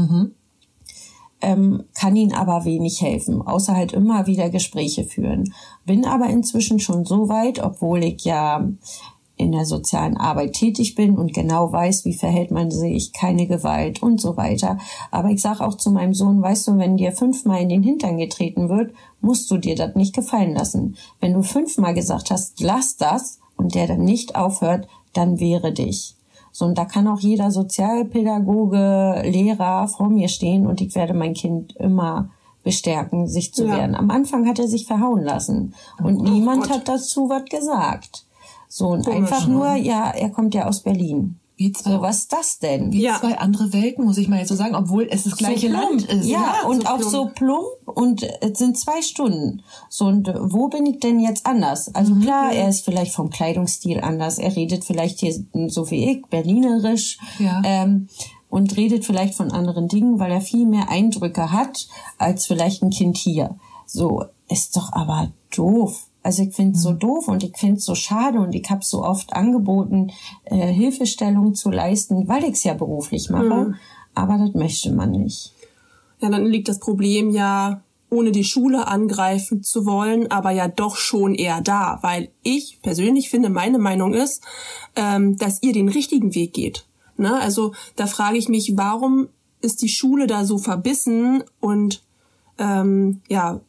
Ähm, 1.42 1.86
kann 1.96 2.16
ihn 2.16 2.34
aber 2.34 2.66
wenig 2.66 3.02
helfen, 3.02 3.42
außer 3.42 3.76
halt 3.76 3.94
immer 3.94 4.28
wieder 4.28 4.52
Gespräche 4.52 5.06
führen. 5.06 5.56
Bin 5.88 6.06
aber 6.06 6.28
inzwischen 6.28 6.80
schon 6.80 7.04
so 7.04 7.30
weit, 7.30 7.64
obwohl 7.64 8.04
ich 8.04 8.26
ja 8.26 8.70
in 9.38 9.54
der 9.54 9.66
sozialen 9.66 10.18
Arbeit 10.18 10.54
tätig 10.54 10.94
bin 10.94 11.18
und 11.18 11.34
genau 11.34 11.72
weiß, 11.72 12.06
wie 12.06 12.14
verhält 12.14 12.52
man 12.52 12.70
sich, 12.70 13.12
keine 13.12 13.48
Gewalt 13.48 14.04
und 14.04 14.22
so 14.22 14.38
weiter. 14.38 14.78
Aber 15.10 15.30
ich 15.30 15.42
sage 15.42 15.66
auch 15.66 15.78
zu 15.78 15.90
meinem 15.90 16.14
Sohn, 16.14 16.44
weißt 16.44 16.68
du, 16.68 16.78
wenn 16.78 16.98
dir 16.98 17.12
fünfmal 17.12 17.64
in 17.64 17.70
den 17.70 17.82
Hintern 17.82 18.18
getreten 18.18 18.70
wird, 18.70 18.94
musst 19.20 19.50
du 19.50 19.58
dir 19.58 19.76
das 19.76 19.96
nicht 19.96 20.14
gefallen 20.14 20.54
lassen. 20.54 20.96
Wenn 21.22 21.34
du 21.34 21.42
fünfmal 21.42 21.96
gesagt 21.96 22.30
hast, 22.30 22.60
lass 22.62 22.98
das 22.98 23.40
und 23.56 23.74
der 23.74 23.88
dann 23.88 24.04
nicht 24.04 24.36
aufhört, 24.36 24.88
dann 25.14 25.40
wehre 25.40 25.72
dich. 25.72 26.19
So, 26.60 26.66
und 26.66 26.78
da 26.78 26.84
kann 26.84 27.08
auch 27.08 27.22
jeder 27.22 27.52
Sozialpädagoge, 27.52 29.22
Lehrer 29.26 29.88
vor 29.88 30.10
mir 30.10 30.28
stehen 30.28 30.68
und 30.68 30.82
ich 30.82 30.94
werde 30.94 31.14
mein 31.14 31.34
Kind 31.34 31.74
immer 31.78 32.32
bestärken, 32.66 33.28
sich 33.30 33.54
zu 33.54 33.66
Ja. 33.66 33.78
wehren. 33.78 33.96
Am 33.96 34.12
Anfang 34.12 34.46
hat 34.46 34.60
er 34.60 34.68
sich 34.68 34.86
verhauen 34.86 35.24
lassen 35.24 35.74
und 36.04 36.22
niemand 36.22 36.64
Gott. 36.64 36.72
hat 36.72 36.90
dazu 36.90 37.30
was 37.30 37.46
gesagt. 37.46 38.26
So, 38.68 38.90
und 38.90 39.06
Komisch, 39.06 39.20
einfach 39.32 39.48
ne? 39.48 39.54
nur, 39.54 39.74
ja, 39.76 40.10
er 40.10 40.32
kommt 40.32 40.54
ja 40.54 40.68
aus 40.68 40.82
Berlin. 40.82 41.40
Wie 41.60 41.74
zwei, 41.74 42.00
was 42.00 42.20
ist 42.20 42.32
das 42.32 42.60
denn? 42.60 42.94
wie 42.94 43.02
Ja. 43.02 43.20
zwei 43.20 43.38
andere 43.38 43.74
Welten, 43.74 44.06
muss 44.06 44.18
ich 44.18 44.30
mal 44.30 44.40
jetzt 44.40 44.48
so 44.48 44.56
sagen, 44.56 44.76
obwohl 44.76 45.10
es 45.12 45.26
das 45.26 45.36
gleiche 45.36 45.68
so 45.68 45.74
Land 45.74 46.06
ist. 46.06 46.26
Ja, 46.26 46.64
und 46.66 46.84
so 46.84 46.88
auch 46.88 46.98
plump. 47.00 47.12
so 47.12 47.26
plump 47.36 47.66
und 47.98 48.24
es 48.42 48.58
sind 48.58 48.78
zwei 48.78 49.02
Stunden. 49.02 49.62
So, 49.90 50.06
und 50.06 50.34
wo 50.40 50.70
bin 50.70 50.86
ich 50.86 51.02
denn 51.02 51.20
jetzt 51.20 51.46
anders? 51.46 51.94
Also 51.94 52.16
Mhm. 52.16 52.22
klar, 52.22 52.54
er 52.54 52.70
ist 52.70 52.86
vielleicht 52.86 53.12
vom 53.14 53.30
Kleidungsstil 53.30 54.00
anders. 54.00 54.38
Er 54.40 54.56
redet 54.56 54.86
vielleicht 54.86 55.20
hier 55.20 55.36
so 55.68 55.92
wie 55.92 56.10
ich, 56.12 56.26
berlinerisch. 56.28 57.20
Ja. 57.40 57.62
Ähm, 57.66 58.08
und 58.50 58.78
redet 58.78 59.06
vielleicht 59.06 59.36
von 59.36 59.52
anderen 59.52 59.90
Dingen, 59.90 60.18
weil 60.18 60.32
er 60.32 60.42
viel 60.42 60.66
mehr 60.66 60.90
Eindrücke 60.90 61.52
hat 61.52 61.88
als 62.18 62.48
vielleicht 62.48 62.82
ein 62.82 62.90
Kind 62.90 63.18
hier. 63.18 63.60
So, 63.86 64.24
ist 64.48 64.76
doch 64.78 64.94
aber 64.94 65.32
doof. 65.56 66.09
Also 66.22 66.44
ich 66.44 66.54
finde 66.54 66.76
es 66.76 66.84
so 66.84 66.92
doof 66.92 67.28
und 67.28 67.44
ich 67.44 67.58
finde 67.58 67.78
es 67.78 67.86
so 67.86 67.96
schade 67.96 68.40
und 68.40 68.54
ich 68.54 68.70
habe 68.70 68.84
so 68.84 69.04
oft 69.04 69.34
angeboten, 69.34 70.12
äh, 70.46 70.68
Hilfestellung 70.68 71.56
zu 71.56 71.72
leisten, 71.72 72.28
weil 72.28 72.44
ich 72.44 72.54
es 72.54 72.64
ja 72.64 72.74
beruflich 72.74 73.30
mache. 73.30 73.74
Aber 74.16 74.38
das 74.38 74.54
möchte 74.54 74.92
man 74.92 75.12
nicht. 75.12 75.54
Ja, 76.20 76.30
dann 76.30 76.46
liegt 76.46 76.68
das 76.68 76.80
Problem 76.80 77.30
ja, 77.30 77.82
ohne 78.10 78.32
die 78.32 78.44
Schule 78.44 78.88
angreifen 78.88 79.64
zu 79.64 79.86
wollen, 79.86 80.30
aber 80.32 80.52
ja 80.52 80.68
doch 80.68 80.96
schon 80.96 81.36
eher 81.36 81.62
da, 81.62 82.00
weil 82.02 82.30
ich 82.44 82.80
persönlich 82.82 83.30
finde, 83.30 83.50
meine 83.50 83.78
Meinung 83.78 84.14
ist, 84.14 84.44
ähm, 84.96 85.38
dass 85.38 85.62
ihr 85.62 85.74
den 85.74 85.90
richtigen 85.90 86.36
Weg 86.36 86.54
geht. 86.54 86.86
Ne? 87.18 87.40
Also 87.40 87.74
da 87.96 88.08
frage 88.08 88.38
ich 88.38 88.50
mich, 88.50 88.74
warum 88.76 89.30
ist 89.62 89.82
die 89.82 89.90
Schule 89.90 90.26
da 90.26 90.46
so 90.46 90.58
verbissen 90.58 91.44
und 91.60 92.04
ähm, 92.58 93.22
ja, 93.30 93.62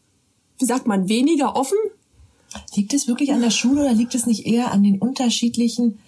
wie 0.58 0.64
sagt 0.64 0.86
man, 0.86 1.08
weniger 1.08 1.56
offen? 1.56 1.78
Liegt 2.74 2.94
es 2.94 3.08
wirklich 3.08 3.32
an 3.32 3.42
der 3.42 3.50
Schule 3.50 3.82
oder 3.82 3.92
liegt 3.92 4.14
es 4.14 4.26
nicht 4.26 4.46
eher 4.46 4.72
an 4.72 4.82
den 4.82 4.98
unterschiedlichen 4.98 5.98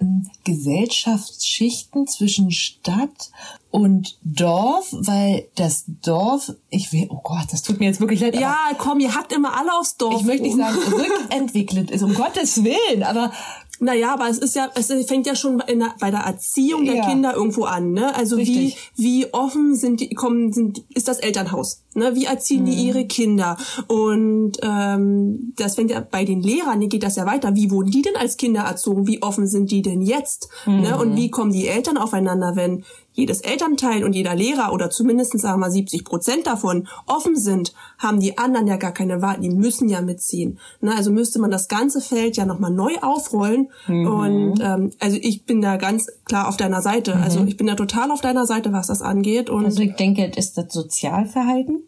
ähm, 0.00 0.28
Gesellschaftsschichten 0.44 2.06
zwischen 2.06 2.50
Stadt 2.50 3.30
und 3.70 4.18
Dorf? 4.22 4.88
Weil 4.92 5.48
das 5.54 5.84
Dorf, 6.02 6.52
ich 6.70 6.92
will, 6.92 7.06
oh 7.10 7.20
Gott, 7.22 7.46
das 7.50 7.62
tut 7.62 7.78
mir 7.78 7.86
jetzt 7.86 8.00
wirklich 8.00 8.20
leid. 8.20 8.38
Ja, 8.38 8.56
komm, 8.78 9.00
ihr 9.00 9.14
hackt 9.14 9.32
immer 9.32 9.56
alle 9.56 9.72
aufs 9.78 9.96
Dorf. 9.96 10.20
ich 10.20 10.26
möchte 10.26 10.42
nicht 10.42 10.56
sagen, 10.56 10.76
rückentwickelt 10.78 11.90
ist, 11.90 12.02
um 12.02 12.14
Gottes 12.16 12.64
Willen, 12.64 13.02
aber 13.02 13.32
Naja, 13.80 14.12
aber 14.14 14.28
es 14.28 14.38
ist 14.38 14.54
ja, 14.54 14.70
es 14.76 14.86
fängt 15.08 15.26
ja 15.26 15.34
schon 15.34 15.58
der, 15.58 15.94
bei 15.98 16.10
der 16.12 16.20
Erziehung 16.20 16.84
der 16.84 16.96
Ja. 16.96 17.08
Kinder 17.08 17.34
irgendwo 17.34 17.64
an, 17.64 17.92
ne? 17.92 18.14
Also 18.14 18.36
wie, 18.36 18.42
Richtig. 18.42 18.92
wie 18.96 19.32
offen 19.32 19.74
sind 19.74 20.00
die, 20.00 20.10
kommen, 20.14 20.52
sind, 20.52 20.84
ist 20.94 21.08
das 21.08 21.18
Elternhaus, 21.18 21.82
ne? 21.94 22.14
Wie 22.14 22.26
erziehen 22.26 22.62
Mhm. 22.62 22.66
die 22.66 22.74
ihre 22.74 23.06
Kinder? 23.06 23.56
Und 23.88 24.52
ähm, 24.62 25.52
das 25.56 25.74
fängt 25.74 25.90
ja 25.90 26.00
bei 26.00 26.24
den 26.24 26.42
Lehrern, 26.42 26.78
hier 26.80 26.88
geht 26.90 27.02
das 27.02 27.16
ja 27.16 27.26
weiter. 27.26 27.56
Wie 27.56 27.70
wurden 27.72 27.90
die 27.90 28.02
denn 28.02 28.14
als 28.16 28.36
Kinder 28.36 28.60
erzogen? 28.62 29.06
Wie 29.08 29.20
offen 29.22 29.48
sind 29.48 29.70
die 29.72 29.82
denn 29.82 30.00
jetzt? 30.02 30.48
Ne? 30.66 30.92
Mhm. 30.94 31.00
Und 31.00 31.16
wie 31.16 31.30
kommen 31.30 31.52
die 31.52 31.66
Eltern 31.66 31.96
aufeinander, 31.96 32.54
wenn 32.54 32.84
jedes 33.12 33.40
Elternteil 33.40 34.04
und 34.04 34.14
jeder 34.14 34.34
Lehrer 34.34 34.72
oder 34.72 34.90
zumindest 34.90 35.38
sagen 35.38 35.54
wir 35.54 35.66
mal 35.66 35.70
70 35.70 36.04
Prozent 36.04 36.46
davon 36.46 36.88
offen 37.06 37.36
sind, 37.36 37.74
haben 37.98 38.20
die 38.20 38.38
anderen 38.38 38.66
ja 38.66 38.76
gar 38.76 38.92
keine 38.92 39.22
Wahl, 39.22 39.38
die 39.40 39.50
müssen 39.50 39.88
ja 39.88 40.00
mitziehen. 40.00 40.58
Ne? 40.80 40.94
Also 40.94 41.10
müsste 41.10 41.38
man 41.38 41.50
das 41.50 41.68
ganze 41.68 42.00
Feld 42.00 42.36
ja 42.36 42.46
nochmal 42.46 42.70
neu 42.70 42.92
aufrollen. 43.02 43.68
Und 44.06 44.60
ähm, 44.62 44.90
also 44.98 45.18
ich 45.20 45.44
bin 45.44 45.60
da 45.60 45.76
ganz 45.76 46.06
klar 46.24 46.48
auf 46.48 46.56
deiner 46.56 46.82
Seite. 46.82 47.16
Also 47.16 47.44
ich 47.44 47.56
bin 47.56 47.66
da 47.66 47.74
total 47.74 48.10
auf 48.10 48.20
deiner 48.20 48.46
Seite, 48.46 48.72
was 48.72 48.86
das 48.86 49.02
angeht. 49.02 49.50
Und 49.50 49.66
Also 49.66 49.82
ich 49.82 49.94
denke, 49.94 50.30
es 50.30 50.46
ist 50.46 50.58
das 50.58 50.72
Sozialverhalten. 50.72 51.82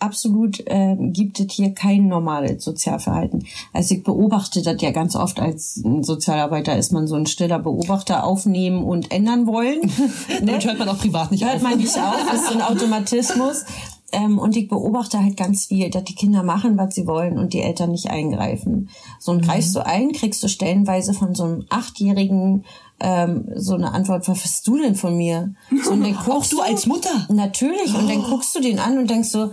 Absolut 0.00 0.60
äh, 0.66 0.96
gibt 0.98 1.38
es 1.38 1.52
hier 1.52 1.72
kein 1.72 2.08
normales 2.08 2.64
Sozialverhalten. 2.64 3.46
Also 3.72 3.94
ich 3.94 4.02
beobachte 4.02 4.62
das 4.62 4.80
ja 4.80 4.90
ganz 4.90 5.14
oft 5.14 5.38
als 5.38 5.74
Sozialarbeiter 5.74 6.76
ist 6.76 6.92
man 6.92 7.06
so 7.06 7.14
ein 7.14 7.26
stiller 7.26 7.58
Beobachter 7.58 8.24
aufnehmen 8.24 8.82
und 8.82 9.12
ändern 9.12 9.46
wollen. 9.46 9.80
ne? 10.40 10.46
damit 10.46 10.64
hört 10.64 10.78
man 10.78 10.88
auch 10.88 10.98
privat 10.98 11.30
nicht 11.30 11.44
Hört 11.44 11.56
auf. 11.56 11.62
man 11.62 11.78
nicht 11.78 11.96
auf, 11.96 12.32
ist 12.32 12.48
so 12.48 12.54
ein 12.54 12.62
Automatismus. 12.62 13.64
Ähm, 14.12 14.38
und 14.38 14.56
ich 14.56 14.68
beobachte 14.68 15.22
halt 15.22 15.36
ganz 15.36 15.66
viel, 15.66 15.90
dass 15.90 16.04
die 16.04 16.14
Kinder 16.14 16.42
machen, 16.42 16.76
was 16.76 16.94
sie 16.94 17.06
wollen 17.06 17.38
und 17.38 17.52
die 17.52 17.60
Eltern 17.60 17.92
nicht 17.92 18.10
eingreifen. 18.10 18.88
So 19.20 19.32
und 19.32 19.42
greifst 19.42 19.76
du 19.76 19.86
ein, 19.86 20.12
kriegst 20.12 20.42
du 20.42 20.48
stellenweise 20.48 21.14
von 21.14 21.34
so 21.34 21.44
einem 21.44 21.66
Achtjährigen 21.68 22.64
ähm, 23.00 23.48
so 23.54 23.74
eine 23.74 23.92
Antwort, 23.92 24.28
was 24.28 24.38
willst 24.38 24.66
du 24.66 24.78
denn 24.78 24.94
von 24.94 25.16
mir? 25.16 25.54
So, 25.84 25.92
und 25.92 26.02
dann 26.02 26.16
guckst 26.24 26.52
du 26.52 26.60
als 26.60 26.86
Mutter? 26.86 27.26
Natürlich. 27.28 27.94
Und 27.94 28.08
dann 28.08 28.22
guckst 28.28 28.54
du 28.54 28.60
den 28.60 28.78
an 28.78 28.98
und 28.98 29.10
denkst 29.10 29.30
so, 29.30 29.52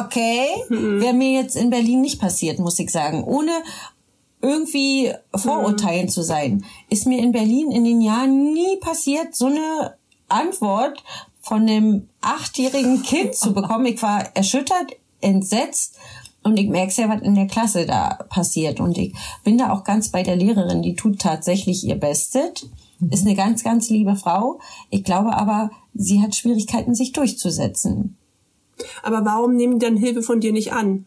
okay, 0.00 0.46
wäre 0.68 1.14
mir 1.14 1.32
jetzt 1.32 1.56
in 1.56 1.70
Berlin 1.70 2.00
nicht 2.00 2.20
passiert, 2.20 2.58
muss 2.58 2.78
ich 2.78 2.90
sagen. 2.90 3.22
Ohne 3.24 3.52
irgendwie 4.40 5.12
vorurteilen 5.34 6.08
zu 6.08 6.22
sein, 6.22 6.64
ist 6.88 7.06
mir 7.06 7.18
in 7.18 7.32
Berlin 7.32 7.70
in 7.70 7.84
den 7.84 8.00
Jahren 8.00 8.52
nie 8.52 8.76
passiert, 8.76 9.34
so 9.34 9.46
eine 9.46 9.94
Antwort 10.28 11.02
von 11.40 11.62
einem 11.62 12.08
achtjährigen 12.20 13.02
Kind 13.02 13.34
zu 13.34 13.52
bekommen. 13.52 13.86
Ich 13.86 14.02
war 14.02 14.36
erschüttert, 14.36 14.92
entsetzt 15.20 15.96
und 16.48 16.58
ich 16.58 16.68
merke 16.68 16.92
ja, 17.00 17.08
was 17.08 17.22
in 17.22 17.34
der 17.34 17.46
Klasse 17.46 17.86
da 17.86 18.18
passiert. 18.28 18.80
Und 18.80 18.98
ich 18.98 19.14
bin 19.44 19.58
da 19.58 19.72
auch 19.72 19.84
ganz 19.84 20.10
bei 20.10 20.22
der 20.22 20.36
Lehrerin, 20.36 20.82
die 20.82 20.94
tut 20.94 21.18
tatsächlich 21.18 21.84
ihr 21.84 21.96
Bestes. 21.96 22.68
Ist 23.10 23.26
eine 23.26 23.36
ganz, 23.36 23.62
ganz 23.62 23.90
liebe 23.90 24.16
Frau. 24.16 24.58
Ich 24.90 25.04
glaube 25.04 25.36
aber, 25.36 25.70
sie 25.94 26.20
hat 26.20 26.34
Schwierigkeiten, 26.34 26.94
sich 26.94 27.12
durchzusetzen. 27.12 28.16
aber 29.02 29.24
warum 29.24 29.54
nehmen 29.56 29.78
die 29.78 29.86
dann 29.86 29.96
Hilfe 29.96 30.22
von 30.22 30.40
dir 30.40 30.52
nicht 30.52 30.72
an? 30.72 31.06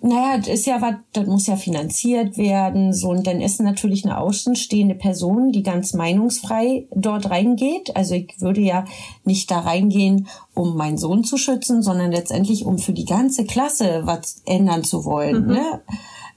Naja, 0.00 0.38
das 0.38 0.48
ist 0.48 0.66
ja 0.66 0.80
was, 0.80 0.94
das 1.12 1.26
muss 1.26 1.48
ja 1.48 1.56
finanziert 1.56 2.38
werden, 2.38 2.92
so, 2.92 3.08
und 3.08 3.26
dann 3.26 3.40
ist 3.40 3.60
natürlich 3.60 4.04
eine 4.04 4.18
außenstehende 4.18 4.94
Person, 4.94 5.50
die 5.50 5.64
ganz 5.64 5.92
meinungsfrei 5.92 6.86
dort 6.94 7.30
reingeht. 7.30 7.96
Also 7.96 8.14
ich 8.14 8.40
würde 8.40 8.60
ja 8.60 8.84
nicht 9.24 9.50
da 9.50 9.58
reingehen, 9.58 10.28
um 10.54 10.76
meinen 10.76 10.98
Sohn 10.98 11.24
zu 11.24 11.36
schützen, 11.36 11.82
sondern 11.82 12.12
letztendlich, 12.12 12.64
um 12.64 12.78
für 12.78 12.92
die 12.92 13.06
ganze 13.06 13.44
Klasse 13.44 14.02
was 14.04 14.42
ändern 14.46 14.84
zu 14.84 15.04
wollen, 15.04 15.46
ne? 15.46 15.80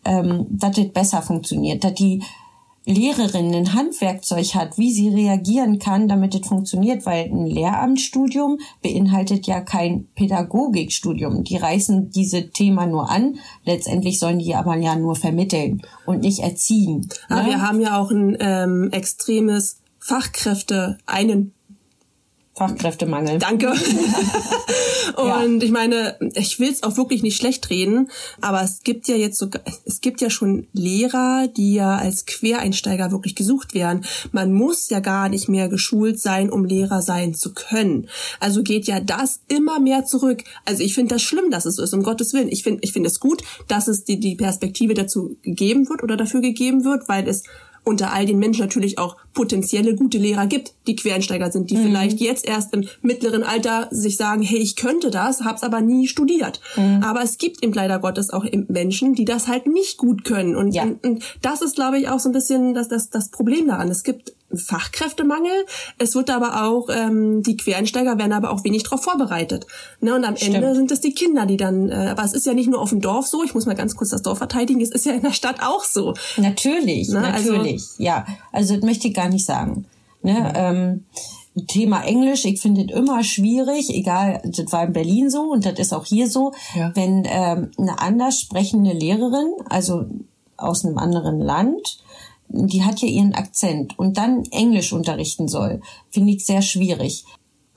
Ähm, 0.04 0.48
dass 0.50 0.76
das 0.76 0.90
besser 0.90 1.22
funktioniert, 1.22 1.84
dass 1.84 1.94
die 1.94 2.24
Lehrerin 2.86 3.54
ein 3.54 3.74
Handwerkzeug 3.74 4.56
hat, 4.56 4.78
wie 4.78 4.92
sie 4.92 5.10
reagieren 5.10 5.78
kann, 5.78 6.08
damit 6.08 6.34
es 6.34 6.48
funktioniert, 6.48 7.06
weil 7.06 7.26
ein 7.26 7.46
Lehramtsstudium 7.46 8.58
beinhaltet 8.82 9.46
ja 9.46 9.62
kein 9.62 10.08
Pädagogikstudium. 10.16 11.44
Die 11.44 11.58
reißen 11.58 12.10
diese 12.10 12.50
Thema 12.50 12.88
nur 12.88 13.10
an, 13.10 13.38
letztendlich 13.66 14.20
sollen 14.20 14.40
die 14.40 14.56
aber 14.56 14.76
ja 14.78 14.96
nur 14.96 15.16
vermitteln 15.16 15.84
und 16.06 16.22
nicht 16.22 16.40
erziehen. 16.40 17.08
Aber 17.30 17.44
ne? 17.44 17.50
wir 17.50 17.62
haben 17.62 17.82
ja 17.82 18.00
auch 18.00 18.10
ein 18.10 18.36
ähm, 18.40 18.90
extremes 18.92 19.82
Fachkräfte, 20.00 20.98
einen 21.06 21.54
Fachkräftemangel. 22.62 23.40
Danke. 23.40 23.74
und 25.16 25.64
ich 25.64 25.72
meine, 25.72 26.16
ich 26.36 26.60
will 26.60 26.70
es 26.70 26.84
auch 26.84 26.96
wirklich 26.96 27.24
nicht 27.24 27.38
schlecht 27.38 27.72
reden, 27.72 28.12
aber 28.40 28.62
es 28.62 28.84
gibt 28.84 29.08
ja 29.08 29.16
jetzt 29.16 29.40
sogar, 29.40 29.64
es 29.86 30.00
gibt 30.00 30.22
ja 30.22 30.30
schon 30.30 30.68
Lehrer, 30.72 31.48
die 31.48 31.74
ja 31.74 31.98
als 31.98 32.28
Quereinsteiger 32.28 33.12
wirklich 33.12 33.34
gesucht 33.36 33.74
werden. 33.74 34.06
Man 34.32 34.54
muss 34.54 34.92
ja 34.92 35.00
gar 35.00 35.28
nicht 35.28 35.50
mehr 35.50 35.70
geschult 35.70 36.20
sein, 36.20 36.52
um 36.52 36.64
Lehrer 36.64 37.02
sein 37.02 37.34
zu 37.34 37.52
können. 37.52 38.08
Also 38.40 38.62
geht 38.62 38.86
ja 38.86 39.00
das 39.00 39.40
immer 39.48 39.80
mehr 39.80 40.06
zurück. 40.06 40.44
Also 40.64 40.84
ich 40.84 40.94
finde 40.94 41.16
das 41.16 41.24
schlimm, 41.24 41.50
dass 41.50 41.66
es 41.66 41.78
so 41.78 41.84
ist, 41.84 41.96
um 41.96 42.04
Gottes 42.04 42.32
Willen. 42.34 42.50
Ich 42.52 42.62
finde 42.62 42.82
ich 42.84 42.94
finde 42.94 43.10
es 43.10 43.20
gut, 43.20 43.42
dass 43.68 43.88
es 43.88 44.04
die, 44.04 44.20
die 44.20 44.36
Perspektive 44.36 44.94
dazu 44.94 45.36
gegeben 45.42 45.90
wird 45.90 46.04
oder 46.04 46.16
dafür 46.16 46.42
gegeben 46.42 46.84
wird, 46.84 47.10
weil 47.10 47.28
es 47.28 47.42
unter 47.84 48.14
all 48.14 48.26
den 48.26 48.40
Menschen 48.40 48.62
natürlich 48.62 48.98
auch 49.00 49.18
potenzielle 49.34 49.96
gute 49.96 50.18
Lehrer 50.18 50.46
gibt, 50.46 50.74
die 50.88 50.96
Quereinsteiger 50.96 51.52
sind, 51.52 51.70
die 51.70 51.78
mhm. 51.78 51.84
vielleicht 51.84 52.20
jetzt 52.20 52.46
erst 52.46 52.74
im 52.74 52.88
mittleren 53.02 53.44
Alter 53.44 53.88
sich 53.92 54.18
sagen, 54.18 54.44
hey, 54.44 54.60
ich 54.60 54.76
könnte 54.76 55.10
das, 55.10 55.42
hab's 55.42 55.64
aber 55.64 55.82
nie 55.82 56.08
studiert. 56.08 56.62
Mhm. 56.76 57.02
Aber 57.04 57.22
es 57.22 57.38
gibt 57.38 57.64
eben 57.64 57.74
leider 57.74 58.00
Gottes 58.00 58.30
auch 58.30 58.46
Menschen, 58.68 59.16
die 59.16 59.26
das 59.26 59.48
halt 59.48 59.68
nicht 59.68 59.98
gut 59.98 60.24
können. 60.24 60.56
Und, 60.56 60.74
ja. 60.74 60.84
und, 60.84 61.04
und 61.04 61.24
das 61.42 61.62
ist, 61.62 61.76
glaube 61.76 62.00
ich, 62.00 62.10
auch 62.10 62.20
so 62.20 62.30
ein 62.30 62.34
bisschen 62.34 62.74
das, 62.74 62.88
das, 62.88 63.10
das 63.10 63.30
Problem 63.30 63.68
daran. 63.68 63.90
Es 63.90 64.04
gibt 64.04 64.34
Fachkräftemangel. 64.58 65.66
Es 65.98 66.16
wird 66.16 66.30
aber 66.30 66.64
auch, 66.66 66.90
ähm, 66.90 67.44
die 67.44 67.58
Quereinsteiger 67.58 68.18
werden 68.18 68.34
aber 68.34 68.52
auch 68.52 68.64
wenig 68.64 68.84
darauf 68.84 69.04
vorbereitet. 69.04 69.68
Ne? 70.00 70.16
Und 70.16 70.26
am 70.26 70.36
Stimmt. 70.36 70.56
Ende 70.56 70.76
sind 70.76 70.92
es 70.92 71.02
die 71.02 71.14
Kinder, 71.14 71.46
die 71.46 71.58
dann, 71.58 71.90
äh, 71.90 72.10
aber 72.12 72.24
es 72.24 72.34
ist 72.34 72.46
ja 72.46 72.54
nicht 72.54 72.70
nur 72.70 72.82
auf 72.82 72.90
dem 72.90 73.02
Dorf 73.02 73.28
so, 73.28 73.44
ich 73.44 73.54
muss 73.54 73.66
mal 73.66 73.76
ganz 73.76 73.96
kurz 73.96 74.10
das 74.10 74.22
Dorf 74.22 74.38
verteidigen, 74.38 74.82
es 74.82 74.92
ist 74.92 75.06
ja 75.06 75.14
in 75.14 75.22
der 75.22 75.34
Stadt 75.34 75.62
auch 75.62 75.84
so. 75.84 76.14
Natürlich, 76.38 77.10
ne? 77.10 77.34
Also 77.34 77.54
natürlich, 77.54 77.82
also, 77.82 78.04
ja. 78.04 78.26
Also 78.52 78.76
das 78.76 78.84
möchte 78.84 79.08
ich 79.08 79.14
gar 79.14 79.30
nicht 79.30 79.46
sagen. 79.46 79.86
Ne? 80.24 80.54
Ähm, 80.56 81.06
Thema 81.68 82.04
Englisch, 82.04 82.46
ich 82.46 82.62
finde 82.62 82.86
es 82.86 82.98
immer 82.98 83.24
schwierig, 83.24 83.90
egal, 83.90 84.42
das 84.46 84.72
war 84.72 84.86
in 84.86 84.94
Berlin 84.94 85.30
so 85.30 85.52
und 85.52 85.66
das 85.66 85.80
ist 85.80 85.94
auch 85.94 86.06
hier 86.06 86.30
so, 86.30 86.54
ja. 86.76 86.92
wenn 86.96 87.24
ähm, 87.26 87.72
eine 87.78 88.00
anders 88.00 88.40
sprechende 88.40 88.94
Lehrerin, 88.94 89.52
also 89.70 90.06
aus 90.56 90.86
einem 90.86 90.98
anderen 90.98 91.42
Land, 91.42 92.00
die 92.54 92.84
hat 92.84 93.02
ja 93.02 93.08
ihren 93.08 93.34
Akzent 93.34 93.98
und 93.98 94.18
dann 94.18 94.44
Englisch 94.52 94.94
unterrichten 94.94 95.48
soll, 95.48 95.82
finde 96.10 96.34
ich 96.34 96.46
sehr 96.46 96.62
schwierig. 96.62 97.26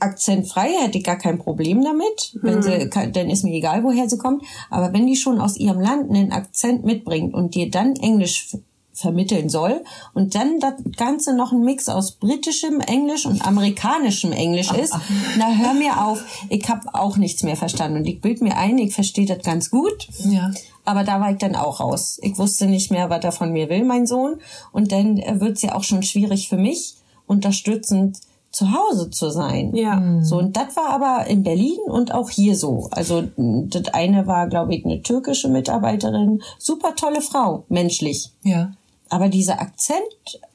Akzentfrei 0.01 0.71
hätte 0.83 0.99
ich 0.99 1.05
gar 1.05 1.17
kein 1.17 1.39
Problem 1.39 1.83
damit, 1.83 2.37
wenn 2.43 2.63
sie, 2.63 2.91
hm. 2.93 3.13
dann 3.13 3.31
ist 3.31 3.45
mir 3.45 3.55
egal, 3.55 3.85
woher 3.85 4.09
sie 4.09 4.19
kommt. 4.19 4.43
Aber 4.69 4.93
wenn 4.93 5.07
die 5.07 5.17
schon 5.17 5.41
aus 5.41 5.57
ihrem 5.57 5.81
Land 5.81 6.11
einen 6.11 6.33
Akzent 6.33 6.85
mitbringt 6.85 7.33
und 7.33 7.55
dir 7.55 7.71
dann 7.71 7.95
Englisch 7.97 8.57
vermitteln 8.95 9.49
soll 9.49 9.83
und 10.15 10.35
dann 10.35 10.61
das 10.61 10.75
Ganze 10.97 11.35
noch 11.35 11.53
ein 11.53 11.65
Mix 11.65 11.89
aus 11.89 12.13
britischem 12.13 12.81
Englisch 12.81 13.27
und 13.27 13.45
amerikanischem 13.45 14.33
Englisch 14.33 14.71
ist, 14.83 14.95
na 15.37 15.53
hör 15.53 15.75
mir 15.75 16.05
auf, 16.05 16.25
ich 16.49 16.69
habe 16.69 16.95
auch 16.95 17.17
nichts 17.17 17.43
mehr 17.43 17.57
verstanden 17.57 17.99
und 17.99 18.07
ich 18.07 18.21
bild 18.21 18.41
mir 18.41 18.57
ein, 18.57 18.79
ich 18.79 18.95
verstehe 18.95 19.27
das 19.27 19.43
ganz 19.43 19.71
gut. 19.71 20.07
Ja. 20.25 20.53
Aber 20.85 21.05
da 21.05 21.21
war 21.21 21.31
ich 21.31 21.39
dann 21.39 21.57
auch 21.57 21.81
raus. 21.81 22.19
Ich 22.23 22.39
wusste 22.39 22.67
nicht 22.67 22.91
mehr, 22.91 23.11
was 23.11 23.25
er 23.25 23.33
von 23.33 23.53
mir 23.53 23.69
will, 23.69 23.85
mein 23.85 24.07
Sohn. 24.07 24.37
Und 24.73 24.93
dann 24.93 25.17
wird 25.41 25.57
es 25.57 25.63
ja 25.63 25.75
auch 25.75 25.85
schon 25.85 26.03
schwierig 26.03 26.49
für 26.49 26.59
mich, 26.59 26.97
unterstützend 27.27 28.19
zu 28.55 28.73
Hause 28.73 29.11
zu 29.11 29.31
sein. 29.31 29.75
Ja. 29.75 30.01
So, 30.23 30.39
und 30.39 30.57
das 30.57 30.77
war 30.77 30.91
aber 30.91 31.27
in 31.27 31.43
Berlin 31.43 31.79
und 31.87 32.15
auch 32.15 32.31
hier 32.31 32.57
so. 32.57 32.89
Also, 32.93 33.25
das 33.37 33.93
eine 33.93 34.27
war, 34.27 34.49
glaube 34.49 34.75
ich, 34.75 34.85
eine 34.85 35.03
türkische 35.03 35.49
Mitarbeiterin. 35.49 36.41
Super 36.59 36.95
tolle 36.95 37.21
Frau, 37.21 37.65
menschlich. 37.69 38.31
Ja. 38.45 38.73
Aber 39.11 39.29
dieser 39.29 39.61
Akzent, 39.61 39.99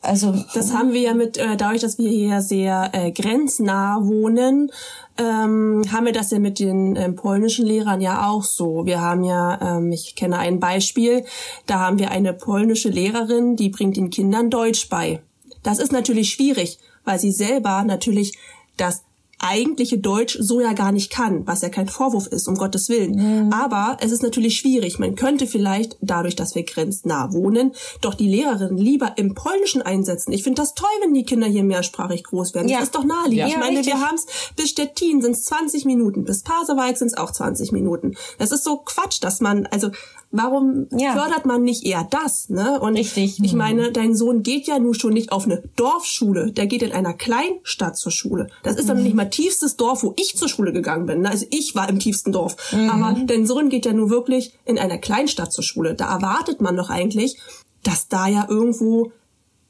also. 0.01 0.33
Das 0.53 0.73
haben 0.73 0.93
wir 0.93 1.01
ja 1.01 1.13
mit, 1.13 1.37
äh, 1.37 1.57
dadurch, 1.57 1.81
dass 1.81 1.97
wir 1.97 2.09
hier 2.09 2.41
sehr 2.41 2.89
äh, 2.93 3.11
grenznah 3.11 3.99
wohnen, 4.01 4.71
ähm, 5.19 5.83
haben 5.91 6.05
wir 6.05 6.13
das 6.13 6.31
ja 6.31 6.39
mit 6.39 6.59
den 6.59 6.95
ähm, 6.95 7.15
polnischen 7.15 7.65
Lehrern 7.65 7.99
ja 7.99 8.29
auch 8.29 8.43
so. 8.43 8.85
Wir 8.85 9.01
haben 9.01 9.23
ja, 9.23 9.77
ähm, 9.77 9.91
ich 9.91 10.15
kenne 10.15 10.39
ein 10.39 10.59
Beispiel, 10.59 11.25
da 11.65 11.79
haben 11.79 11.99
wir 11.99 12.11
eine 12.11 12.33
polnische 12.33 12.89
Lehrerin, 12.89 13.55
die 13.57 13.69
bringt 13.69 13.97
den 13.97 14.09
Kindern 14.09 14.49
Deutsch 14.49 14.87
bei. 14.89 15.21
Das 15.61 15.79
ist 15.79 15.91
natürlich 15.91 16.31
schwierig, 16.31 16.79
weil 17.03 17.19
sie 17.19 17.31
selber 17.31 17.83
natürlich 17.83 18.37
das 18.77 19.03
eigentliche 19.39 19.97
Deutsch 19.97 20.37
so 20.39 20.59
ja 20.59 20.73
gar 20.73 20.91
nicht 20.91 21.11
kann, 21.11 21.47
was 21.47 21.61
ja 21.61 21.69
kein 21.69 21.87
Vorwurf 21.87 22.27
ist, 22.27 22.47
um 22.47 22.55
Gottes 22.55 22.89
Willen. 22.89 23.45
Mhm. 23.45 23.53
Aber 23.53 23.97
es 24.01 24.11
ist 24.11 24.21
natürlich 24.21 24.57
schwierig. 24.57 24.99
Man 24.99 25.15
könnte 25.15 25.47
vielleicht, 25.47 25.97
dadurch, 26.01 26.35
dass 26.35 26.55
wir 26.55 26.63
grenznah 26.63 27.33
wohnen, 27.33 27.73
doch 28.01 28.13
die 28.13 28.27
Lehrerin 28.27 28.77
lieber 28.77 29.13
im 29.17 29.33
Polnischen 29.33 29.81
einsetzen. 29.81 30.31
Ich 30.33 30.43
finde 30.43 30.61
das 30.61 30.75
toll, 30.75 30.89
wenn 31.01 31.13
die 31.13 31.23
Kinder 31.23 31.47
hier 31.47 31.63
mehrsprachig 31.63 32.23
groß 32.23 32.53
werden. 32.53 32.67
Ja. 32.67 32.79
Das 32.79 32.89
ist 32.89 32.95
doch 32.95 33.05
naheliegend. 33.05 33.49
Ja, 33.49 33.55
ich 33.55 33.57
meine, 33.57 33.85
wir 33.85 33.99
haben 33.99 34.15
es 34.15 34.25
bis 34.55 34.69
Stettin 34.69 35.21
sind 35.21 35.31
es 35.31 35.45
20 35.45 35.85
Minuten, 35.85 36.25
bis 36.25 36.43
Pasewalk 36.43 36.97
sind 36.97 37.07
es 37.07 37.17
auch 37.17 37.31
20 37.31 37.71
Minuten. 37.71 38.15
Das 38.37 38.51
ist 38.51 38.63
so 38.63 38.77
Quatsch, 38.77 39.19
dass 39.21 39.39
man, 39.39 39.65
also 39.67 39.91
Warum 40.31 40.87
ja. 40.91 41.13
fördert 41.13 41.47
man 41.47 41.63
nicht 41.63 41.83
eher 41.83 42.07
das? 42.07 42.49
Ne? 42.49 42.79
Und 42.79 42.95
Richtig. 42.95 43.39
ich 43.43 43.53
meine, 43.53 43.91
dein 43.91 44.15
Sohn 44.15 44.43
geht 44.43 44.67
ja 44.67 44.77
nun 44.77 44.93
schon 44.93 45.13
nicht 45.13 45.31
auf 45.31 45.45
eine 45.45 45.63
Dorfschule, 45.75 46.51
der 46.51 46.67
geht 46.67 46.83
in 46.83 46.91
einer 46.91 47.13
Kleinstadt 47.13 47.97
zur 47.97 48.11
Schule. 48.11 48.47
Das 48.61 48.75
ist 48.75 48.83
mhm. 48.83 48.87
dann 48.89 49.03
nicht 49.03 49.15
mal 49.15 49.25
tiefstes 49.25 49.75
Dorf, 49.75 50.03
wo 50.03 50.13
ich 50.17 50.37
zur 50.37 50.47
Schule 50.47 50.71
gegangen 50.71 51.07
bin. 51.07 51.21
Ne? 51.21 51.29
Also 51.29 51.47
ich 51.49 51.73
war 51.73 51.89
im 51.89 51.97
tiefsten 51.97 52.31
Dorf. 52.31 52.55
Mhm. 52.71 52.89
Aber 52.91 53.19
dein 53.25 53.47
Sohn 53.47 53.69
geht 53.69 53.87
ja 53.87 53.93
nun 53.93 54.11
wirklich 54.11 54.53
in 54.65 54.77
einer 54.77 54.99
Kleinstadt 54.99 55.51
zur 55.51 55.63
Schule. 55.63 55.95
Da 55.95 56.13
erwartet 56.13 56.61
man 56.61 56.77
doch 56.77 56.91
eigentlich, 56.91 57.39
dass 57.81 58.07
da 58.07 58.27
ja 58.27 58.45
irgendwo 58.47 59.11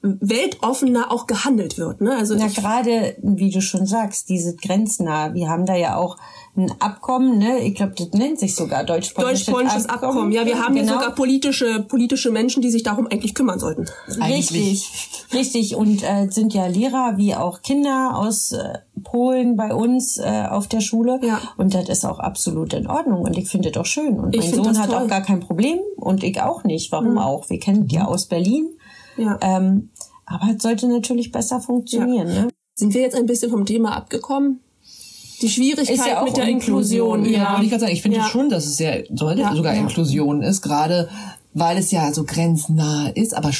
weltoffener 0.02 1.12
auch 1.12 1.26
gehandelt 1.26 1.78
wird. 1.78 2.02
Ne? 2.02 2.16
Also 2.18 2.36
Na 2.36 2.48
gerade, 2.48 3.16
wie 3.22 3.52
du 3.52 3.62
schon 3.62 3.86
sagst, 3.86 4.30
diese 4.30 4.56
grenznah. 4.56 5.34
Wir 5.34 5.50
haben 5.50 5.66
da 5.66 5.76
ja 5.76 5.96
auch 5.96 6.18
ein 6.56 6.72
Abkommen, 6.80 7.38
ne? 7.38 7.60
Ich 7.60 7.76
glaube, 7.76 7.94
das 7.98 8.10
nennt 8.12 8.40
sich 8.40 8.56
sogar 8.56 8.84
deutsch-polnisches 8.84 9.46
Deutsch 9.46 9.86
Abkommen. 9.86 9.90
Abkommen. 9.90 10.32
Ja, 10.32 10.46
wir 10.46 10.60
haben 10.60 10.76
genau. 10.76 10.94
sogar 10.94 11.16
politische 11.16 11.86
politische 11.88 12.32
Menschen, 12.32 12.62
die 12.62 12.70
sich 12.70 12.84
darum 12.84 13.08
eigentlich 13.08 13.34
kümmern 13.34 13.60
sollten. 13.60 13.86
Richtig, 14.08 14.90
richtig. 15.34 15.76
Und 15.76 16.04
äh, 16.04 16.28
sind 16.30 16.54
ja 16.54 16.68
Lehrer 16.68 17.14
wie 17.18 17.36
auch 17.36 17.62
Kinder 17.62 18.14
aus 18.16 18.52
äh, 18.52 18.80
Polen 19.04 19.56
bei 19.56 19.74
uns 19.74 20.18
äh, 20.18 20.46
auf 20.50 20.68
der 20.68 20.82
Schule. 20.82 21.20
Ja. 21.22 21.40
Und 21.58 21.74
das 21.74 21.88
ist 21.90 22.06
auch 22.06 22.20
absolut 22.20 22.74
in 22.74 22.88
Ordnung. 22.88 23.22
Und 23.22 23.38
ich 23.38 23.50
finde 23.50 23.72
das 23.72 23.82
auch 23.82 23.86
schön. 23.86 24.20
Und 24.20 24.36
mein 24.36 24.54
Sohn 24.54 24.78
hat 24.78 24.90
toll. 24.90 25.04
auch 25.04 25.08
gar 25.08 25.22
kein 25.22 25.40
Problem 25.40 25.80
und 25.96 26.24
ich 26.24 26.42
auch 26.42 26.64
nicht. 26.64 26.92
Warum 26.92 27.12
mhm. 27.12 27.18
auch? 27.20 27.50
Wir 27.50 27.60
kennen 27.60 27.88
die 27.88 27.96
ja 27.96 28.06
aus 28.06 28.26
Berlin. 28.26 28.70
Ja. 29.18 29.38
Ähm, 29.42 29.90
aber 30.26 30.54
es 30.56 30.62
sollte 30.62 30.88
natürlich 30.88 31.32
besser 31.32 31.60
funktionieren. 31.60 32.28
Ja. 32.28 32.42
Ne? 32.44 32.48
Sind 32.76 32.94
wir 32.94 33.02
jetzt 33.02 33.16
ein 33.16 33.26
bisschen 33.26 33.52
vom 33.52 33.66
Thema 33.66 33.96
abgekommen? 33.96 34.62
Die 35.42 35.50
Schwierigkeit 35.50 35.98
ja 35.98 36.24
mit 36.24 36.38
der 36.38 36.48
Inklusion. 36.48 37.20
Inklusion. 37.20 37.26
Ja, 37.26 37.56
ja. 37.58 37.62
ich 37.62 37.70
gerade 37.70 37.82
sagen, 37.82 37.94
ich 37.94 38.02
finde 38.02 38.18
ja. 38.18 38.28
schon, 38.28 38.50
dass 38.50 38.66
es 38.66 38.78
sehr 38.78 39.04
sollte 39.14 39.42
ja, 39.42 39.56
sogar 39.56 39.74
Inklusion 39.74 40.42
ist, 40.42 40.62
gerade 40.62 41.10
weil 41.54 41.78
es 41.78 41.92
ja 41.92 42.14
so 42.14 42.24
grenznah 42.24 43.10
ist. 43.10 43.34
Aber 43.34 43.52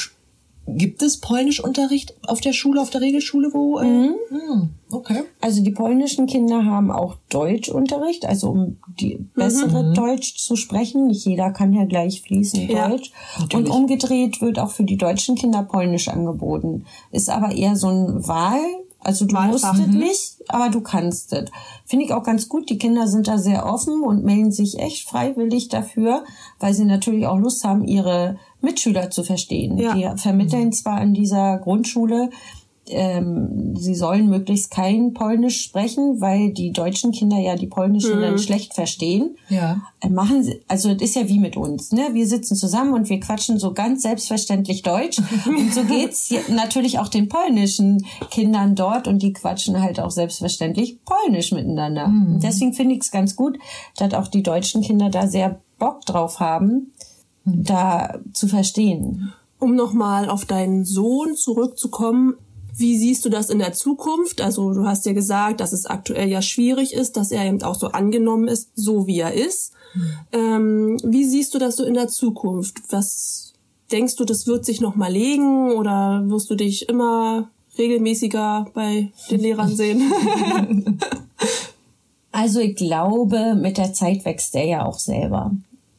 gibt 0.66 1.02
es 1.02 1.18
Polnischunterricht 1.18 2.14
auf 2.26 2.40
der 2.40 2.52
Schule, 2.52 2.80
auf 2.80 2.90
der 2.90 3.00
Regelschule, 3.00 3.50
wo? 3.52 3.78
Äh, 3.78 3.84
mhm. 3.84 4.14
Hm, 4.28 4.70
okay. 4.90 5.22
Also 5.40 5.62
die 5.62 5.70
polnischen 5.70 6.26
Kinder 6.26 6.64
haben 6.64 6.90
auch 6.90 7.16
Deutschunterricht, 7.28 8.26
also 8.26 8.50
um 8.50 8.76
die 9.00 9.18
bessere 9.34 9.82
mhm. 9.82 9.94
Deutsch 9.94 10.36
zu 10.36 10.56
sprechen. 10.56 11.08
Nicht 11.08 11.26
jeder 11.26 11.50
kann 11.50 11.72
ja 11.72 11.84
gleich 11.84 12.22
fließend 12.22 12.70
Deutsch. 12.70 13.12
Natürlich. 13.38 13.54
Und 13.54 13.70
umgedreht 13.70 14.40
wird 14.40 14.58
auch 14.58 14.70
für 14.70 14.84
die 14.84 14.96
deutschen 14.96 15.34
Kinder 15.34 15.62
Polnisch 15.62 16.08
angeboten. 16.08 16.84
Ist 17.10 17.30
aber 17.30 17.52
eher 17.52 17.76
so 17.76 17.88
ein 17.88 18.26
Wahl 18.26 18.60
also 19.02 19.24
du 19.24 19.34
musst 19.34 19.64
es 19.64 19.86
nicht, 19.86 20.36
aber 20.48 20.68
du 20.68 20.80
kannst 20.82 21.32
es. 21.32 21.50
Finde 21.86 22.04
ich 22.04 22.12
auch 22.12 22.22
ganz 22.22 22.48
gut. 22.48 22.68
Die 22.68 22.78
Kinder 22.78 23.06
sind 23.08 23.28
da 23.28 23.38
sehr 23.38 23.66
offen 23.66 24.02
und 24.02 24.24
melden 24.24 24.52
sich 24.52 24.78
echt 24.78 25.08
freiwillig 25.08 25.68
dafür, 25.68 26.24
weil 26.58 26.74
sie 26.74 26.84
natürlich 26.84 27.26
auch 27.26 27.38
Lust 27.38 27.64
haben, 27.64 27.84
ihre 27.84 28.36
Mitschüler 28.60 29.10
zu 29.10 29.24
verstehen. 29.24 29.78
Ja. 29.78 29.94
Die 29.94 30.20
vermitteln 30.20 30.72
zwar 30.72 31.00
in 31.02 31.14
dieser 31.14 31.58
Grundschule 31.58 32.30
ähm, 32.90 33.74
sie 33.76 33.94
sollen 33.94 34.28
möglichst 34.28 34.70
kein 34.70 35.14
Polnisch 35.14 35.62
sprechen, 35.62 36.20
weil 36.20 36.52
die 36.52 36.72
deutschen 36.72 37.12
Kinder 37.12 37.38
ja 37.38 37.56
die 37.56 37.66
Polnischen 37.66 38.16
mhm. 38.16 38.22
dann 38.22 38.38
schlecht 38.38 38.74
verstehen. 38.74 39.36
Ja. 39.48 39.82
Äh, 40.00 40.08
machen 40.08 40.42
sie, 40.42 40.60
also 40.68 40.92
das 40.92 41.02
ist 41.02 41.16
ja 41.16 41.28
wie 41.28 41.38
mit 41.38 41.56
uns, 41.56 41.92
ne? 41.92 42.10
Wir 42.12 42.26
sitzen 42.26 42.56
zusammen 42.56 42.94
und 42.94 43.08
wir 43.08 43.20
quatschen 43.20 43.58
so 43.58 43.72
ganz 43.72 44.02
selbstverständlich 44.02 44.82
Deutsch. 44.82 45.18
und 45.46 45.72
so 45.72 45.84
geht's 45.84 46.32
natürlich 46.48 46.98
auch 46.98 47.08
den 47.08 47.28
polnischen 47.28 48.04
Kindern 48.30 48.74
dort 48.74 49.08
und 49.08 49.22
die 49.22 49.32
quatschen 49.32 49.80
halt 49.80 50.00
auch 50.00 50.10
selbstverständlich 50.10 50.98
Polnisch 51.04 51.52
miteinander. 51.52 52.08
Mhm. 52.08 52.40
Deswegen 52.40 52.72
finde 52.72 52.94
ich 52.94 53.02
es 53.02 53.10
ganz 53.10 53.36
gut, 53.36 53.58
dass 53.96 54.14
auch 54.14 54.28
die 54.28 54.42
deutschen 54.42 54.82
Kinder 54.82 55.10
da 55.10 55.26
sehr 55.26 55.60
Bock 55.78 56.04
drauf 56.06 56.38
haben, 56.38 56.92
mhm. 57.44 57.64
da 57.64 58.18
zu 58.32 58.46
verstehen. 58.46 59.32
Um 59.58 59.74
nochmal 59.74 60.30
auf 60.30 60.44
deinen 60.44 60.84
Sohn 60.84 61.34
zurückzukommen, 61.34 62.36
wie 62.76 62.98
siehst 62.98 63.24
du 63.24 63.28
das 63.28 63.50
in 63.50 63.58
der 63.58 63.72
Zukunft? 63.72 64.40
Also 64.40 64.72
du 64.72 64.84
hast 64.86 65.06
ja 65.06 65.12
gesagt, 65.12 65.60
dass 65.60 65.72
es 65.72 65.86
aktuell 65.86 66.28
ja 66.28 66.42
schwierig 66.42 66.94
ist, 66.94 67.16
dass 67.16 67.30
er 67.30 67.44
eben 67.44 67.62
auch 67.62 67.74
so 67.74 67.88
angenommen 67.88 68.48
ist, 68.48 68.70
so 68.74 69.06
wie 69.06 69.20
er 69.20 69.34
ist. 69.34 69.72
Mhm. 69.94 70.10
Ähm, 70.32 71.00
wie 71.04 71.24
siehst 71.24 71.54
du 71.54 71.58
das 71.58 71.76
so 71.76 71.84
in 71.84 71.94
der 71.94 72.08
Zukunft? 72.08 72.76
Was 72.90 73.52
denkst 73.90 74.16
du, 74.16 74.24
das 74.24 74.46
wird 74.46 74.64
sich 74.64 74.80
noch 74.80 74.96
mal 74.96 75.12
legen 75.12 75.72
oder 75.72 76.22
wirst 76.26 76.50
du 76.50 76.54
dich 76.54 76.88
immer 76.88 77.50
regelmäßiger 77.78 78.66
bei 78.74 79.10
den 79.30 79.40
Lehrern 79.40 79.74
sehen? 79.74 80.12
Also 82.32 82.60
ich 82.60 82.76
glaube, 82.76 83.54
mit 83.54 83.76
der 83.76 83.92
Zeit 83.92 84.24
wächst 84.24 84.54
er 84.54 84.64
ja 84.64 84.84
auch 84.86 84.98
selber. 84.98 85.50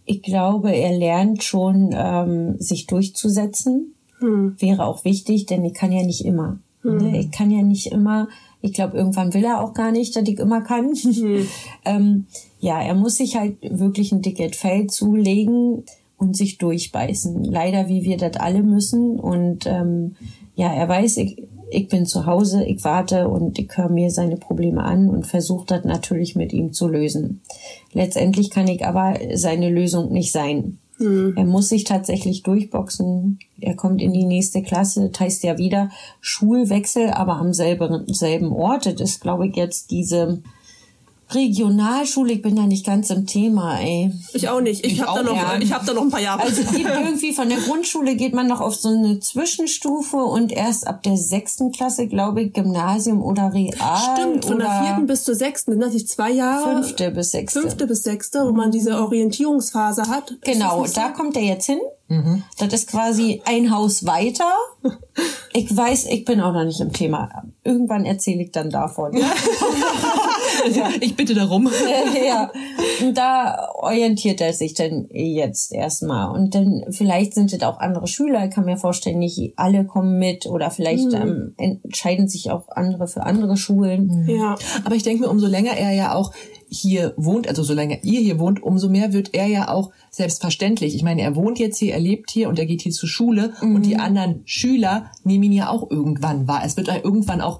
Ich 0.06 0.23
glaube, 0.23 0.72
er 0.72 0.98
lernt 0.98 1.43
schon, 1.43 1.91
ähm, 1.93 2.56
sich 2.60 2.88
durchzusetzen. 2.88 3.93
Hm. 4.22 4.56
Wäre 4.60 4.85
auch 4.85 5.03
wichtig, 5.03 5.48
denn 5.48 5.65
ich 5.65 5.73
kann 5.73 5.91
ja 5.91 6.03
nicht 6.03 6.23
immer. 6.23 6.60
Hm. 6.84 6.98
Ne? 6.98 7.19
Ich 7.19 7.31
kann 7.31 7.52
ja 7.52 7.61
nicht 7.61 7.88
immer. 7.88 8.27
Ich 8.61 8.73
glaube, 8.73 8.95
irgendwann 8.95 9.34
will 9.34 9.43
er 9.43 9.64
auch 9.64 9.73
gar 9.73 9.91
nicht, 9.91 10.15
dass 10.15 10.27
ich 10.27 10.39
immer 10.39 10.61
kann. 10.61 10.95
Hm. 10.95 11.48
ähm, 11.85 12.26
ja, 12.60 12.81
er 12.81 12.93
muss 12.93 13.18
sich 13.18 13.35
halt 13.35 13.57
wirklich 13.61 14.11
ein 14.11 14.22
dickes 14.22 14.56
Fell 14.56 14.88
zulegen 14.88 15.84
und 16.18 16.38
sich 16.38 16.60
durchbeißen. 16.60 17.43
Leider, 17.43 17.89
wie 17.89 18.03
wir 18.03 18.18
das 18.18 18.38
alle 18.38 18.61
müssen. 18.61 19.19
Und 19.19 19.65
ähm, 19.65 20.15
ja, 20.56 20.72
er 20.72 20.88
weiß, 20.88 21.18
ich, 21.18 21.48
ich 21.72 21.88
bin 21.88 22.06
zu 22.06 22.27
Hause, 22.27 22.64
ich 22.64 22.84
warte 22.84 23.27
und 23.27 23.57
ich 23.57 23.69
höre 23.76 23.89
mir 23.89 24.11
seine 24.11 24.38
Probleme 24.38 24.84
an 24.84 25.10
und 25.10 25.26
versuche 25.26 25.65
das 25.65 25.84
natürlich 25.84 26.35
mit 26.35 26.53
ihm 26.53 26.73
zu 26.73 26.88
lösen. 26.88 27.41
Letztendlich 27.93 28.52
kann 28.52 28.68
ich 28.68 28.85
aber 28.85 29.15
seine 29.34 29.69
Lösung 29.69 30.11
nicht 30.11 30.31
sein. 30.31 30.77
Hm. 31.01 31.33
Er 31.35 31.45
muss 31.45 31.69
sich 31.69 31.83
tatsächlich 31.83 32.43
durchboxen. 32.43 33.39
Er 33.59 33.75
kommt 33.75 34.01
in 34.01 34.13
die 34.13 34.25
nächste 34.25 34.61
Klasse. 34.61 35.09
Das 35.09 35.19
heißt 35.19 35.43
ja 35.43 35.57
wieder 35.57 35.89
Schulwechsel, 36.19 37.09
aber 37.09 37.37
am 37.37 37.53
selben, 37.53 38.05
selben 38.13 38.51
Ort. 38.51 38.85
Das 38.85 39.01
ist, 39.01 39.21
glaube 39.21 39.47
ich, 39.47 39.55
jetzt 39.55 39.91
diese 39.91 40.41
Regionalschule, 41.33 42.33
ich 42.33 42.41
bin 42.41 42.55
da 42.55 42.63
nicht 42.63 42.85
ganz 42.85 43.09
im 43.09 43.25
Thema, 43.25 43.79
ey. 43.79 44.11
Ich 44.33 44.49
auch 44.49 44.61
nicht. 44.61 44.85
Ich, 44.85 44.93
Ich 44.93 45.01
habe 45.01 45.23
da, 45.23 45.23
noch, 45.23 45.35
ja. 45.35 45.57
ich 45.59 45.71
hab 45.71 45.85
da 45.85 45.93
noch 45.93 46.03
ein 46.03 46.09
paar 46.09 46.21
Jahre. 46.21 46.43
Also 46.43 46.61
es 46.61 46.71
gibt 46.75 46.89
irgendwie 46.89 47.33
von 47.33 47.49
der 47.49 47.59
Grundschule 47.59 48.15
geht 48.15 48.33
man 48.33 48.47
noch 48.47 48.61
auf 48.61 48.75
so 48.75 48.89
eine 48.89 49.19
Zwischenstufe 49.19 50.17
und 50.17 50.51
erst 50.51 50.87
ab 50.87 51.03
der 51.03 51.17
sechsten 51.17 51.71
Klasse, 51.71 52.07
glaube 52.07 52.41
ich, 52.43 52.53
Gymnasium 52.53 53.21
oder 53.21 53.53
Real. 53.53 53.73
Stimmt, 53.73 54.45
von 54.45 54.55
oder 54.55 54.65
der 54.65 54.83
vierten 54.83 55.07
bis 55.07 55.23
zur 55.23 55.35
sechsten, 55.35 55.71
sind 55.71 55.81
das 55.81 55.93
nicht 55.93 56.09
zwei 56.09 56.31
Jahre? 56.31 56.75
Fünfte 56.75 57.11
bis 57.11 57.31
sechste. 57.31 57.61
Fünfte 57.61 57.87
bis 57.87 58.03
sechste, 58.03 58.45
wo 58.45 58.51
man 58.51 58.71
diese 58.71 58.97
Orientierungsphase 59.01 60.03
hat. 60.07 60.35
Genau, 60.41 60.85
da 60.93 61.09
kommt 61.09 61.35
er 61.35 61.43
jetzt 61.43 61.65
hin. 61.65 61.79
Das 62.57 62.73
ist 62.73 62.89
quasi 62.89 63.41
ein 63.45 63.71
Haus 63.71 64.05
weiter. 64.05 64.51
Ich 65.53 65.75
weiß, 65.75 66.05
ich 66.05 66.23
bin 66.23 66.39
auch 66.39 66.53
noch 66.53 66.63
nicht 66.63 66.79
im 66.79 66.93
Thema. 66.93 67.43
Irgendwann 67.65 68.05
erzähle 68.05 68.43
ich 68.43 68.51
dann 68.51 68.69
davon. 68.69 69.11
Ich 71.01 71.15
bitte 71.15 71.33
darum. 71.33 71.69
ja, 72.27 72.51
und 73.01 73.17
da 73.17 73.69
orientiert 73.75 74.41
er 74.41 74.53
sich 74.53 74.73
dann 74.73 75.07
jetzt 75.11 75.71
erstmal. 75.71 76.31
Und 76.31 76.55
dann 76.55 76.85
vielleicht 76.89 77.33
sind 77.33 77.53
es 77.53 77.61
auch 77.63 77.79
andere 77.79 78.07
Schüler. 78.07 78.45
Ich 78.45 78.51
kann 78.51 78.65
mir 78.65 78.77
vorstellen, 78.77 79.19
nicht 79.19 79.53
alle 79.55 79.85
kommen 79.85 80.19
mit 80.19 80.45
oder 80.45 80.71
vielleicht 80.71 81.11
Hm. 81.13 81.53
ähm, 81.57 81.79
entscheiden 81.83 82.27
sich 82.27 82.51
auch 82.51 82.69
andere 82.69 83.07
für 83.07 83.23
andere 83.23 83.57
Schulen. 83.57 84.27
Ja. 84.27 84.55
Aber 84.83 84.95
ich 84.95 85.03
denke 85.03 85.23
mir, 85.23 85.29
umso 85.29 85.47
länger 85.47 85.73
er 85.77 85.91
ja 85.91 86.13
auch 86.13 86.31
hier 86.69 87.13
wohnt, 87.17 87.49
also 87.49 87.63
solange 87.63 87.99
ihr 88.03 88.21
hier 88.21 88.39
wohnt, 88.39 88.63
umso 88.63 88.88
mehr 88.88 89.11
wird 89.11 89.33
er 89.33 89.47
ja 89.47 89.67
auch 89.69 89.91
selbstverständlich. 90.09 90.95
Ich 90.95 91.03
meine, 91.03 91.21
er 91.21 91.35
wohnt 91.35 91.59
jetzt 91.59 91.77
hier, 91.77 91.93
er 91.93 91.99
lebt 91.99 92.31
hier 92.31 92.47
und 92.47 92.57
er 92.59 92.65
geht 92.65 92.81
hier 92.81 92.93
zur 92.93 93.09
Schule 93.09 93.53
und 93.61 93.85
die 93.85 93.97
anderen 93.97 94.41
Schüler 94.45 95.11
nehmen 95.23 95.43
ihn 95.45 95.51
ja 95.51 95.69
auch 95.69 95.91
irgendwann 95.91 96.47
wahr. 96.47 96.61
Es 96.65 96.77
wird 96.77 96.88
ja 96.88 96.95
irgendwann 97.03 97.41
auch 97.41 97.59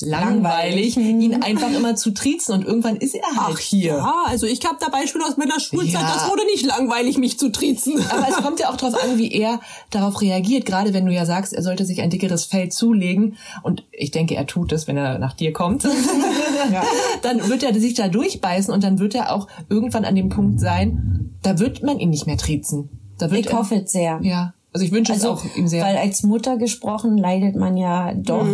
langweilig, 0.00 0.96
ihn 0.96 1.42
einfach 1.42 1.72
immer 1.72 1.96
zu 1.96 2.10
triezen 2.12 2.52
und 2.54 2.64
irgendwann 2.66 2.96
ist 2.96 3.14
er 3.14 3.24
halt 3.36 3.58
hier. 3.58 3.94
Ja, 3.96 4.24
also 4.26 4.46
ich 4.46 4.64
habe 4.66 4.76
da 4.78 4.88
Beispiele 4.90 5.24
aus 5.24 5.36
meiner 5.38 5.58
Schulzeit, 5.58 6.02
Ja. 6.02 6.12
das 6.14 6.28
wurde 6.30 6.44
nicht 6.46 6.66
langweilig, 6.66 7.16
mich 7.18 7.38
zu 7.38 7.50
triezen. 7.50 7.94
Aber 8.10 8.28
es 8.28 8.36
kommt 8.36 8.60
ja 8.60 8.68
auch 8.70 8.76
darauf 8.76 9.02
an, 9.02 9.16
wie 9.18 9.32
er 9.32 9.60
darauf 9.90 10.20
reagiert. 10.20 10.66
Gerade 10.66 10.92
wenn 10.92 11.06
du 11.06 11.12
ja 11.12 11.24
sagst, 11.24 11.54
er 11.54 11.62
sollte 11.62 11.84
sich 11.86 12.02
ein 12.02 12.10
dickeres 12.10 12.44
Fell 12.44 12.68
zulegen. 12.70 13.36
Und 13.62 13.84
ich 13.90 14.10
denke, 14.10 14.34
er 14.36 14.46
tut 14.46 14.72
es, 14.72 14.86
wenn 14.86 14.96
er 14.98 15.18
nach 15.18 15.32
dir 15.34 15.52
kommt. 15.54 15.84
Dann 17.22 17.48
wird 17.48 17.62
er 17.62 17.74
sich 17.78 17.94
da 17.94 18.08
durchbeißen 18.08 18.72
und 18.72 18.84
dann 18.84 18.98
wird 18.98 19.14
er 19.14 19.32
auch 19.34 19.48
irgendwann 19.68 20.04
an 20.04 20.14
dem 20.14 20.28
Punkt 20.28 20.60
sein, 20.60 21.30
da 21.42 21.58
wird 21.58 21.82
man 21.82 21.98
ihn 21.98 22.10
nicht 22.10 22.26
mehr 22.26 22.36
triezen. 22.36 22.90
Da 23.18 23.30
wird 23.30 23.46
Ich 23.46 23.52
er, 23.52 23.58
hoffe 23.58 23.76
es 23.76 23.92
sehr. 23.92 24.20
Ja. 24.22 24.52
Also 24.76 24.84
ich 24.84 24.92
wünsche 24.92 25.14
Also, 25.14 25.32
es 25.32 25.40
auch 25.40 25.56
ihm 25.56 25.66
sehr. 25.68 25.82
weil 25.82 25.96
als 25.96 26.22
Mutter 26.22 26.58
gesprochen 26.58 27.16
leidet 27.16 27.56
man 27.56 27.78
ja 27.78 28.12
doch 28.12 28.46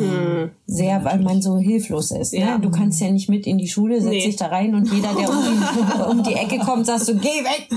sehr, 0.67 1.05
weil 1.05 1.19
man 1.19 1.43
so 1.43 1.59
hilflos 1.59 2.13
ist. 2.13 2.33
Ne? 2.33 2.39
Ja. 2.39 2.59
Du 2.59 2.71
kannst 2.71 3.01
ja 3.01 3.11
nicht 3.11 3.29
mit 3.29 3.45
in 3.45 3.59
die 3.59 3.67
Schule, 3.67 4.01
setz 4.01 4.11
Nee. 4.13 4.27
dich 4.27 4.37
da 4.37 4.47
rein 4.47 4.77
und 4.77 4.89
jeder, 4.93 5.09
der 5.15 5.29
um 5.29 5.37
die, 5.43 6.03
um 6.11 6.23
die 6.23 6.35
Ecke 6.35 6.59
kommt, 6.61 6.87
sagst 6.87 7.09
du, 7.09 7.17
geh 7.17 7.27
weg. 7.27 7.69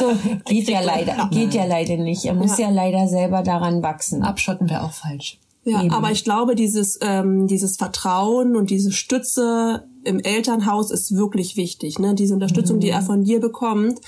So, 0.00 0.12
geht 0.46 0.68
ja 0.68 0.80
leider, 0.80 1.28
geht 1.30 1.54
ja 1.54 1.64
leider 1.64 1.96
nicht. 1.96 2.24
Er 2.24 2.34
muss 2.34 2.58
ja, 2.58 2.70
leider 2.70 3.06
selber 3.06 3.42
daran 3.42 3.84
wachsen. 3.84 4.24
Abschotten 4.24 4.68
wäre 4.68 4.82
auch 4.82 4.92
falsch. 4.92 5.38
Ja, 5.64 5.80
Eben. 5.84 5.94
aber 5.94 6.10
ich 6.10 6.24
glaube, 6.24 6.56
dieses, 6.56 6.98
ähm, 7.02 7.46
dieses 7.46 7.76
Vertrauen 7.76 8.56
und 8.56 8.70
diese 8.70 8.90
Stütze 8.90 9.84
im 10.04 10.18
Elternhaus 10.20 10.90
ist 10.90 11.14
wirklich 11.16 11.56
wichtig. 11.56 11.98
Ne? 11.98 12.14
Diese 12.14 12.34
Unterstützung, 12.34 12.80
die 12.80 12.88
er 12.90 13.02
von 13.02 13.24
dir 13.24 13.40
bekommt. 13.40 14.00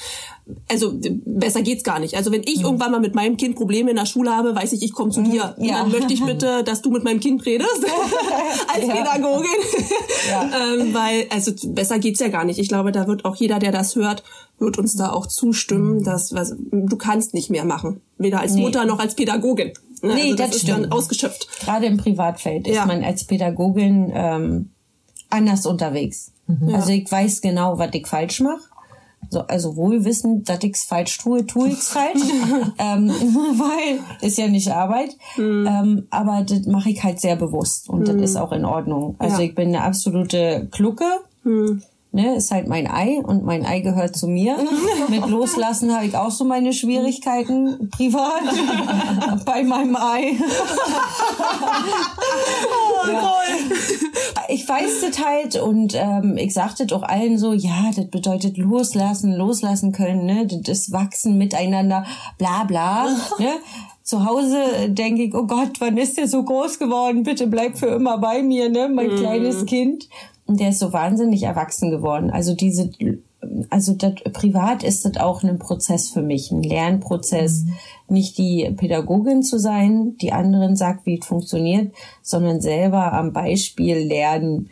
Also 0.71 0.93
besser 1.25 1.63
geht's 1.63 1.85
gar 1.85 1.99
nicht. 2.01 2.17
Also 2.17 2.31
wenn 2.33 2.43
ich 2.43 2.61
irgendwann 2.63 2.93
mal 2.93 3.01
mit 3.01 3.15
meinem 3.15 3.37
Kind 3.37 3.57
Probleme 3.57 3.91
in 3.91 3.97
der 3.97 4.07
Schule 4.07 4.31
habe, 4.31 4.55
weiß 4.55 4.73
ich, 4.73 4.83
ich 4.83 4.93
komme 4.93 5.11
zu 5.11 5.23
dir. 5.23 5.55
Und 5.57 5.65
Ja. 5.65 5.79
dann 5.83 5.91
möchte 5.91 6.13
ich 6.13 6.23
bitte, 6.25 6.63
dass 6.65 6.83
du 6.83 6.91
mit 6.91 7.05
meinem 7.05 7.21
Kind 7.21 7.47
redest 7.47 7.85
als 8.75 8.87
Pädagogin. 8.87 9.49
ähm, 10.33 10.95
weil, 10.95 11.27
also 11.31 11.53
besser 11.73 11.99
geht's 11.99 12.21
ja 12.21 12.29
gar 12.29 12.45
nicht. 12.45 12.59
Ich 12.59 12.69
glaube, 12.69 12.93
da 12.93 13.07
wird 13.07 13.25
auch 13.25 13.37
jeder, 13.37 13.59
der 13.59 13.73
das 13.73 13.97
hört, 13.97 14.23
wird 14.59 14.79
uns 14.79 14.95
da 14.97 15.11
auch 15.13 15.27
zustimmen, 15.27 16.05
dass 16.05 16.35
was, 16.35 16.55
du 16.71 16.97
kannst 16.97 17.35
nicht 17.35 17.51
mehr 17.51 17.65
machen. 17.65 18.01
Weder 18.19 18.41
als 18.41 18.55
Nee. 18.55 18.63
Mutter 18.63 18.85
noch 18.85 18.99
als 18.99 19.15
Pädagogin. 19.15 19.73
Ne? 20.03 20.15
Nee, 20.15 20.23
also 20.23 20.37
das 20.37 20.47
das 20.49 20.57
ist 20.57 20.63
stimmt. 20.63 20.85
dann 20.85 20.93
ausgeschöpft. 20.93 21.49
Gerade 21.61 21.87
im 21.87 21.97
Privatfeld 21.97 22.67
Ja. 22.67 22.83
ist 22.83 22.87
man 22.87 23.03
als 23.03 23.25
Pädagogin 23.25 24.13
ähm, 24.15 24.71
anders 25.35 25.67
unterwegs. 25.67 26.31
Also 26.73 26.91
ich 26.91 27.11
weiß 27.11 27.41
genau, 27.41 27.79
was 27.79 27.91
ich 27.93 28.07
falsch 28.07 28.41
mache. 28.41 28.61
So, 29.31 29.41
also 29.41 29.77
wohl 29.77 30.05
wissend, 30.05 30.49
dass 30.49 30.63
ich's 30.63 30.85
falsch 30.85 31.17
tue, 31.19 31.47
tue 31.47 31.69
ich's 31.71 31.89
falsch. 31.89 32.21
ähm, 32.79 33.09
weil 33.59 33.99
ist 34.21 34.37
ja 34.39 34.49
nicht 34.49 34.71
Arbeit. 34.71 35.17
Ähm, 35.39 36.07
aber 36.11 36.45
das 36.47 36.67
mache 36.67 36.91
ich 36.91 37.03
halt 37.03 37.21
sehr 37.21 37.37
bewusst 37.37 37.89
und 37.89 38.07
das 38.07 38.17
ist 38.17 38.37
auch 38.37 38.53
in 38.53 38.65
Ordnung. 38.67 39.17
Also 39.19 39.39
Ja. 39.39 39.49
ich 39.49 39.55
bin 39.55 39.69
eine 39.69 39.83
absolute 39.83 40.69
Klucke. 40.71 41.07
Ne, 42.15 42.37
ist 42.37 42.53
halt 42.53 42.69
mein 42.69 42.87
Ei 42.87 43.21
und 43.25 43.45
mein 43.45 43.67
Ei 43.67 43.81
gehört 43.81 44.15
zu 44.15 44.29
mir. 44.29 44.57
Mit 45.09 45.27
Loslassen 45.27 45.93
habe 45.93 46.07
ich 46.07 46.17
auch 46.17 46.31
so 46.31 46.45
meine 46.45 46.73
Schwierigkeiten 46.73 47.91
privat 47.91 49.45
bei 49.45 49.65
meinem 49.65 49.97
Ei. 49.97 50.37
Ich 54.47 54.69
weiß 54.69 55.01
das 55.01 55.25
halt 55.25 55.57
und 55.61 55.95
ähm, 55.97 56.37
ich 56.37 56.55
sagte 56.55 56.87
doch 56.87 57.03
allen 57.03 57.37
so, 57.37 57.53
ja, 57.53 57.91
das 57.97 58.07
bedeutet 58.07 58.59
loslassen, 58.59 59.35
loslassen 59.35 59.91
können, 59.91 60.25
ne? 60.25 60.47
Das 60.47 60.79
ist 60.79 60.93
wachsen 60.93 61.37
miteinander, 61.37 62.07
bla 62.39 62.63
bla. 62.63 63.07
ne? 63.41 63.55
Zu 64.05 64.25
Hause 64.25 64.89
denke 64.89 65.25
ich, 65.25 65.35
oh 65.35 65.47
Gott, 65.47 65.81
wann 65.81 65.97
ist 65.97 66.17
der 66.17 66.29
so 66.29 66.45
groß 66.45 66.79
geworden? 66.79 67.25
Bitte 67.25 67.49
bleib 67.49 67.77
für 67.77 67.87
immer 67.87 68.19
bei 68.19 68.45
mir, 68.45 68.69
ne? 68.69 68.89
Mein 68.89 69.17
kleines 69.17 69.67
Kind. 69.67 70.09
Und 70.47 70.61
der 70.61 70.71
ist 70.71 70.79
so 70.79 70.93
wahnsinnig 70.93 71.43
erwachsen 71.43 71.91
geworden. 71.91 72.31
Also 72.31 72.55
diese, 72.55 72.91
also 73.71 73.95
das, 73.95 74.15
privat 74.33 74.83
ist 74.83 75.05
das 75.05 75.17
auch 75.17 75.43
ein 75.43 75.59
Prozess 75.59 76.11
für 76.11 76.23
mich, 76.23 76.51
ein 76.51 76.63
Lernprozess. 76.63 77.65
Nicht 78.09 78.37
die 78.37 78.71
Pädagogin 78.77 79.43
zu 79.43 79.59
sein, 79.59 80.17
die 80.19 80.33
anderen 80.33 80.77
sagt, 80.77 81.07
wie 81.07 81.19
es 81.19 81.27
funktioniert, 81.27 81.95
sondern 82.23 82.61
selber 82.61 83.13
am 83.15 83.33
Beispiel 83.33 83.97
lernen, 83.97 84.69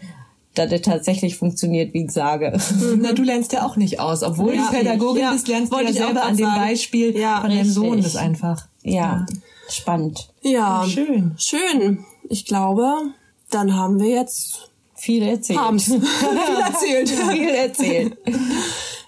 dass 0.55 0.71
es 0.71 0.83
tatsächlich 0.83 1.37
funktioniert, 1.39 1.95
wie 1.95 2.05
ich 2.05 2.11
sage. 2.11 2.59
Na, 2.99 3.13
du 3.13 3.23
lernst 3.23 3.55
ja 3.55 3.65
auch 3.65 3.77
nicht 3.77 4.01
aus. 4.01 4.23
Obwohl 4.23 4.55
Ja, 4.55 4.67
du 4.71 4.77
Pädagogin 4.77 5.23
ja, 5.23 5.33
bist, 5.33 5.49
lernst 5.49 5.73
du 5.73 5.77
wollte 5.77 5.93
ja 5.93 5.97
ich 5.97 6.03
auch 6.03 6.07
selber 6.09 6.25
an 6.25 6.37
dem 6.37 6.47
sagen. 6.47 6.61
Beispiel 6.61 7.19
Ja, 7.19 7.41
von 7.41 7.51
deinem 7.51 7.71
Sohn 7.71 8.03
das 8.03 8.17
einfach. 8.17 8.69
Ja, 8.83 9.25
spannend. 9.71 10.29
Ja, 10.43 10.85
Schön. 10.87 11.33
schön. 11.39 12.05
Ich 12.29 12.45
glaube, 12.45 12.93
dann 13.51 13.75
haben 13.75 13.99
wir 13.99 14.09
jetzt 14.11 14.72
Viel 15.03 15.25
erzählt. 15.25 15.59
haben's 15.59 15.85
viel 15.87 16.01
erzählt. 16.65 17.09
Viel 17.11 17.49
erzählt. 17.49 18.17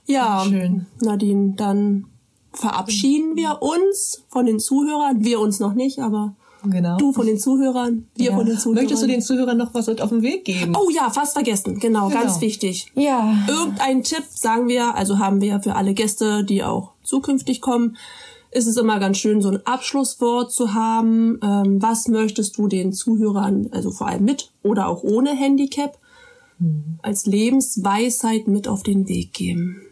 Ja, 0.06 0.44
Schön. 0.44 0.86
Nadine, 1.00 1.54
dann 1.56 2.06
verabschieden 2.52 3.36
wir 3.36 3.62
uns 3.62 4.24
von 4.28 4.44
den 4.44 4.58
Zuhörern. 4.58 5.24
Wir 5.24 5.38
uns 5.38 5.60
noch 5.60 5.74
nicht, 5.74 6.00
aber 6.00 6.34
Genau. 6.64 6.96
du 6.96 7.12
von 7.12 7.26
den 7.26 7.38
Zuhörern, 7.38 8.08
wir 8.16 8.30
Ja. 8.30 8.36
von 8.36 8.44
den 8.46 8.58
Zuhörern. 8.58 8.82
Möchtest 8.82 9.02
du 9.04 9.06
den 9.06 9.22
Zuhörern 9.22 9.56
noch 9.56 9.72
was 9.72 9.86
mit 9.86 10.00
auf 10.00 10.08
den 10.08 10.22
Weg 10.22 10.44
geben? 10.44 10.74
Oh 10.76 10.90
ja, 10.90 11.10
fast 11.10 11.34
vergessen. 11.34 11.78
Genau, 11.78 12.08
Genau. 12.08 12.20
ganz 12.22 12.40
wichtig. 12.40 12.86
Ja. 12.96 13.36
Irgendein 13.46 14.02
Tipp, 14.02 14.24
sagen 14.34 14.66
wir, 14.66 14.96
also 14.96 15.18
haben 15.20 15.40
wir 15.40 15.60
für 15.60 15.76
alle 15.76 15.94
Gäste, 15.94 16.42
die 16.42 16.64
auch 16.64 16.90
zukünftig 17.04 17.60
kommen, 17.60 17.96
ist 18.54 18.66
es 18.66 18.76
immer 18.76 19.00
ganz 19.00 19.18
schön, 19.18 19.42
so 19.42 19.50
ein 19.50 19.66
Abschlusswort 19.66 20.52
zu 20.52 20.74
haben. 20.74 21.38
Ähm, 21.42 21.82
was 21.82 22.08
möchtest 22.08 22.56
du 22.56 22.68
den 22.68 22.92
Zuhörern, 22.92 23.68
also 23.72 23.90
vor 23.90 24.08
allem 24.08 24.24
mit 24.24 24.52
oder 24.62 24.88
auch 24.88 25.02
ohne 25.02 25.30
Handicap, 25.36 25.98
als 27.02 27.26
Lebensweisheit 27.26 28.46
mit 28.46 28.68
auf 28.68 28.82
den 28.82 29.08
Weg 29.08 29.32
geben? 29.34 29.82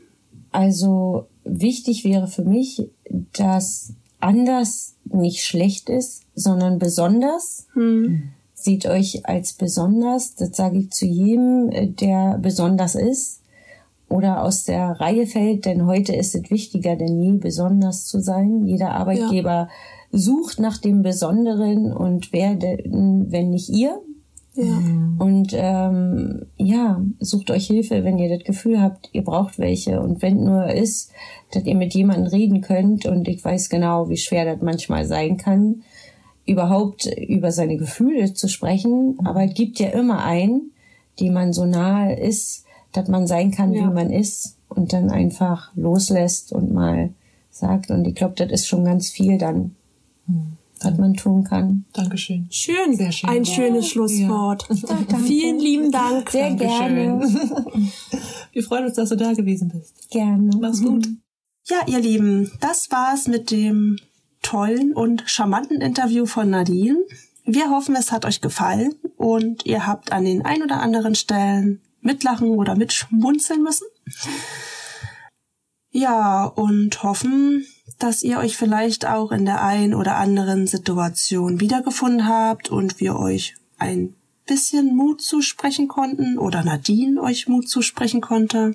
Also 0.52 1.26
wichtig 1.44 2.04
wäre 2.04 2.28
für 2.28 2.44
mich, 2.44 2.88
dass 3.32 3.94
anders 4.20 4.94
nicht 5.04 5.44
schlecht 5.44 5.88
ist, 5.88 6.22
sondern 6.34 6.78
besonders. 6.78 7.66
Seht 8.54 8.86
euch 8.86 9.26
als 9.26 9.54
besonders. 9.54 10.36
Das 10.36 10.56
sage 10.56 10.78
ich 10.78 10.90
zu 10.90 11.04
jedem, 11.04 11.96
der 11.96 12.38
besonders 12.40 12.94
ist 12.94 13.41
oder 14.12 14.42
aus 14.42 14.64
der 14.64 15.00
Reihe 15.00 15.26
fällt, 15.26 15.64
denn 15.64 15.86
heute 15.86 16.14
ist 16.14 16.34
es 16.34 16.50
wichtiger 16.50 16.96
denn 16.96 17.20
je, 17.20 17.38
besonders 17.38 18.06
zu 18.06 18.20
sein. 18.20 18.66
Jeder 18.66 18.90
Arbeitgeber 18.90 19.50
ja. 19.50 19.68
sucht 20.10 20.60
nach 20.60 20.78
dem 20.78 21.02
Besonderen 21.02 21.92
und 21.92 22.32
wer 22.32 22.54
denn, 22.54 23.26
wenn 23.30 23.50
nicht 23.50 23.70
ihr? 23.70 24.00
Ja. 24.54 24.78
Und 25.18 25.52
ähm, 25.54 26.42
ja, 26.58 27.00
sucht 27.20 27.50
euch 27.50 27.66
Hilfe, 27.66 28.04
wenn 28.04 28.18
ihr 28.18 28.28
das 28.28 28.44
Gefühl 28.44 28.82
habt, 28.82 29.08
ihr 29.12 29.24
braucht 29.24 29.58
welche. 29.58 30.00
Und 30.00 30.20
wenn 30.20 30.44
nur 30.44 30.66
ist, 30.66 31.10
dass 31.52 31.64
ihr 31.64 31.74
mit 31.74 31.94
jemandem 31.94 32.26
reden 32.26 32.60
könnt. 32.60 33.06
Und 33.06 33.28
ich 33.28 33.42
weiß 33.42 33.70
genau, 33.70 34.10
wie 34.10 34.18
schwer 34.18 34.44
das 34.44 34.60
manchmal 34.60 35.06
sein 35.06 35.38
kann, 35.38 35.82
überhaupt 36.44 37.06
über 37.06 37.50
seine 37.50 37.78
Gefühle 37.78 38.34
zu 38.34 38.48
sprechen. 38.48 39.18
Aber 39.24 39.42
es 39.44 39.54
gibt 39.54 39.78
ja 39.78 39.88
immer 39.88 40.22
einen, 40.22 40.72
die 41.18 41.30
man 41.30 41.54
so 41.54 41.64
nahe 41.64 42.18
ist, 42.18 42.61
dass 42.92 43.08
man 43.08 43.26
sein 43.26 43.50
kann, 43.50 43.72
ja. 43.72 43.82
wie 43.82 43.92
man 43.92 44.10
ist 44.10 44.56
und 44.68 44.92
dann 44.92 45.10
einfach 45.10 45.74
loslässt 45.74 46.52
und 46.52 46.72
mal 46.72 47.10
sagt. 47.50 47.90
Und 47.90 48.06
ich 48.06 48.14
glaube, 48.14 48.34
das 48.36 48.50
ist 48.50 48.66
schon 48.66 48.84
ganz 48.84 49.10
viel 49.10 49.38
dann, 49.38 49.74
hm. 50.26 50.56
was 50.80 50.98
man 50.98 51.14
tun 51.14 51.44
kann. 51.44 51.84
Dankeschön. 51.92 52.46
Schön, 52.50 52.96
sehr 52.96 53.12
schön. 53.12 53.30
Ein 53.30 53.44
ja. 53.44 53.52
schönes 53.52 53.88
Schlusswort. 53.88 54.66
Ja. 54.68 55.18
Vielen 55.24 55.58
lieben 55.58 55.90
Dank. 55.90 56.30
Sehr 56.30 56.50
Dankeschön. 56.50 56.94
gerne. 56.94 57.20
Wir 58.52 58.62
freuen 58.62 58.84
uns, 58.84 58.94
dass 58.94 59.08
du 59.08 59.16
da 59.16 59.32
gewesen 59.32 59.68
bist. 59.68 60.10
Gerne. 60.10 60.50
Mach's 60.60 60.82
gut. 60.82 61.08
Ja, 61.68 61.76
ihr 61.86 62.00
Lieben, 62.00 62.50
das 62.60 62.90
war's 62.90 63.28
mit 63.28 63.50
dem 63.52 63.96
tollen 64.42 64.92
und 64.92 65.22
charmanten 65.26 65.80
Interview 65.80 66.26
von 66.26 66.50
Nadine. 66.50 66.98
Wir 67.44 67.70
hoffen, 67.70 67.94
es 67.96 68.10
hat 68.10 68.24
euch 68.24 68.40
gefallen 68.40 68.94
und 69.16 69.64
ihr 69.64 69.86
habt 69.86 70.12
an 70.12 70.24
den 70.24 70.44
ein 70.44 70.62
oder 70.62 70.80
anderen 70.80 71.14
Stellen 71.14 71.80
mitlachen 72.02 72.50
oder 72.50 72.76
mitschmunzeln 72.76 73.62
müssen. 73.62 73.86
Ja, 75.90 76.44
und 76.44 77.02
hoffen, 77.02 77.66
dass 77.98 78.22
ihr 78.22 78.38
euch 78.38 78.56
vielleicht 78.56 79.06
auch 79.06 79.32
in 79.32 79.44
der 79.44 79.62
ein 79.62 79.94
oder 79.94 80.16
anderen 80.16 80.66
Situation 80.66 81.60
wiedergefunden 81.60 82.26
habt 82.26 82.70
und 82.70 83.00
wir 83.00 83.16
euch 83.16 83.54
ein 83.78 84.14
bisschen 84.46 84.96
Mut 84.96 85.22
zusprechen 85.22 85.88
konnten 85.88 86.38
oder 86.38 86.64
Nadine 86.64 87.20
euch 87.20 87.46
Mut 87.46 87.68
zusprechen 87.68 88.20
konnte. 88.20 88.74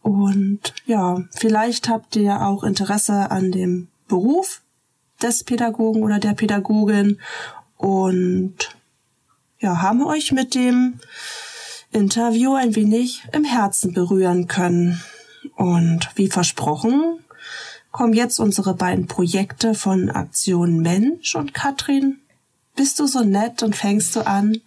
Und 0.00 0.74
ja, 0.84 1.22
vielleicht 1.30 1.88
habt 1.88 2.16
ihr 2.16 2.42
auch 2.42 2.64
Interesse 2.64 3.30
an 3.30 3.52
dem 3.52 3.88
Beruf 4.08 4.62
des 5.22 5.44
Pädagogen 5.44 6.02
oder 6.02 6.18
der 6.18 6.34
Pädagogin 6.34 7.20
und 7.76 8.56
ja, 9.60 9.80
haben 9.80 10.04
euch 10.04 10.32
mit 10.32 10.54
dem 10.54 10.98
Interview 11.92 12.54
ein 12.54 12.74
wenig 12.74 13.22
im 13.32 13.44
Herzen 13.44 13.92
berühren 13.92 14.48
können. 14.48 15.02
Und 15.56 16.08
wie 16.14 16.28
versprochen, 16.28 17.18
kommen 17.90 18.14
jetzt 18.14 18.40
unsere 18.40 18.74
beiden 18.74 19.06
Projekte 19.06 19.74
von 19.74 20.10
Aktion 20.10 20.80
Mensch 20.80 21.34
und 21.34 21.54
Katrin 21.54 22.22
bist 22.74 22.98
du 22.98 23.06
so 23.06 23.20
nett 23.20 23.62
und 23.62 23.76
fängst 23.76 24.16
du 24.16 24.26
an? 24.26 24.58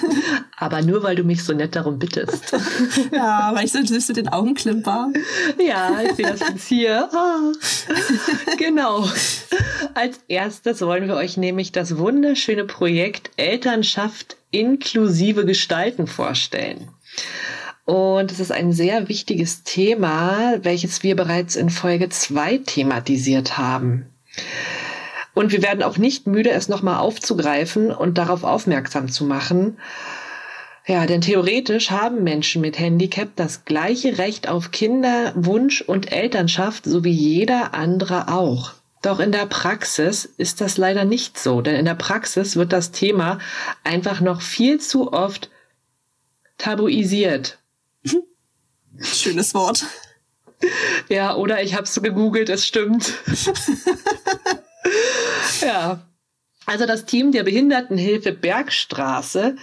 aber 0.58 0.82
nur, 0.82 1.02
weil 1.02 1.16
du 1.16 1.24
mich 1.24 1.42
so 1.42 1.54
nett 1.54 1.74
darum 1.74 1.98
bittest. 1.98 2.52
ja, 3.12 3.50
weil 3.54 3.64
ich 3.64 3.72
so 3.72 3.82
süß 3.82 4.08
mit 4.08 4.18
den 4.18 4.28
Augen 4.28 4.54
klimper. 4.54 5.10
Ja, 5.58 6.02
ich 6.02 6.12
sehe 6.12 6.26
das 6.26 6.40
jetzt 6.40 6.66
hier. 6.66 7.08
Ah. 7.12 7.52
Genau. 8.58 9.08
Als 9.94 10.20
erstes 10.28 10.80
wollen 10.80 11.08
wir 11.08 11.14
euch 11.14 11.36
nämlich 11.36 11.72
das 11.72 11.98
wunderschöne 11.98 12.64
Projekt 12.64 13.30
Elternschaft 13.36 14.36
inklusive 14.58 15.44
Gestalten 15.44 16.06
vorstellen. 16.06 16.88
Und 17.84 18.32
es 18.32 18.40
ist 18.40 18.50
ein 18.50 18.72
sehr 18.72 19.08
wichtiges 19.08 19.62
Thema, 19.62 20.58
welches 20.62 21.02
wir 21.02 21.14
bereits 21.14 21.54
in 21.54 21.70
Folge 21.70 22.08
2 22.08 22.58
thematisiert 22.66 23.58
haben. 23.58 24.06
Und 25.34 25.52
wir 25.52 25.62
werden 25.62 25.82
auch 25.82 25.98
nicht 25.98 26.26
müde, 26.26 26.50
es 26.50 26.68
nochmal 26.68 26.96
aufzugreifen 26.96 27.92
und 27.92 28.18
darauf 28.18 28.42
aufmerksam 28.42 29.08
zu 29.08 29.24
machen. 29.24 29.78
Ja, 30.86 31.06
denn 31.06 31.20
theoretisch 31.20 31.90
haben 31.90 32.24
Menschen 32.24 32.62
mit 32.62 32.78
Handicap 32.78 33.28
das 33.36 33.64
gleiche 33.64 34.18
Recht 34.18 34.48
auf 34.48 34.70
Kinder, 34.70 35.32
Wunsch 35.34 35.82
und 35.82 36.10
Elternschaft, 36.10 36.84
so 36.86 37.04
wie 37.04 37.10
jeder 37.10 37.74
andere 37.74 38.28
auch. 38.28 38.72
Doch 39.06 39.20
in 39.20 39.30
der 39.30 39.46
Praxis 39.46 40.24
ist 40.24 40.60
das 40.60 40.78
leider 40.78 41.04
nicht 41.04 41.38
so, 41.38 41.60
denn 41.60 41.76
in 41.76 41.84
der 41.84 41.94
Praxis 41.94 42.56
wird 42.56 42.72
das 42.72 42.90
Thema 42.90 43.38
einfach 43.84 44.20
noch 44.20 44.42
viel 44.42 44.80
zu 44.80 45.12
oft 45.12 45.48
tabuisiert. 46.58 47.60
Schönes 49.00 49.54
Wort. 49.54 49.84
Ja, 51.08 51.36
oder 51.36 51.62
ich 51.62 51.74
habe 51.74 51.84
es 51.84 51.94
so 51.94 52.02
gegoogelt, 52.02 52.48
es 52.48 52.66
stimmt. 52.66 53.12
ja. 55.60 56.04
Also 56.64 56.84
das 56.84 57.04
Team 57.04 57.30
der 57.30 57.44
Behindertenhilfe 57.44 58.32
Bergstraße 58.32 59.54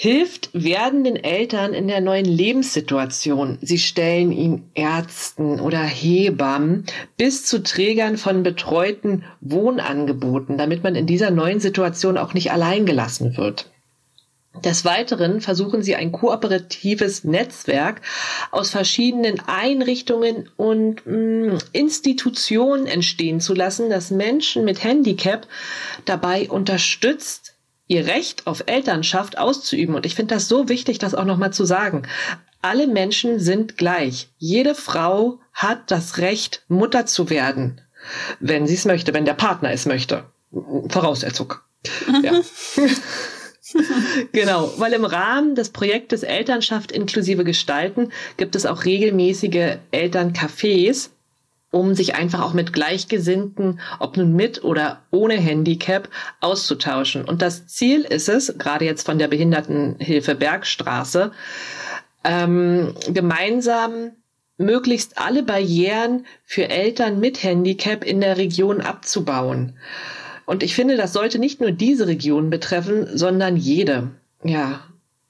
hilft 0.00 0.50
werdenden 0.52 1.16
Eltern 1.16 1.74
in 1.74 1.88
der 1.88 2.00
neuen 2.00 2.24
Lebenssituation. 2.24 3.58
Sie 3.62 3.78
stellen 3.78 4.30
ihnen 4.30 4.70
Ärzten 4.74 5.58
oder 5.58 5.80
Hebammen 5.80 6.84
bis 7.16 7.44
zu 7.44 7.64
Trägern 7.64 8.16
von 8.16 8.44
betreuten 8.44 9.24
Wohnangeboten, 9.40 10.56
damit 10.56 10.84
man 10.84 10.94
in 10.94 11.08
dieser 11.08 11.32
neuen 11.32 11.58
Situation 11.58 12.16
auch 12.16 12.32
nicht 12.32 12.52
allein 12.52 12.86
gelassen 12.86 13.36
wird. 13.36 13.72
Des 14.64 14.84
Weiteren 14.84 15.40
versuchen 15.40 15.82
sie 15.82 15.96
ein 15.96 16.12
kooperatives 16.12 17.24
Netzwerk 17.24 18.00
aus 18.52 18.70
verschiedenen 18.70 19.40
Einrichtungen 19.48 20.48
und 20.56 21.04
mh, 21.06 21.54
mm, 21.54 21.58
Institutionen 21.72 22.86
entstehen 22.86 23.40
zu 23.40 23.52
lassen, 23.52 23.90
das 23.90 24.12
Menschen 24.12 24.64
mit 24.64 24.84
Handicap 24.84 25.48
dabei 26.04 26.48
unterstützt, 26.48 27.56
ihr 27.88 28.06
Recht 28.06 28.46
auf 28.46 28.64
Elternschaft 28.66 29.38
auszuüben. 29.38 29.94
Und 29.94 30.06
ich 30.06 30.14
finde 30.14 30.34
das 30.34 30.48
so 30.48 30.68
wichtig, 30.68 30.98
das 30.98 31.14
auch 31.14 31.24
nochmal 31.24 31.52
zu 31.52 31.64
sagen. 31.64 32.02
Alle 32.62 32.86
Menschen 32.86 33.40
sind 33.40 33.76
gleich. 33.76 34.28
Jede 34.36 34.74
Frau 34.74 35.40
hat 35.52 35.90
das 35.90 36.18
Recht, 36.18 36.62
Mutter 36.68 37.06
zu 37.06 37.30
werden, 37.30 37.80
wenn 38.40 38.66
sie 38.66 38.74
es 38.74 38.84
möchte, 38.84 39.14
wenn 39.14 39.24
der 39.24 39.34
Partner 39.34 39.70
es 39.72 39.86
möchte. 39.86 40.24
Voraussetzung. 40.88 41.54
Ja. 42.22 42.40
genau, 44.32 44.72
weil 44.78 44.92
im 44.94 45.04
Rahmen 45.04 45.54
des 45.54 45.70
Projektes 45.70 46.22
Elternschaft 46.24 46.90
inklusive 46.90 47.44
Gestalten 47.44 48.10
gibt 48.36 48.56
es 48.56 48.66
auch 48.66 48.84
regelmäßige 48.84 49.76
Elterncafés, 49.92 51.10
um 51.70 51.94
sich 51.94 52.14
einfach 52.14 52.42
auch 52.42 52.54
mit 52.54 52.72
Gleichgesinnten, 52.72 53.80
ob 53.98 54.16
nun 54.16 54.34
mit 54.34 54.64
oder 54.64 55.02
ohne 55.10 55.34
Handicap, 55.34 56.08
auszutauschen. 56.40 57.24
Und 57.24 57.42
das 57.42 57.66
Ziel 57.66 58.02
ist 58.02 58.28
es, 58.28 58.56
gerade 58.58 58.84
jetzt 58.84 59.04
von 59.04 59.18
der 59.18 59.28
Behindertenhilfe 59.28 60.34
Bergstraße, 60.34 61.32
ähm, 62.24 62.94
gemeinsam 63.08 64.12
möglichst 64.56 65.18
alle 65.18 65.42
Barrieren 65.42 66.26
für 66.44 66.68
Eltern 66.68 67.20
mit 67.20 67.42
Handicap 67.42 68.04
in 68.04 68.20
der 68.20 68.36
Region 68.36 68.80
abzubauen. 68.80 69.74
Und 70.46 70.62
ich 70.62 70.74
finde, 70.74 70.96
das 70.96 71.12
sollte 71.12 71.38
nicht 71.38 71.60
nur 71.60 71.70
diese 71.70 72.06
Region 72.06 72.50
betreffen, 72.50 73.06
sondern 73.16 73.56
jede. 73.56 74.08
Ja. 74.42 74.80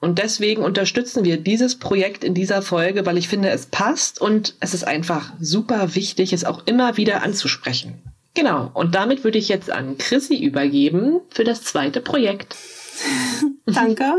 Und 0.01 0.19
deswegen 0.19 0.62
unterstützen 0.62 1.25
wir 1.25 1.39
dieses 1.39 1.79
Projekt 1.79 2.23
in 2.23 2.35
dieser 2.35 2.62
Folge, 2.62 3.05
weil 3.05 3.19
ich 3.19 3.29
finde, 3.29 3.51
es 3.51 3.66
passt 3.66 4.20
und 4.20 4.55
es 4.61 4.75
ist 4.75 4.85
einfach 4.85 5.33
super 5.41 5.95
wichtig, 5.95 6.33
es 6.33 6.45
auch 6.45 6.66
immer 6.66 6.97
wieder 6.97 7.23
anzusprechen. 7.23 8.03
Genau. 8.35 8.70
Und 8.75 8.95
damit 8.95 9.25
würde 9.25 9.39
ich 9.39 9.49
jetzt 9.49 9.70
an 9.70 9.99
Chrissy 9.99 10.37
übergeben 10.37 11.20
für 11.31 11.43
das 11.43 11.65
zweite 11.65 12.01
Projekt. 12.01 12.57
Danke. 13.66 14.05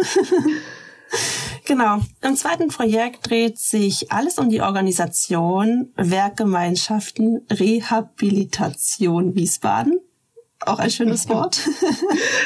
Genau. 1.66 2.00
Im 2.22 2.36
zweiten 2.36 2.70
Projekt 2.70 3.30
dreht 3.30 3.60
sich 3.60 4.12
alles 4.12 4.38
um 4.38 4.50
die 4.50 4.62
Organisation 4.62 5.92
Werkgemeinschaften 5.96 7.46
Rehabilitation 7.50 9.36
Wiesbaden. 9.36 10.00
Auch 10.66 10.80
ein 10.80 10.92
schönes 10.92 11.30
Wort. 11.30 11.62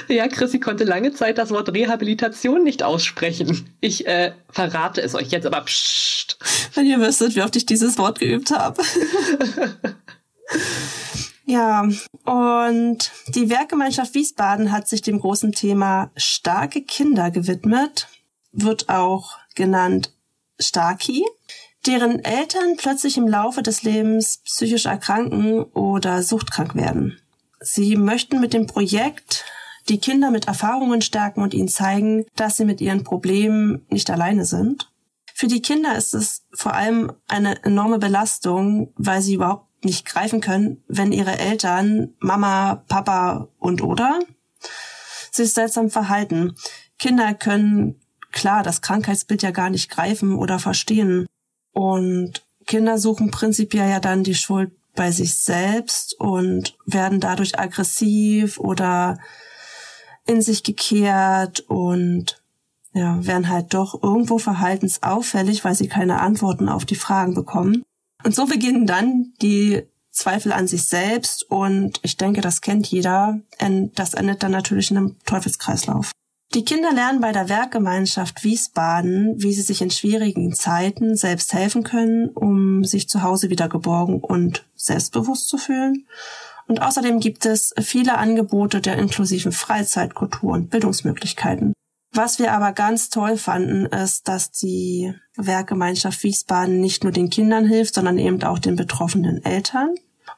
ja, 0.07 0.27
Chrissy 0.27 0.59
konnte 0.59 0.83
lange 0.83 1.13
Zeit 1.13 1.37
das 1.37 1.49
Wort 1.49 1.73
Rehabilitation 1.73 2.63
nicht 2.63 2.83
aussprechen. 2.83 3.69
Ich 3.81 4.05
äh, 4.05 4.33
verrate 4.49 5.01
es 5.01 5.15
euch 5.15 5.29
jetzt, 5.29 5.45
aber 5.45 5.61
pssst. 5.61 6.37
Wenn 6.75 6.85
ihr 6.85 6.99
wüsstet, 6.99 7.35
wie 7.35 7.41
oft 7.41 7.55
ich 7.55 7.65
dieses 7.65 7.97
Wort 7.97 8.19
geübt 8.19 8.51
habe. 8.51 8.81
ja, 11.45 11.87
und 12.25 13.11
die 13.29 13.49
Werkgemeinschaft 13.49 14.13
Wiesbaden 14.13 14.71
hat 14.71 14.87
sich 14.87 15.01
dem 15.01 15.19
großen 15.19 15.51
Thema 15.51 16.11
starke 16.15 16.81
Kinder 16.81 17.31
gewidmet, 17.31 18.07
wird 18.51 18.89
auch 18.89 19.37
genannt 19.55 20.13
Starki, 20.59 21.25
deren 21.85 22.23
Eltern 22.23 22.77
plötzlich 22.77 23.17
im 23.17 23.27
Laufe 23.27 23.63
des 23.63 23.83
Lebens 23.83 24.39
psychisch 24.45 24.85
erkranken 24.85 25.63
oder 25.63 26.23
suchtkrank 26.23 26.75
werden. 26.75 27.19
Sie 27.63 27.95
möchten 27.95 28.41
mit 28.41 28.53
dem 28.53 28.67
Projekt 28.67 29.45
die 29.89 29.97
Kinder 29.97 30.31
mit 30.31 30.47
Erfahrungen 30.47 31.01
stärken 31.01 31.41
und 31.41 31.53
ihnen 31.53 31.69
zeigen, 31.69 32.25
dass 32.35 32.57
sie 32.57 32.65
mit 32.65 32.81
ihren 32.81 33.03
Problemen 33.03 33.85
nicht 33.89 34.09
alleine 34.09 34.45
sind. 34.45 34.91
Für 35.33 35.47
die 35.47 35.61
Kinder 35.61 35.95
ist 35.95 36.13
es 36.13 36.43
vor 36.53 36.73
allem 36.73 37.13
eine 37.27 37.63
enorme 37.63 37.99
Belastung, 37.99 38.93
weil 38.97 39.21
sie 39.21 39.35
überhaupt 39.35 39.85
nicht 39.85 40.05
greifen 40.05 40.41
können, 40.41 40.83
wenn 40.87 41.11
ihre 41.11 41.39
Eltern, 41.39 42.13
Mama, 42.19 42.83
Papa 42.87 43.47
und 43.59 43.81
oder 43.81 44.19
sich 45.31 45.53
seltsam 45.53 45.89
verhalten. 45.89 46.55
Kinder 46.99 47.33
können 47.33 47.99
klar 48.31 48.63
das 48.63 48.81
Krankheitsbild 48.81 49.41
ja 49.41 49.51
gar 49.51 49.69
nicht 49.69 49.89
greifen 49.89 50.35
oder 50.35 50.59
verstehen. 50.59 51.25
Und 51.71 52.43
Kinder 52.65 52.97
suchen 52.97 53.31
prinzipiell 53.31 53.89
ja 53.89 53.99
dann 53.99 54.23
die 54.23 54.35
Schuld 54.35 54.71
bei 54.95 55.11
sich 55.11 55.35
selbst 55.37 56.19
und 56.19 56.75
werden 56.85 57.19
dadurch 57.19 57.59
aggressiv 57.59 58.59
oder 58.59 59.17
in 60.25 60.41
sich 60.41 60.63
gekehrt 60.63 61.61
und 61.61 62.41
ja, 62.93 63.25
werden 63.25 63.49
halt 63.49 63.73
doch 63.73 64.01
irgendwo 64.03 64.37
verhaltensauffällig, 64.37 65.65
weil 65.65 65.73
sie 65.75 65.87
keine 65.87 66.21
Antworten 66.21 66.69
auf 66.69 66.85
die 66.85 66.95
Fragen 66.95 67.33
bekommen. 67.33 67.83
Und 68.23 68.35
so 68.35 68.45
beginnen 68.45 68.85
dann 68.85 69.33
die 69.41 69.83
Zweifel 70.11 70.53
an 70.53 70.67
sich 70.67 70.85
selbst 70.85 71.49
und 71.49 71.99
ich 72.03 72.17
denke, 72.17 72.41
das 72.41 72.61
kennt 72.61 72.87
jeder. 72.87 73.39
Und 73.59 73.91
das 73.95 74.13
endet 74.13 74.43
dann 74.43 74.51
natürlich 74.51 74.91
in 74.91 74.97
einem 74.97 75.15
Teufelskreislauf. 75.25 76.11
Die 76.53 76.63
Kinder 76.63 76.93
lernen 76.93 77.19
bei 77.19 77.31
der 77.31 77.49
Werkgemeinschaft 77.49 78.43
Wiesbaden, 78.43 79.41
wie 79.41 79.53
sie 79.53 79.63
sich 79.63 79.81
in 79.81 79.89
schwierigen 79.89 80.53
Zeiten 80.53 81.15
selbst 81.15 81.51
helfen 81.53 81.83
können, 81.83 82.29
um 82.29 82.83
sich 82.83 83.09
zu 83.09 83.23
Hause 83.23 83.49
wieder 83.49 83.67
geborgen 83.67 84.19
und 84.19 84.63
selbstbewusst 84.75 85.49
zu 85.49 85.57
fühlen. 85.57 86.05
Und 86.67 86.79
außerdem 86.81 87.19
gibt 87.19 87.47
es 87.47 87.73
viele 87.81 88.19
Angebote 88.19 88.81
der 88.81 88.97
inklusiven 88.97 89.51
Freizeit, 89.51 90.13
Kultur 90.13 90.53
und 90.53 90.69
Bildungsmöglichkeiten. 90.69 91.73
Was 92.13 92.37
wir 92.37 92.53
aber 92.53 92.71
ganz 92.73 93.09
toll 93.09 93.37
fanden, 93.37 93.87
ist, 93.87 94.27
dass 94.27 94.51
die 94.51 95.11
Werkgemeinschaft 95.35 96.21
Wiesbaden 96.21 96.79
nicht 96.79 97.03
nur 97.03 97.11
den 97.11 97.31
Kindern 97.31 97.65
hilft, 97.65 97.95
sondern 97.95 98.19
eben 98.19 98.43
auch 98.43 98.59
den 98.59 98.75
betroffenen 98.75 99.43
Eltern 99.43 99.95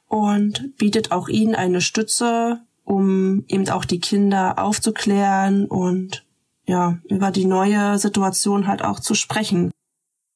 und 0.08 0.78
bietet 0.78 1.12
auch 1.12 1.28
ihnen 1.28 1.56
eine 1.56 1.82
Stütze, 1.82 2.62
um 2.86 3.44
eben 3.48 3.68
auch 3.70 3.84
die 3.84 3.99
Kinder 3.99 4.57
aufzuklären 4.57 5.66
und 5.66 6.26
ja, 6.66 6.99
über 7.10 7.32
die 7.32 7.45
neue 7.45 7.99
Situation 7.99 8.68
halt 8.68 8.84
auch 8.84 8.99
zu 8.99 9.14
sprechen. 9.14 9.72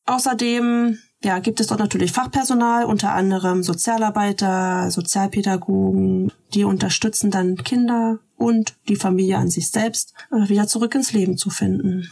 Außerdem 0.06 0.98
ja, 1.24 1.40
gibt 1.40 1.60
es 1.60 1.68
dort 1.68 1.80
natürlich 1.80 2.12
Fachpersonal, 2.12 2.86
unter 2.86 3.14
anderem 3.14 3.62
Sozialarbeiter, 3.62 4.90
Sozialpädagogen, 4.90 6.32
die 6.54 6.64
unterstützen 6.64 7.30
dann 7.30 7.58
Kinder 7.58 8.20
und 8.38 8.76
die 8.88 8.96
Familie 8.96 9.38
an 9.38 9.50
sich 9.50 9.70
selbst 9.70 10.14
äh, 10.32 10.48
wieder 10.48 10.68
zurück 10.68 10.96
ins 10.96 11.12
Leben 11.12 11.38
zu 11.38 11.50
finden. 11.50 12.10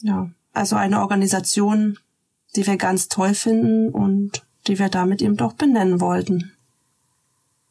Ja, 0.00 0.30
also 0.52 0.76
eine 0.76 1.00
Organisation, 1.00 1.98
die 2.56 2.66
wir 2.66 2.76
ganz 2.76 3.08
toll 3.08 3.34
finden 3.34 3.90
und 3.90 4.44
die 4.66 4.78
wir 4.78 4.88
damit 4.88 5.20
eben 5.20 5.36
doch 5.36 5.52
benennen 5.52 6.00
wollten. 6.00 6.51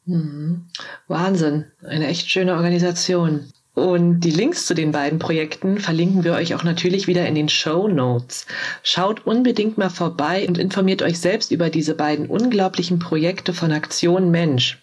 Mhm. 0.04 0.66
Wahnsinn, 1.08 1.64
eine 1.82 2.08
echt 2.08 2.30
schöne 2.30 2.54
Organisation. 2.54 3.52
Und 3.74 4.20
die 4.20 4.30
Links 4.30 4.66
zu 4.66 4.74
den 4.74 4.92
beiden 4.92 5.18
Projekten 5.18 5.78
verlinken 5.78 6.24
wir 6.24 6.34
euch 6.34 6.54
auch 6.54 6.62
natürlich 6.62 7.06
wieder 7.06 7.26
in 7.26 7.34
den 7.34 7.48
Show 7.48 7.88
Notes. 7.88 8.46
Schaut 8.82 9.26
unbedingt 9.26 9.78
mal 9.78 9.88
vorbei 9.88 10.46
und 10.46 10.58
informiert 10.58 11.00
euch 11.00 11.18
selbst 11.18 11.52
über 11.52 11.70
diese 11.70 11.94
beiden 11.94 12.26
unglaublichen 12.26 12.98
Projekte 12.98 13.54
von 13.54 13.72
Aktion 13.72 14.30
Mensch. 14.30 14.78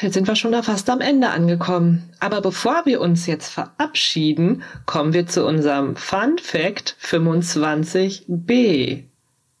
Jetzt 0.00 0.14
sind 0.14 0.28
wir 0.28 0.36
schon 0.36 0.54
fast 0.62 0.88
am 0.88 1.00
Ende 1.00 1.30
angekommen. 1.30 2.12
Aber 2.20 2.40
bevor 2.40 2.86
wir 2.86 3.00
uns 3.00 3.26
jetzt 3.26 3.48
verabschieden, 3.48 4.62
kommen 4.84 5.12
wir 5.12 5.26
zu 5.26 5.44
unserem 5.44 5.96
Fun 5.96 6.38
Fact 6.38 6.94
25b. 7.02 9.02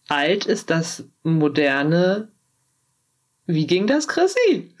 Alt 0.08 0.46
ist 0.46 0.70
das 0.70 1.02
moderne. 1.24 2.28
Wie 3.46 3.66
ging 3.66 3.86
das, 3.86 4.08
Chrissy? 4.08 4.74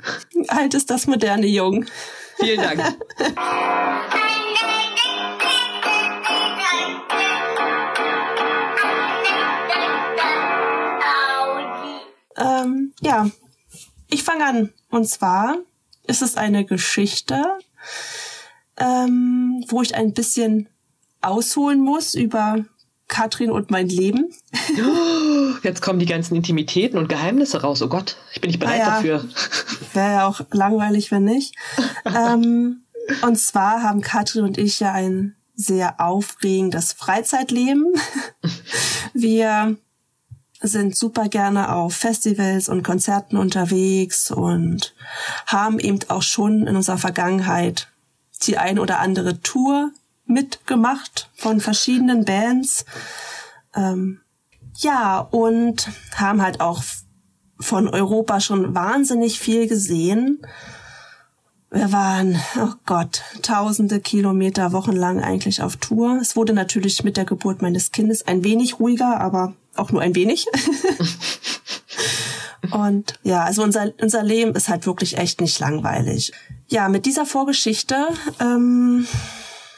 Alt 0.48 0.74
ist 0.74 0.90
das 0.90 1.06
moderne 1.06 1.46
Jung. 1.46 1.86
Vielen 2.36 2.60
Dank. 2.60 2.80
ähm, 12.36 12.92
ja, 13.00 13.30
ich 14.08 14.24
fange 14.24 14.44
an. 14.44 14.72
Und 14.90 15.08
zwar 15.08 15.58
ist 16.04 16.22
es 16.22 16.36
eine 16.36 16.64
Geschichte, 16.64 17.44
ähm, 18.78 19.64
wo 19.68 19.80
ich 19.82 19.94
ein 19.94 20.12
bisschen 20.12 20.68
ausholen 21.20 21.80
muss 21.80 22.14
über 22.14 22.64
Katrin 23.08 23.50
und 23.50 23.70
mein 23.70 23.88
Leben. 23.88 24.32
Jetzt 25.62 25.80
kommen 25.80 25.98
die 25.98 26.06
ganzen 26.06 26.34
Intimitäten 26.34 26.98
und 26.98 27.08
Geheimnisse 27.08 27.62
raus. 27.62 27.80
Oh 27.82 27.88
Gott, 27.88 28.16
ich 28.32 28.40
bin 28.40 28.48
nicht 28.50 28.58
bereit 28.58 28.80
Ah 28.80 28.84
ja. 28.84 28.90
dafür. 28.96 29.24
Wäre 29.92 30.12
ja 30.12 30.26
auch 30.26 30.40
langweilig, 30.50 31.10
wenn 31.12 31.24
nicht. 31.24 31.54
ähm, 32.04 32.82
und 33.22 33.38
zwar 33.38 33.82
haben 33.82 34.00
Katrin 34.00 34.44
und 34.44 34.58
ich 34.58 34.80
ja 34.80 34.92
ein 34.92 35.36
sehr 35.54 36.00
aufregendes 36.00 36.92
Freizeitleben. 36.92 37.94
Wir 39.14 39.76
sind 40.60 40.96
super 40.96 41.28
gerne 41.28 41.74
auf 41.74 41.94
Festivals 41.94 42.68
und 42.68 42.82
Konzerten 42.82 43.36
unterwegs 43.36 44.30
und 44.30 44.94
haben 45.46 45.78
eben 45.78 46.00
auch 46.08 46.22
schon 46.22 46.66
in 46.66 46.76
unserer 46.76 46.98
Vergangenheit 46.98 47.88
die 48.42 48.58
ein 48.58 48.78
oder 48.78 49.00
andere 49.00 49.40
Tour 49.40 49.90
mitgemacht 50.26 51.30
von 51.34 51.60
verschiedenen 51.60 52.24
Bands. 52.24 52.84
Ähm, 53.74 54.20
ja, 54.78 55.20
und 55.20 55.88
haben 56.14 56.42
halt 56.42 56.60
auch 56.60 56.82
von 57.58 57.88
Europa 57.88 58.40
schon 58.40 58.74
wahnsinnig 58.74 59.38
viel 59.38 59.66
gesehen. 59.66 60.42
Wir 61.70 61.90
waren, 61.92 62.40
oh 62.60 62.74
Gott, 62.84 63.22
tausende 63.42 64.00
Kilometer 64.00 64.72
wochenlang 64.72 65.20
eigentlich 65.20 65.62
auf 65.62 65.76
Tour. 65.76 66.18
Es 66.20 66.36
wurde 66.36 66.52
natürlich 66.52 67.02
mit 67.02 67.16
der 67.16 67.24
Geburt 67.24 67.62
meines 67.62 67.92
Kindes 67.92 68.26
ein 68.26 68.44
wenig 68.44 68.78
ruhiger, 68.78 69.20
aber 69.20 69.54
auch 69.74 69.90
nur 69.90 70.02
ein 70.02 70.14
wenig. 70.14 70.46
Und 72.70 73.18
ja, 73.22 73.44
also 73.44 73.62
unser, 73.62 73.92
unser 74.00 74.22
Leben 74.22 74.54
ist 74.54 74.68
halt 74.68 74.86
wirklich 74.86 75.18
echt 75.18 75.40
nicht 75.40 75.58
langweilig. 75.60 76.32
Ja, 76.68 76.88
mit 76.88 77.06
dieser 77.06 77.26
Vorgeschichte 77.26 78.08
ähm, 78.40 79.06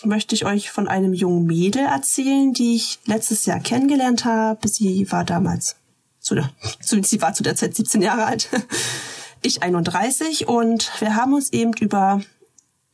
möchte 0.05 0.35
ich 0.35 0.45
euch 0.45 0.71
von 0.71 0.89
einem 0.89 1.13
jungen 1.13 1.47
Mädel 1.47 1.85
erzählen, 1.85 2.53
die 2.53 2.77
ich 2.77 2.99
letztes 3.05 3.47
Jahr 3.47 3.61
kennengelernt 3.61 4.25
habe. 4.25 4.69
Sie 4.69 5.11
war 5.11 5.25
damals, 5.25 5.77
zu 6.21 6.35
der, 6.35 6.51
sie 6.81 7.21
war 7.23 7.35
zu 7.35 7.43
der 7.43 7.57
Zeit 7.57 7.75
17 7.75 8.03
Jahre 8.03 8.27
alt, 8.27 8.49
ich 9.43 9.63
31 9.63 10.49
und 10.49 10.91
wir 11.01 11.15
haben 11.15 11.35
uns 11.35 11.53
eben 11.53 11.73
über 11.75 12.21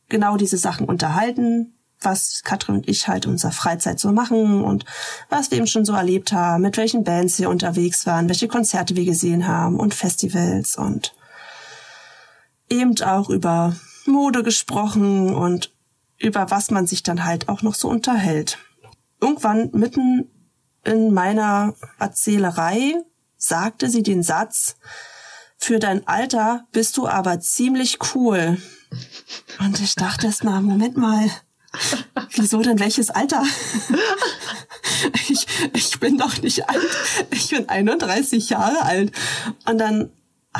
genau 0.09 0.37
diese 0.37 0.57
Sachen 0.57 0.87
unterhalten, 0.87 1.73
was 2.01 2.41
Katrin 2.43 2.75
und 2.75 2.87
ich 2.87 3.07
halt 3.07 3.25
unserer 3.25 3.51
Freizeit 3.51 3.99
so 3.99 4.11
machen 4.11 4.63
und 4.63 4.85
was 5.29 5.49
wir 5.49 5.57
eben 5.57 5.67
schon 5.67 5.85
so 5.85 5.93
erlebt 5.93 6.31
haben, 6.33 6.61
mit 6.61 6.77
welchen 6.77 7.03
Bands 7.03 7.39
wir 7.39 7.49
unterwegs 7.49 8.05
waren, 8.05 8.29
welche 8.29 8.47
Konzerte 8.47 8.95
wir 8.95 9.05
gesehen 9.05 9.47
haben 9.47 9.79
und 9.79 9.93
Festivals 9.93 10.77
und 10.77 11.15
eben 12.69 12.99
auch 13.01 13.29
über 13.29 13.75
Mode 14.05 14.43
gesprochen 14.43 15.33
und 15.33 15.71
über 16.17 16.49
was 16.51 16.71
man 16.71 16.87
sich 16.87 17.03
dann 17.03 17.25
halt 17.25 17.49
auch 17.49 17.61
noch 17.61 17.75
so 17.75 17.89
unterhält. 17.89 18.57
Irgendwann 19.21 19.71
mitten 19.71 20.29
in 20.83 21.13
meiner 21.13 21.73
Erzählerei 21.99 22.95
sagte 23.37 23.89
sie 23.89 24.03
den 24.03 24.23
Satz, 24.23 24.77
für 25.57 25.79
dein 25.79 26.07
Alter 26.07 26.67
bist 26.71 26.97
du 26.97 27.07
aber 27.07 27.39
ziemlich 27.39 27.97
cool. 28.13 28.61
Und 29.59 29.79
ich 29.79 29.95
dachte 29.95 30.27
erst 30.27 30.43
mal, 30.43 30.61
Moment 30.61 30.97
mal, 30.97 31.29
wieso 32.35 32.61
denn 32.61 32.79
welches 32.79 33.09
Alter? 33.09 33.43
Ich, 35.27 35.45
ich 35.73 35.99
bin 35.99 36.17
doch 36.17 36.41
nicht 36.41 36.69
alt. 36.69 36.81
Ich 37.31 37.49
bin 37.49 37.67
31 37.67 38.49
Jahre 38.49 38.83
alt. 38.83 39.11
Und 39.65 39.77
dann 39.77 40.09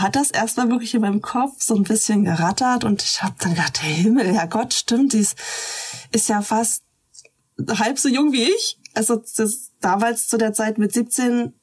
hat 0.02 0.16
das 0.18 0.30
erstmal 0.32 0.70
wirklich 0.70 0.94
in 0.94 1.02
meinem 1.02 1.22
Kopf 1.22 1.54
so 1.62 1.74
ein 1.76 1.84
bisschen 1.84 2.26
gerattert 2.26 2.84
und 2.84 3.02
ich 3.02 3.24
habe 3.24 3.36
dann 3.40 3.52
gedacht, 3.56 3.82
hey 3.82 3.96
Himmel, 3.96 4.34
ja 4.36 4.46
Gott, 4.46 4.74
stimmt, 4.74 5.14
die 5.14 5.20
ist, 5.20 5.38
ist 6.12 6.28
ja 6.30 6.42
fast 6.42 6.84
halb 7.68 7.98
so 7.98 8.10
jung 8.10 8.34
wie 8.34 8.44
ich. 8.44 8.78
Also 8.94 9.16
das, 9.38 9.72
damals 9.80 10.28
zu 10.28 10.38
der 10.38 10.54
Zeit 10.54 10.78
mit 10.78 10.94
17 10.94 11.54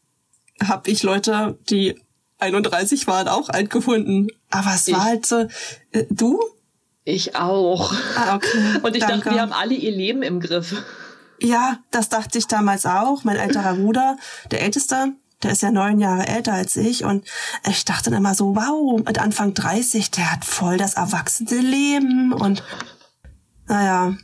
habe 0.62 0.90
ich 0.90 1.02
Leute, 1.02 1.58
die 1.68 2.00
31 2.38 3.06
waren, 3.06 3.28
auch 3.28 3.48
alt 3.50 3.68
gefunden. 3.70 4.28
Aber 4.50 4.74
es 4.74 4.88
Ich- 4.88 4.94
war 4.94 5.04
halt 5.04 5.26
so, 5.26 5.46
äh, 5.92 6.06
du? 6.10 6.40
Ich 7.04 7.36
auch. 7.36 7.92
Ah, 8.16 8.36
okay. 8.36 8.78
Und 8.82 8.96
ich 8.96 9.02
Danke. 9.04 9.18
dachte, 9.24 9.34
wir 9.34 9.42
haben 9.42 9.52
alle 9.52 9.74
ihr 9.74 9.90
Leben 9.92 10.22
im 10.22 10.40
Griff. 10.40 10.74
Ja, 11.40 11.78
das 11.90 12.08
dachte 12.08 12.38
ich 12.38 12.46
damals 12.46 12.86
auch. 12.86 13.24
Mein 13.24 13.36
älterer 13.36 13.74
Bruder, 13.74 14.16
der 14.52 14.62
Älteste, 14.62 15.12
Der 15.42 15.52
ist 15.52 15.62
ja 15.62 15.70
neun 15.70 15.98
Jahre 15.98 16.26
älter 16.26 16.52
als 16.52 16.76
ich 16.76 17.04
und 17.04 17.26
ich 17.68 17.84
dachte 17.84 18.10
dann 18.10 18.18
immer 18.18 18.34
so, 18.34 18.54
wow, 18.54 19.02
mit 19.04 19.18
Anfang 19.18 19.54
30, 19.54 20.10
der 20.10 20.32
hat 20.32 20.44
voll 20.44 20.76
das 20.76 20.94
erwachsene 20.94 21.60
Leben 21.60 22.32
und 22.32 22.62
naja, 23.66 24.16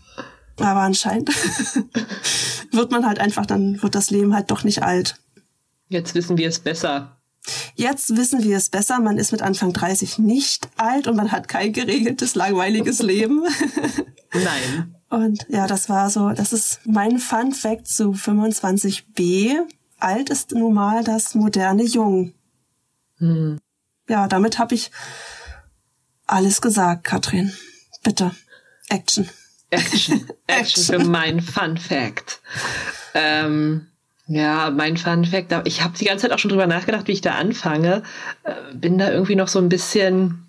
aber 0.56 0.80
anscheinend 0.80 1.30
wird 2.72 2.90
man 2.90 3.06
halt 3.06 3.18
einfach, 3.18 3.46
dann 3.46 3.82
wird 3.82 3.94
das 3.94 4.10
Leben 4.10 4.34
halt 4.34 4.50
doch 4.50 4.64
nicht 4.64 4.82
alt. 4.82 5.16
Jetzt 5.88 6.14
wissen 6.14 6.36
wir 6.36 6.48
es 6.48 6.58
besser. 6.58 7.18
Jetzt 7.74 8.16
wissen 8.16 8.42
wir 8.42 8.56
es 8.56 8.68
besser. 8.68 9.00
Man 9.00 9.18
ist 9.18 9.32
mit 9.32 9.42
Anfang 9.42 9.72
30 9.72 10.18
nicht 10.18 10.68
alt 10.76 11.06
und 11.06 11.16
man 11.16 11.32
hat 11.32 11.48
kein 11.48 11.72
geregeltes, 11.72 12.34
langweiliges 12.34 13.00
Leben. 13.00 13.44
Nein. 14.32 14.94
Und 15.08 15.46
ja, 15.48 15.66
das 15.66 15.88
war 15.88 16.10
so, 16.10 16.30
das 16.30 16.52
ist 16.52 16.80
mein 16.84 17.18
Fun 17.18 17.52
Fact 17.52 17.88
zu 17.88 18.10
25b. 18.12 19.60
Alt 19.98 20.30
ist 20.30 20.52
nun 20.52 20.74
mal 20.74 21.04
das 21.04 21.34
moderne 21.34 21.84
Jung. 21.84 22.34
Hm. 23.18 23.58
Ja, 24.08 24.28
damit 24.28 24.58
habe 24.58 24.74
ich 24.74 24.90
alles 26.26 26.60
gesagt, 26.60 27.04
Katrin. 27.04 27.52
Bitte. 28.02 28.30
Action. 28.88 29.28
Action. 29.70 30.28
Action 30.46 30.84
für 30.84 30.98
mein 31.04 31.40
Fun 31.40 31.76
Fact. 31.76 32.40
Ähm, 33.14 33.88
ja, 34.26 34.70
mein 34.70 34.96
Fun 34.96 35.24
Fact. 35.24 35.54
Ich 35.66 35.82
habe 35.82 35.98
die 35.98 36.04
ganze 36.04 36.22
Zeit 36.22 36.32
auch 36.32 36.38
schon 36.38 36.50
drüber 36.50 36.66
nachgedacht, 36.66 37.08
wie 37.08 37.12
ich 37.12 37.20
da 37.20 37.34
anfange. 37.34 38.02
Äh, 38.44 38.74
bin 38.74 38.98
da 38.98 39.10
irgendwie 39.10 39.36
noch 39.36 39.48
so 39.48 39.58
ein 39.58 39.68
bisschen. 39.68 40.47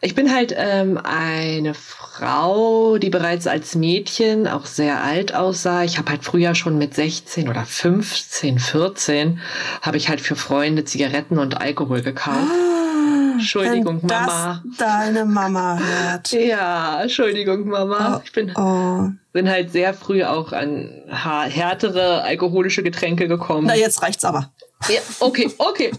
Ich 0.00 0.14
bin 0.14 0.32
halt 0.32 0.54
ähm, 0.56 0.98
eine 1.02 1.74
Frau, 1.74 2.98
die 2.98 3.10
bereits 3.10 3.48
als 3.48 3.74
Mädchen 3.74 4.46
auch 4.46 4.64
sehr 4.64 5.02
alt 5.02 5.34
aussah. 5.34 5.82
Ich 5.82 5.98
habe 5.98 6.10
halt 6.10 6.22
früher 6.22 6.54
schon 6.54 6.78
mit 6.78 6.94
16 6.94 7.48
oder 7.48 7.64
15, 7.64 8.60
14 8.60 9.40
habe 9.82 9.96
ich 9.96 10.08
halt 10.08 10.20
für 10.20 10.36
Freunde 10.36 10.84
Zigaretten 10.84 11.38
und 11.38 11.60
Alkohol 11.60 12.02
gekauft. 12.02 12.36
Ah, 12.48 13.32
Entschuldigung, 13.32 14.00
Wenn 14.02 14.08
Mama. 14.08 14.62
Das 14.64 14.76
deine 14.78 15.24
Mama 15.24 15.78
hört. 15.78 16.32
Ja, 16.32 17.02
Entschuldigung, 17.02 17.68
Mama. 17.68 18.16
Oh, 18.18 18.20
ich 18.24 18.32
bin, 18.32 18.52
oh. 18.54 19.08
bin 19.32 19.48
halt 19.48 19.72
sehr 19.72 19.94
früh 19.94 20.22
auch 20.22 20.52
an 20.52 20.90
härtere 21.08 22.22
alkoholische 22.22 22.84
Getränke 22.84 23.26
gekommen. 23.26 23.66
Na, 23.66 23.74
jetzt 23.74 24.02
reicht's 24.02 24.24
aber. 24.24 24.52
Ja, 24.88 25.00
okay, 25.20 25.50
okay. 25.58 25.90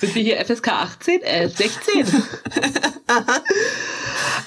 Sind 0.00 0.14
wir 0.14 0.22
hier 0.22 0.44
FSK 0.44 0.68
18? 0.68 1.22
Äh, 1.22 1.48
16. 1.48 2.06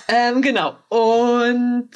ähm, 0.09 0.41
genau. 0.41 0.75
Und 0.89 1.89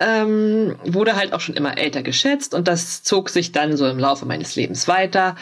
ähm, 0.00 0.76
wurde 0.84 1.14
halt 1.14 1.32
auch 1.32 1.40
schon 1.40 1.54
immer 1.54 1.78
älter 1.78 2.02
geschätzt 2.02 2.54
und 2.54 2.66
das 2.66 3.02
zog 3.02 3.30
sich 3.30 3.52
dann 3.52 3.76
so 3.76 3.86
im 3.86 3.98
Laufe 3.98 4.26
meines 4.26 4.56
Lebens 4.56 4.88
weiter. 4.88 5.36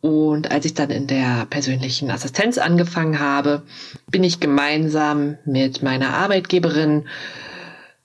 Und 0.00 0.50
als 0.50 0.64
ich 0.64 0.74
dann 0.74 0.90
in 0.90 1.06
der 1.06 1.46
persönlichen 1.48 2.10
Assistenz 2.10 2.58
angefangen 2.58 3.20
habe, 3.20 3.62
bin 4.10 4.24
ich 4.24 4.40
gemeinsam 4.40 5.38
mit 5.44 5.82
meiner 5.82 6.14
Arbeitgeberin 6.14 7.06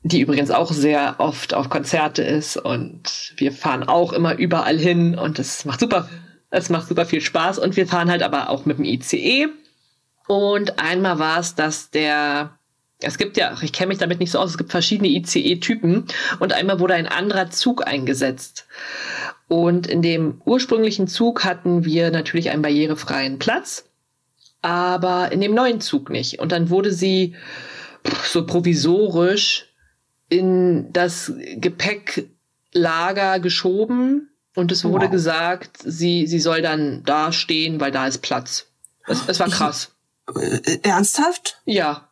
die 0.04 0.22
übrigens 0.22 0.52
auch 0.52 0.72
sehr 0.72 1.16
oft 1.18 1.54
auf 1.54 1.70
Konzerte 1.70 2.24
ist 2.24 2.56
und 2.56 3.34
wir 3.36 3.52
fahren 3.52 3.84
auch 3.84 4.14
immer 4.14 4.36
überall 4.38 4.78
hin 4.78 5.18
und 5.18 5.38
es 5.38 5.66
macht 5.66 5.82
super, 5.82 6.08
es 6.50 6.70
macht 6.70 6.88
super 6.88 7.06
viel 7.06 7.22
Spaß 7.22 7.60
und 7.60 7.76
wir 7.76 7.88
fahren 7.88 8.10
halt 8.10 8.24
aber 8.24 8.50
auch 8.50 8.66
mit 8.66 8.78
dem 8.78 8.86
ICE 8.86 9.48
und 10.28 10.80
einmal 10.80 11.20
war 11.20 11.40
es, 11.40 11.56
dass 11.56 11.90
der 11.90 12.58
es 13.00 13.18
gibt 13.18 13.38
ja, 13.38 13.56
ich 13.62 13.74
kenne 13.74 13.90
mich 13.90 14.00
damit 14.00 14.20
nicht 14.20 14.32
so 14.32 14.40
aus, 14.40 14.52
es 14.52 14.58
gibt 14.58 14.72
verschiedene 14.72 15.10
ICE-Typen 15.10 16.06
und 16.40 16.54
einmal 16.54 16.80
wurde 16.80 16.96
ein 16.96 17.08
anderer 17.08 17.52
Zug 17.52 17.86
eingesetzt. 17.86 18.68
Und 19.48 19.88
in 19.88 20.02
dem 20.02 20.42
ursprünglichen 20.46 21.08
Zug 21.08 21.44
hatten 21.44 21.86
wir 21.86 22.10
natürlich 22.12 22.50
einen 22.50 22.64
barrierefreien 22.64 23.38
Platz, 23.38 23.86
aber 24.62 25.32
in 25.32 25.42
dem 25.42 25.54
neuen 25.54 25.80
Zug 25.80 26.10
nicht. 26.10 26.40
Und 26.40 26.52
dann 26.52 26.70
wurde 26.70 26.92
sie 26.92 27.36
so 28.24 28.46
provisorisch 28.46 29.68
in 30.28 30.92
das 30.92 31.32
Gepäcklager 31.58 33.40
geschoben 33.40 34.30
und 34.58 34.72
es 34.72 34.84
wurde 34.84 35.06
wow. 35.06 35.12
gesagt, 35.12 35.78
sie, 35.84 36.26
sie 36.26 36.40
soll 36.40 36.64
dann 36.64 37.04
da 37.04 37.32
stehen, 37.32 37.80
weil 37.80 37.92
da 37.92 38.08
ist 38.08 38.24
Platz. 38.24 38.66
Es, 39.06 39.22
es 39.28 39.40
war 39.40 39.50
krass. 39.50 39.92
Äh, 40.36 40.80
ernsthaft? 40.82 41.62
Ja. 41.66 42.10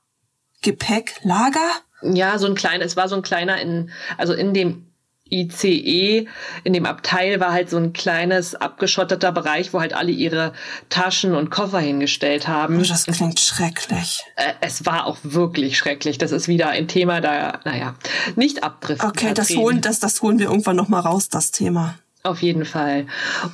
Gepäcklager? 0.61 1.71
Ja, 2.03 2.37
so 2.37 2.45
ein 2.45 2.53
kleiner, 2.53 2.85
es 2.85 2.95
war 2.95 3.09
so 3.09 3.15
ein 3.15 3.23
kleiner 3.23 3.59
in, 3.59 3.89
also 4.19 4.33
in 4.33 4.53
dem 4.53 4.85
ICE, 5.27 6.27
in 6.63 6.73
dem 6.73 6.85
Abteil 6.85 7.39
war 7.39 7.51
halt 7.51 7.71
so 7.71 7.77
ein 7.77 7.93
kleines 7.93 8.53
abgeschotteter 8.53 9.31
Bereich, 9.31 9.73
wo 9.73 9.79
halt 9.79 9.93
alle 9.93 10.11
ihre 10.11 10.53
Taschen 10.89 11.33
und 11.33 11.49
Koffer 11.49 11.79
hingestellt 11.79 12.47
haben. 12.47 12.79
Oh, 12.79 12.83
das 12.83 13.05
klingt 13.05 13.39
schrecklich. 13.39 14.23
Äh, 14.35 14.53
es 14.61 14.85
war 14.85 15.07
auch 15.07 15.17
wirklich 15.23 15.79
schrecklich. 15.79 16.19
Das 16.19 16.31
ist 16.31 16.47
wieder 16.47 16.69
ein 16.69 16.87
Thema, 16.87 17.21
da, 17.21 17.59
naja, 17.65 17.95
nicht 18.35 18.63
abdriften. 18.63 19.09
Okay, 19.09 19.33
das 19.33 19.49
holen, 19.55 19.81
das, 19.81 19.99
das 19.99 20.21
holen 20.21 20.37
wir 20.37 20.45
irgendwann 20.45 20.75
nochmal 20.75 21.01
raus, 21.01 21.27
das 21.27 21.49
Thema. 21.49 21.97
Auf 22.25 22.41
jeden 22.41 22.65
Fall. 22.65 23.05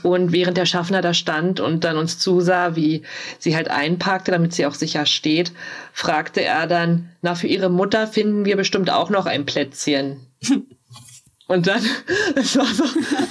Und 0.02 0.32
während 0.32 0.56
der 0.56 0.66
Schaffner 0.66 1.02
da 1.02 1.14
stand 1.14 1.60
und 1.60 1.84
dann 1.84 1.98
uns 1.98 2.20
zusah, 2.20 2.78
wie 2.78 3.04
sie 3.38 3.54
halt 3.54 3.70
einparkte, 3.70 4.32
damit 4.32 4.54
sie 4.54 4.66
auch 4.66 4.76
sicher 4.76 5.06
steht, 5.06 5.52
fragte 5.92 6.42
er 6.42 6.68
dann, 6.68 7.10
na, 7.22 7.36
für 7.36 7.48
ihre 7.48 7.70
Mutter 7.70 8.08
finden 8.08 8.46
wir 8.46 8.56
bestimmt 8.56 8.90
auch 8.90 9.10
noch 9.10 9.26
ein 9.26 9.46
Plätzchen. 9.46 10.22
und 11.48 11.68
dann, 11.68 11.82
es 12.36 12.56
war 12.56 12.66
so 12.66 12.86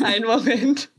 ein 0.04 0.24
Moment. 0.24 0.90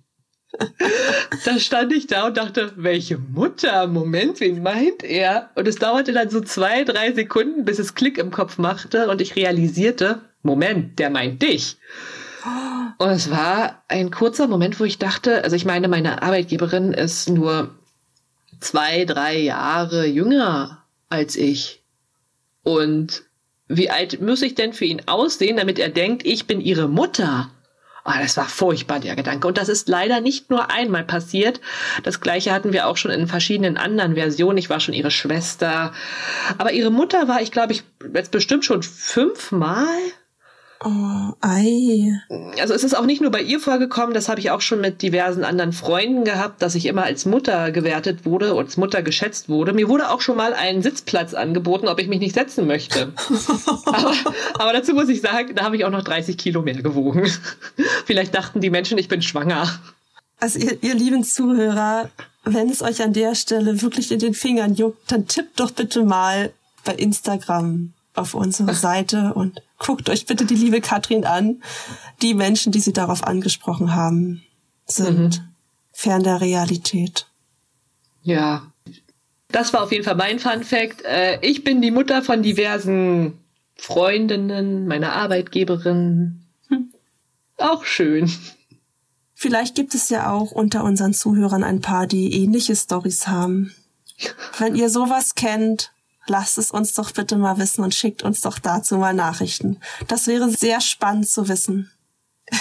Da 1.46 1.60
stand 1.60 1.94
ich 1.94 2.08
da 2.08 2.28
und 2.28 2.36
dachte, 2.36 2.74
welche 2.76 3.18
Mutter? 3.18 3.88
Moment, 3.88 4.42
wen 4.42 4.62
meint 4.62 5.02
er? 5.02 5.50
Und 5.56 5.66
es 5.66 5.78
dauerte 5.78 6.12
dann 6.12 6.30
so 6.30 6.42
zwei, 6.42 6.84
drei 6.84 7.14
Sekunden, 7.14 7.64
bis 7.64 7.80
es 7.80 7.96
Klick 7.96 8.18
im 8.18 8.32
Kopf 8.32 8.58
machte 8.58 9.08
und 9.08 9.22
ich 9.22 9.38
realisierte, 9.38 10.20
Moment, 10.44 11.00
der 11.00 11.10
meint 11.10 11.42
dich. 11.42 11.78
Und 12.98 13.10
es 13.10 13.30
war 13.30 13.84
ein 13.88 14.12
kurzer 14.12 14.48
Moment, 14.48 14.80
wo 14.80 14.84
ich 14.84 15.00
dachte, 15.00 15.44
also 15.44 15.56
ich 15.56 15.66
meine, 15.66 15.88
meine 15.88 16.22
Arbeitgeberin 16.22 16.94
ist 16.94 17.30
nur 17.30 17.76
zwei, 18.60 19.06
drei 19.06 19.38
Jahre 19.38 20.06
jünger 20.06 20.84
als 21.10 21.36
ich. 21.36 21.84
Und 22.64 23.24
wie 23.68 23.90
alt 23.90 24.22
muss 24.22 24.42
ich 24.42 24.56
denn 24.56 24.74
für 24.74 24.86
ihn 24.86 25.04
aussehen, 25.08 25.58
damit 25.58 25.80
er 25.80 25.90
denkt, 25.90 26.26
ich 26.26 26.48
bin 26.48 26.62
ihre 26.62 26.88
Mutter? 26.88 27.50
Oh, 28.04 28.12
das 28.20 28.36
war 28.36 28.50
furchtbar, 28.50 29.00
der 29.00 29.16
Gedanke. 29.16 29.48
Und 29.48 29.60
das 29.60 29.70
ist 29.70 29.88
leider 29.88 30.22
nicht 30.22 30.50
nur 30.50 30.72
einmal 30.72 31.04
passiert. 31.04 31.62
Das 32.04 32.20
gleiche 32.20 32.52
hatten 32.52 32.74
wir 32.74 32.88
auch 32.88 32.98
schon 32.98 33.12
in 33.12 33.28
verschiedenen 33.28 33.78
anderen 33.78 34.16
Versionen. 34.16 34.58
Ich 34.58 34.72
war 34.72 34.80
schon 34.80 34.96
ihre 34.96 35.12
Schwester. 35.12 35.94
Aber 36.58 36.72
ihre 36.72 36.90
Mutter 36.90 37.28
war 37.28 37.42
ich, 37.42 37.52
glaube 37.52 37.74
ich, 37.74 37.84
jetzt 38.14 38.32
bestimmt 38.32 38.66
schon 38.66 38.82
fünfmal. 38.82 39.86
Oh, 40.84 41.34
ei. 41.42 42.20
Also 42.60 42.74
es 42.74 42.84
ist 42.84 42.98
auch 42.98 43.06
nicht 43.06 43.22
nur 43.22 43.30
bei 43.30 43.42
ihr 43.42 43.60
vorgekommen, 43.60 44.16
das 44.16 44.30
habe 44.30 44.40
ich 44.40 44.50
auch 44.50 44.62
schon 44.62 44.82
mit 44.82 45.04
diversen 45.04 45.44
anderen 45.44 45.74
Freunden 45.74 46.24
gehabt, 46.24 46.62
dass 46.64 46.74
ich 46.74 46.88
immer 46.88 47.04
als 47.04 47.26
Mutter 47.26 47.72
gewertet 47.72 48.26
wurde 48.26 48.56
und 48.56 48.66
als 48.66 48.78
Mutter 48.78 49.04
geschätzt 49.04 49.48
wurde. 49.48 49.74
Mir 49.74 49.90
wurde 49.90 50.10
auch 50.10 50.22
schon 50.22 50.38
mal 50.38 50.56
ein 50.56 50.82
Sitzplatz 50.82 51.36
angeboten, 51.36 51.88
ob 51.88 52.00
ich 52.00 52.08
mich 52.08 52.20
nicht 52.20 52.34
setzen 52.34 52.66
möchte. 52.66 53.14
aber, 53.86 54.14
aber 54.56 54.74
dazu 54.74 54.94
muss 54.94 55.08
ich 55.10 55.22
sagen, 55.22 55.54
da 55.54 55.66
habe 55.66 55.76
ich 55.76 55.86
auch 55.86 55.92
noch 55.92 56.04
30 56.04 56.36
Kilo 56.36 56.64
mehr 56.64 56.82
gewogen. 56.82 57.30
Vielleicht 58.06 58.34
dachten 58.34 58.60
die 58.60 58.72
Menschen, 58.72 58.98
ich 58.98 59.08
bin 59.08 59.22
schwanger. 59.22 59.70
Also 60.40 60.58
ihr, 60.58 60.82
ihr 60.82 60.96
lieben 60.96 61.24
Zuhörer, 61.24 62.10
wenn 62.44 62.72
es 62.72 62.82
euch 62.82 63.04
an 63.04 63.14
der 63.14 63.36
Stelle 63.36 63.84
wirklich 63.84 64.12
in 64.12 64.18
den 64.18 64.34
Fingern 64.34 64.74
juckt, 64.74 65.12
dann 65.12 65.28
tippt 65.28 65.60
doch 65.60 65.70
bitte 65.70 66.04
mal 66.04 66.52
bei 66.84 66.96
Instagram 66.96 67.94
auf 68.14 68.34
unsere 68.34 68.74
Seite 68.74 69.34
und 69.34 69.62
guckt 69.78 70.10
euch 70.10 70.26
bitte 70.26 70.46
die 70.46 70.56
liebe 70.56 70.82
Katrin 70.82 71.26
an. 71.26 71.62
Die 72.22 72.34
Menschen, 72.34 72.72
die 72.72 72.82
sie 72.82 72.94
darauf 72.94 73.24
angesprochen 73.24 73.96
haben, 73.96 74.44
sind 74.86 75.40
mhm. 75.40 75.48
fern 75.92 76.24
der 76.24 76.42
Realität. 76.42 77.28
Ja. 78.24 78.64
Das 79.48 79.74
war 79.74 79.84
auf 79.84 79.92
jeden 79.92 80.04
Fall 80.04 80.16
mein 80.16 80.40
Fun 80.40 80.64
Fact. 80.64 81.04
Äh, 81.04 81.40
ich 81.42 81.64
bin 81.64 81.82
die 81.82 81.92
Mutter 81.92 82.22
von 82.22 82.42
diversen 82.42 83.38
Freundinnen, 83.76 84.88
meiner 84.88 85.14
Arbeitgeberin. 85.14 86.42
Hm. 86.70 86.94
Auch 87.58 87.84
schön. 87.84 88.32
Vielleicht 89.34 89.76
gibt 89.76 89.96
es 89.96 90.10
ja 90.10 90.32
auch 90.32 90.52
unter 90.52 90.84
unseren 90.84 91.14
Zuhörern 91.14 91.64
ein 91.64 91.82
paar, 91.82 92.06
die 92.06 92.32
ähnliche 92.44 92.76
Stories 92.76 93.28
haben. 93.28 93.74
Wenn 94.60 94.76
ihr 94.76 94.90
sowas 94.90 95.36
kennt, 95.36 95.92
lasst 96.28 96.58
es 96.58 96.72
uns 96.72 96.94
doch 96.94 97.12
bitte 97.12 97.38
mal 97.38 97.58
wissen 97.58 97.84
und 97.84 97.96
schickt 97.96 98.24
uns 98.24 98.42
doch 98.42 98.60
dazu 98.60 98.98
mal 98.98 99.14
Nachrichten. 99.14 99.80
Das 100.08 100.28
wäre 100.28 100.50
sehr 100.50 100.82
spannend 100.82 101.28
zu 101.28 101.48
wissen. 101.48 101.92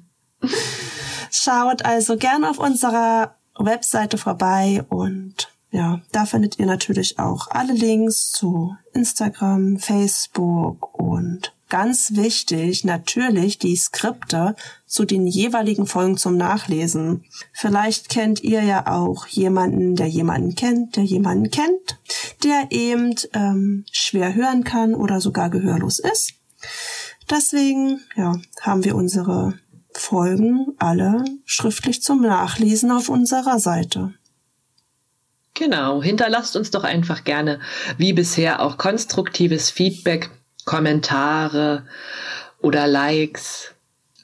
Schaut 1.31 1.85
also 1.85 2.17
gerne 2.17 2.49
auf 2.51 2.59
unserer 2.59 3.37
Webseite 3.59 4.17
vorbei 4.19 4.85
und 4.89 5.49
ja, 5.73 6.01
da 6.11 6.27
findet 6.27 6.59
ihr 6.59 6.67
natürlich 6.67 7.21
auch 7.21 7.47
alle 7.51 7.73
Links 7.73 8.33
zu 8.33 8.77
Instagram, 8.93 9.79
Facebook 9.79 10.99
und 10.99 11.55
ganz 11.69 12.17
wichtig 12.17 12.83
natürlich 12.85 13.59
die 13.59 13.77
Skripte 13.77 14.57
zu 14.91 15.05
den 15.05 15.25
jeweiligen 15.29 15.87
Folgen 15.87 16.17
zum 16.17 16.37
Nachlesen. 16.37 17.25
Vielleicht 17.53 18.09
kennt 18.09 18.43
ihr 18.43 18.63
ja 18.65 18.89
auch 18.89 19.29
jemanden, 19.29 19.95
der 19.95 20.09
jemanden 20.09 20.57
kennt, 20.57 20.97
der 20.97 21.05
jemanden 21.05 21.51
kennt, 21.51 22.01
der 22.43 22.67
eben 22.71 23.15
ähm, 23.33 23.85
schwer 23.93 24.35
hören 24.35 24.65
kann 24.65 24.95
oder 24.95 25.21
sogar 25.21 25.49
gehörlos 25.49 26.01
ist. 26.01 26.33
Deswegen 27.31 28.01
ja, 28.17 28.35
haben 28.63 28.85
wir 28.85 28.97
unsere 28.97 29.55
Folgen 29.93 30.75
alle 30.79 31.25
schriftlich 31.45 32.03
zum 32.03 32.23
Nachlesen 32.23 32.91
auf 32.91 33.09
unserer 33.09 33.61
Seite. 33.61 34.13
Genau, 35.55 36.03
hinterlasst 36.03 36.57
uns 36.57 36.73
doch 36.73 36.83
einfach 36.83 37.23
gerne, 37.23 37.61
wie 37.97 38.13
bisher, 38.13 38.61
auch 38.61 38.77
konstruktives 38.77 39.71
Feedback, 39.71 40.31
Kommentare 40.65 41.87
oder 42.61 42.89
Likes. 42.89 43.73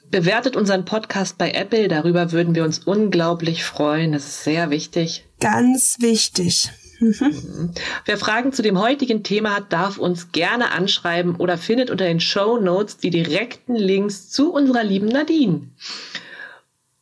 Bewertet 0.09 0.55
unseren 0.55 0.85
Podcast 0.85 1.37
bei 1.37 1.51
Apple, 1.51 1.87
darüber 1.87 2.31
würden 2.31 2.55
wir 2.55 2.63
uns 2.63 2.79
unglaublich 2.79 3.63
freuen, 3.63 4.13
das 4.13 4.25
ist 4.25 4.43
sehr 4.45 4.69
wichtig. 4.69 5.25
Ganz 5.39 5.97
wichtig. 5.99 6.71
Mhm. 6.99 7.71
Wer 8.05 8.17
Fragen 8.17 8.53
zu 8.53 8.61
dem 8.61 8.79
heutigen 8.79 9.23
Thema 9.23 9.55
hat, 9.55 9.71
darf 9.71 9.97
uns 9.97 10.31
gerne 10.31 10.71
anschreiben 10.71 11.35
oder 11.35 11.57
findet 11.57 11.89
unter 11.89 12.05
den 12.05 12.19
Show 12.19 12.57
Notes 12.59 12.97
die 12.97 13.09
direkten 13.09 13.75
Links 13.75 14.29
zu 14.29 14.51
unserer 14.51 14.83
lieben 14.83 15.07
Nadine. 15.07 15.67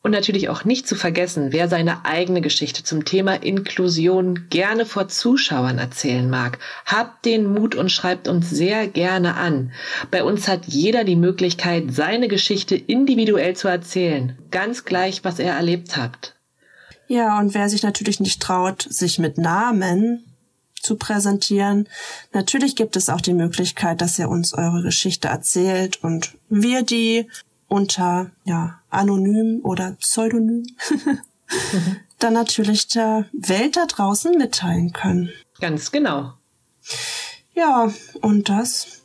Und 0.05 0.11
natürlich 0.11 0.49
auch 0.49 0.65
nicht 0.65 0.87
zu 0.87 0.93
vergessen, 0.93 1.51
wer 1.51 1.67
seine 1.67 2.05
eigene 2.05 2.41
Geschichte 2.41 2.83
zum 2.83 3.05
Thema 3.05 3.41
Inklusion 3.41 4.45
gerne 4.51 4.85
vor 4.85 5.07
Zuschauern 5.07 5.79
erzählen 5.79 6.29
mag. 6.29 6.59
Habt 6.85 7.25
den 7.25 7.51
Mut 7.51 7.73
und 7.73 7.91
schreibt 7.91 8.27
uns 8.27 8.47
sehr 8.51 8.87
gerne 8.87 9.33
an. 9.33 9.71
Bei 10.11 10.23
uns 10.23 10.47
hat 10.47 10.67
jeder 10.67 11.05
die 11.05 11.15
Möglichkeit, 11.15 11.85
seine 11.89 12.27
Geschichte 12.27 12.75
individuell 12.75 13.55
zu 13.55 13.67
erzählen. 13.67 14.37
Ganz 14.51 14.85
gleich, 14.85 15.23
was 15.23 15.39
er 15.39 15.55
erlebt 15.55 15.97
hat. 15.97 16.35
Ja, 17.07 17.39
und 17.39 17.55
wer 17.55 17.67
sich 17.67 17.81
natürlich 17.81 18.19
nicht 18.19 18.39
traut, 18.39 18.85
sich 18.87 19.17
mit 19.17 19.39
Namen 19.39 20.23
zu 20.79 20.97
präsentieren, 20.97 21.89
natürlich 22.31 22.75
gibt 22.75 22.95
es 22.95 23.09
auch 23.09 23.21
die 23.21 23.33
Möglichkeit, 23.33 24.01
dass 24.01 24.19
ihr 24.19 24.29
uns 24.29 24.53
eure 24.53 24.83
Geschichte 24.83 25.29
erzählt 25.29 26.03
und 26.03 26.35
wir 26.47 26.83
die 26.83 27.27
unter 27.67 28.31
ja, 28.43 28.79
anonym 28.89 29.61
oder 29.63 29.91
Pseudonym 29.93 30.65
dann 32.19 32.33
natürlich 32.33 32.87
der 32.87 33.25
Welt 33.33 33.77
da 33.77 33.85
draußen 33.85 34.37
mitteilen 34.37 34.93
können. 34.93 35.29
Ganz 35.59 35.91
genau. 35.91 36.33
Ja, 37.53 37.91
und 38.21 38.49
das 38.49 39.03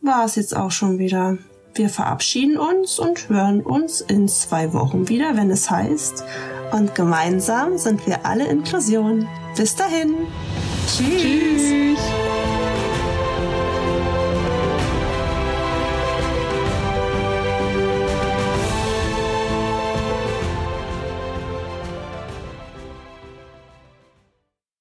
war 0.00 0.24
es 0.24 0.36
jetzt 0.36 0.56
auch 0.56 0.70
schon 0.70 0.98
wieder. 0.98 1.38
Wir 1.74 1.88
verabschieden 1.88 2.56
uns 2.56 3.00
und 3.00 3.28
hören 3.28 3.60
uns 3.60 4.00
in 4.00 4.28
zwei 4.28 4.72
Wochen 4.72 5.08
wieder, 5.08 5.36
wenn 5.36 5.50
es 5.50 5.70
heißt, 5.70 6.24
und 6.72 6.94
gemeinsam 6.94 7.78
sind 7.78 8.06
wir 8.06 8.26
alle 8.26 8.46
Inklusion. 8.46 9.28
Bis 9.56 9.76
dahin. 9.76 10.26
Tschüss. 10.86 11.96
Tschüss. 11.96 12.43